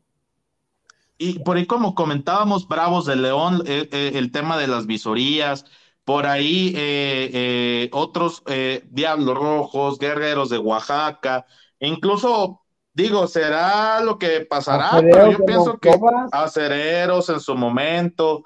Y 1.18 1.40
por 1.40 1.58
ahí, 1.58 1.66
como 1.66 1.96
comentábamos, 1.96 2.68
Bravos 2.68 3.06
del 3.06 3.22
León, 3.22 3.64
eh, 3.66 3.88
eh, 3.92 4.12
el 4.16 4.32
tema 4.32 4.58
de 4.58 4.68
las 4.68 4.88
visorías, 4.88 5.66
por 6.04 6.26
ahí 6.26 6.74
eh, 6.76 7.90
otros 7.94 8.44
Diablos 8.90 9.38
Rojos, 9.38 10.00
Guerreros 10.00 10.50
de 10.50 10.58
Oaxaca, 10.58 11.46
incluso 11.80 12.62
digo, 12.94 13.28
será 13.28 14.02
lo 14.02 14.20
que 14.20 14.42
pasará, 14.42 14.92
pero 15.02 15.32
yo 15.32 15.46
pienso 15.46 15.78
que 15.78 15.92
acereros 16.32 17.30
en 17.30 17.40
su 17.40 17.56
momento, 17.56 18.44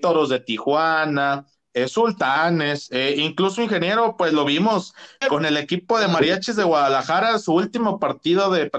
toros 0.00 0.28
de 0.28 0.40
Tijuana, 0.40 1.46
sultanes, 1.86 2.90
incluso 3.16 3.62
ingeniero, 3.62 4.16
pues 4.16 4.32
lo 4.32 4.44
vimos 4.44 4.94
con 5.28 5.44
el 5.44 5.56
equipo 5.56 5.98
de 6.00 6.08
mariachis 6.08 6.56
de 6.56 6.64
Guadalajara, 6.64 7.38
su 7.38 7.54
último 7.54 7.98
partido 7.98 8.50
de, 8.50 8.70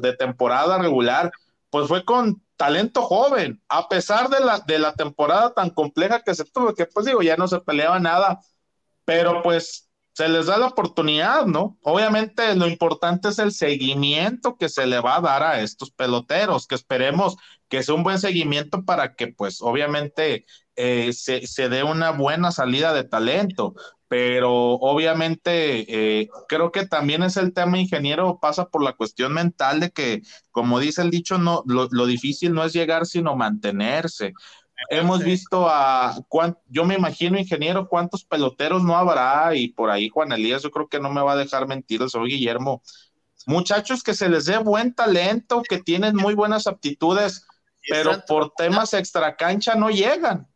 de 0.00 0.16
temporada 0.16 0.78
regular, 0.78 1.30
pues 1.72 1.88
fue 1.88 2.04
con 2.04 2.42
talento 2.56 3.00
joven, 3.00 3.62
a 3.66 3.88
pesar 3.88 4.28
de 4.28 4.40
la, 4.40 4.60
de 4.60 4.78
la 4.78 4.92
temporada 4.92 5.54
tan 5.54 5.70
compleja 5.70 6.20
que 6.20 6.34
se 6.34 6.44
tuvo, 6.44 6.74
que 6.74 6.84
pues 6.84 7.06
digo, 7.06 7.22
ya 7.22 7.38
no 7.38 7.48
se 7.48 7.60
peleaba 7.60 7.98
nada, 7.98 8.40
pero 9.06 9.42
pues 9.42 9.88
se 10.12 10.28
les 10.28 10.46
da 10.46 10.58
la 10.58 10.66
oportunidad, 10.66 11.46
¿no? 11.46 11.78
Obviamente 11.82 12.54
lo 12.56 12.66
importante 12.68 13.30
es 13.30 13.38
el 13.38 13.52
seguimiento 13.52 14.58
que 14.58 14.68
se 14.68 14.86
le 14.86 15.00
va 15.00 15.16
a 15.16 15.20
dar 15.22 15.42
a 15.42 15.60
estos 15.62 15.90
peloteros, 15.90 16.66
que 16.66 16.74
esperemos 16.74 17.36
que 17.68 17.82
sea 17.82 17.94
un 17.94 18.02
buen 18.02 18.18
seguimiento 18.18 18.84
para 18.84 19.14
que 19.14 19.28
pues 19.28 19.62
obviamente 19.62 20.44
eh, 20.76 21.14
se, 21.14 21.46
se 21.46 21.70
dé 21.70 21.84
una 21.84 22.10
buena 22.10 22.52
salida 22.52 22.92
de 22.92 23.04
talento 23.04 23.74
pero 24.12 24.74
obviamente 24.74 26.20
eh, 26.20 26.28
creo 26.46 26.70
que 26.70 26.86
también 26.86 27.22
es 27.22 27.38
el 27.38 27.54
tema 27.54 27.78
ingeniero, 27.78 28.38
pasa 28.42 28.66
por 28.68 28.84
la 28.84 28.92
cuestión 28.92 29.32
mental 29.32 29.80
de 29.80 29.90
que, 29.90 30.20
como 30.50 30.80
dice 30.80 31.00
el 31.00 31.10
dicho, 31.10 31.38
no, 31.38 31.62
lo, 31.64 31.88
difícil 32.04 32.52
no 32.52 32.62
es 32.62 32.74
llegar, 32.74 33.06
sino 33.06 33.36
mantenerse. 33.36 34.34
Hemos 34.90 35.24
visto 35.24 35.66
a, 35.66 36.14
yo 36.68 36.84
me 36.84 36.96
imagino, 36.96 37.38
ingeniero, 37.38 37.88
cuántos 37.88 38.22
peloteros 38.26 38.84
no 38.84 38.98
habrá, 38.98 39.56
y 39.56 39.68
por 39.68 39.88
ahí 39.88 40.10
Juan 40.10 40.32
Elías, 40.32 40.62
yo 40.62 40.70
creo 40.70 40.88
que 40.88 41.00
no 41.00 41.10
me 41.10 41.22
va 41.22 41.32
a 41.32 41.36
dejar 41.36 41.66
mentir, 41.66 42.06
soy 42.10 42.32
Guillermo. 42.32 42.82
Muchachos 43.46 44.02
que 44.02 44.12
se 44.12 44.28
les 44.28 44.44
dé 44.44 44.58
buen 44.58 44.92
talento, 44.92 45.62
que 45.66 45.78
tienen 45.78 46.16
muy 46.16 46.34
buenas 46.34 46.66
aptitudes, 46.66 47.46
pero 47.88 48.22
por 48.28 48.52
temas 48.58 48.92
extracancha 48.92 49.74
no 49.74 49.88
llegan. 49.88 50.46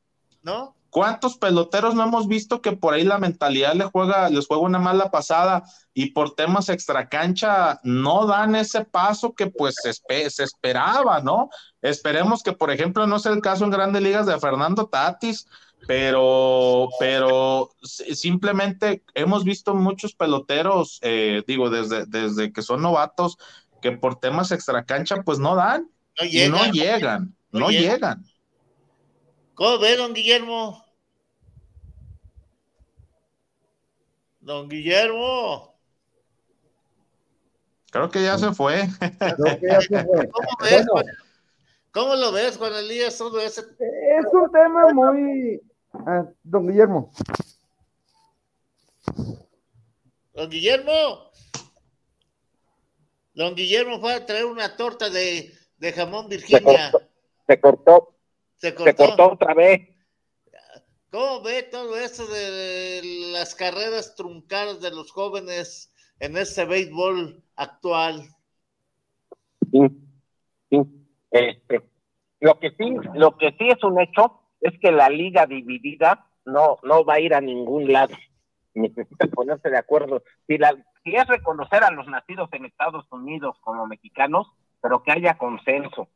¿No? 0.43 0.76
¿Cuántos 0.97 1.37
peloteros 1.37 1.95
no 1.95 2.05
hemos 2.05 2.27
visto 2.27 2.63
que 2.63 2.73
por 2.73 2.95
ahí 2.95 3.05
la 3.05 3.19
mentalidad 3.19 3.75
les 3.75 3.89
juega, 3.89 4.31
les 4.31 4.47
juega 4.47 4.63
una 4.63 4.79
mala 4.79 5.11
pasada 5.11 5.63
y 5.93 6.13
por 6.13 6.35
temas 6.35 6.71
extracancha 6.71 7.81
no 7.83 8.27
dan 8.27 8.57
ese 8.57 8.83
paso 8.87 9.35
que 9.35 9.49
pues 9.49 9.75
se, 9.83 10.43
esperaba, 10.43 11.21
¿no? 11.21 11.51
Esperemos 11.83 12.43
que, 12.43 12.53
por 12.53 12.71
ejemplo, 12.71 13.07
no 13.07 13.19
sea 13.19 13.33
el 13.33 13.43
caso 13.43 13.65
en 13.65 13.73
grandes 13.73 14.03
ligas 14.03 14.25
de 14.25 14.41
Fernando 14.41 14.87
Tatis, 14.87 15.47
pero, 15.87 16.89
pero 16.99 17.69
simplemente 17.83 19.05
hemos 19.13 19.45
visto 19.45 19.75
muchos 19.75 20.15
peloteros, 20.15 20.99
eh, 21.03 21.43
digo, 21.47 21.69
desde, 21.69 22.07
desde 22.07 22.55
que 22.55 22.63
son 22.63 22.81
novatos, 22.81 23.37
que 23.83 23.93
por 23.93 24.19
temas 24.19 24.51
extracancha 24.51 25.17
pues 25.25 25.39
no 25.39 25.57
dan, 25.57 25.91
no 26.19 26.25
llegan, 26.25 26.51
no 26.53 26.73
llegan. 26.73 27.37
No 27.53 27.71
llegan. 27.71 28.25
¿Cómo 29.53 29.79
ve, 29.79 29.97
don 29.97 30.15
Guillermo? 30.15 30.86
Don 34.47 34.69
Guillermo. 34.69 35.75
Creo 37.91 38.09
que 38.09 38.23
ya 38.23 38.39
se 38.39 38.53
fue. 38.53 38.87
¿Cómo, 41.91 42.15
lo 42.15 42.31
ves, 42.31 42.57
Juan 42.57 42.75
Elías? 42.77 43.19
Todo 43.19 43.41
ese... 43.41 43.63
Es 43.63 44.27
un 44.33 44.53
tema 44.53 44.93
muy. 44.93 45.61
Ah, 45.95 46.27
don 46.45 46.69
Guillermo. 46.69 47.11
Don 50.33 50.49
Guillermo. 50.49 51.33
Don 53.35 53.57
Guillermo 53.57 53.99
fue 53.99 54.15
a 54.15 54.25
traer 54.25 54.45
una 54.45 54.77
torta 54.77 55.11
de, 55.11 55.53
de 55.79 55.93
jamón 55.93 56.29
Virginia. 56.29 56.93
Se 57.49 57.59
cortó. 57.61 58.15
Se 58.59 58.73
cortó. 58.77 58.93
Se 58.93 58.95
cortó 58.95 59.33
otra 59.33 59.55
vez. 59.55 59.96
¿Cómo 61.17 61.41
ve 61.41 61.63
todo 61.63 61.97
eso 61.97 62.27
de 62.27 63.01
las 63.33 63.55
carreras 63.55 64.15
truncadas 64.17 64.83
de 64.83 64.91
los 64.91 65.11
jóvenes 65.11 65.91
en 66.21 66.37
ese 66.37 66.67
béisbol 66.67 67.43
actual? 67.57 68.23
Sí, 69.73 69.81
sí. 70.69 70.83
Este, 71.31 71.89
lo 72.41 72.61
que 72.61 72.71
sí, 72.73 72.97
lo 73.15 73.39
que 73.39 73.49
sí 73.59 73.67
es 73.67 73.83
un 73.83 73.99
hecho 73.99 74.43
es 74.61 74.79
que 74.79 74.93
la 74.93 75.09
liga 75.09 75.47
dividida 75.47 76.27
no, 76.45 76.77
no 76.83 77.03
va 77.03 77.15
a 77.15 77.21
ir 77.21 77.33
a 77.33 77.41
ningún 77.41 77.91
lado. 77.91 78.15
Necesitan 78.75 79.31
ponerse 79.31 79.71
de 79.71 79.79
acuerdo. 79.79 80.23
Si, 80.47 80.59
la, 80.59 80.77
si 81.03 81.17
es 81.17 81.27
reconocer 81.29 81.83
a 81.83 81.93
los 81.93 82.07
nacidos 82.09 82.51
en 82.53 82.67
Estados 82.67 83.11
Unidos 83.11 83.57
como 83.63 83.87
mexicanos, 83.87 84.49
pero 84.83 85.03
que 85.03 85.13
haya 85.13 85.39
consenso. 85.39 86.11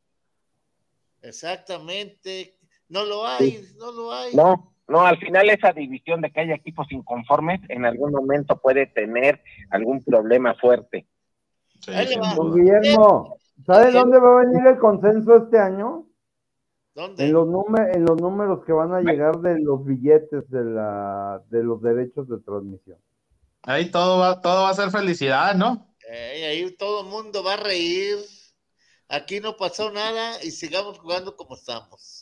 Exactamente. 1.23 2.55
No 2.87 3.03
lo 3.03 3.25
hay, 3.25 3.63
no 3.79 3.91
lo 3.93 4.11
hay. 4.11 4.35
No, 4.35 4.71
no, 4.87 5.05
al 5.05 5.17
final 5.17 5.49
esa 5.49 5.71
división 5.71 6.21
de 6.21 6.31
que 6.31 6.41
haya 6.41 6.55
equipos 6.55 6.91
inconformes 6.91 7.61
en 7.69 7.85
algún 7.85 8.11
momento 8.11 8.57
puede 8.57 8.87
tener 8.87 9.41
algún 9.69 10.03
problema 10.03 10.53
fuerte. 10.55 11.07
Guillermo, 12.53 13.37
¿sabe 13.65 13.91
dónde 13.91 14.19
va 14.19 14.41
a 14.41 14.45
venir 14.45 14.67
el 14.67 14.77
consenso 14.77 15.37
este 15.37 15.59
año? 15.59 16.05
¿Dónde? 16.93 17.25
En 17.25 17.33
los, 17.33 17.47
en 17.93 18.05
los 18.05 18.21
números 18.21 18.65
que 18.65 18.73
van 18.73 18.93
a 18.93 18.99
llegar 18.99 19.39
de 19.39 19.59
los 19.59 19.85
billetes 19.85 20.49
de, 20.49 20.63
la, 20.65 21.41
de 21.49 21.63
los 21.63 21.81
derechos 21.81 22.27
de 22.27 22.39
transmisión. 22.39 22.97
Ahí 23.63 23.89
todo 23.89 24.19
va, 24.19 24.41
todo 24.41 24.63
va 24.63 24.71
a 24.71 24.73
ser 24.73 24.89
felicidad, 24.89 25.55
¿no? 25.55 25.87
ahí 26.11 26.69
todo 26.77 27.01
el 27.01 27.07
mundo 27.07 27.43
va 27.43 27.53
a 27.53 27.57
reír. 27.57 28.17
Aquí 29.07 29.39
no 29.39 29.55
pasó 29.55 29.91
nada 29.91 30.43
y 30.43 30.51
sigamos 30.51 30.99
jugando 30.99 31.35
como 31.35 31.55
estamos. 31.55 32.20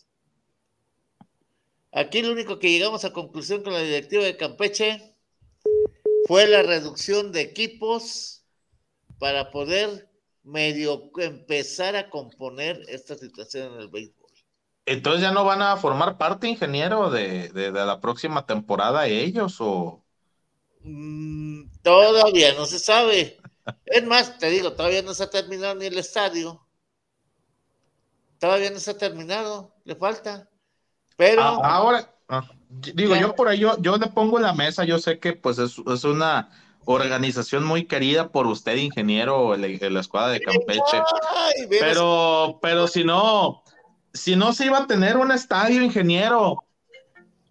Aquí 1.91 2.21
lo 2.21 2.31
único 2.31 2.59
que 2.59 2.71
llegamos 2.71 3.03
a 3.05 3.13
conclusión 3.13 3.63
con 3.63 3.73
la 3.73 3.81
directiva 3.81 4.23
de 4.23 4.37
Campeche 4.37 5.15
fue 6.27 6.47
la 6.47 6.61
reducción 6.61 7.31
de 7.31 7.41
equipos 7.41 8.45
para 9.17 9.49
poder 9.49 10.09
medio 10.43 11.11
empezar 11.17 11.95
a 11.95 12.09
componer 12.09 12.83
esta 12.87 13.15
situación 13.15 13.73
en 13.73 13.79
el 13.81 13.87
béisbol. 13.89 14.29
Entonces 14.85 15.21
ya 15.21 15.31
no 15.31 15.43
van 15.43 15.61
a 15.61 15.77
formar 15.77 16.17
parte, 16.17 16.47
ingeniero, 16.47 17.11
de, 17.11 17.51
la 17.71 17.99
próxima 17.99 18.45
temporada 18.45 19.07
ellos 19.07 19.57
o... 19.59 20.03
Mm, 20.81 21.69
todavía 21.83 22.53
no 22.53 22.65
se 22.65 22.79
sabe. 22.79 23.37
es 23.85 24.05
más, 24.05 24.37
te 24.39 24.49
digo, 24.49 24.73
todavía 24.73 25.01
no 25.01 25.13
se 25.13 25.23
ha 25.23 25.29
terminado 25.29 25.75
ni 25.75 25.85
el 25.85 25.97
estadio. 25.97 26.65
Todavía 28.39 28.71
no 28.71 28.79
se 28.79 28.91
ha 28.91 28.97
terminado, 28.97 29.75
le 29.83 29.95
falta. 29.95 30.48
Pero. 31.19 31.41
Ah, 31.41 31.75
ahora, 31.75 32.09
ah, 32.29 32.45
digo, 32.69 33.13
yo 33.17 33.35
por 33.35 33.49
ahí, 33.49 33.59
yo, 33.59 33.75
le 33.97 34.07
pongo 34.07 34.37
en 34.37 34.43
la 34.43 34.53
mesa, 34.53 34.85
yo 34.85 34.99
sé 34.99 35.19
que 35.19 35.33
pues 35.33 35.59
es, 35.59 35.77
una 36.05 36.49
organización 36.85 37.65
muy 37.65 37.87
querida 37.87 38.29
por 38.29 38.47
usted, 38.47 38.77
ingeniero, 38.77 39.53
en 39.53 39.93
la 39.93 39.99
escuadra 39.99 40.31
de 40.31 40.39
Campeche. 40.39 41.03
pero, 41.81 42.59
pero 42.61 42.87
si 42.87 43.03
no, 43.03 43.63
si 44.13 44.37
no 44.37 44.53
se 44.53 44.67
iba 44.67 44.77
a 44.77 44.87
tener 44.87 45.17
un 45.17 45.33
estadio, 45.33 45.83
ingeniero, 45.83 46.63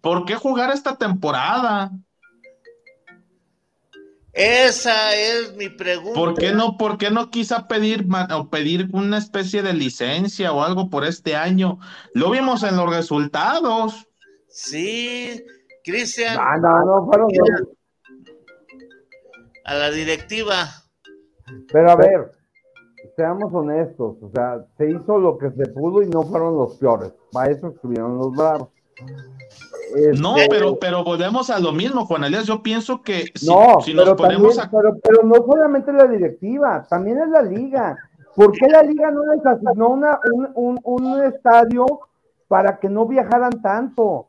¿por 0.01 0.25
qué 0.25 0.33
jugar 0.33 0.71
esta 0.71 0.97
temporada? 0.97 1.91
Esa 4.39 5.13
es 5.15 5.53
mi 5.57 5.67
pregunta. 5.67 6.17
¿Por 6.17 6.33
qué 6.35 6.53
no, 6.53 6.77
por 6.77 6.97
qué 6.97 7.11
no 7.11 7.29
quisa 7.29 7.67
pedir 7.67 8.07
o 8.33 8.49
pedir 8.49 8.87
una 8.93 9.17
especie 9.17 9.61
de 9.61 9.73
licencia 9.73 10.53
o 10.53 10.63
algo 10.63 10.89
por 10.89 11.03
este 11.03 11.35
año? 11.35 11.77
Lo 12.13 12.31
vimos 12.31 12.63
en 12.63 12.77
los 12.77 12.89
resultados. 12.89 14.07
Sí, 14.47 15.43
Cristian. 15.83 16.37
A 19.65 19.75
la 19.75 19.91
directiva. 19.91 20.69
Pero 21.73 21.91
a 21.91 21.95
ver, 21.97 22.31
seamos 23.17 23.53
honestos, 23.53 24.15
o 24.21 24.31
sea, 24.33 24.65
se 24.77 24.89
hizo 24.89 25.17
lo 25.17 25.37
que 25.37 25.51
se 25.51 25.65
pudo 25.73 26.01
y 26.01 26.07
no 26.07 26.23
fueron 26.23 26.55
los 26.55 26.77
peores. 26.77 27.11
Para 27.33 27.51
eso 27.51 27.67
estuvieron 27.67 28.17
los 28.17 28.31
bravos. 28.31 28.69
No, 30.19 30.37
Este, 30.37 30.49
pero, 30.49 30.77
pero 30.79 31.03
volvemos 31.03 31.49
a 31.49 31.59
lo 31.59 31.71
mismo, 31.71 32.05
Juan 32.05 32.23
Elías. 32.23 32.45
Yo 32.45 32.61
pienso 32.63 33.01
que 33.01 33.25
si, 33.35 33.47
no, 33.47 33.79
si 33.83 33.93
nos 33.93 34.05
pero, 34.05 34.15
ponemos 34.15 34.55
también- 34.55 34.67
a 34.77 34.81
pero, 34.81 34.99
pero 35.03 35.23
no 35.23 35.35
solamente 35.45 35.91
la 35.93 36.05
directiva, 36.05 36.85
también 36.89 37.17
es 37.19 37.29
la 37.29 37.41
liga. 37.41 37.97
¿Por 38.35 38.51
qué 38.53 38.67
la 38.67 38.83
liga 38.83 39.11
no 39.11 39.21
les 39.33 39.45
asignó 39.45 39.89
una, 39.89 40.19
un, 40.33 40.49
un, 40.55 40.79
un 40.83 41.23
estadio 41.23 41.85
para 42.47 42.79
que 42.79 42.87
no 42.89 43.05
viajaran 43.05 43.61
tanto? 43.61 44.27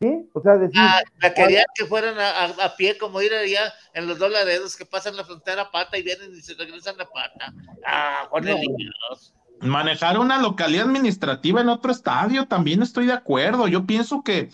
¿Sí? 0.00 0.30
O 0.32 0.40
sea, 0.40 0.56
decir, 0.56 0.80
Ah, 0.80 1.00
la 1.20 1.34
querían 1.34 1.64
que 1.74 1.84
fueran 1.84 2.18
a, 2.18 2.30
a- 2.44 2.64
a 2.66 2.74
pie, 2.76 2.96
como 2.96 3.20
ir 3.20 3.34
allá 3.34 3.70
en 3.92 4.06
los 4.06 4.18
dólares 4.18 4.74
que 4.76 4.86
pasan 4.86 5.14
la 5.14 5.24
frontera 5.24 5.62
a 5.62 5.70
pata 5.70 5.98
y 5.98 6.02
vienen 6.02 6.30
y 6.32 6.40
se 6.40 6.54
regresan 6.54 6.94
a 6.98 7.04
pata. 7.04 7.52
Ah, 7.86 8.26
Juan 8.30 8.44
No. 8.44 8.50
Elías. 8.52 9.34
manejar 9.60 10.18
una 10.18 10.40
localidad 10.40 10.86
administrativa 10.86 11.60
en 11.60 11.68
otro 11.68 11.92
estadio, 11.92 12.46
también 12.48 12.80
estoy 12.82 13.04
de 13.04 13.12
acuerdo. 13.12 13.68
Yo 13.68 13.84
pienso 13.84 14.22
que 14.22 14.48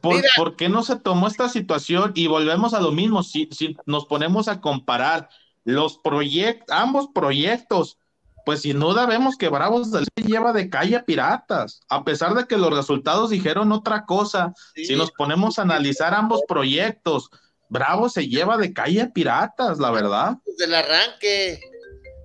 ¿por, 0.00 0.16
Mira. 0.16 0.28
¿por 0.36 0.56
qué 0.56 0.68
no 0.68 0.82
se 0.82 0.96
tomó 0.96 1.26
esta 1.28 1.48
situación? 1.48 2.12
Y 2.14 2.26
volvemos 2.26 2.74
a 2.74 2.80
lo 2.80 2.92
mismo, 2.92 3.22
si, 3.22 3.48
si 3.52 3.76
nos 3.86 4.06
ponemos 4.06 4.48
a 4.48 4.60
comparar 4.60 5.28
los 5.64 5.98
proyectos, 5.98 6.66
ambos 6.76 7.08
proyectos, 7.14 7.98
pues 8.44 8.60
sin 8.62 8.78
duda 8.78 9.06
vemos 9.06 9.36
que 9.36 9.48
Bravos 9.48 9.90
del 9.90 10.04
Sur 10.04 10.26
lleva 10.26 10.52
de 10.52 10.68
calle 10.68 10.96
a 10.96 11.04
Piratas, 11.04 11.80
a 11.88 12.04
pesar 12.04 12.34
de 12.34 12.46
que 12.46 12.58
los 12.58 12.74
resultados 12.74 13.30
dijeron 13.30 13.72
otra 13.72 14.04
cosa. 14.04 14.52
Si 14.74 14.94
nos 14.96 15.10
ponemos 15.12 15.58
a 15.58 15.62
analizar 15.62 16.12
ambos 16.14 16.42
proyectos, 16.46 17.30
Bravos 17.70 18.12
se 18.12 18.28
lleva 18.28 18.58
de 18.58 18.74
calle 18.74 19.00
a 19.02 19.10
Piratas, 19.10 19.78
la 19.78 19.90
verdad. 19.90 20.36
Desde 20.46 20.64
el 20.66 20.74
arranque. 20.74 21.60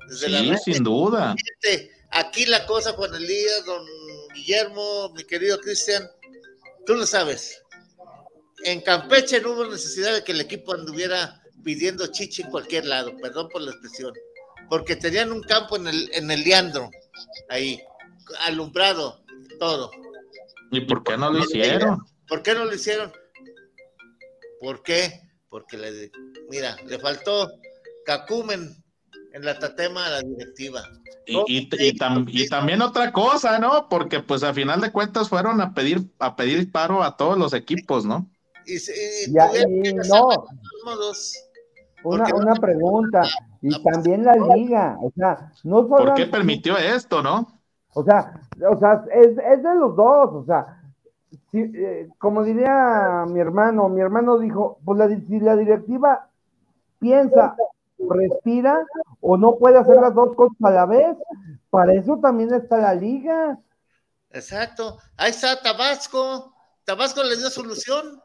Desde 0.09 0.25
el 0.27 0.31
Sí, 0.33 0.37
arranque. 0.49 0.73
sin 0.73 0.83
duda. 0.83 1.35
Aquí 2.11 2.45
la 2.47 2.65
cosa, 2.65 2.91
Juan 2.93 3.15
Elías, 3.15 3.63
don 3.65 3.85
Guillermo, 4.33 5.11
mi 5.15 5.23
querido 5.23 5.57
Cristian, 5.59 6.03
tú 6.89 6.95
lo 6.95 7.05
sabes. 7.05 7.61
En 8.63 8.81
Campeche 8.81 9.39
no 9.41 9.51
hubo 9.51 9.65
necesidad 9.65 10.11
de 10.11 10.23
que 10.23 10.31
el 10.31 10.41
equipo 10.41 10.73
anduviera 10.73 11.39
pidiendo 11.63 12.07
chichi 12.07 12.41
en 12.41 12.49
cualquier 12.49 12.85
lado, 12.85 13.15
perdón 13.21 13.47
por 13.49 13.61
la 13.61 13.69
expresión, 13.69 14.11
porque 14.71 14.95
tenían 14.95 15.31
un 15.31 15.43
campo 15.43 15.75
en 15.75 15.85
el, 15.85 16.09
en 16.13 16.31
el 16.31 16.43
Leandro, 16.43 16.89
ahí, 17.47 17.79
alumbrado, 18.47 19.23
todo. 19.59 19.91
¿Y 20.71 20.81
por 20.81 21.03
qué 21.03 21.15
no 21.15 21.31
lo 21.31 21.43
hicieron? 21.43 21.99
¿Por 22.27 22.41
qué 22.41 22.55
no 22.55 22.65
lo 22.65 22.73
hicieron? 22.73 23.13
¿Por 24.59 24.81
qué? 24.81 25.29
Porque 25.47 25.77
le, 25.77 26.11
mira, 26.49 26.75
le 26.87 26.97
faltó 26.97 27.51
cacumen 28.03 28.83
en 29.33 29.45
la 29.45 29.59
tatema 29.59 30.07
a 30.07 30.09
la 30.09 30.21
directiva. 30.21 30.83
Y, 31.29 31.37
y- 31.47 31.69
y 31.87 31.93
tam- 31.97 32.25
y 32.27 32.47
también 32.49 32.81
otra 32.81 33.11
cosa, 33.11 33.59
¿no? 33.59 33.87
Porque 33.89 34.19
pues 34.19 34.43
a 34.43 34.53
final 34.53 34.81
de 34.81 34.91
cuentas 34.91 35.29
fueron 35.29 35.61
a 35.61 35.73
pedir, 35.73 36.01
a 36.19 36.35
pedir 36.35 36.71
paro 36.71 37.03
a 37.03 37.15
todos 37.15 37.37
los 37.37 37.53
equipos, 37.53 38.05
¿no? 38.05 38.27
Y, 38.65 38.77
Ya, 39.31 39.49
no. 40.09 40.45
una, 42.03 42.33
una 42.35 42.55
pregunta, 42.55 43.23
y 43.61 43.83
también 43.83 44.23
la 44.23 44.35
liga, 44.35 44.97
o 45.01 45.11
sea, 45.15 45.51
no 45.63 45.87
¿Por 45.87 45.99
solo 45.99 46.15
qué 46.15 46.25
permitió 46.25 46.77
esto, 46.77 47.21
no? 47.21 47.59
O 47.93 48.03
sea, 48.03 48.41
o 48.69 48.77
sea, 48.77 49.03
es, 49.13 49.29
es 49.37 49.63
de 49.63 49.75
los 49.75 49.95
dos, 49.95 50.29
o 50.33 50.43
sea, 50.45 50.81
si, 51.51 51.59
eh, 51.59 52.09
como 52.17 52.43
diría 52.43 53.25
mi 53.27 53.39
hermano, 53.39 53.89
mi 53.89 54.01
hermano 54.01 54.37
dijo, 54.39 54.79
pues 54.85 54.97
la, 54.97 55.07
si 55.09 55.39
la 55.39 55.55
directiva 55.55 56.29
piensa, 56.99 57.55
respira 58.09 58.85
o 59.21 59.37
no 59.37 59.57
puede 59.57 59.77
hacer 59.77 59.95
las 59.97 60.13
dos 60.13 60.35
cosas 60.35 60.57
a 60.63 60.69
la 60.71 60.85
vez, 60.85 61.15
para 61.69 61.93
eso 61.93 62.17
también 62.21 62.53
está 62.53 62.77
la 62.77 62.93
liga. 62.93 63.59
Exacto. 64.31 64.97
Ahí 65.17 65.31
está 65.31 65.61
Tabasco. 65.61 66.53
Tabasco 66.85 67.23
le 67.23 67.35
dio 67.35 67.49
solución 67.49 68.21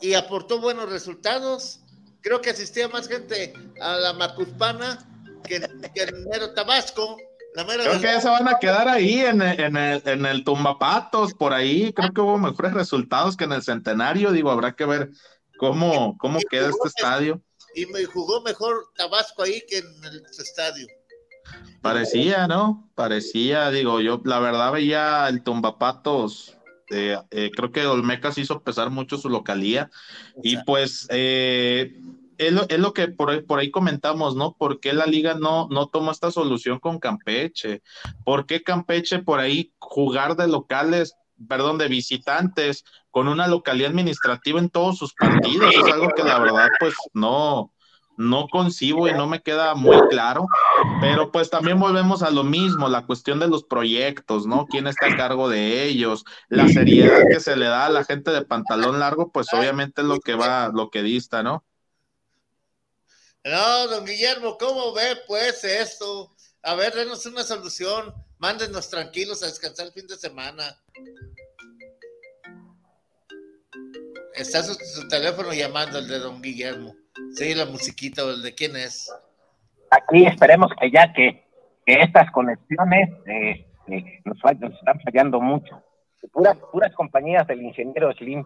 y 0.00 0.14
aportó 0.14 0.60
buenos 0.60 0.90
resultados. 0.90 1.80
Creo 2.20 2.40
que 2.40 2.50
asistía 2.50 2.88
más 2.88 3.08
gente 3.08 3.52
a 3.80 3.96
la 3.96 4.12
Macuspana 4.12 4.98
que, 5.44 5.60
que 5.94 6.02
en 6.02 6.24
mero 6.28 6.52
Tabasco. 6.52 7.16
La 7.54 7.64
mera 7.64 7.84
Creo 7.84 8.00
que 8.00 8.06
ya 8.06 8.20
se 8.20 8.28
van 8.28 8.48
a 8.48 8.58
quedar 8.58 8.88
ahí 8.88 9.20
en 9.20 9.40
el, 9.40 9.60
en 9.60 9.76
el, 9.76 10.02
en 10.04 10.26
el 10.26 10.44
Tumbapatos, 10.44 11.32
por 11.32 11.54
ahí. 11.54 11.92
Creo 11.94 12.12
que 12.12 12.20
hubo 12.20 12.36
mejores 12.36 12.74
resultados 12.74 13.36
que 13.36 13.44
en 13.44 13.52
el 13.52 13.62
Centenario. 13.62 14.32
Digo, 14.32 14.50
habrá 14.50 14.74
que 14.74 14.84
ver 14.84 15.10
cómo, 15.58 16.16
cómo 16.18 16.38
queda 16.50 16.68
este 16.68 16.88
estadio. 16.88 17.42
y 17.74 17.86
me 17.86 18.04
jugó 18.04 18.40
mejor 18.42 18.88
Tabasco 18.96 19.42
ahí 19.42 19.62
que 19.68 19.78
en 19.78 20.04
el 20.04 20.22
estadio. 20.38 20.86
Parecía, 21.82 22.48
¿no? 22.48 22.90
Parecía, 22.94 23.70
digo, 23.70 24.00
yo 24.00 24.20
la 24.24 24.40
verdad 24.40 24.72
veía 24.72 25.28
el 25.28 25.42
Tumbapatos, 25.42 26.56
eh, 26.90 27.18
eh, 27.30 27.50
creo 27.54 27.72
que 27.72 27.86
Olmecas 27.86 28.38
hizo 28.38 28.62
pesar 28.62 28.90
mucho 28.90 29.18
su 29.18 29.28
localía 29.28 29.90
y 30.42 30.56
pues 30.64 31.06
eh, 31.10 31.96
es, 32.38 32.52
lo, 32.52 32.68
es 32.68 32.78
lo 32.78 32.92
que 32.92 33.08
por 33.08 33.30
ahí, 33.30 33.40
por 33.42 33.58
ahí 33.58 33.70
comentamos, 33.70 34.36
¿no? 34.36 34.56
¿Por 34.56 34.80
qué 34.80 34.92
la 34.92 35.06
liga 35.06 35.34
no, 35.34 35.68
no 35.70 35.88
tomó 35.88 36.10
esta 36.10 36.30
solución 36.30 36.78
con 36.78 36.98
Campeche? 36.98 37.82
¿Por 38.24 38.46
qué 38.46 38.62
Campeche 38.62 39.20
por 39.20 39.40
ahí 39.40 39.72
jugar 39.78 40.36
de 40.36 40.48
locales, 40.48 41.14
perdón, 41.48 41.78
de 41.78 41.88
visitantes 41.88 42.84
con 43.10 43.28
una 43.28 43.46
localidad 43.46 43.90
administrativa 43.90 44.58
en 44.58 44.70
todos 44.70 44.98
sus 44.98 45.14
partidos? 45.14 45.74
Es 45.74 45.92
algo 45.92 46.08
que 46.14 46.22
la 46.22 46.38
verdad 46.38 46.68
pues 46.78 46.94
no, 47.12 47.72
no 48.16 48.48
concibo 48.48 49.08
y 49.08 49.12
no 49.12 49.26
me 49.26 49.42
queda 49.42 49.74
muy 49.74 49.96
claro, 50.08 50.46
pero 51.00 51.30
pues 51.30 51.50
también 51.50 51.78
volvemos 51.78 52.22
a 52.22 52.30
lo 52.30 52.44
mismo, 52.44 52.88
la 52.88 53.06
cuestión 53.06 53.38
de 53.38 53.48
los 53.48 53.64
proyectos, 53.64 54.46
¿no? 54.46 54.66
¿Quién 54.66 54.86
está 54.86 55.06
a 55.06 55.16
cargo 55.16 55.48
de 55.48 55.84
ellos? 55.84 56.24
La 56.48 56.68
seriedad 56.68 57.22
que 57.30 57.40
se 57.40 57.56
le 57.56 57.66
da 57.66 57.86
a 57.86 57.90
la 57.90 58.04
gente 58.04 58.30
de 58.30 58.44
pantalón 58.44 58.98
largo, 58.98 59.30
pues 59.30 59.52
obviamente 59.52 60.02
es 60.02 60.06
lo 60.06 60.18
que 60.20 60.34
va, 60.34 60.70
lo 60.72 60.90
que 60.90 61.02
dista, 61.02 61.42
¿no? 61.42 61.64
No, 63.44 63.86
don 63.86 64.04
Guillermo, 64.04 64.56
¿cómo 64.58 64.92
ve 64.92 65.18
pues 65.26 65.62
esto? 65.62 66.34
A 66.62 66.74
ver, 66.74 66.94
denos 66.94 67.24
una 67.26 67.44
solución. 67.44 68.12
Mándenos 68.38 68.90
tranquilos 68.90 69.42
a 69.42 69.46
descansar 69.46 69.86
el 69.86 69.92
fin 69.92 70.06
de 70.06 70.16
semana. 70.16 70.64
Está 74.34 74.62
su, 74.62 74.74
su 74.74 75.08
teléfono 75.08 75.52
llamando, 75.54 75.98
el 75.98 76.08
de 76.08 76.18
don 76.18 76.42
Guillermo. 76.42 76.94
Sí, 77.34 77.54
la 77.54 77.64
musiquita, 77.64 78.24
¿o 78.24 78.30
el 78.30 78.42
de 78.42 78.54
quién 78.54 78.76
es? 78.76 79.10
Aquí 79.90 80.26
esperemos 80.26 80.70
que 80.78 80.90
ya 80.90 81.12
que, 81.14 81.44
que 81.86 81.94
estas 82.02 82.30
conexiones 82.32 83.08
eh, 83.26 83.66
eh, 83.88 84.20
nos, 84.24 84.36
están 84.36 85.00
fallando 85.02 85.40
mucho. 85.40 85.82
Puras, 86.32 86.58
puras 86.70 86.92
compañías 86.94 87.46
del 87.46 87.62
ingeniero 87.62 88.12
Slim. 88.12 88.44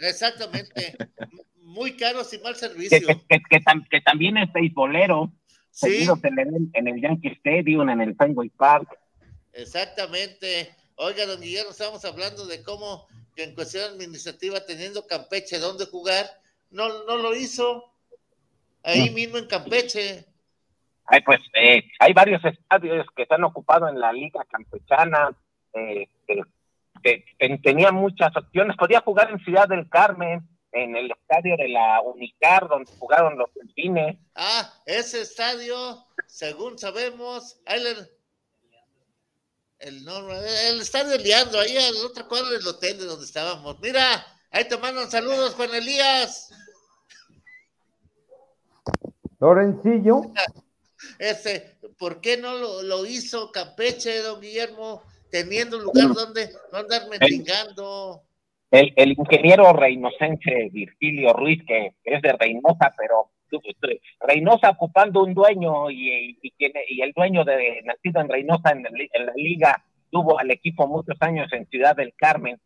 Exactamente. 0.00 0.96
Muy 1.62 1.96
caros 1.96 2.32
y 2.32 2.38
mal 2.38 2.56
servicio. 2.56 2.98
que, 3.06 3.14
que, 3.28 3.40
que 3.50 3.60
tam- 3.60 3.86
que 3.88 4.00
también 4.00 4.38
es 4.38 4.52
beisbolero, 4.52 5.30
Sí. 5.76 6.08
en 6.22 6.38
el, 6.38 6.70
en 6.72 6.88
el 6.88 7.02
Yankee 7.02 7.28
Stadium, 7.36 7.90
en 7.90 8.00
el 8.00 8.16
Fenway 8.16 8.48
Park. 8.48 8.98
Exactamente. 9.52 10.74
Oiga, 10.94 11.26
don 11.26 11.38
Guillermo, 11.38 11.72
estamos 11.72 12.02
hablando 12.06 12.46
de 12.46 12.62
cómo 12.62 13.06
que 13.34 13.44
en 13.44 13.54
cuestión 13.54 13.92
administrativa, 13.92 14.64
teniendo 14.64 15.06
Campeche 15.06 15.58
donde 15.58 15.84
jugar, 15.84 16.24
no, 16.70 17.04
no 17.04 17.18
lo 17.18 17.36
hizo. 17.36 17.92
Ahí 18.82 19.10
mismo 19.10 19.36
en 19.36 19.48
Campeche. 19.48 20.24
Ay, 21.04 21.20
pues 21.20 21.40
eh, 21.52 21.84
hay 21.98 22.12
varios 22.14 22.42
estadios 22.42 23.06
que 23.14 23.26
se 23.26 23.34
han 23.34 23.44
ocupado 23.44 23.86
en 23.86 24.00
la 24.00 24.14
Liga 24.14 24.46
Campechana, 24.50 25.36
eh, 25.74 26.08
tenía 27.62 27.92
muchas 27.92 28.34
opciones. 28.34 28.78
Podía 28.78 29.02
jugar 29.02 29.30
en 29.30 29.40
Ciudad 29.40 29.68
del 29.68 29.90
Carmen, 29.90 30.40
en 30.76 30.94
el 30.94 31.10
estadio 31.10 31.56
de 31.56 31.68
la 31.68 32.00
Unicar, 32.02 32.68
donde 32.68 32.92
jugaron 32.98 33.38
los 33.38 33.48
delfines. 33.54 34.18
Ah, 34.34 34.72
ese 34.84 35.22
estadio, 35.22 36.06
según 36.26 36.78
sabemos, 36.78 37.58
ahí 37.66 37.82
le- 37.82 38.10
el, 39.78 40.04
no, 40.04 40.30
el 40.32 40.80
estadio 40.80 41.16
Leandro, 41.18 41.60
ahí 41.60 41.76
a 41.76 41.90
la 41.90 42.06
otra 42.06 42.26
cuadra 42.26 42.50
del 42.50 42.66
hotel 42.66 42.98
de 42.98 43.04
donde 43.04 43.24
estábamos. 43.26 43.78
Mira, 43.80 44.26
ahí 44.50 44.66
te 44.68 44.76
mandan 44.78 45.10
saludos, 45.10 45.54
Juan 45.54 45.74
Elías. 45.74 46.50
Lorencillo, 49.38 50.22
Ese, 51.18 51.76
¿por 51.98 52.20
qué 52.20 52.36
no 52.38 52.54
lo, 52.54 52.82
lo 52.82 53.04
hizo 53.06 53.52
Campeche, 53.52 54.20
don 54.22 54.40
Guillermo, 54.40 55.02
teniendo 55.30 55.76
un 55.76 55.84
lugar 55.84 56.08
donde 56.14 56.50
no 56.72 56.78
andar 56.78 57.02
mendigando? 57.08 58.22
El, 58.70 58.92
el 58.96 59.12
ingeniero 59.12 59.72
reinocense 59.72 60.70
Virgilio 60.72 61.32
Ruiz, 61.32 61.62
que 61.66 61.94
es 62.04 62.22
de 62.22 62.32
Reynosa, 62.32 62.92
pero 62.96 63.30
Reynosa 64.20 64.70
ocupando 64.70 65.22
un 65.22 65.34
dueño 65.34 65.90
y, 65.90 66.38
y, 66.42 66.52
y 66.58 67.00
el 67.02 67.12
dueño 67.12 67.44
de 67.44 67.82
nacido 67.84 68.20
en 68.20 68.28
Reynosa 68.28 68.70
en, 68.70 68.86
el- 68.86 69.26
la 69.26 69.32
liga 69.36 69.84
tuvo 70.10 70.38
al 70.38 70.50
equipo 70.50 70.86
muchos 70.86 71.16
años 71.20 71.52
en 71.52 71.66
Ciudad 71.66 71.96
del 71.96 72.12
Carmen. 72.16 72.58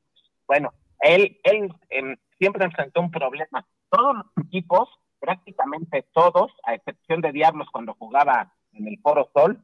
Bueno, 0.46 0.72
él, 1.00 1.38
él 1.44 1.72
em, 1.90 2.16
siempre 2.38 2.64
enfrentó 2.64 3.00
un 3.00 3.10
problema. 3.10 3.66
Todos 3.90 4.16
los 4.16 4.46
equipos 4.46 4.88
prácticamente 5.18 6.04
todos, 6.12 6.50
a 6.64 6.74
excepción 6.74 7.20
de 7.20 7.32
Diablos 7.32 7.68
cuando 7.70 7.94
jugaba 7.94 8.52
en 8.72 8.88
el 8.88 8.98
Foro 9.00 9.30
Sol, 9.34 9.62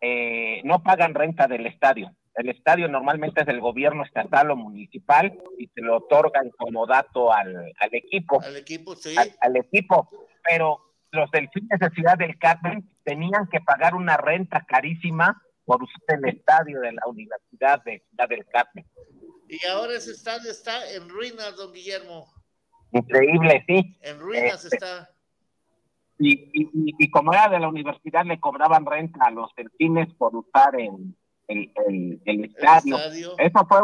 eh, 0.00 0.60
no 0.64 0.82
pagan 0.82 1.14
renta 1.14 1.46
del 1.48 1.66
estadio. 1.66 2.10
El 2.36 2.50
estadio 2.50 2.86
normalmente 2.86 3.40
es 3.40 3.46
del 3.46 3.60
gobierno 3.60 4.04
estatal 4.04 4.50
o 4.50 4.56
municipal 4.56 5.32
y 5.58 5.68
se 5.68 5.80
lo 5.80 5.96
otorgan 5.96 6.50
como 6.50 6.86
dato 6.86 7.32
al, 7.32 7.72
equipo. 7.92 8.42
Al 8.42 8.56
equipo, 8.56 8.94
sí. 8.94 9.14
Al, 9.40 9.56
equipo, 9.56 10.10
pero 10.46 10.78
los 11.12 11.30
delfines 11.30 11.80
de 11.80 11.90
Ciudad 11.90 12.18
del 12.18 12.38
Carmen 12.38 12.90
tenían 13.04 13.48
que 13.50 13.60
pagar 13.62 13.94
una 13.94 14.18
renta 14.18 14.66
carísima 14.68 15.42
por 15.64 15.82
usar 15.82 16.18
el 16.18 16.28
estadio 16.28 16.80
de 16.80 16.92
la 16.92 17.02
Universidad 17.06 17.82
de 17.84 18.02
Ciudad 18.10 18.28
del 18.28 18.44
Carmen. 18.46 18.86
Y 19.48 19.64
ahora 19.66 19.94
ese 19.94 20.10
estadio 20.10 20.50
está 20.50 20.92
en 20.92 21.08
ruinas, 21.08 21.56
don 21.56 21.72
Guillermo. 21.72 22.26
Increíble, 22.92 23.64
sí. 23.66 23.96
En 24.02 24.20
ruinas 24.20 24.62
este, 24.62 24.76
está. 24.76 25.10
Y, 26.18 26.50
y, 26.52 27.10
como 27.10 27.32
era 27.32 27.48
de 27.48 27.60
la 27.60 27.68
universidad, 27.68 28.24
le 28.24 28.40
cobraban 28.40 28.84
renta 28.86 29.26
a 29.26 29.30
los 29.30 29.54
delfines 29.54 30.12
por 30.14 30.34
usar 30.34 30.78
el, 30.80 31.14
el, 31.48 32.20
el, 32.24 32.44
estadio. 32.44 32.98
Eso 33.38 33.66
fue, 33.68 33.80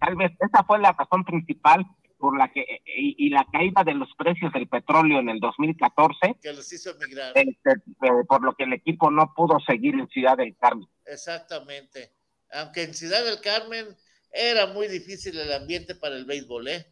tal 0.00 0.16
vez, 0.16 0.32
esa 0.40 0.64
fue 0.64 0.78
la 0.78 0.92
razón 0.92 1.24
principal 1.24 1.84
por 2.18 2.38
la 2.38 2.48
que, 2.52 2.64
y, 2.86 3.30
la 3.30 3.44
caída 3.52 3.82
de 3.84 3.94
los 3.94 4.08
precios 4.16 4.52
del 4.52 4.68
petróleo 4.68 5.18
en 5.18 5.28
el 5.28 5.40
2014. 5.40 6.36
Que 6.40 6.52
los 6.52 6.72
hizo 6.72 6.90
emigrar. 6.90 7.32
Este, 7.34 7.82
por 8.28 8.42
lo 8.42 8.54
que 8.54 8.64
el 8.64 8.72
equipo 8.72 9.10
no 9.10 9.34
pudo 9.34 9.58
seguir 9.66 9.94
en 9.94 10.08
Ciudad 10.08 10.36
del 10.36 10.56
Carmen. 10.56 10.88
Exactamente. 11.04 12.12
Aunque 12.52 12.84
en 12.84 12.94
Ciudad 12.94 13.24
del 13.24 13.40
Carmen 13.40 13.86
era 14.30 14.68
muy 14.68 14.86
difícil 14.86 15.36
el 15.38 15.52
ambiente 15.52 15.94
para 15.96 16.16
el 16.16 16.24
béisbol, 16.24 16.68
¿eh? 16.68 16.86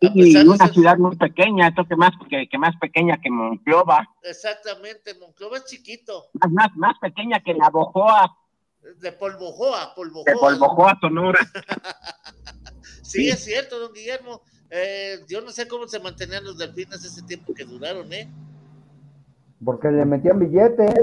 Y 0.00 0.36
una 0.36 0.68
ciudad 0.68 0.98
muy 0.98 1.16
pequeña, 1.16 1.68
esto 1.68 1.86
que 1.88 1.96
más, 1.96 2.12
que, 2.28 2.46
que, 2.48 2.58
más 2.58 2.76
pequeña 2.76 3.18
que 3.20 3.30
Monclova. 3.30 4.06
Exactamente, 4.22 5.14
Monclova 5.14 5.56
es 5.56 5.64
chiquito. 5.64 6.26
Más, 6.34 6.52
más, 6.52 6.76
más 6.76 6.98
pequeña 7.00 7.40
que 7.40 7.54
la 7.54 7.70
Bojoa. 7.70 8.36
De 9.00 9.12
Polvojoa, 9.12 9.94
Polvojoa. 9.94 10.32
De 10.32 10.38
Polvojoa, 10.38 10.98
Sonora. 11.00 11.40
sí, 13.02 13.28
es 13.28 13.44
cierto, 13.44 13.78
don 13.78 13.92
Guillermo. 13.92 14.42
Eh, 14.70 15.20
yo 15.28 15.40
no 15.40 15.50
sé 15.50 15.68
cómo 15.68 15.86
se 15.86 16.00
mantenían 16.00 16.44
los 16.44 16.58
delfines 16.58 17.04
ese 17.04 17.22
tiempo 17.22 17.54
que 17.54 17.64
duraron, 17.64 18.12
¿eh? 18.12 18.28
Porque 19.64 19.88
le 19.88 20.04
metían 20.04 20.38
billetes. 20.38 20.94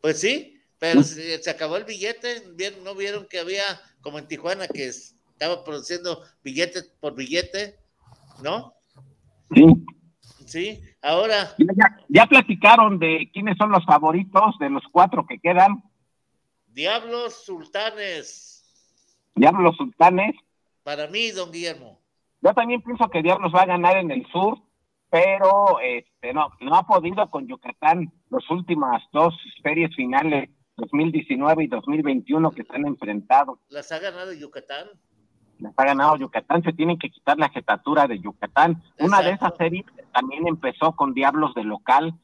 Pues 0.00 0.20
sí, 0.20 0.60
pero 0.78 1.02
se, 1.02 1.42
se, 1.42 1.50
acabó 1.50 1.76
el 1.76 1.84
billete. 1.84 2.44
¿No 2.84 2.94
vieron 2.94 3.26
que 3.26 3.38
había, 3.38 3.64
como 4.00 4.18
en 4.18 4.26
Tijuana, 4.26 4.68
que 4.68 4.86
estaba 4.88 5.64
produciendo 5.64 6.22
billete 6.42 6.82
por 7.00 7.14
billete? 7.14 7.78
¿no? 8.42 8.72
Sí. 9.54 9.64
Sí, 10.46 10.80
ahora. 11.02 11.50
Ya, 12.08 12.26
platicaron 12.26 13.00
de 13.00 13.28
quiénes 13.32 13.56
son 13.58 13.70
los 13.70 13.84
favoritos 13.84 14.56
de 14.60 14.70
los 14.70 14.82
cuatro 14.92 15.26
que 15.26 15.38
quedan. 15.40 15.82
Diablos 16.76 17.42
Sultanes. 17.46 18.62
Diablos 19.34 19.78
Sultanes. 19.78 20.36
Para 20.82 21.06
mí, 21.06 21.30
don 21.30 21.50
Guillermo. 21.50 21.98
Yo 22.42 22.52
también 22.52 22.82
pienso 22.82 23.08
que 23.08 23.22
Diablos 23.22 23.50
va 23.54 23.62
a 23.62 23.66
ganar 23.66 23.96
en 23.96 24.10
el 24.10 24.26
sur, 24.26 24.58
pero 25.08 25.80
este 25.80 26.34
no, 26.34 26.50
no 26.60 26.76
ha 26.76 26.86
podido 26.86 27.30
con 27.30 27.46
Yucatán 27.48 28.12
los 28.28 28.50
últimas 28.50 29.02
dos 29.10 29.34
series 29.62 29.96
finales, 29.96 30.50
2019 30.76 31.64
y 31.64 31.66
2021 31.68 32.50
que 32.50 32.64
se 32.64 32.74
han 32.74 32.86
enfrentado. 32.86 33.58
¿Las 33.70 33.90
ha 33.90 33.98
ganado 33.98 34.34
Yucatán? 34.34 34.88
les 35.58 35.72
ha 35.78 35.84
ganado 35.86 36.18
Yucatán, 36.18 36.62
se 36.62 36.74
tienen 36.74 36.98
que 36.98 37.08
quitar 37.08 37.38
la 37.38 37.48
jetatura 37.48 38.06
de 38.06 38.20
Yucatán. 38.20 38.82
Una 38.98 39.22
de 39.22 39.30
esas 39.30 39.56
series 39.56 39.86
también 40.12 40.46
empezó 40.46 40.94
con 40.94 41.14
Diablos 41.14 41.54
de 41.54 41.64
local, 41.64 42.20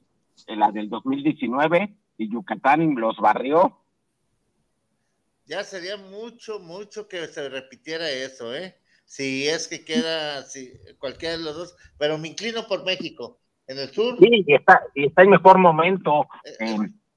la 0.46 0.70
del 0.72 0.90
2019, 0.90 1.96
y 2.18 2.28
Yucatán 2.30 2.96
los 2.96 3.16
barrió. 3.16 3.78
Ya 5.44 5.64
sería 5.64 5.96
mucho, 5.96 6.60
mucho 6.60 7.08
que 7.08 7.26
se 7.26 7.48
repitiera 7.48 8.08
eso, 8.10 8.54
¿eh? 8.54 8.76
Si 9.04 9.46
es 9.48 9.68
que 9.68 9.84
queda 9.84 10.42
si, 10.42 10.72
cualquiera 10.98 11.36
de 11.36 11.44
los 11.44 11.56
dos, 11.56 11.76
pero 11.98 12.16
me 12.18 12.28
inclino 12.28 12.66
por 12.66 12.84
México. 12.84 13.38
En 13.66 13.78
el 13.78 13.90
sur. 13.90 14.16
Sí, 14.18 14.44
y 14.46 14.54
está, 14.54 14.82
y 14.94 15.06
está 15.06 15.22
en 15.22 15.30
mejor 15.30 15.58
momento. 15.58 16.26
Eh, 16.44 16.76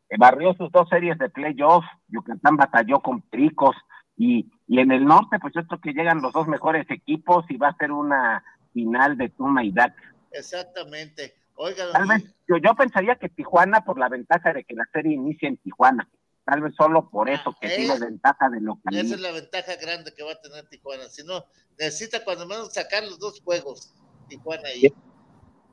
eh, 0.09 0.15
barrió 0.17 0.53
sus 0.53 0.71
dos 0.71 0.87
series 0.89 1.17
de 1.17 1.29
playoff. 1.29 1.83
Yucatán 2.07 2.55
batalló 2.57 2.99
con 2.99 3.21
Pericos 3.21 3.75
y, 4.17 4.51
y 4.67 4.79
en 4.79 4.91
el 4.91 5.05
norte, 5.05 5.39
pues 5.39 5.55
esto 5.55 5.79
que 5.81 5.93
llegan 5.93 6.21
los 6.21 6.33
dos 6.33 6.47
mejores 6.47 6.85
equipos 6.89 7.45
y 7.49 7.57
va 7.57 7.69
a 7.69 7.77
ser 7.77 7.91
una 7.91 8.43
final 8.73 9.17
de 9.17 9.29
Tuma 9.29 9.63
y 9.63 9.71
DAC. 9.71 9.95
Exactamente. 10.31 11.35
Oiga, 11.55 11.85
Tal 11.93 12.07
vez, 12.07 12.35
yo, 12.47 12.57
yo, 12.57 12.75
pensaría 12.75 13.15
que 13.15 13.29
Tijuana, 13.29 13.85
por 13.85 13.97
la 13.97 14.09
ventaja 14.09 14.51
de 14.51 14.65
que 14.65 14.75
la 14.75 14.85
serie 14.91 15.13
inicie 15.13 15.47
en 15.47 15.57
Tijuana, 15.57 16.09
tal 16.45 16.61
vez 16.61 16.75
solo 16.75 17.09
por 17.09 17.29
eso, 17.29 17.55
que 17.59 17.69
tiene 17.69 17.93
ah, 17.93 17.99
ventaja 17.99 18.49
de 18.49 18.61
localidad. 18.61 19.05
Esa 19.05 19.15
es 19.15 19.21
la 19.21 19.31
ventaja 19.31 19.75
grande 19.75 20.13
que 20.13 20.23
va 20.23 20.33
a 20.33 20.41
tener 20.41 20.67
Tijuana. 20.67 21.09
Si 21.09 21.23
no, 21.23 21.45
necesita 21.77 22.23
cuando 22.23 22.45
menos 22.45 22.73
sacar 22.73 23.03
los 23.03 23.19
dos 23.19 23.41
juegos, 23.41 23.93
Tijuana 24.29 24.71
y... 24.73 24.93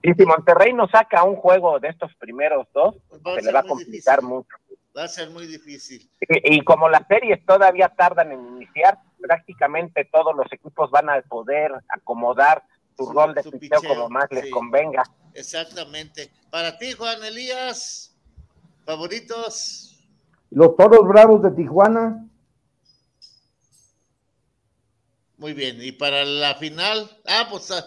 Y 0.04 0.14
si 0.14 0.26
Monterrey 0.26 0.72
no 0.72 0.88
saca 0.88 1.22
un 1.22 1.36
juego 1.36 1.78
de 1.78 1.88
estos 1.88 2.12
primeros 2.16 2.66
dos, 2.74 2.96
pues 3.08 3.22
se 3.36 3.42
le 3.42 3.52
va 3.52 3.60
a 3.60 3.62
complicar 3.62 4.20
mucho. 4.20 4.56
Va 4.96 5.04
a 5.04 5.08
ser 5.08 5.30
muy 5.30 5.46
difícil. 5.46 6.10
Y, 6.20 6.60
como 6.64 6.88
las 6.88 7.06
series 7.06 7.44
todavía 7.46 7.88
tardan 7.88 8.32
en 8.32 8.46
iniciar, 8.56 8.98
prácticamente 9.20 10.04
todos 10.12 10.34
los 10.34 10.52
equipos 10.52 10.90
van 10.90 11.08
a 11.08 11.22
poder 11.22 11.72
acomodar 11.88 12.64
su, 12.96 13.10
rol 13.12 13.32
de 13.32 13.44
picheo, 13.44 13.80
como 13.86 14.10
más 14.10 14.26
les 14.32 14.50
convenga. 14.50 15.04
Exactamente. 15.34 16.32
Para 16.50 16.76
ti, 16.78 16.92
Juan 16.92 17.22
Elías, 17.24 18.14
favoritos. 18.84 19.91
Los 20.54 20.76
toros 20.76 21.08
bravos 21.08 21.42
de 21.42 21.50
Tijuana. 21.52 22.26
Muy 25.38 25.54
bien. 25.54 25.78
Y 25.82 25.92
para 25.92 26.24
la 26.24 26.54
final, 26.54 27.10
ah, 27.26 27.46
pues 27.50 27.70
ah, 27.70 27.84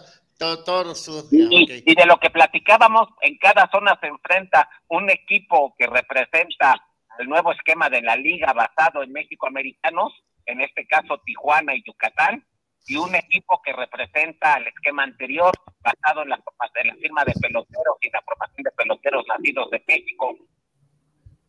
toros. 0.64 1.28
y, 1.30 1.94
de 1.94 2.06
lo 2.06 2.18
que 2.18 2.30
platicábamos, 2.30 3.08
en 3.22 3.38
cada 3.38 3.70
zona 3.70 3.96
se 4.00 4.08
enfrenta 4.08 4.68
un 4.88 5.08
equipo 5.10 5.74
que 5.78 5.86
representa 5.86 6.76
el 7.18 7.28
nuevo 7.28 7.52
esquema 7.52 7.88
de 7.88 8.02
la 8.02 8.16
liga 8.16 8.52
basado 8.52 9.02
en 9.02 9.12
México 9.12 9.46
americanos, 9.46 10.12
en 10.44 10.60
este 10.60 10.86
caso 10.86 11.18
Tijuana 11.24 11.74
y 11.74 11.82
Yucatán, 11.86 12.44
y 12.88 12.96
un 12.96 13.14
equipo 13.14 13.60
que 13.64 13.72
representa 13.72 14.58
el 14.58 14.66
esquema 14.66 15.04
anterior 15.04 15.52
basado 15.80 16.22
en 16.22 16.30
la, 16.30 16.42
en 16.74 16.86
la 16.88 16.94
firma 16.96 17.24
de 17.24 17.32
peloteros 17.40 17.96
y 18.02 18.10
la 18.10 18.22
formación 18.22 18.62
de 18.64 18.70
peloteros 18.72 19.24
nacidos 19.28 19.70
de 19.70 19.82
México. 19.86 20.36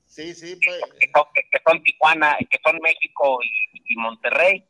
Sí, 0.08 0.34
sí, 0.34 0.58
pues... 0.64 0.82
que, 1.00 1.60
son, 1.66 1.84
Tijuana, 1.84 2.38
que 2.50 2.60
son 2.64 2.80
México 2.82 3.40
y, 3.44 3.96
Monterrey. 3.98 4.66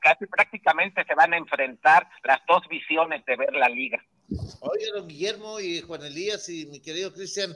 casi 0.00 0.26
prácticamente 0.26 1.04
se 1.04 1.14
van 1.14 1.34
a 1.34 1.36
enfrentar 1.36 2.08
las 2.24 2.40
dos 2.46 2.62
visiones 2.68 3.24
de 3.26 3.36
ver 3.36 3.52
la 3.52 3.68
liga. 3.68 4.04
Oye, 4.60 4.86
don 4.94 5.06
Guillermo 5.08 5.60
y 5.60 5.80
Juan 5.80 6.02
Elías 6.02 6.48
y 6.48 6.66
mi 6.66 6.80
querido 6.80 7.12
Cristian, 7.12 7.54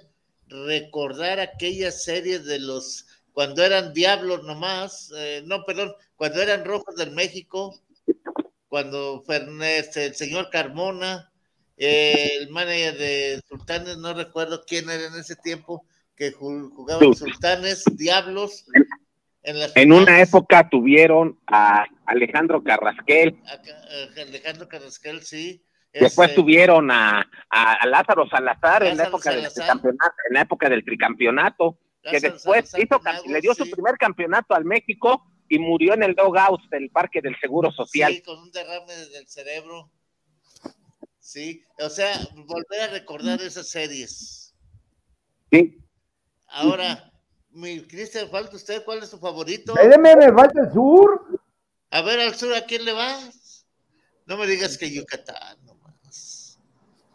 recordar 0.49 1.41
aquellas 1.41 2.05
series 2.05 2.45
de 2.45 2.59
los 2.59 3.07
cuando 3.39 3.65
eran 3.65 3.93
diablos 3.93 4.43
nomás, 4.43 5.13
eh, 5.17 5.43
no, 5.47 5.65
perdón, 5.65 5.95
cuando 6.17 6.43
eran 6.43 6.65
rojos 6.65 6.97
del 6.97 7.13
México, 7.13 7.81
cuando 8.69 9.23
este, 9.63 10.07
el 10.07 10.17
señor 10.17 10.51
Carmona, 10.51 11.31
eh, 11.77 12.39
el 12.41 12.49
manager 12.49 12.99
de 12.99 13.41
Sultanes, 13.49 13.97
no 13.99 14.13
recuerdo 14.13 14.65
quién 14.67 14.91
era 14.91 15.07
en 15.07 15.15
ese 15.15 15.37
tiempo, 15.37 15.87
que 16.19 16.33
jugaban 16.33 17.15
Sultanes, 17.15 17.85
Diablos. 17.97 18.67
En, 19.45 19.57
en 19.77 19.93
una 19.93 20.21
época 20.21 20.69
tuvieron 20.69 21.39
a 21.47 21.87
Alejandro 22.07 22.63
Carrasquel. 22.65 23.41
Alejandro 24.17 24.69
Carrasquel, 24.69 25.23
sí. 25.23 25.65
Después 25.93 26.31
este, 26.31 26.43
tuvieron 26.43 26.91
a, 26.91 27.25
a, 27.49 27.87
Lázaro 27.87 28.29
Salazar 28.29 28.83
en 28.83 28.97
la 28.97 29.05
época 29.05 29.31
del 29.31 29.51
tricampeonato, 29.51 30.15
en 30.29 30.35
la 30.35 30.41
época 30.43 30.69
del 30.69 30.85
tricampeonato, 30.85 31.79
que 32.03 32.21
después 32.21 32.73
hizo, 32.77 33.01
le 33.27 33.41
dio 33.41 33.55
su 33.55 33.71
primer 33.71 33.97
campeonato 33.97 34.55
al 34.55 34.65
México 34.65 35.25
y 35.49 35.59
murió 35.59 35.95
en 35.95 36.03
el 36.03 36.15
dogout 36.15 36.61
del 36.71 36.91
Parque 36.91 37.23
del 37.23 37.39
Seguro 37.41 37.71
Social. 37.73 38.13
Sí, 38.13 38.23
con 38.23 38.39
un 38.41 38.51
derrame 38.51 38.93
del 38.93 39.27
cerebro. 39.29 39.91
Sí, 41.21 41.63
o 41.79 41.89
sea, 41.89 42.13
volver 42.35 42.81
a 42.83 42.89
recordar 42.89 43.41
esas 43.41 43.69
series. 43.69 44.55
Sí. 45.51 45.79
Ahora, 46.49 47.13
mi 47.53 47.87
Cristian, 47.87 48.29
falta 48.29 48.57
usted, 48.57 48.85
¿cuál 48.85 48.99
es 49.03 49.11
su 49.11 49.19
favorito? 49.19 49.75
Espéreme, 49.75 50.17
me 50.17 50.33
falta 50.33 50.63
el 50.63 50.73
sur. 50.73 51.41
A 51.91 52.03
ver, 52.03 52.21
al 52.21 52.35
sur, 52.35 52.55
¿a 52.55 52.63
quién 52.63 52.85
le 52.85 52.93
va? 52.93 53.17
No 54.27 54.37
me 54.37 54.47
digas 54.47 54.77
que 54.77 54.91
Yucatán. 54.91 55.59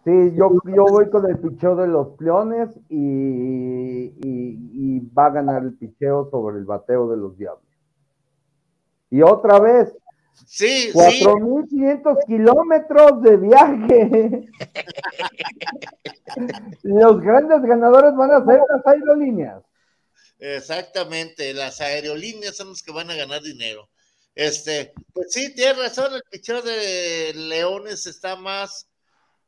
Sí, 0.04 0.12
yo, 0.36 0.52
yo 0.66 0.84
voy 0.84 1.10
con 1.10 1.30
el 1.30 1.40
picheo 1.40 1.78
de 1.78 1.88
los 1.88 2.10
peones 2.18 2.70
y, 2.90 4.12
y, 4.22 5.00
va 5.18 5.28
a 5.28 5.30
ganar 5.30 5.64
el 5.64 5.76
picheo 5.76 6.30
sobre 6.30 6.58
el 6.58 6.66
bateo 6.66 7.08
de 7.08 7.16
los 7.16 7.38
diablos. 7.38 7.64
Y 9.10 9.22
otra 9.22 9.60
vez, 9.60 9.96
sí, 10.46 10.92
4.500 10.94 12.18
kilómetros 12.26 13.22
de 13.22 13.38
viaje. 13.38 14.50
Los 16.84 17.22
grandes 17.22 17.62
ganadores 17.62 18.16
van 18.16 18.32
a 18.32 18.46
ser 18.46 18.60
las 18.70 18.86
aerolíneas. 18.86 19.62
Exactamente, 20.40 21.54
las 21.54 21.80
aerolíneas 21.80 22.58
son 22.58 22.70
los 22.70 22.84
que 22.84 22.92
van 22.92 23.10
a 23.10 23.16
ganar 23.16 23.42
dinero. 23.42 23.90
Este, 24.36 24.94
pues 25.14 25.32
sí, 25.32 25.54
tienes 25.54 25.78
razón, 25.78 26.14
el 26.14 26.24
picheo 26.30 26.62
de 26.62 27.34
Leones 27.36 28.08
está 28.08 28.36
más, 28.36 28.90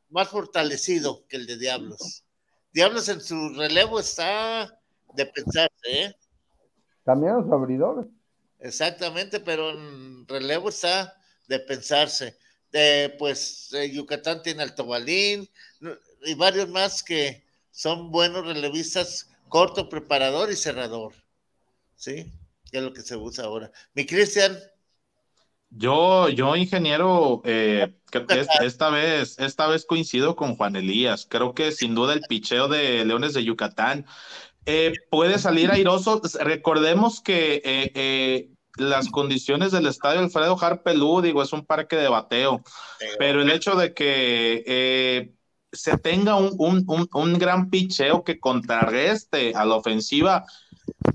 más 0.09 0.29
fortalecido 0.29 1.25
que 1.27 1.37
el 1.37 1.47
de 1.47 1.57
Diablos. 1.57 2.23
Diablos 2.71 3.09
en 3.09 3.19
su 3.19 3.49
relevo 3.55 3.99
está 3.99 4.79
de 5.13 5.25
pensarse, 5.25 5.71
¿eh? 5.85 6.15
También 7.03 7.35
los 7.35 7.51
abridores. 7.51 8.07
Exactamente, 8.65 9.39
pero 9.39 9.69
en 9.69 10.27
relevo 10.27 10.69
está 10.69 11.15
de 11.47 11.59
pensarse. 11.59 12.35
pues 13.19 13.69
Yucatán 13.91 14.41
tiene 14.41 14.63
al 14.63 14.73
Tobalín 14.73 15.47
y 16.25 16.33
varios 16.33 16.67
más 16.69 17.03
que 17.03 17.45
son 17.69 18.09
buenos 18.09 18.47
relevistas, 18.47 19.29
corto, 19.49 19.87
preparador 19.87 20.51
y 20.51 20.55
cerrador. 20.55 21.13
¿Sí? 21.95 22.31
Que 22.71 22.79
es 22.79 22.83
lo 22.83 22.91
que 22.91 23.01
se 23.01 23.15
usa 23.15 23.45
ahora. 23.45 23.71
Mi 23.93 24.07
Cristian. 24.07 24.57
Yo, 25.69 26.29
yo, 26.29 26.55
ingeniero, 26.55 27.43
eh, 27.45 27.93
esta 28.63 28.89
vez, 28.89 29.37
esta 29.37 29.67
vez 29.67 29.85
coincido 29.85 30.35
con 30.35 30.55
Juan 30.55 30.75
Elías. 30.75 31.27
Creo 31.29 31.53
que 31.53 31.71
sin 31.71 31.93
duda 31.93 32.13
el 32.13 32.21
picheo 32.21 32.67
de 32.67 33.05
Leones 33.05 33.35
de 33.35 33.43
Yucatán 33.43 34.07
eh, 34.65 34.93
puede 35.11 35.37
salir 35.37 35.71
airoso. 35.71 36.21
Recordemos 36.39 37.21
que 37.21 37.61
eh, 37.63 37.91
eh, 37.93 38.49
las 38.77 39.09
condiciones 39.09 39.71
del 39.71 39.87
estadio 39.87 40.19
Alfredo 40.19 40.57
Harpelú, 40.59 41.21
digo, 41.21 41.41
es 41.41 41.53
un 41.53 41.65
parque 41.65 41.95
de 41.95 42.09
bateo, 42.09 42.61
pero 43.17 43.41
el 43.41 43.51
hecho 43.51 43.75
de 43.75 43.93
que 43.93 45.33
se 45.75 45.97
tenga 45.97 46.35
un, 46.35 46.53
un, 46.57 47.07
un, 47.13 47.33
gran 47.37 47.69
picheo 47.69 48.23
que 48.23 48.39
contrarreste 48.39 49.53
a 49.55 49.65
la 49.65 49.75
ofensiva. 49.75 50.45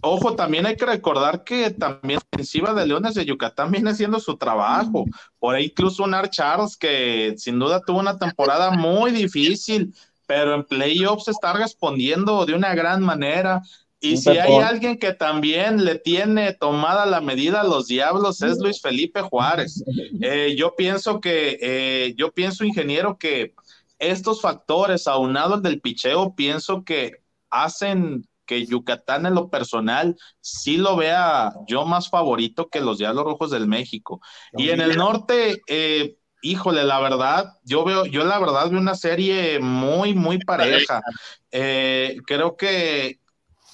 Ojo, 0.02 0.34
también 0.34 0.66
hay 0.66 0.76
que 0.76 0.86
recordar 0.86 1.44
que 1.44 1.70
también 1.70 2.20
la 2.20 2.28
ofensiva 2.32 2.74
de 2.74 2.86
Leones 2.86 3.14
de 3.14 3.24
Yucatán 3.24 3.70
viene 3.70 3.90
haciendo 3.90 4.20
su 4.20 4.36
trabajo. 4.36 5.04
Por 5.38 5.54
ahí 5.54 5.66
incluso 5.66 6.04
un 6.04 6.14
Charles 6.30 6.76
que 6.76 7.34
sin 7.36 7.58
duda 7.58 7.80
tuvo 7.80 8.00
una 8.00 8.18
temporada 8.18 8.70
muy 8.70 9.10
difícil, 9.10 9.94
pero 10.26 10.54
en 10.54 10.64
playoffs 10.64 11.28
está 11.28 11.52
respondiendo 11.52 12.44
de 12.46 12.54
una 12.54 12.74
gran 12.74 13.02
manera. 13.02 13.62
Y 14.00 14.16
si 14.16 14.30
hay 14.30 14.54
alguien 14.54 14.98
que 14.98 15.12
también 15.12 15.84
le 15.84 15.98
tiene 15.98 16.54
tomada 16.54 17.04
la 17.04 17.20
medida 17.20 17.60
a 17.60 17.64
los 17.64 17.86
diablos 17.86 18.40
es 18.42 18.58
Luis 18.58 18.80
Felipe 18.80 19.20
Juárez. 19.22 19.82
Eh, 20.22 20.54
yo 20.56 20.74
pienso 20.76 21.20
que, 21.20 21.58
eh, 21.60 22.14
yo 22.16 22.30
pienso, 22.32 22.64
ingeniero, 22.64 23.16
que 23.16 23.54
estos 23.98 24.40
factores, 24.40 25.06
aunado 25.06 25.54
al 25.54 25.62
del 25.62 25.80
picheo, 25.80 26.34
pienso 26.34 26.84
que 26.84 27.22
hacen 27.48 28.28
que 28.50 28.66
Yucatán 28.66 29.26
en 29.26 29.34
lo 29.34 29.48
personal 29.48 30.16
sí 30.40 30.76
lo 30.76 30.96
vea 30.96 31.52
yo 31.68 31.86
más 31.86 32.10
favorito 32.10 32.68
que 32.68 32.80
los 32.80 32.98
Diablos 32.98 33.24
Rojos 33.24 33.52
del 33.52 33.68
México. 33.68 34.20
Y 34.54 34.70
en 34.70 34.80
el 34.80 34.96
norte, 34.96 35.62
eh, 35.68 36.16
híjole, 36.42 36.82
la 36.82 36.98
verdad, 36.98 37.52
yo 37.62 37.84
veo, 37.84 38.06
yo 38.06 38.24
la 38.24 38.40
verdad 38.40 38.68
veo 38.68 38.80
una 38.80 38.96
serie 38.96 39.60
muy, 39.60 40.14
muy 40.14 40.38
pareja. 40.38 41.00
Eh, 41.52 42.16
creo 42.26 42.56
que 42.56 43.19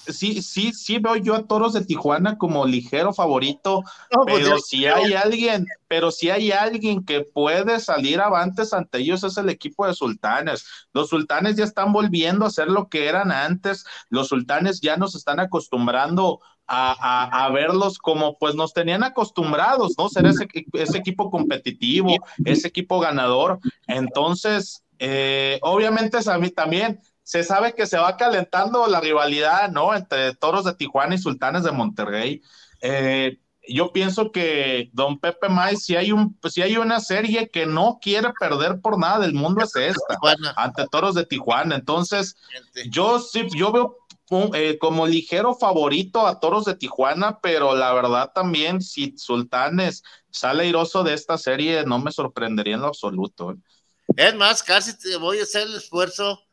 sí, 0.09 0.41
sí, 0.41 0.73
sí 0.73 0.99
veo 0.99 1.15
yo 1.15 1.35
a 1.35 1.45
Toros 1.45 1.73
de 1.73 1.85
Tijuana 1.85 2.37
como 2.37 2.65
ligero 2.65 3.13
favorito, 3.13 3.83
pues 4.25 4.43
pero 4.43 4.59
si 4.59 4.85
hay 4.85 5.13
alguien, 5.13 5.65
pero 5.87 6.11
si 6.11 6.29
hay 6.29 6.51
alguien 6.51 7.05
que 7.05 7.21
puede 7.21 7.79
salir 7.79 8.19
avantes 8.19 8.73
ante 8.73 8.99
ellos 8.99 9.23
es 9.23 9.37
el 9.37 9.49
equipo 9.49 9.85
de 9.85 9.93
Sultanes. 9.93 10.65
Los 10.93 11.09
Sultanes 11.09 11.55
ya 11.55 11.63
están 11.63 11.93
volviendo 11.93 12.45
a 12.45 12.49
ser 12.49 12.67
lo 12.67 12.89
que 12.89 13.07
eran 13.07 13.31
antes, 13.31 13.85
los 14.09 14.29
Sultanes 14.29 14.81
ya 14.81 14.97
nos 14.97 15.15
están 15.15 15.39
acostumbrando 15.39 16.39
a, 16.69 17.49
verlos 17.53 17.97
como 17.97 18.37
pues 18.37 18.55
nos 18.55 18.73
tenían 18.73 19.03
acostumbrados, 19.03 19.93
¿no? 19.97 20.09
Ser 20.09 20.25
ese, 20.25 20.47
ese 20.73 20.97
equipo 20.97 21.31
competitivo, 21.31 22.13
ese 22.43 22.67
equipo 22.67 22.99
ganador. 22.99 23.59
Entonces, 23.87 24.83
eh, 24.99 25.59
obviamente 25.61 26.17
a 26.25 26.37
mí 26.37 26.49
también 26.49 26.99
se 27.27 27.43
sabe 27.43 27.75
que 27.75 27.85
se 27.85 27.97
va 27.97 28.15
calentando 28.15 28.87
la 28.87 29.01
rivalidad, 29.01 29.69
¿no? 29.69 29.93
Entre 29.93 30.33
Toros 30.35 30.63
de 30.63 30.75
Tijuana 30.75 31.15
y 31.15 31.17
Sultanes 31.17 31.63
de 31.63 31.73
Monterrey. 31.73 32.41
Eh, 32.79 33.37
yo 33.67 33.91
pienso 33.91 34.31
que 34.31 34.89
Don 34.93 35.19
Pepe 35.19 35.49
May, 35.49 35.75
si 35.75 35.97
hay 35.97 36.13
un, 36.13 36.39
si 36.49 36.61
hay 36.61 36.77
una 36.77 37.01
serie 37.01 37.49
que 37.49 37.65
no 37.65 37.99
quiere 38.01 38.29
perder 38.39 38.79
por 38.79 38.97
nada 38.97 39.19
del 39.19 39.33
mundo 39.33 39.61
es 39.61 39.75
esta, 39.75 40.17
ante 40.55 40.87
Toros 40.89 41.15
de 41.15 41.25
Tijuana. 41.25 41.75
Entonces, 41.75 42.37
yo 42.89 43.19
sí, 43.19 43.45
yo 43.53 43.73
veo 43.73 43.97
eh, 44.53 44.77
como 44.79 45.05
ligero 45.05 45.53
favorito 45.53 46.25
a 46.25 46.39
Toros 46.39 46.63
de 46.63 46.75
Tijuana, 46.75 47.41
pero 47.41 47.75
la 47.75 47.91
verdad 47.91 48.31
también 48.33 48.81
si 48.81 49.17
Sultanes 49.17 50.01
sale 50.31 50.63
airoso 50.63 51.03
de 51.03 51.13
esta 51.13 51.37
serie, 51.37 51.83
no 51.83 51.99
me 51.99 52.13
sorprendería 52.13 52.75
en 52.75 52.81
lo 52.83 52.87
absoluto. 52.87 53.51
¿eh? 53.51 53.55
Es 54.15 54.33
más, 54.35 54.63
casi 54.63 54.97
te 54.97 55.17
voy 55.17 55.39
a 55.39 55.43
hacer 55.43 55.63
el 55.63 55.75
esfuerzo 55.75 56.46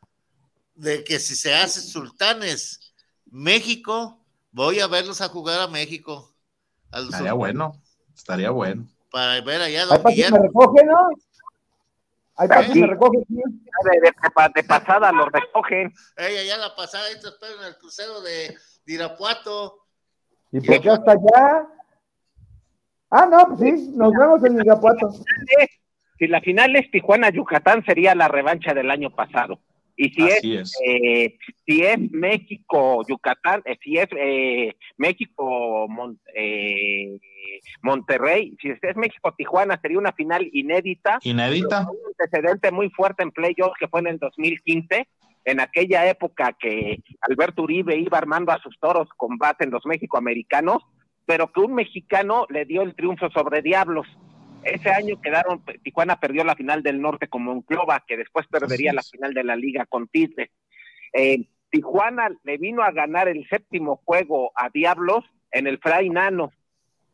de 0.75 1.03
que 1.03 1.19
si 1.19 1.35
se 1.35 1.53
hace 1.53 1.81
Sultanes 1.81 2.93
México, 3.25 4.23
voy 4.51 4.79
a 4.79 4.87
verlos 4.87 5.21
a 5.21 5.29
jugar 5.29 5.59
a 5.59 5.67
México. 5.67 6.33
estaría 6.91 7.33
bueno, 7.33 7.81
estaría 8.13 8.49
bueno. 8.51 8.87
Para 9.11 9.41
ver 9.41 9.61
allá 9.61 9.85
Don 9.85 10.01
Miguel. 10.05 10.33
me 10.33 10.39
recoge, 10.39 10.85
¿no? 10.85 11.09
Hay 12.37 12.49
sí. 12.73 12.81
me 12.81 12.87
recoge, 12.87 13.19
de, 13.27 14.63
pasada 14.63 15.11
lo 15.13 15.29
recogen. 15.29 15.93
Ella 16.17 16.43
ya 16.43 16.57
la 16.57 16.75
pasada, 16.75 17.07
ahí 17.07 17.13
te 17.13 17.29
espero 17.29 17.61
en 17.61 17.67
el 17.67 17.77
crucero 17.77 18.21
de, 18.21 18.55
Irapuato. 18.87 19.79
¿Y 20.51 20.59
por 20.59 20.81
qué 20.81 20.89
hasta 20.89 21.11
allá? 21.11 21.67
Ah, 23.09 23.25
no, 23.25 23.47
pues 23.47 23.59
sí, 23.61 23.91
nos 23.95 24.11
vemos 24.11 24.43
en 24.43 24.59
Irapuato. 24.59 25.11
Si 26.19 26.27
la 26.27 26.41
final 26.41 26.75
es 26.75 26.91
Tijuana-Yucatán, 26.91 27.83
sería 27.85 28.15
la 28.15 28.27
revancha 28.27 28.73
del 28.73 28.91
año 28.91 29.09
pasado. 29.09 29.59
Y 29.97 30.09
si 30.09 30.23
es, 30.23 30.73
Eh, 30.85 31.37
si 31.65 31.81
es 31.81 31.97
México, 32.11 33.01
Yucatán, 33.07 33.61
eh, 33.65 33.77
si 33.81 33.97
es 33.97 34.07
eh, 34.17 34.75
México, 34.97 35.87
eh, 36.35 37.17
Monterrey, 37.81 38.55
si 38.61 38.69
es 38.69 38.95
México, 38.97 39.33
Tijuana, 39.37 39.79
sería 39.81 39.97
una 39.97 40.11
final 40.11 40.49
inédita. 40.51 41.19
Inédita. 41.23 41.87
Un 41.89 41.97
antecedente 42.07 42.71
muy 42.71 42.89
fuerte 42.89 43.23
en 43.23 43.31
playoffs 43.31 43.77
que 43.79 43.87
fue 43.87 44.01
en 44.01 44.07
el 44.07 44.17
2015, 44.19 45.07
en 45.45 45.59
aquella 45.59 46.09
época 46.09 46.55
que 46.59 47.01
Alberto 47.21 47.63
Uribe 47.63 47.95
iba 47.97 48.17
armando 48.17 48.51
a 48.51 48.59
sus 48.61 48.77
toros 48.79 49.07
con 49.15 49.37
base 49.37 49.63
en 49.63 49.71
los 49.71 49.85
México-americanos, 49.85 50.83
pero 51.25 51.51
que 51.51 51.61
un 51.61 51.73
mexicano 51.73 52.45
le 52.49 52.65
dio 52.65 52.81
el 52.81 52.95
triunfo 52.95 53.29
sobre 53.31 53.61
Diablos. 53.61 54.07
Ese 54.65 54.89
año 54.89 55.21
quedaron, 55.21 55.63
Tijuana 55.83 56.19
perdió 56.19 56.43
la 56.43 56.55
final 56.55 56.81
del 56.81 56.99
norte 56.99 57.27
con 57.27 57.43
Monclova, 57.43 58.03
que 58.07 58.17
después 58.17 58.47
perdería 58.47 58.93
la 58.93 59.03
final 59.03 59.33
de 59.35 59.43
la 59.43 59.55
liga 59.55 59.85
con 59.85 60.07
Tigre. 60.07 60.49
Eh, 61.13 61.45
Tijuana 61.69 62.29
le 62.43 62.57
vino 62.57 62.81
a 62.81 62.91
ganar 62.91 63.27
el 63.27 63.47
séptimo 63.47 64.01
juego 64.03 64.51
a 64.55 64.69
Diablos 64.69 65.23
en 65.51 65.67
el 65.67 65.77
Fray 65.77 66.09
Nano, 66.09 66.51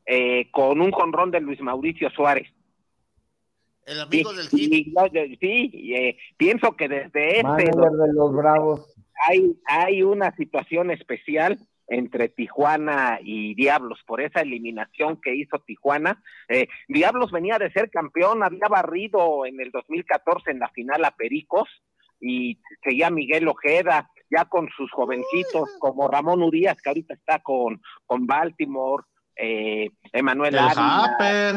eh, 0.06 0.49
con 0.52 0.80
un 0.80 0.91
jonrón 0.91 1.30
de 1.32 1.41
Luis 1.41 1.60
Mauricio 1.60 2.10
Suárez. 2.11 2.48
El 3.86 3.99
amigo 3.99 4.32
del 4.32 4.48
hit. 4.48 5.41
sí, 5.41 5.94
eh, 5.94 6.18
pienso 6.38 6.78
que 6.78 6.88
desde 6.88 7.40
ese... 7.40 7.65
de 7.65 8.14
los 8.14 8.34
Bravos. 8.34 8.95
Hay, 9.28 9.60
hay 9.65 10.03
una 10.03 10.34
situación 10.38 10.90
especial 10.90 11.60
entre 11.91 12.30
Tijuana 12.30 13.19
y 13.22 13.53
Diablos 13.53 13.99
por 14.07 14.22
esa 14.22 14.39
eliminación 14.39 15.19
que 15.22 15.35
hizo 15.35 15.59
Tijuana. 15.59 16.23
Eh, 16.47 16.68
Diablos 16.88 17.31
venía 17.31 17.59
de 17.59 17.69
ser 17.72 17.89
campeón, 17.89 18.43
había 18.43 18.69
barrido 18.69 19.45
en 19.45 19.59
el 19.59 19.72
2014 19.72 20.51
en 20.51 20.59
la 20.59 20.69
final 20.69 21.03
a 21.03 21.11
Pericos 21.11 21.68
y 22.22 22.57
seguía 22.81 23.09
Miguel 23.09 23.45
Ojeda 23.49 24.09
ya 24.30 24.45
con 24.45 24.69
sus 24.69 24.89
jovencitos 24.91 25.69
como 25.80 26.07
Ramón 26.07 26.41
Urias 26.41 26.81
que 26.81 26.89
ahorita 26.89 27.13
está 27.13 27.39
con, 27.39 27.81
con 28.05 28.26
Baltimore, 28.26 29.03
eh, 29.35 29.89
Emanuel 30.13 30.53
el 30.55 30.61
Harper. 30.61 31.55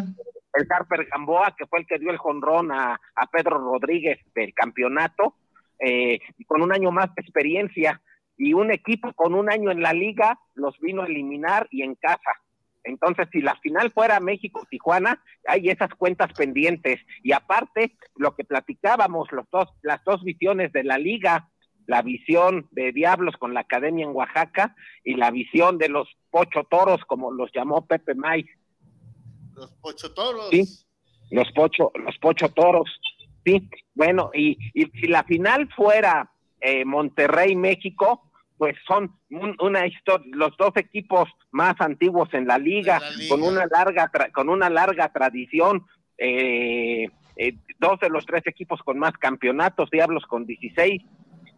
el 0.54 0.66
Harper 0.68 1.06
Gamboa 1.12 1.54
que 1.56 1.66
fue 1.66 1.78
el 1.78 1.86
que 1.86 2.00
dio 2.00 2.10
el 2.10 2.18
jonrón 2.18 2.72
a, 2.72 2.98
Pedro 3.30 3.58
Rodríguez 3.58 4.18
del 4.34 4.52
campeonato, 4.52 5.36
eh, 5.78 6.18
con 6.48 6.60
un 6.60 6.72
año 6.72 6.90
más 6.90 7.14
de 7.14 7.22
experiencia 7.22 8.00
y 8.36 8.52
un 8.54 8.72
equipo 8.72 9.12
con 9.12 9.34
un 9.34 9.50
año 9.50 9.70
en 9.70 9.82
la 9.82 9.92
liga 9.92 10.38
los 10.54 10.78
vino 10.80 11.02
a 11.02 11.06
eliminar 11.06 11.68
y 11.70 11.82
en 11.82 11.94
casa. 11.94 12.30
Entonces, 12.84 13.28
si 13.32 13.40
la 13.40 13.56
final 13.56 13.90
fuera 13.90 14.20
México-Tijuana, 14.20 15.22
hay 15.48 15.70
esas 15.70 15.88
cuentas 15.94 16.32
pendientes. 16.34 17.00
Y 17.22 17.32
aparte, 17.32 17.96
lo 18.16 18.36
que 18.36 18.44
platicábamos, 18.44 19.32
los 19.32 19.48
dos, 19.50 19.68
las 19.82 20.04
dos 20.04 20.22
visiones 20.22 20.70
de 20.72 20.84
la 20.84 20.98
liga, 20.98 21.48
la 21.86 22.02
visión 22.02 22.68
de 22.72 22.92
Diablos 22.92 23.36
con 23.38 23.54
la 23.54 23.60
Academia 23.60 24.04
en 24.04 24.14
Oaxaca 24.14 24.76
y 25.02 25.14
la 25.14 25.30
visión 25.30 25.78
de 25.78 25.88
los 25.88 26.08
Pocho 26.30 26.64
Toros, 26.64 27.02
como 27.06 27.32
los 27.32 27.50
llamó 27.54 27.86
Pepe 27.86 28.14
May. 28.14 28.46
Los 29.54 29.72
Pocho 29.74 30.12
Toros. 30.12 30.50
Sí, 30.50 30.64
los 31.30 31.50
Pocho, 31.52 31.90
los 31.94 32.18
Pocho 32.18 32.50
Toros. 32.50 32.90
Sí, 33.46 33.68
bueno, 33.94 34.30
y, 34.34 34.58
y 34.74 34.86
si 34.98 35.06
la 35.06 35.24
final 35.24 35.68
fuera 35.74 36.30
eh, 36.64 36.84
Monterrey, 36.86 37.54
México, 37.56 38.22
pues 38.56 38.74
son 38.86 39.14
una 39.60 39.86
historia, 39.86 40.26
los 40.32 40.56
dos 40.56 40.72
equipos 40.76 41.28
más 41.50 41.74
antiguos 41.78 42.32
en 42.32 42.46
la 42.46 42.56
liga, 42.56 43.02
con 43.28 43.42
una 43.42 43.66
larga 43.66 44.10
con 44.32 44.48
una 44.48 44.70
larga 44.70 45.12
tradición, 45.12 45.84
eh, 46.16 47.08
eh, 47.36 47.54
dos 47.78 48.00
de 48.00 48.08
los 48.08 48.24
tres 48.24 48.46
equipos 48.46 48.80
con 48.82 48.98
más 48.98 49.12
campeonatos, 49.18 49.90
Diablos 49.90 50.24
con 50.26 50.46
16, 50.46 51.02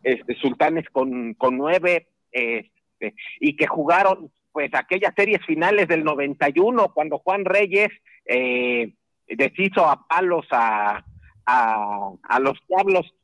este, 0.03 0.35
Sultanes 0.37 0.87
con, 0.91 1.35
con 1.35 1.57
9, 1.57 2.09
este, 2.33 3.15
y 3.39 3.55
que 3.55 3.69
jugaron 3.69 4.33
pues 4.51 4.70
aquellas 4.74 5.15
series 5.15 5.45
finales 5.47 5.87
del 5.87 6.03
91 6.03 6.93
cuando 6.95 7.19
Juan 7.19 7.45
Reyes 7.45 7.91
eh, 8.24 8.93
deshizo 9.28 9.87
a 9.87 10.05
palos 10.09 10.47
a, 10.51 11.05
a, 11.45 12.11
a 12.23 12.41
los 12.41 12.59
Diablos 12.66 13.15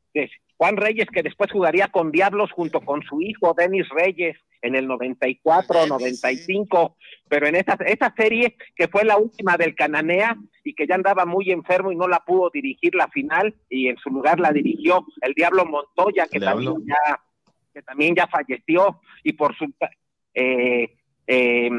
Juan 0.63 0.77
Reyes, 0.77 1.09
que 1.13 1.25
después 1.25 1.51
jugaría 1.51 1.89
con 1.89 2.13
Diablos 2.13 2.53
junto 2.53 2.83
con 2.83 3.03
su 3.03 3.21
hijo 3.21 3.53
Denis 3.53 3.89
Reyes 3.89 4.37
en 4.61 4.77
el 4.77 4.87
94, 4.87 5.89
95, 5.89 6.97
pero 7.29 7.49
en 7.49 7.57
esa, 7.57 7.77
esa 7.85 8.15
serie 8.17 8.55
que 8.77 8.87
fue 8.87 9.05
la 9.05 9.17
última 9.17 9.57
del 9.57 9.75
Cananea 9.75 10.37
y 10.63 10.75
que 10.75 10.87
ya 10.87 10.95
andaba 10.95 11.27
muy 11.27 11.51
enfermo 11.51 11.91
y 11.91 11.97
no 11.97 12.07
la 12.07 12.21
pudo 12.21 12.49
dirigir 12.55 12.95
la 12.95 13.09
final 13.09 13.53
y 13.69 13.89
en 13.89 13.97
su 13.97 14.11
lugar 14.11 14.39
la 14.39 14.53
dirigió 14.53 15.05
el 15.23 15.35
Diablo 15.35 15.65
Montoya, 15.65 16.29
que, 16.29 16.39
también 16.39 16.77
ya, 16.87 17.21
que 17.75 17.83
también 17.83 18.15
ya 18.15 18.29
falleció 18.29 19.01
y 19.25 19.33
por 19.33 19.57
su... 19.57 19.65
Eh, 20.33 20.95
eh, 21.27 21.71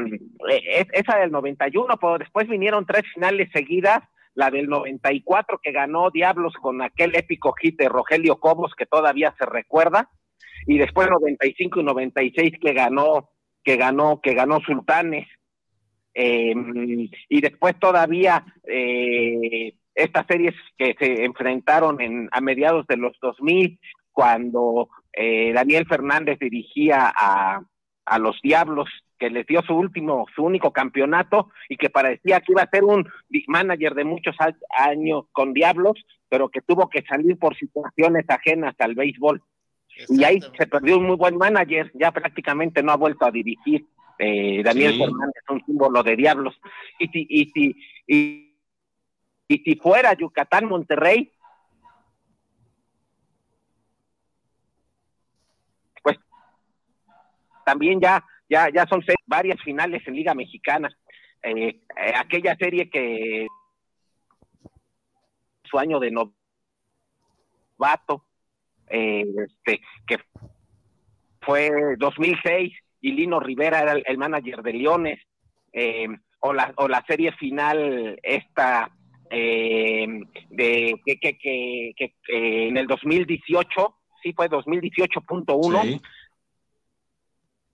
esa 0.92 1.16
del 1.20 1.30
91, 1.30 1.96
pero 1.98 2.18
después 2.18 2.46
vinieron 2.48 2.84
tres 2.84 3.04
finales 3.14 3.48
seguidas 3.50 4.02
la 4.34 4.50
del 4.50 4.68
94 4.68 5.60
que 5.62 5.72
ganó 5.72 6.10
Diablos 6.10 6.54
con 6.60 6.82
aquel 6.82 7.14
épico 7.14 7.52
hit 7.52 7.78
de 7.78 7.88
Rogelio 7.88 8.38
Cobos 8.40 8.74
que 8.76 8.86
todavía 8.86 9.34
se 9.38 9.46
recuerda, 9.46 10.10
y 10.66 10.78
después 10.78 11.08
95 11.10 11.80
y 11.80 11.84
96 11.84 12.52
que 12.60 12.72
ganó, 12.72 13.30
que 13.62 13.76
ganó, 13.76 14.20
que 14.20 14.34
ganó 14.34 14.60
Sultanes, 14.60 15.26
em, 16.14 17.08
y 17.28 17.40
después 17.40 17.78
todavía 17.78 18.44
eh, 18.66 19.74
estas 19.94 20.26
series 20.26 20.54
que 20.76 20.96
se 20.98 21.24
enfrentaron 21.24 22.00
en, 22.00 22.28
a 22.32 22.40
mediados 22.40 22.86
de 22.86 22.96
los 22.96 23.16
2000, 23.20 23.78
cuando 24.12 24.88
eh, 25.12 25.52
Daniel 25.52 25.86
Fernández 25.86 26.38
dirigía 26.38 27.12
a, 27.14 27.60
a 28.06 28.18
los 28.18 28.40
Diablos 28.42 28.88
que 29.18 29.30
les 29.30 29.46
dio 29.46 29.62
su 29.62 29.74
último, 29.74 30.26
su 30.34 30.44
único 30.44 30.72
campeonato 30.72 31.50
y 31.68 31.76
que 31.76 31.90
parecía 31.90 32.40
que 32.40 32.52
iba 32.52 32.62
a 32.62 32.70
ser 32.70 32.84
un 32.84 33.08
manager 33.46 33.94
de 33.94 34.04
muchos 34.04 34.36
años 34.76 35.24
con 35.32 35.52
Diablos, 35.52 36.04
pero 36.28 36.48
que 36.48 36.60
tuvo 36.60 36.88
que 36.88 37.02
salir 37.02 37.38
por 37.38 37.56
situaciones 37.56 38.24
ajenas 38.28 38.74
al 38.78 38.94
béisbol. 38.94 39.42
Y 40.08 40.24
ahí 40.24 40.40
se 40.58 40.66
perdió 40.66 40.98
un 40.98 41.06
muy 41.06 41.16
buen 41.16 41.36
manager, 41.36 41.90
ya 41.94 42.10
prácticamente 42.10 42.82
no 42.82 42.92
ha 42.92 42.96
vuelto 42.96 43.24
a 43.24 43.30
dirigir. 43.30 43.86
Eh, 44.18 44.62
Daniel 44.62 44.98
Fernández, 44.98 45.42
un 45.48 45.64
símbolo 45.64 46.02
de 46.02 46.16
Diablos. 46.16 46.60
Y 46.98 47.08
si, 47.08 47.26
y 47.28 47.50
si, 47.50 47.76
y, 48.06 48.56
y 49.48 49.58
si 49.58 49.76
fuera 49.76 50.14
Yucatán, 50.14 50.66
Monterrey, 50.66 51.32
pues 56.02 56.18
también 57.64 58.00
ya 58.00 58.24
ya, 58.48 58.70
ya 58.70 58.86
son 58.86 59.02
varias 59.26 59.60
finales 59.62 60.02
en 60.06 60.14
Liga 60.14 60.34
Mexicana. 60.34 60.88
Eh, 61.42 61.68
eh, 61.68 61.80
aquella 62.16 62.56
serie 62.56 62.90
que 62.90 63.46
su 65.64 65.78
año 65.78 65.98
de 65.98 66.10
novato, 66.10 68.24
eh, 68.88 69.24
este, 69.46 69.80
que 70.06 70.18
fue 71.40 71.96
2006 71.98 72.72
y 73.00 73.12
Lino 73.12 73.40
Rivera 73.40 73.80
era 73.80 73.92
el, 73.92 74.18
manager 74.18 74.62
de 74.62 74.72
Leones, 74.72 75.20
o, 76.40 76.52
la, 76.52 76.72
o 76.76 76.88
la 76.88 77.04
serie 77.06 77.32
final 77.32 78.18
esta 78.22 78.90
de 79.30 81.00
que, 81.04 81.18
que, 81.18 81.92
que, 81.96 82.14
en 82.28 82.76
el 82.76 82.86
2018, 82.86 83.96
sí 84.22 84.32
fue 84.32 84.48
2018.1, 84.48 85.82
sí 85.82 86.00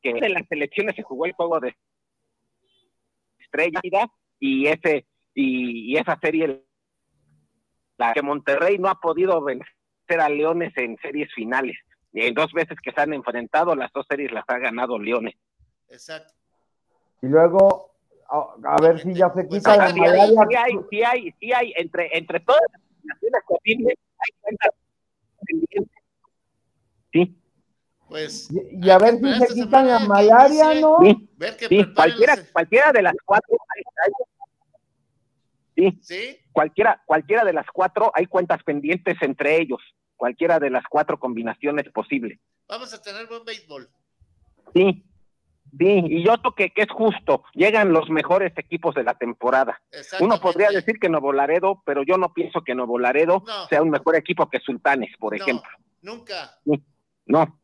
que 0.02 0.10
en 0.10 0.32
las 0.32 0.46
selecciones 0.48 0.96
se 0.96 1.02
jugó 1.02 1.26
el 1.26 1.32
juego 1.32 1.60
de 1.60 1.76
estrella 3.38 3.80
y 4.38 4.66
ese 4.66 5.06
y, 5.34 5.96
esa 5.96 6.18
serie 6.20 6.64
la 7.96 8.12
que 8.12 8.22
Monterrey 8.22 8.78
no 8.78 8.88
ha 8.88 8.98
podido 9.00 9.42
vencer 9.42 10.20
a 10.20 10.28
Leones 10.28 10.72
en 10.76 10.96
series 10.98 11.32
finales. 11.34 11.76
Y 12.12 12.22
en 12.22 12.34
dos 12.34 12.52
veces 12.52 12.78
que 12.82 12.92
se 12.92 13.00
han 13.00 13.12
enfrentado, 13.12 13.76
las 13.76 13.92
dos 13.92 14.06
series 14.08 14.32
las 14.32 14.44
ha 14.48 14.58
ganado 14.58 14.98
Leones. 14.98 15.34
Exacto. 15.88 16.32
Y 17.22 17.26
luego, 17.26 17.94
a, 18.28 18.76
ver 18.80 18.98
si 18.98 19.12
ya 19.14 19.28
se 19.28 19.44
pues, 19.44 19.48
quita 19.48 19.76
la. 19.76 19.90
Sí 19.90 20.00
hay, 20.00 20.78
sí 20.90 21.02
hay, 21.02 21.34
sí 21.38 21.52
hay, 21.52 21.74
entre, 21.76 22.16
entre 22.16 22.40
todas 22.40 22.62
las 22.72 22.80
naciones 23.04 23.42
posibles, 23.46 23.94
hay 24.18 24.40
cuentas 24.40 24.70
Sí. 27.12 27.36
Pues, 28.10 28.48
y, 28.50 28.90
a 28.90 28.98
ver 28.98 29.20
si 29.20 29.34
se 29.34 29.54
quitan 29.54 29.86
la 29.86 30.00
malaria, 30.00 30.74
¿no? 30.80 30.98
Sí, 31.68 31.84
cualquiera, 31.94 32.36
cualquiera 32.52 32.90
de 32.90 33.02
las 33.02 33.14
cuatro. 33.24 33.56
sí, 35.76 36.36
Cualquiera, 36.50 37.00
cualquiera 37.06 37.44
de 37.44 37.52
las 37.52 37.66
cuatro 37.72 38.10
hay 38.12 38.26
cuentas 38.26 38.64
pendientes 38.64 39.16
entre 39.20 39.60
ellos. 39.60 39.78
Cualquiera 40.16 40.58
de 40.58 40.70
las 40.70 40.82
cuatro 40.90 41.20
combinaciones 41.20 41.88
posibles. 41.92 42.40
Vamos 42.68 42.92
a 42.92 43.00
tener 43.00 43.28
buen 43.28 43.44
béisbol. 43.44 43.88
Sí, 44.74 45.04
sí, 45.78 46.02
y 46.08 46.24
yo 46.24 46.36
creo 46.38 46.54
que, 46.56 46.70
que 46.70 46.82
es 46.82 46.90
justo. 46.90 47.44
Llegan 47.54 47.92
los 47.92 48.10
mejores 48.10 48.52
equipos 48.56 48.96
de 48.96 49.04
la 49.04 49.14
temporada. 49.14 49.80
Uno 50.18 50.40
podría 50.40 50.70
decir 50.70 50.98
que 50.98 51.08
Nuevo 51.08 51.32
Laredo, 51.32 51.80
pero 51.86 52.02
yo 52.02 52.18
no 52.18 52.34
pienso 52.34 52.62
que 52.62 52.74
Nuevo 52.74 52.98
Laredo 52.98 53.44
sea 53.68 53.82
un 53.82 53.90
mejor 53.90 54.16
equipo 54.16 54.50
que 54.50 54.58
Sultanes, 54.58 55.16
por 55.16 55.36
ejemplo. 55.36 55.70
Nunca. 56.02 56.58
No, 57.26 57.59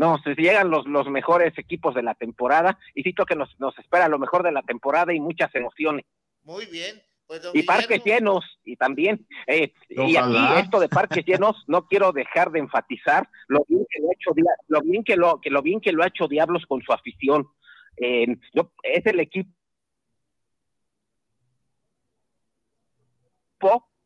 no, 0.00 0.18
se 0.24 0.34
llegan 0.34 0.70
los, 0.70 0.86
los 0.86 1.10
mejores 1.10 1.52
equipos 1.58 1.94
de 1.94 2.02
la 2.02 2.14
temporada 2.14 2.78
y 2.94 3.02
siento 3.02 3.26
que 3.26 3.36
nos, 3.36 3.54
nos 3.60 3.78
espera 3.78 4.08
lo 4.08 4.18
mejor 4.18 4.42
de 4.42 4.50
la 4.50 4.62
temporada 4.62 5.12
y 5.12 5.20
muchas 5.20 5.54
emociones. 5.54 6.06
Muy 6.42 6.64
bien. 6.64 7.02
Pues, 7.26 7.42
y 7.52 7.62
parques 7.62 8.02
llenos 8.02 8.42
y 8.64 8.76
también 8.76 9.26
eh, 9.46 9.72
y 9.90 10.16
aquí 10.16 10.36
esto 10.56 10.80
de 10.80 10.88
parques 10.88 11.24
llenos 11.24 11.62
no 11.68 11.86
quiero 11.86 12.10
dejar 12.10 12.50
de 12.50 12.58
enfatizar 12.58 13.28
lo 13.46 13.64
bien 13.68 13.86
que 13.88 14.00
lo 14.00 14.08
ha 14.08 14.14
hecho 14.14 14.32
lo 14.66 14.80
bien 14.80 15.04
que 15.04 15.14
lo 15.14 15.40
que 15.40 15.50
lo 15.50 15.62
bien 15.62 15.80
que 15.80 15.92
lo 15.92 16.02
ha 16.02 16.08
hecho 16.08 16.26
Diablos 16.26 16.64
con 16.66 16.82
su 16.82 16.92
afición 16.92 17.46
eh, 17.98 18.36
es 18.82 19.06
el 19.06 19.20
equipo 19.20 19.52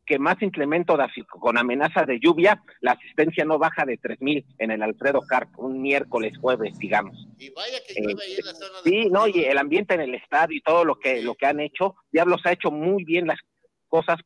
que 0.05 0.19
más 0.19 0.41
incremento 0.41 0.95
de, 0.97 1.05
con 1.27 1.57
amenaza 1.57 2.05
de 2.05 2.19
lluvia, 2.19 2.61
la 2.81 2.91
asistencia 2.91 3.43
no 3.43 3.57
baja 3.57 3.85
de 3.85 3.99
3.000 3.99 4.45
en 4.59 4.71
el 4.71 4.83
Alfredo 4.83 5.21
Carp, 5.21 5.49
un 5.57 5.81
miércoles, 5.81 6.37
jueves, 6.39 6.77
digamos. 6.77 7.27
Y 7.37 7.49
vaya 7.51 7.79
que 7.87 8.01
llueve 8.01 8.23
ahí 8.23 8.35
en 8.37 8.45
la 8.45 8.53
zona 8.53 8.79
Sí, 8.83 9.09
no, 9.09 9.27
y 9.27 9.43
el 9.43 9.57
ambiente 9.57 9.95
en 9.95 10.01
el 10.01 10.15
estadio 10.15 10.57
y 10.57 10.61
todo 10.61 10.85
lo 10.85 10.99
que, 10.99 11.21
lo 11.21 11.35
que 11.35 11.47
han 11.47 11.59
hecho, 11.59 11.95
Diablos 12.11 12.41
ha 12.45 12.51
hecho 12.51 12.71
muy 12.71 13.03
bien 13.03 13.27
las 13.27 13.39
cosas. 13.87 14.19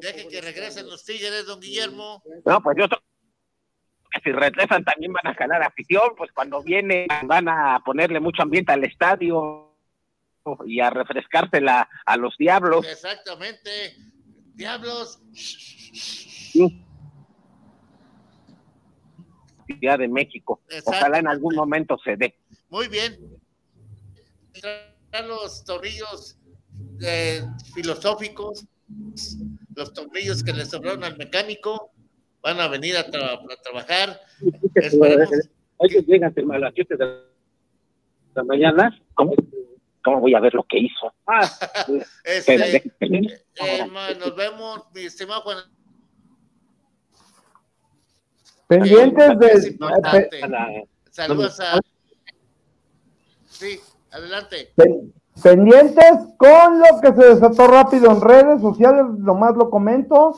Deje 0.00 0.28
que 0.28 0.40
regresen 0.42 0.86
los 0.86 1.04
Tigres, 1.04 1.46
don 1.46 1.60
Guillermo. 1.60 2.22
No, 2.44 2.60
pues 2.60 2.76
yo 2.78 2.86
si 4.22 4.30
regresan 4.30 4.84
también 4.84 5.12
van 5.12 5.32
a 5.32 5.34
ganar 5.34 5.62
afición, 5.62 6.12
pues 6.16 6.30
cuando 6.32 6.62
viene 6.62 7.06
van 7.24 7.48
a 7.48 7.80
ponerle 7.82 8.20
mucho 8.20 8.42
ambiente 8.42 8.70
al 8.70 8.84
estadio 8.84 9.71
y 10.66 10.80
a 10.80 10.90
refrescársela 10.90 11.88
a 12.04 12.16
los 12.16 12.36
diablos. 12.38 12.86
Exactamente, 12.86 13.96
diablos. 14.54 15.20
Ciudad 19.66 19.98
de 19.98 20.08
México. 20.08 20.60
Ojalá 20.84 21.18
en 21.18 21.28
algún 21.28 21.54
momento 21.54 21.96
se 22.04 22.16
dé. 22.16 22.34
Muy 22.68 22.88
bien. 22.88 23.18
Los 25.26 25.64
tornillos 25.64 26.38
eh, 27.00 27.42
filosóficos, 27.74 28.66
los 29.74 29.92
tornillos 29.92 30.42
que 30.42 30.52
le 30.52 30.64
sobraron 30.64 31.04
al 31.04 31.16
mecánico, 31.16 31.90
van 32.42 32.60
a 32.60 32.68
venir 32.68 32.96
a, 32.96 33.04
trabajar. 33.10 34.20
Ellos 34.74 36.06
llegan 36.06 36.34
a 36.52 36.58
las 36.58 36.74
7 36.74 36.96
de 36.96 37.22
la 38.34 38.44
mañana. 38.44 38.98
¿Cómo 39.14 39.34
voy 40.04 40.34
a 40.34 40.40
ver 40.40 40.54
lo 40.54 40.64
que 40.64 40.78
hizo? 40.78 41.12
Ah, 41.26 41.48
este, 42.24 42.76
eh, 43.00 43.86
nos 44.18 44.36
vemos, 44.36 44.82
mi 44.94 45.02
estimado 45.02 45.42
Juan. 45.42 45.58
Pendientes 48.66 49.38
de. 49.38 49.78
Saludos 51.10 51.60
a. 51.60 51.80
Sí, 53.46 53.78
adelante. 54.10 54.72
Pendientes 55.42 56.12
con 56.36 56.78
lo 56.78 57.00
que 57.00 57.12
se 57.12 57.34
desató 57.34 57.66
rápido 57.66 58.10
en 58.10 58.20
redes 58.20 58.60
sociales, 58.60 59.04
nomás 59.18 59.54
lo 59.56 59.70
comento. 59.70 60.36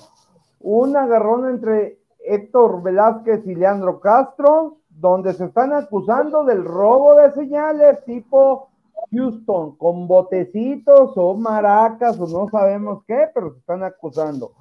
un 0.60 0.96
agarrón 0.96 1.50
entre 1.50 1.98
Héctor 2.24 2.82
Velázquez 2.82 3.46
y 3.46 3.54
Leandro 3.54 4.00
Castro, 4.00 4.78
donde 4.88 5.34
se 5.34 5.44
están 5.44 5.72
acusando 5.72 6.44
del 6.44 6.64
robo 6.64 7.16
de 7.16 7.32
señales 7.32 8.04
tipo 8.04 8.70
Houston, 9.14 9.76
con 9.76 10.06
botecitos 10.08 11.12
o 11.16 11.34
maracas 11.34 12.18
o 12.18 12.26
no 12.26 12.48
sabemos 12.50 13.04
qué, 13.06 13.28
pero 13.34 13.52
se 13.52 13.58
están 13.60 13.82
acusando. 13.82 14.52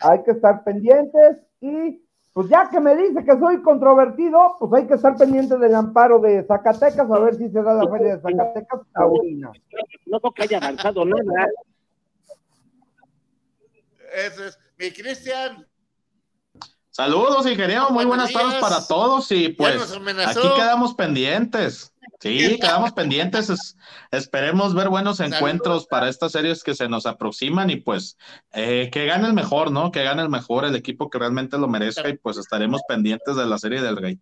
Hay 0.00 0.22
que 0.22 0.32
estar 0.32 0.62
pendientes 0.64 1.38
y 1.60 2.02
pues 2.32 2.50
ya 2.50 2.68
que 2.68 2.80
me 2.80 2.94
dice 2.94 3.24
que 3.24 3.38
soy 3.38 3.62
controvertido, 3.62 4.56
pues 4.58 4.70
hay 4.74 4.86
que 4.86 4.94
estar 4.94 5.16
pendiente 5.16 5.56
del 5.56 5.74
amparo 5.74 6.18
de 6.18 6.44
Zacatecas, 6.44 7.10
a 7.10 7.18
ver 7.18 7.34
si 7.36 7.48
se 7.48 7.62
da 7.62 7.72
la 7.72 7.90
feria 7.90 8.16
de 8.16 8.20
Zacatecas 8.20 8.80
taurina. 8.92 9.52
No 10.04 10.20
creo 10.20 10.32
que 10.32 10.42
haya 10.42 10.58
avanzado 10.58 11.06
nada. 11.06 11.48
Eso 14.14 14.44
es. 14.44 14.58
Mi 14.78 14.90
Cristian. 14.90 15.66
Saludos, 16.90 17.46
ingeniero. 17.46 17.90
Muy 17.90 18.04
buenas 18.04 18.32
tardes 18.32 18.54
para 18.60 18.86
todos. 18.86 19.30
Y 19.32 19.50
pues 19.50 19.94
aquí 20.26 20.48
quedamos 20.56 20.94
pendientes. 20.94 21.92
Sí, 22.20 22.58
quedamos 22.60 22.92
pendientes. 22.92 23.76
esperemos 24.10 24.74
ver 24.74 24.88
buenos 24.88 25.20
encuentros 25.20 25.86
para 25.86 26.08
estas 26.08 26.32
series 26.32 26.62
que 26.62 26.74
se 26.74 26.88
nos 26.88 27.06
aproximan 27.06 27.70
y 27.70 27.76
pues 27.76 28.16
eh, 28.52 28.90
que 28.92 29.06
gane 29.06 29.26
el 29.26 29.34
mejor, 29.34 29.70
¿no? 29.70 29.90
Que 29.90 30.04
gane 30.04 30.22
el 30.22 30.28
mejor, 30.28 30.64
el 30.64 30.76
equipo 30.76 31.10
que 31.10 31.18
realmente 31.18 31.58
lo 31.58 31.68
merezca 31.68 32.08
y 32.08 32.16
pues 32.16 32.36
estaremos 32.38 32.80
pendientes 32.88 33.36
de 33.36 33.46
la 33.46 33.58
serie 33.58 33.82
del 33.82 33.96
Rey. 33.96 34.20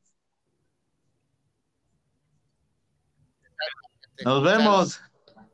Nos 4.25 4.43
vemos. 4.43 5.01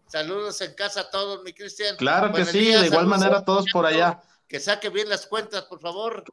Saludos 0.07 0.61
en 0.61 0.74
casa 0.74 1.02
a 1.02 1.11
todos, 1.11 1.43
mi 1.44 1.52
Cristian. 1.52 1.97
Claro 1.97 2.32
que 2.32 2.44
sí, 2.44 2.73
de 2.73 2.86
igual 2.86 3.07
manera 3.07 3.39
a 3.39 3.44
todos 3.44 3.66
por 3.73 3.86
allá. 3.86 4.20
Que 4.48 4.59
saque 4.59 4.89
bien 4.89 5.09
las 5.09 5.27
cuentas, 5.27 5.62
por 5.65 5.81
favor. 5.81 6.24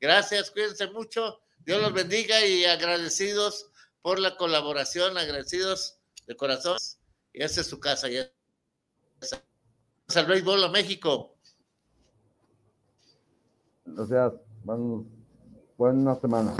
Gracias, 0.00 0.50
cuídense 0.50 0.88
mucho. 0.88 1.40
Dios 1.64 1.80
los 1.80 1.92
bendiga 1.92 2.44
y 2.44 2.64
agradecidos 2.64 3.70
por 4.02 4.18
la 4.18 4.36
colaboración, 4.36 5.16
agradecidos 5.16 5.98
de 6.26 6.36
corazón. 6.36 6.76
Y 7.32 7.42
esa 7.42 7.60
es 7.60 7.66
su 7.66 7.80
casa. 7.80 8.08
Ya. 8.08 8.30
Al 10.14 10.64
a 10.64 10.68
México. 10.68 11.36
Sea, 14.08 14.32
buena 15.76 16.14
semana. 16.16 16.56